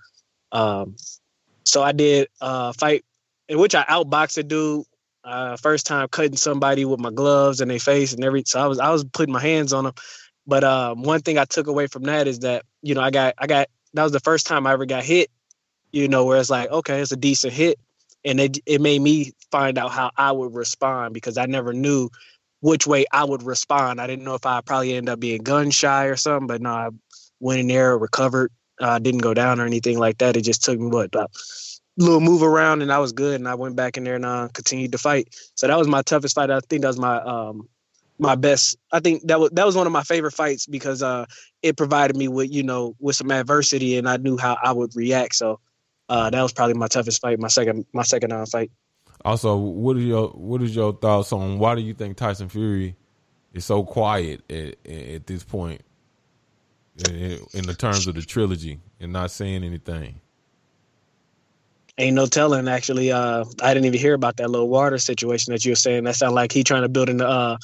Um, 0.50 0.96
so 1.64 1.82
I 1.82 1.92
did 1.92 2.28
uh, 2.40 2.72
fight 2.72 3.04
in 3.48 3.58
which 3.58 3.74
I 3.74 3.84
outboxed 3.84 4.38
a 4.38 4.42
dude. 4.42 4.84
Uh, 5.24 5.56
first 5.56 5.86
time 5.86 6.06
cutting 6.08 6.36
somebody 6.36 6.84
with 6.84 7.00
my 7.00 7.10
gloves 7.10 7.60
and 7.60 7.68
their 7.70 7.80
face 7.80 8.12
and 8.12 8.24
every. 8.24 8.44
So 8.46 8.60
I 8.60 8.66
was 8.66 8.78
I 8.78 8.90
was 8.90 9.04
putting 9.04 9.32
my 9.32 9.40
hands 9.40 9.72
on 9.72 9.84
them. 9.84 9.94
But 10.46 10.62
um, 10.62 11.02
one 11.02 11.20
thing 11.20 11.38
I 11.38 11.44
took 11.44 11.66
away 11.66 11.88
from 11.88 12.04
that 12.04 12.28
is 12.28 12.40
that 12.40 12.64
you 12.82 12.94
know 12.94 13.00
I 13.00 13.10
got 13.10 13.34
I 13.38 13.46
got 13.46 13.68
that 13.94 14.02
was 14.02 14.12
the 14.12 14.20
first 14.20 14.46
time 14.46 14.66
I 14.66 14.72
ever 14.72 14.86
got 14.86 15.04
hit. 15.04 15.30
You 15.92 16.08
know, 16.08 16.24
where 16.24 16.38
it's 16.38 16.50
like 16.50 16.70
okay, 16.70 17.00
it's 17.00 17.12
a 17.12 17.16
decent 17.16 17.52
hit, 17.52 17.78
and 18.24 18.38
it 18.40 18.58
it 18.66 18.80
made 18.80 19.00
me 19.00 19.32
find 19.50 19.78
out 19.78 19.92
how 19.92 20.10
I 20.16 20.32
would 20.32 20.54
respond 20.54 21.14
because 21.14 21.38
I 21.38 21.46
never 21.46 21.72
knew 21.72 22.10
which 22.60 22.86
way 22.86 23.04
I 23.12 23.24
would 23.24 23.42
respond. 23.42 24.00
I 24.00 24.06
didn't 24.06 24.24
know 24.24 24.34
if 24.34 24.46
I 24.46 24.60
probably 24.60 24.94
end 24.94 25.08
up 25.08 25.20
being 25.20 25.42
gun 25.42 25.70
shy 25.70 26.06
or 26.06 26.16
something, 26.16 26.46
but 26.46 26.62
no, 26.62 26.70
I 26.70 26.88
went 27.40 27.60
in 27.60 27.68
there, 27.68 27.96
recovered, 27.96 28.52
uh, 28.80 28.98
didn't 28.98 29.20
go 29.20 29.34
down 29.34 29.60
or 29.60 29.66
anything 29.66 29.98
like 29.98 30.18
that. 30.18 30.36
It 30.36 30.42
just 30.42 30.64
took 30.64 30.78
me 30.78 30.86
what 30.86 31.06
about 31.06 31.30
little 31.98 32.20
move 32.20 32.42
around 32.42 32.82
and 32.82 32.92
I 32.92 32.98
was 32.98 33.12
good 33.12 33.36
and 33.36 33.48
I 33.48 33.54
went 33.54 33.76
back 33.76 33.96
in 33.96 34.04
there 34.04 34.16
and 34.16 34.24
uh, 34.24 34.48
continued 34.52 34.92
to 34.92 34.98
fight. 34.98 35.34
So 35.54 35.66
that 35.66 35.78
was 35.78 35.88
my 35.88 36.02
toughest 36.02 36.34
fight. 36.34 36.50
I 36.50 36.60
think 36.60 36.82
that 36.82 36.88
was 36.88 36.98
my 36.98 37.20
um 37.22 37.68
my 38.18 38.34
best. 38.34 38.76
I 38.92 39.00
think 39.00 39.22
that 39.28 39.40
was 39.40 39.50
that 39.52 39.64
was 39.66 39.76
one 39.76 39.86
of 39.86 39.92
my 39.92 40.02
favorite 40.02 40.32
fights 40.32 40.66
because 40.66 41.02
uh 41.02 41.26
it 41.62 41.76
provided 41.76 42.16
me 42.16 42.28
with 42.28 42.52
you 42.52 42.62
know 42.62 42.94
with 43.00 43.16
some 43.16 43.30
adversity 43.30 43.96
and 43.96 44.08
I 44.08 44.16
knew 44.18 44.36
how 44.36 44.58
I 44.62 44.72
would 44.72 44.94
react. 44.94 45.36
So 45.36 45.60
uh 46.08 46.30
that 46.30 46.42
was 46.42 46.52
probably 46.52 46.74
my 46.74 46.88
toughest 46.88 47.20
fight. 47.20 47.38
My 47.40 47.48
second 47.48 47.86
my 47.92 48.02
second 48.02 48.32
uh, 48.32 48.44
fight. 48.46 48.70
Also, 49.26 49.56
what 49.56 49.96
are 49.96 50.00
your 50.00 50.28
what 50.28 50.62
is 50.62 50.76
your 50.76 50.92
thoughts 50.92 51.32
on 51.32 51.58
why 51.58 51.74
do 51.74 51.80
you 51.80 51.92
think 51.94 52.16
Tyson 52.16 52.48
Fury 52.48 52.94
is 53.54 53.64
so 53.64 53.82
quiet 53.82 54.40
at, 54.48 54.76
at 54.88 55.26
this 55.26 55.42
point 55.42 55.80
in, 57.08 57.66
the 57.66 57.74
terms 57.76 58.06
of 58.06 58.14
the 58.14 58.22
trilogy 58.22 58.78
and 59.00 59.12
not 59.12 59.32
saying 59.32 59.64
anything? 59.64 60.20
Ain't 61.98 62.14
no 62.14 62.26
telling. 62.26 62.68
Actually, 62.68 63.10
uh, 63.10 63.44
I 63.60 63.74
didn't 63.74 63.86
even 63.86 63.98
hear 63.98 64.14
about 64.14 64.36
that 64.36 64.48
little 64.48 64.68
water 64.68 64.96
situation 64.96 65.52
that 65.52 65.64
you 65.64 65.72
were 65.72 65.76
saying. 65.76 66.04
That 66.04 66.14
sounded 66.14 66.36
like 66.36 66.52
he 66.52 66.62
trying 66.62 66.82
to 66.82 66.88
build 66.88 67.08
an 67.08 67.20
uh, 67.20 67.56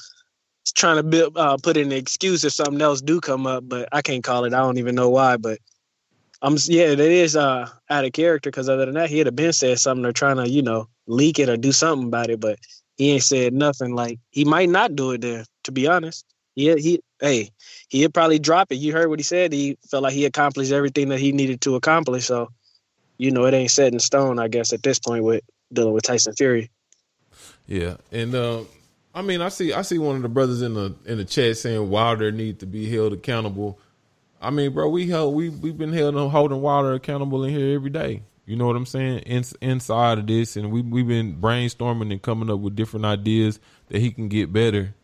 trying 0.75 0.97
to 0.97 1.05
build 1.05 1.39
uh, 1.39 1.59
put 1.63 1.77
in 1.77 1.93
an 1.93 1.97
excuse 1.97 2.43
if 2.43 2.55
something 2.55 2.83
else 2.83 3.01
do 3.01 3.21
come 3.21 3.47
up. 3.47 3.69
But 3.69 3.89
I 3.93 4.03
can't 4.03 4.25
call 4.25 4.47
it. 4.47 4.53
I 4.53 4.59
don't 4.59 4.79
even 4.79 4.97
know 4.97 5.11
why. 5.11 5.37
But 5.37 5.61
I'm 6.43 6.57
yeah, 6.67 6.87
it 6.87 7.01
is 7.01 7.37
uh 7.37 7.69
out 7.89 8.05
of 8.05 8.13
character 8.13 8.51
because 8.51 8.69
other 8.69 8.85
than 8.85 8.95
that, 8.95 9.09
he'd 9.09 9.27
have 9.27 9.37
been 9.37 9.53
said 9.53 9.79
something 9.79 10.05
or 10.05 10.13
trying 10.13 10.37
to 10.37 10.49
you 10.49 10.63
know 10.63 10.89
leak 11.07 11.39
it 11.39 11.49
or 11.49 11.57
do 11.57 11.73
something 11.73 12.09
about 12.09 12.31
it. 12.31 12.41
But 12.41 12.59
he 12.97 13.13
ain't 13.13 13.23
said 13.23 13.53
nothing. 13.55 13.95
Like 13.95 14.19
he 14.31 14.45
might 14.45 14.69
not 14.69 14.97
do 14.97 15.13
it 15.13 15.21
there. 15.21 15.45
To 15.65 15.73
be 15.73 15.87
honest, 15.87 16.27
yeah, 16.57 16.75
he 16.75 17.01
hey 17.21 17.51
he'd 17.89 18.13
probably 18.13 18.41
drop 18.41 18.73
it. 18.73 18.77
You 18.77 18.93
heard 18.93 19.09
what 19.09 19.21
he 19.21 19.25
said. 19.25 19.53
He 19.53 19.79
felt 19.89 20.03
like 20.03 20.15
he 20.15 20.25
accomplished 20.25 20.73
everything 20.73 21.09
that 21.11 21.21
he 21.21 21.31
needed 21.33 21.61
to 21.63 21.77
accomplish. 21.77 22.27
So 22.27 22.49
you 23.19 23.31
know, 23.31 23.45
it 23.45 23.55
ain't 23.55 23.71
set 23.71 23.93
in 23.93 24.01
stone, 24.01 24.41
I 24.41 24.49
guess, 24.49 24.73
at 24.73 24.83
this 24.83 24.99
point 24.99 25.23
with 25.23 25.45
dealing 25.73 25.93
with 25.93 26.03
Tyson 26.03 26.35
Fury. 26.35 26.71
Yeah, 27.69 27.97
and 28.11 28.35
uh, 28.35 28.63
I 29.15 29.23
mean, 29.23 29.41
I 29.41 29.49
see, 29.49 29.73
I 29.73 29.83
see 29.83 29.99
one 29.99 30.17
of 30.17 30.23
the 30.23 30.29
brothers 30.29 30.63
in 30.63 30.75
the 30.75 30.95
in 31.05 31.19
the 31.19 31.25
chat 31.25 31.57
saying 31.57 31.89
Wilder 31.89 32.33
need 32.33 32.59
to 32.61 32.67
be 32.67 32.91
held 32.91 33.13
accountable. 33.13 33.79
I 34.43 34.51
mean, 34.51 34.73
bro, 34.73 34.89
we 34.89 35.09
held 35.09 35.35
we 35.35 35.49
we've 35.49 35.79
been 35.79 35.93
held 35.93 36.15
holding 36.31 36.61
Wilder 36.61 36.95
accountable 36.95 37.45
in 37.45 37.55
here 37.55 37.75
every 37.75 37.91
day. 37.91 38.23
You 38.45 38.57
know 38.57 38.67
what 38.67 38.77
I'm 38.77 38.87
saying? 38.87 39.21
In, 39.21 39.45
inside 39.61 40.19
of 40.19 40.27
this, 40.27 40.57
and 40.57 40.73
we 40.73 40.83
we've 40.83 41.07
been 41.07 41.37
brainstorming 41.41 42.11
and 42.11 42.21
coming 42.21 42.51
up 42.51 42.61
with 42.61 42.75
different 42.77 43.07
ideas 43.07 43.61
that 43.89 44.01
he 44.01 44.11
can 44.11 44.29
get 44.29 44.53
better. 44.53 44.95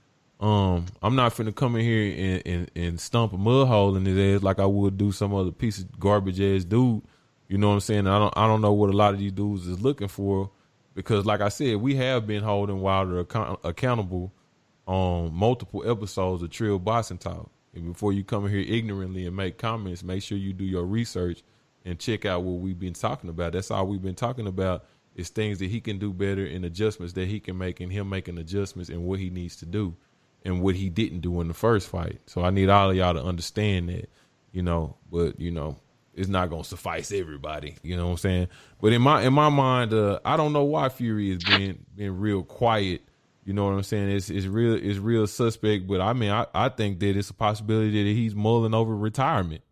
Um, 0.40 0.86
I'm 1.02 1.16
not 1.16 1.34
finna 1.34 1.54
come 1.54 1.74
in 1.76 1.84
here 1.84 2.14
and, 2.16 2.42
and, 2.46 2.70
and 2.76 3.00
stump 3.00 3.32
a 3.32 3.38
mud 3.38 3.66
hole 3.66 3.96
in 3.96 4.04
his 4.04 4.36
ass 4.36 4.42
like 4.44 4.60
I 4.60 4.66
would 4.66 4.96
do 4.96 5.10
some 5.10 5.34
other 5.34 5.50
piece 5.50 5.80
of 5.80 5.98
garbage 5.98 6.40
ass 6.40 6.64
dude 6.64 7.02
you 7.48 7.56
know 7.56 7.68
what 7.68 7.74
I'm 7.74 7.80
saying? 7.80 8.06
I 8.06 8.18
don't 8.18 8.34
I 8.36 8.46
don't 8.46 8.60
know 8.60 8.72
what 8.72 8.90
a 8.90 8.96
lot 8.96 9.14
of 9.14 9.20
these 9.20 9.32
dudes 9.32 9.66
is 9.66 9.80
looking 9.80 10.08
for 10.08 10.50
because, 10.94 11.24
like 11.24 11.40
I 11.40 11.48
said, 11.48 11.76
we 11.76 11.96
have 11.96 12.26
been 12.26 12.42
holding 12.42 12.80
Wilder 12.80 13.20
account- 13.20 13.60
accountable 13.64 14.32
on 14.86 15.32
multiple 15.32 15.88
episodes 15.90 16.42
of 16.42 16.50
Trill 16.50 16.78
Boxing 16.78 17.18
Talk. 17.18 17.50
And 17.78 17.92
before 17.92 18.12
you 18.12 18.24
come 18.24 18.48
here 18.48 18.64
ignorantly 18.66 19.26
and 19.26 19.36
make 19.36 19.58
comments, 19.58 20.02
make 20.02 20.22
sure 20.22 20.38
you 20.38 20.52
do 20.52 20.64
your 20.64 20.84
research 20.84 21.42
and 21.84 21.98
check 21.98 22.24
out 22.24 22.42
what 22.42 22.60
we've 22.60 22.78
been 22.78 22.92
talking 22.92 23.30
about. 23.30 23.52
That's 23.52 23.70
all 23.70 23.86
we've 23.86 24.02
been 24.02 24.14
talking 24.14 24.46
about 24.46 24.84
is 25.14 25.30
things 25.30 25.58
that 25.58 25.70
he 25.70 25.80
can 25.80 25.98
do 25.98 26.12
better 26.12 26.44
and 26.44 26.64
adjustments 26.64 27.14
that 27.14 27.26
he 27.26 27.40
can 27.40 27.58
make 27.58 27.80
and 27.80 27.92
him 27.92 28.08
making 28.08 28.38
adjustments 28.38 28.90
and 28.90 29.04
what 29.04 29.18
he 29.18 29.30
needs 29.30 29.56
to 29.56 29.66
do 29.66 29.96
and 30.44 30.62
what 30.62 30.76
he 30.76 30.88
didn't 30.88 31.20
do 31.20 31.40
in 31.40 31.48
the 31.48 31.54
first 31.54 31.88
fight. 31.88 32.20
So 32.26 32.42
I 32.42 32.50
need 32.50 32.68
all 32.68 32.90
of 32.90 32.96
y'all 32.96 33.14
to 33.14 33.22
understand 33.22 33.88
that, 33.88 34.10
you 34.52 34.62
know, 34.62 34.96
but 35.10 35.40
you 35.40 35.50
know, 35.50 35.76
it's 36.14 36.28
not 36.28 36.50
gonna 36.50 36.64
suffice 36.64 37.12
everybody. 37.12 37.76
You 37.82 37.96
know 37.96 38.06
what 38.06 38.12
I'm 38.12 38.18
saying? 38.18 38.48
But 38.80 38.92
in 38.92 39.02
my 39.02 39.22
in 39.22 39.32
my 39.32 39.48
mind, 39.48 39.92
uh, 39.92 40.20
I 40.24 40.36
don't 40.36 40.52
know 40.52 40.64
why 40.64 40.88
Fury 40.88 41.30
is 41.30 41.42
being 41.44 41.84
being 41.96 42.18
real 42.18 42.42
quiet. 42.42 43.02
You 43.48 43.54
know 43.54 43.64
what 43.64 43.72
I'm 43.72 43.82
saying? 43.82 44.10
It's 44.10 44.28
it's 44.28 44.44
real 44.44 44.74
it's 44.74 44.98
real 44.98 45.26
suspect. 45.26 45.86
But 45.86 46.02
I 46.02 46.12
mean, 46.12 46.30
I, 46.30 46.44
I 46.52 46.68
think 46.68 47.00
that 47.00 47.16
it's 47.16 47.30
a 47.30 47.34
possibility 47.34 48.04
that 48.04 48.10
he's 48.10 48.34
mulling 48.34 48.74
over 48.74 48.94
retirement. 48.94 49.62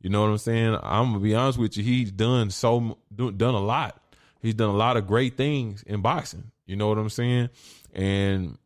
You 0.00 0.10
know 0.10 0.20
what 0.20 0.30
I'm 0.30 0.38
saying? 0.38 0.78
I'm 0.80 1.06
gonna 1.06 1.18
be 1.18 1.34
honest 1.34 1.58
with 1.58 1.76
you. 1.76 1.82
He's 1.82 2.12
done 2.12 2.52
so 2.52 2.98
done 3.12 3.40
a 3.40 3.58
lot. 3.58 4.00
He's 4.40 4.54
done 4.54 4.68
a 4.68 4.76
lot 4.76 4.96
of 4.96 5.08
great 5.08 5.36
things 5.36 5.82
in 5.82 6.02
boxing. 6.02 6.52
You 6.66 6.76
know 6.76 6.86
what 6.86 6.98
I'm 6.98 7.10
saying? 7.10 7.50
And 7.92 8.58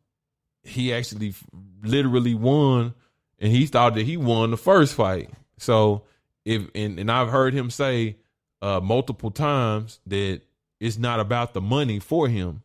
he 0.61 0.93
actually 0.93 1.33
literally 1.81 2.35
won, 2.35 2.93
and 3.39 3.51
he 3.51 3.65
thought 3.65 3.95
that 3.95 4.05
he 4.05 4.15
won 4.15 4.51
the 4.51 4.57
first 4.57 4.93
fight. 4.93 5.31
So 5.57 6.03
if 6.45 6.69
and, 6.75 6.99
and 6.99 7.09
I've 7.11 7.29
heard 7.29 7.55
him 7.55 7.71
say 7.71 8.17
uh, 8.61 8.79
multiple 8.79 9.31
times 9.31 9.99
that 10.05 10.41
it's 10.79 10.99
not 10.99 11.19
about 11.19 11.55
the 11.55 11.61
money 11.61 11.97
for 11.97 12.27
him. 12.27 12.61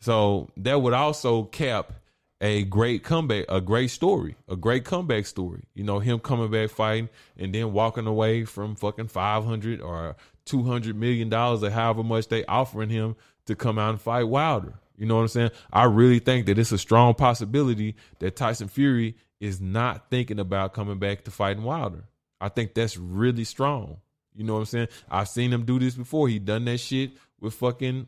So 0.00 0.48
that 0.56 0.80
would 0.80 0.94
also 0.94 1.44
cap 1.44 1.92
a 2.40 2.62
great 2.64 3.02
comeback, 3.02 3.46
a 3.48 3.60
great 3.60 3.90
story, 3.90 4.36
a 4.48 4.56
great 4.56 4.84
comeback 4.84 5.26
story. 5.26 5.64
You 5.74 5.84
know, 5.84 5.98
him 5.98 6.20
coming 6.20 6.50
back 6.50 6.70
fighting 6.70 7.08
and 7.36 7.54
then 7.54 7.72
walking 7.72 8.06
away 8.06 8.44
from 8.44 8.76
fucking 8.76 9.08
500 9.08 9.80
or 9.80 10.16
200 10.44 10.96
million 10.96 11.28
dollars 11.28 11.62
or 11.62 11.70
however 11.70 12.02
much 12.02 12.28
they 12.28 12.44
offering 12.44 12.90
him 12.90 13.16
to 13.46 13.56
come 13.56 13.78
out 13.78 13.90
and 13.90 14.00
fight 14.00 14.24
Wilder. 14.24 14.74
You 14.96 15.06
know 15.06 15.16
what 15.16 15.22
I'm 15.22 15.28
saying? 15.28 15.50
I 15.72 15.84
really 15.84 16.18
think 16.18 16.46
that 16.46 16.58
it's 16.58 16.72
a 16.72 16.78
strong 16.78 17.14
possibility 17.14 17.96
that 18.18 18.36
Tyson 18.36 18.68
Fury 18.68 19.16
is 19.40 19.60
not 19.60 20.10
thinking 20.10 20.40
about 20.40 20.74
coming 20.74 20.98
back 20.98 21.24
to 21.24 21.30
fighting 21.30 21.62
Wilder. 21.62 22.04
I 22.40 22.48
think 22.48 22.74
that's 22.74 22.96
really 22.96 23.44
strong. 23.44 23.98
You 24.34 24.44
know 24.44 24.54
what 24.54 24.60
I'm 24.60 24.66
saying? 24.66 24.88
I've 25.10 25.28
seen 25.28 25.52
him 25.52 25.64
do 25.64 25.78
this 25.78 25.94
before. 25.94 26.28
He 26.28 26.38
done 26.38 26.64
that 26.66 26.78
shit 26.78 27.12
with 27.40 27.54
fucking 27.54 28.06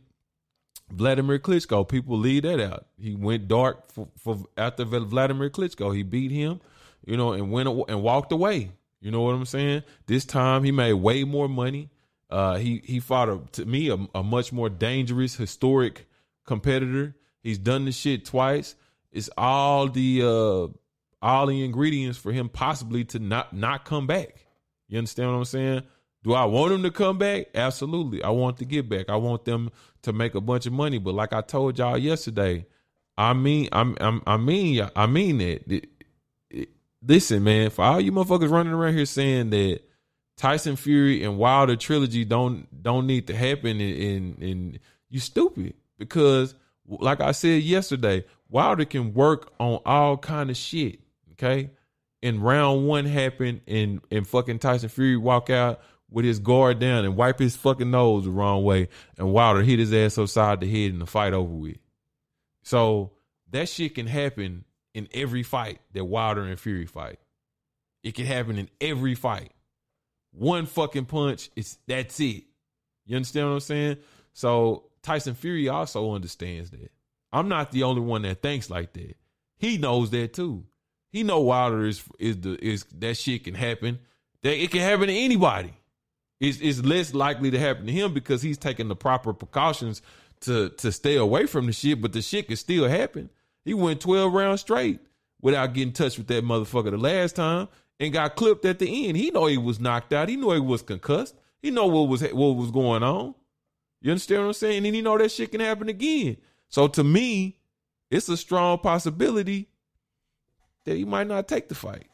Vladimir 0.90 1.38
Klitschko. 1.38 1.88
People 1.88 2.18
leave 2.18 2.42
that 2.42 2.60
out. 2.60 2.86
He 2.98 3.14
went 3.14 3.48
dark 3.48 3.90
for, 3.92 4.08
for 4.18 4.38
after 4.56 4.84
Vladimir 4.84 5.50
Klitschko. 5.50 5.94
He 5.94 6.02
beat 6.02 6.30
him, 6.30 6.60
you 7.06 7.16
know, 7.16 7.32
and 7.32 7.50
went 7.50 7.68
and 7.88 8.02
walked 8.02 8.32
away. 8.32 8.70
You 9.00 9.10
know 9.10 9.22
what 9.22 9.34
I'm 9.34 9.46
saying? 9.46 9.82
This 10.06 10.24
time 10.24 10.64
he 10.64 10.72
made 10.72 10.92
way 10.94 11.24
more 11.24 11.48
money. 11.48 11.90
Uh, 12.28 12.56
he 12.56 12.82
he 12.84 13.00
fought 13.00 13.28
a, 13.28 13.40
to 13.52 13.64
me 13.64 13.90
a, 13.90 13.98
a 14.14 14.22
much 14.22 14.52
more 14.52 14.68
dangerous, 14.68 15.36
historic 15.36 16.06
competitor. 16.44 17.16
He's 17.42 17.58
done 17.58 17.86
this 17.86 17.96
shit 17.96 18.24
twice. 18.24 18.76
It's 19.10 19.30
all 19.36 19.88
the 19.88 20.22
uh, 20.22 20.68
all 21.22 21.46
the 21.46 21.64
ingredients 21.64 22.18
for 22.18 22.32
him 22.32 22.48
possibly 22.48 23.04
to 23.06 23.18
not 23.18 23.52
not 23.52 23.84
come 23.84 24.06
back. 24.06 24.46
You 24.88 24.98
understand 24.98 25.30
what 25.30 25.38
I'm 25.38 25.44
saying? 25.44 25.82
Do 26.22 26.34
I 26.34 26.44
want 26.44 26.72
him 26.72 26.82
to 26.82 26.90
come 26.90 27.16
back? 27.16 27.46
Absolutely. 27.54 28.22
I 28.22 28.30
want 28.30 28.58
to 28.58 28.64
get 28.64 28.88
back. 28.88 29.08
I 29.08 29.16
want 29.16 29.44
them 29.44 29.70
to 30.02 30.12
make 30.12 30.34
a 30.34 30.40
bunch 30.40 30.66
of 30.66 30.72
money. 30.72 30.98
But 30.98 31.14
like 31.14 31.32
I 31.32 31.40
told 31.40 31.78
y'all 31.78 31.98
yesterday, 31.98 32.66
I 33.16 33.32
mean, 33.34 33.68
I'm, 33.72 33.96
I'm 34.00 34.22
I 34.26 34.36
mean, 34.36 34.88
I 34.96 35.06
mean 35.06 35.38
that. 35.38 35.70
It, 35.70 35.88
it, 36.50 36.68
listen, 37.06 37.44
man, 37.44 37.70
for 37.70 37.84
all 37.84 38.00
you 38.00 38.12
motherfuckers 38.12 38.50
running 38.50 38.72
around 38.72 38.94
here 38.94 39.06
saying 39.06 39.50
that 39.50 39.80
Tyson 40.36 40.76
Fury 40.76 41.22
and 41.22 41.36
Wilder 41.36 41.76
trilogy 41.76 42.24
don't 42.24 42.82
don't 42.82 43.06
need 43.06 43.26
to 43.26 43.36
happen, 43.36 43.80
and, 43.80 44.02
and, 44.02 44.42
and 44.42 44.78
you 45.10 45.20
stupid 45.20 45.74
because, 45.98 46.54
like 46.86 47.20
I 47.20 47.32
said 47.32 47.62
yesterday, 47.62 48.24
Wilder 48.48 48.86
can 48.86 49.12
work 49.12 49.52
on 49.60 49.80
all 49.84 50.16
kind 50.16 50.48
of 50.48 50.56
shit. 50.56 51.00
Okay, 51.32 51.70
and 52.22 52.42
round 52.42 52.86
one 52.86 53.04
happened, 53.04 53.60
and 53.66 54.00
and 54.10 54.26
fucking 54.26 54.60
Tyson 54.60 54.88
Fury 54.88 55.18
walk 55.18 55.50
out 55.50 55.80
with 56.10 56.24
his 56.24 56.38
guard 56.38 56.78
down 56.78 57.04
and 57.04 57.16
wipe 57.16 57.38
his 57.38 57.56
fucking 57.56 57.90
nose 57.90 58.24
the 58.24 58.30
wrong 58.30 58.64
way, 58.64 58.88
and 59.16 59.32
Wilder 59.32 59.62
hit 59.62 59.78
his 59.78 59.92
ass 59.92 60.18
upside 60.18 60.60
the 60.60 60.70
head 60.70 60.92
and 60.92 61.00
the 61.00 61.06
fight 61.06 61.32
over 61.32 61.52
with. 61.52 61.78
So 62.62 63.12
that 63.50 63.68
shit 63.68 63.94
can 63.94 64.06
happen 64.06 64.64
in 64.94 65.08
every 65.14 65.42
fight 65.42 65.80
that 65.92 66.04
Wilder 66.04 66.42
and 66.42 66.58
Fury 66.58 66.86
fight. 66.86 67.18
It 68.02 68.14
can 68.14 68.26
happen 68.26 68.58
in 68.58 68.68
every 68.80 69.14
fight. 69.14 69.52
One 70.32 70.66
fucking 70.66 71.06
punch, 71.06 71.50
it's 71.56 71.78
that's 71.86 72.18
it. 72.20 72.44
You 73.06 73.16
understand 73.16 73.48
what 73.48 73.54
I'm 73.54 73.60
saying? 73.60 73.96
So 74.32 74.84
Tyson 75.02 75.34
Fury 75.34 75.68
also 75.68 76.14
understands 76.14 76.70
that. 76.70 76.90
I'm 77.32 77.48
not 77.48 77.72
the 77.72 77.84
only 77.84 78.00
one 78.00 78.22
that 78.22 78.42
thinks 78.42 78.70
like 78.70 78.92
that. 78.94 79.16
He 79.58 79.78
knows 79.78 80.10
that 80.10 80.32
too. 80.32 80.64
He 81.10 81.22
know 81.22 81.40
Wilder 81.40 81.84
is 81.84 82.02
is 82.18 82.40
the 82.40 82.56
is 82.64 82.84
that 82.98 83.16
shit 83.16 83.44
can 83.44 83.54
happen. 83.54 83.98
That 84.42 84.62
it 84.62 84.70
can 84.70 84.80
happen 84.80 85.08
to 85.08 85.14
anybody 85.14 85.74
it's, 86.40 86.58
it's 86.60 86.82
less 86.82 87.14
likely 87.14 87.50
to 87.50 87.58
happen 87.58 87.86
to 87.86 87.92
him 87.92 88.14
because 88.14 88.42
he's 88.42 88.58
taking 88.58 88.88
the 88.88 88.96
proper 88.96 89.32
precautions 89.32 90.02
to 90.40 90.70
to 90.70 90.90
stay 90.90 91.16
away 91.16 91.46
from 91.46 91.66
the 91.66 91.72
shit, 91.72 92.00
but 92.00 92.12
the 92.12 92.22
shit 92.22 92.48
can 92.48 92.56
still 92.56 92.88
happen. 92.88 93.30
He 93.64 93.74
went 93.74 94.00
12 94.00 94.32
rounds 94.32 94.62
straight 94.62 95.00
without 95.42 95.74
getting 95.74 95.92
touched 95.92 96.18
with 96.18 96.28
that 96.28 96.44
motherfucker 96.44 96.90
the 96.90 96.96
last 96.98 97.36
time 97.36 97.68
and 97.98 98.12
got 98.12 98.36
clipped 98.36 98.64
at 98.64 98.78
the 98.78 99.06
end. 99.08 99.18
He 99.18 99.30
know 99.30 99.46
he 99.46 99.58
was 99.58 99.78
knocked 99.78 100.12
out. 100.12 100.30
He 100.30 100.36
know 100.36 100.52
he 100.52 100.60
was 100.60 100.82
concussed. 100.82 101.34
He 101.62 101.70
know 101.70 101.86
what 101.86 102.08
was 102.08 102.22
what 102.22 102.56
was 102.56 102.70
going 102.70 103.02
on. 103.02 103.34
You 104.00 104.12
understand 104.12 104.40
what 104.42 104.46
I'm 104.48 104.52
saying? 104.54 104.86
And 104.86 104.94
he 104.94 105.02
know 105.02 105.18
that 105.18 105.30
shit 105.30 105.50
can 105.50 105.60
happen 105.60 105.90
again. 105.90 106.38
So 106.68 106.88
to 106.88 107.04
me, 107.04 107.58
it's 108.10 108.28
a 108.30 108.36
strong 108.36 108.78
possibility 108.78 109.68
that 110.86 110.96
he 110.96 111.04
might 111.04 111.26
not 111.26 111.48
take 111.48 111.68
the 111.68 111.74
fight. 111.74 112.06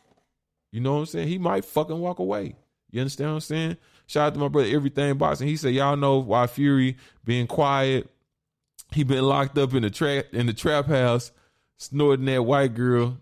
You 0.72 0.80
know 0.80 0.94
what 0.94 1.00
I'm 1.00 1.06
saying? 1.06 1.28
He 1.28 1.38
might 1.38 1.64
fucking 1.64 1.98
walk 1.98 2.18
away. 2.18 2.56
You 2.90 3.00
understand 3.00 3.30
what 3.30 3.34
I'm 3.34 3.40
saying? 3.40 3.76
Shout 4.06 4.28
out 4.28 4.34
to 4.34 4.40
my 4.40 4.48
brother 4.48 4.68
Everything 4.70 5.16
Boxing. 5.18 5.48
He 5.48 5.56
said, 5.56 5.74
Y'all 5.74 5.96
know 5.96 6.18
why 6.18 6.46
Fury 6.46 6.96
being 7.24 7.46
quiet. 7.46 8.08
He 8.92 9.02
been 9.02 9.24
locked 9.24 9.58
up 9.58 9.74
in 9.74 9.82
the 9.82 9.90
trap 9.90 10.26
in 10.32 10.46
the 10.46 10.52
trap 10.52 10.86
house, 10.86 11.32
snorting 11.76 12.26
that 12.26 12.44
white 12.44 12.74
girl, 12.74 13.18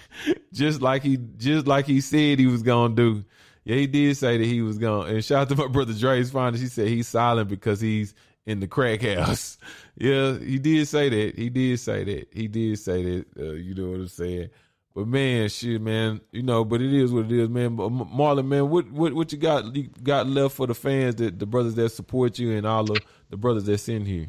just 0.52 0.80
like 0.80 1.02
he 1.02 1.18
just 1.36 1.66
like 1.66 1.86
he 1.86 2.00
said 2.00 2.38
he 2.38 2.46
was 2.46 2.62
gonna 2.62 2.94
do. 2.94 3.24
Yeah, 3.64 3.76
he 3.76 3.86
did 3.86 4.16
say 4.16 4.38
that 4.38 4.44
he 4.44 4.62
was 4.62 4.78
gonna. 4.78 5.12
And 5.12 5.24
shout 5.24 5.42
out 5.42 5.48
to 5.50 5.56
my 5.56 5.66
brother 5.66 5.92
Dre's 5.92 6.30
Finders. 6.30 6.60
He 6.60 6.68
said 6.68 6.88
he's 6.88 7.08
silent 7.08 7.48
because 7.48 7.80
he's 7.80 8.14
in 8.46 8.60
the 8.60 8.68
crack 8.68 9.02
house. 9.02 9.58
yeah, 9.96 10.38
he 10.38 10.58
did 10.58 10.86
say 10.86 11.08
that. 11.08 11.36
He 11.36 11.50
did 11.50 11.78
say 11.80 12.04
that. 12.04 12.28
He 12.32 12.48
did 12.48 12.78
say 12.78 13.02
that. 13.02 13.26
Uh, 13.38 13.52
you 13.52 13.74
know 13.74 13.90
what 13.90 14.00
I'm 14.00 14.08
saying? 14.08 14.50
But 14.98 15.06
man, 15.06 15.48
shit, 15.48 15.80
man, 15.80 16.20
you 16.32 16.42
know, 16.42 16.64
but 16.64 16.82
it 16.82 16.92
is 16.92 17.12
what 17.12 17.26
it 17.26 17.30
is, 17.30 17.48
man. 17.48 17.76
But 17.76 17.90
Marlon, 17.90 18.48
man, 18.48 18.68
what 18.68 18.90
what 18.90 19.12
what 19.12 19.30
you 19.30 19.38
got 19.38 19.76
you 19.76 19.88
got 20.02 20.26
left 20.26 20.56
for 20.56 20.66
the 20.66 20.74
fans 20.74 21.14
that 21.16 21.38
the 21.38 21.46
brothers 21.46 21.76
that 21.76 21.90
support 21.90 22.36
you 22.40 22.56
and 22.56 22.66
all 22.66 22.82
the 22.82 23.00
the 23.30 23.36
brothers 23.36 23.62
that's 23.62 23.88
in 23.88 24.04
here? 24.04 24.26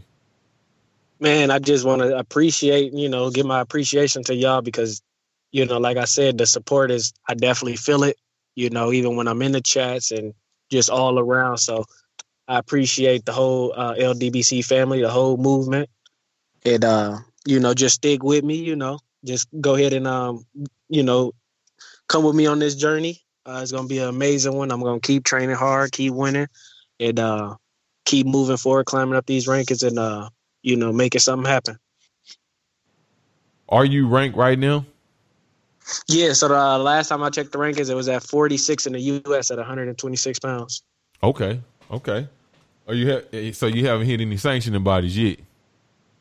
Man, 1.19 1.49
I 1.49 1.57
just 1.57 1.87
want 1.87 2.03
to 2.03 2.15
appreciate, 2.15 2.93
you 2.93 3.09
know, 3.09 3.31
give 3.31 3.47
my 3.47 3.61
appreciation 3.61 4.21
to 4.25 4.35
y'all 4.35 4.61
because, 4.61 5.01
you 5.51 5.65
know, 5.65 5.79
like 5.79 5.97
I 5.97 6.05
said, 6.05 6.37
the 6.37 6.45
support 6.45 6.91
is 6.91 7.13
I 7.27 7.33
definitely 7.33 7.77
feel 7.77 8.03
it. 8.03 8.17
You 8.53 8.69
know, 8.69 8.91
even 8.91 9.15
when 9.15 9.27
I'm 9.27 9.41
in 9.41 9.53
the 9.53 9.61
chats 9.61 10.11
and 10.11 10.35
just 10.69 10.91
all 10.91 11.17
around. 11.17 11.57
So 11.57 11.85
I 12.47 12.59
appreciate 12.59 13.25
the 13.25 13.31
whole 13.33 13.73
uh, 13.75 13.95
LDBC 13.95 14.63
family, 14.63 15.01
the 15.01 15.09
whole 15.09 15.37
movement, 15.37 15.89
and 16.63 16.85
uh, 16.85 17.17
you 17.47 17.59
know, 17.59 17.73
just 17.73 17.95
stick 17.95 18.21
with 18.21 18.43
me. 18.43 18.57
You 18.57 18.75
know, 18.75 18.99
just 19.25 19.47
go 19.59 19.75
ahead 19.75 19.93
and 19.93 20.07
um, 20.07 20.45
you 20.89 21.03
know, 21.03 21.33
come 22.07 22.23
with 22.23 22.35
me 22.35 22.45
on 22.45 22.59
this 22.59 22.75
journey. 22.75 23.21
Uh, 23.45 23.59
it's 23.61 23.71
gonna 23.71 23.87
be 23.87 23.99
an 23.99 24.09
amazing 24.09 24.53
one. 24.53 24.71
I'm 24.71 24.81
gonna 24.81 24.99
keep 24.99 25.23
training 25.23 25.55
hard, 25.55 25.91
keep 25.91 26.13
winning, 26.13 26.47
and 26.99 27.19
uh, 27.19 27.55
keep 28.05 28.27
moving 28.27 28.57
forward, 28.57 28.85
climbing 28.85 29.15
up 29.15 29.25
these 29.25 29.47
rankings, 29.47 29.85
and 29.87 29.97
uh, 29.97 30.29
you 30.61 30.75
know, 30.75 30.91
making 30.91 31.19
something 31.19 31.49
happen. 31.49 31.79
Are 33.69 33.85
you 33.85 34.07
ranked 34.07 34.37
right 34.37 34.57
now? 34.57 34.85
Yeah. 36.07 36.33
So 36.33 36.47
the 36.47 36.57
uh, 36.57 36.77
last 36.77 37.09
time 37.09 37.23
I 37.23 37.29
checked 37.29 37.51
the 37.51 37.57
rankings, 37.57 37.89
it 37.89 37.95
was 37.95 38.09
at 38.09 38.23
46 38.23 38.87
in 38.87 38.93
the 38.93 38.99
U.S. 38.99 39.51
at 39.51 39.57
126 39.57 40.39
pounds. 40.39 40.83
Okay. 41.23 41.59
Okay. 41.91 42.27
Are 42.87 42.93
you 42.93 43.11
ha- 43.13 43.51
so 43.53 43.67
you 43.67 43.87
haven't 43.87 44.07
hit 44.07 44.21
any 44.21 44.37
sanctioning 44.37 44.83
bodies 44.83 45.17
yet? 45.17 45.39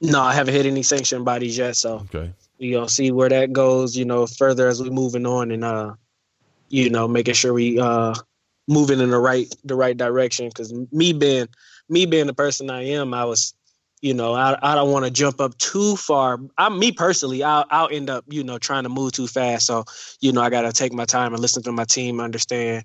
No, 0.00 0.20
I 0.20 0.34
haven't 0.34 0.54
hit 0.54 0.66
any 0.66 0.82
sanctioning 0.82 1.24
bodies 1.24 1.58
yet. 1.58 1.76
So 1.76 2.06
okay 2.14 2.32
we 2.58 2.72
gonna 2.72 2.88
see 2.88 3.10
where 3.10 3.28
that 3.28 3.52
goes, 3.52 3.96
you 3.96 4.04
know, 4.04 4.26
further 4.26 4.68
as 4.68 4.82
we 4.82 4.90
moving 4.90 5.26
on 5.26 5.50
and 5.50 5.64
uh, 5.64 5.94
you 6.68 6.90
know, 6.90 7.08
making 7.08 7.34
sure 7.34 7.52
we 7.52 7.78
uh 7.78 8.14
moving 8.66 9.00
in 9.00 9.10
the 9.10 9.18
right 9.18 9.52
the 9.64 9.74
right 9.74 9.96
direction. 9.96 10.50
Cause 10.50 10.72
me 10.92 11.12
being 11.12 11.48
me 11.88 12.06
being 12.06 12.26
the 12.26 12.34
person 12.34 12.70
I 12.70 12.82
am, 12.82 13.14
I 13.14 13.24
was, 13.24 13.54
you 14.00 14.14
know, 14.14 14.34
I 14.34 14.58
I 14.62 14.74
don't 14.74 14.90
want 14.90 15.04
to 15.04 15.10
jump 15.10 15.40
up 15.40 15.56
too 15.58 15.96
far. 15.96 16.38
I 16.58 16.68
me 16.68 16.92
personally, 16.92 17.42
I'll 17.42 17.64
I'll 17.70 17.88
end 17.90 18.10
up, 18.10 18.24
you 18.28 18.44
know, 18.44 18.58
trying 18.58 18.82
to 18.82 18.88
move 18.88 19.12
too 19.12 19.26
fast. 19.26 19.66
So, 19.66 19.84
you 20.20 20.32
know, 20.32 20.42
I 20.42 20.50
gotta 20.50 20.72
take 20.72 20.92
my 20.92 21.04
time 21.04 21.32
and 21.32 21.40
listen 21.40 21.62
to 21.64 21.72
my 21.72 21.84
team, 21.84 22.20
understand, 22.20 22.84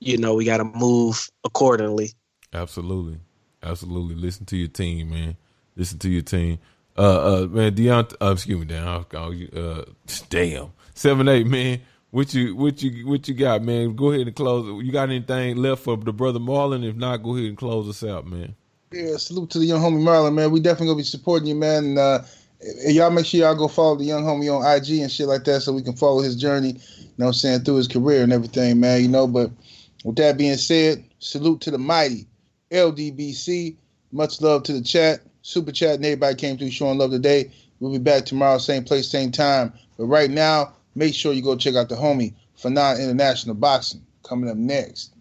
you 0.00 0.18
know, 0.18 0.34
we 0.34 0.44
gotta 0.44 0.64
move 0.64 1.28
accordingly. 1.44 2.12
Absolutely. 2.52 3.20
Absolutely. 3.62 4.14
Listen 4.14 4.44
to 4.46 4.56
your 4.56 4.68
team, 4.68 5.10
man. 5.10 5.36
Listen 5.74 5.98
to 6.00 6.08
your 6.08 6.22
team. 6.22 6.58
Uh, 6.96 7.00
uh, 7.42 7.46
man, 7.48 7.74
Deontay, 7.74 8.14
uh, 8.22 8.32
excuse 8.32 8.58
me, 8.58 8.66
damn, 8.66 8.86
I'll 8.86 9.04
call 9.04 9.34
you, 9.34 9.48
uh, 9.48 9.84
damn, 10.28 10.72
seven, 10.94 11.28
eight, 11.28 11.46
man. 11.46 11.80
What 12.10 12.32
you, 12.32 12.54
what 12.54 12.80
you, 12.80 13.08
what 13.08 13.26
you 13.26 13.34
got, 13.34 13.62
man? 13.62 13.96
Go 13.96 14.12
ahead 14.12 14.28
and 14.28 14.36
close. 14.36 14.84
You 14.84 14.92
got 14.92 15.08
anything 15.08 15.56
left 15.56 15.82
for 15.82 15.96
the 15.96 16.12
brother 16.12 16.38
Marlon? 16.38 16.88
If 16.88 16.94
not, 16.94 17.24
go 17.24 17.34
ahead 17.34 17.48
and 17.48 17.58
close 17.58 17.88
us 17.88 18.08
out, 18.08 18.26
man. 18.26 18.54
Yeah, 18.92 19.16
salute 19.16 19.50
to 19.50 19.58
the 19.58 19.64
young 19.64 19.80
homie 19.80 20.00
Marlon, 20.00 20.34
man. 20.34 20.52
We 20.52 20.60
definitely 20.60 20.86
gonna 20.86 20.98
be 20.98 21.02
supporting 21.02 21.48
you, 21.48 21.56
man. 21.56 21.84
And, 21.84 21.98
uh, 21.98 22.22
y'all 22.86 23.10
make 23.10 23.26
sure 23.26 23.40
y'all 23.40 23.56
go 23.56 23.66
follow 23.66 23.96
the 23.96 24.04
young 24.04 24.22
homie 24.22 24.54
on 24.54 24.64
IG 24.64 25.00
and 25.00 25.10
shit 25.10 25.26
like 25.26 25.42
that, 25.44 25.62
so 25.62 25.72
we 25.72 25.82
can 25.82 25.96
follow 25.96 26.22
his 26.22 26.36
journey. 26.36 26.68
You 26.68 27.18
know, 27.18 27.26
what 27.26 27.28
I'm 27.28 27.32
saying 27.34 27.60
through 27.64 27.76
his 27.76 27.88
career 27.88 28.22
and 28.22 28.32
everything, 28.32 28.78
man. 28.78 29.02
You 29.02 29.08
know, 29.08 29.26
but 29.26 29.50
with 30.04 30.14
that 30.16 30.38
being 30.38 30.56
said, 30.56 31.04
salute 31.18 31.62
to 31.62 31.72
the 31.72 31.78
mighty 31.78 32.28
LDBC. 32.70 33.76
Much 34.12 34.40
love 34.40 34.62
to 34.62 34.72
the 34.72 34.82
chat 34.82 35.22
super 35.44 35.72
chat, 35.72 35.96
and 35.96 36.06
everybody 36.06 36.36
came 36.36 36.58
through 36.58 36.72
showing 36.72 36.98
love 36.98 37.12
today. 37.12 37.52
We'll 37.80 37.92
be 37.92 37.98
back 37.98 38.26
tomorrow, 38.26 38.58
same 38.58 38.84
place, 38.84 39.10
same 39.10 39.32
time. 39.32 39.74
But 39.98 40.06
right 40.06 40.30
now, 40.30 40.74
make 40.96 41.14
sure 41.14 41.34
you 41.34 41.42
go 41.42 41.56
check 41.56 41.76
out 41.76 41.90
the 41.90 41.96
homie 41.96 42.34
Fanon 42.62 43.00
International 43.00 43.56
Boxing 43.56 44.06
coming 44.24 44.50
up 44.50 44.58
next. 44.58 45.14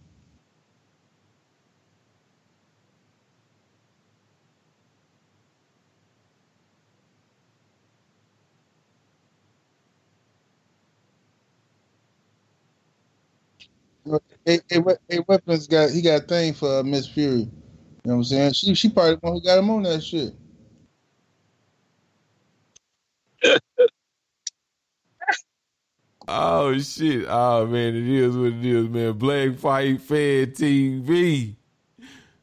Hey, 14.45 14.61
hey, 14.69 14.81
hey, 15.09 15.19
weapons 15.27 15.67
got 15.67 15.91
he 15.91 16.01
got 16.01 16.23
a 16.23 16.25
thing 16.25 16.53
for 16.53 16.79
uh, 16.79 16.83
Miss 16.83 17.07
Fury. 17.07 17.49
You 18.03 18.11
know 18.11 18.15
what 18.15 18.19
I'm 18.19 18.23
saying? 18.25 18.53
She 18.53 18.75
she 18.75 18.89
probably 18.89 19.15
the 19.15 19.19
one 19.21 19.33
who 19.33 19.41
got 19.41 19.59
him 19.59 19.69
on 19.69 19.83
that 19.83 20.03
shit. 20.03 20.33
Oh 26.25 26.77
shit! 26.79 27.25
Oh 27.27 27.65
man, 27.67 27.95
it 27.95 28.07
is 28.07 28.37
what 28.37 28.53
it 28.53 28.65
is, 28.65 28.87
man. 28.87 29.11
Black 29.13 29.57
Fight 29.57 29.99
Fed 29.99 30.55
TV 30.55 31.55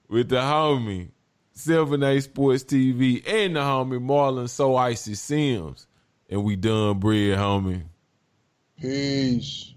with 0.06 0.28
the 0.28 0.36
homie 0.36 1.08
Seven 1.52 2.02
A 2.02 2.20
Sports 2.20 2.64
TV 2.64 3.26
and 3.26 3.56
the 3.56 3.60
homie 3.60 3.98
Marlon 3.98 4.50
So 4.50 4.76
Icy 4.76 5.14
Sims, 5.14 5.86
and 6.28 6.44
we 6.44 6.56
done 6.56 6.98
bread, 6.98 7.38
homie. 7.38 7.84
Peace. 8.80 9.69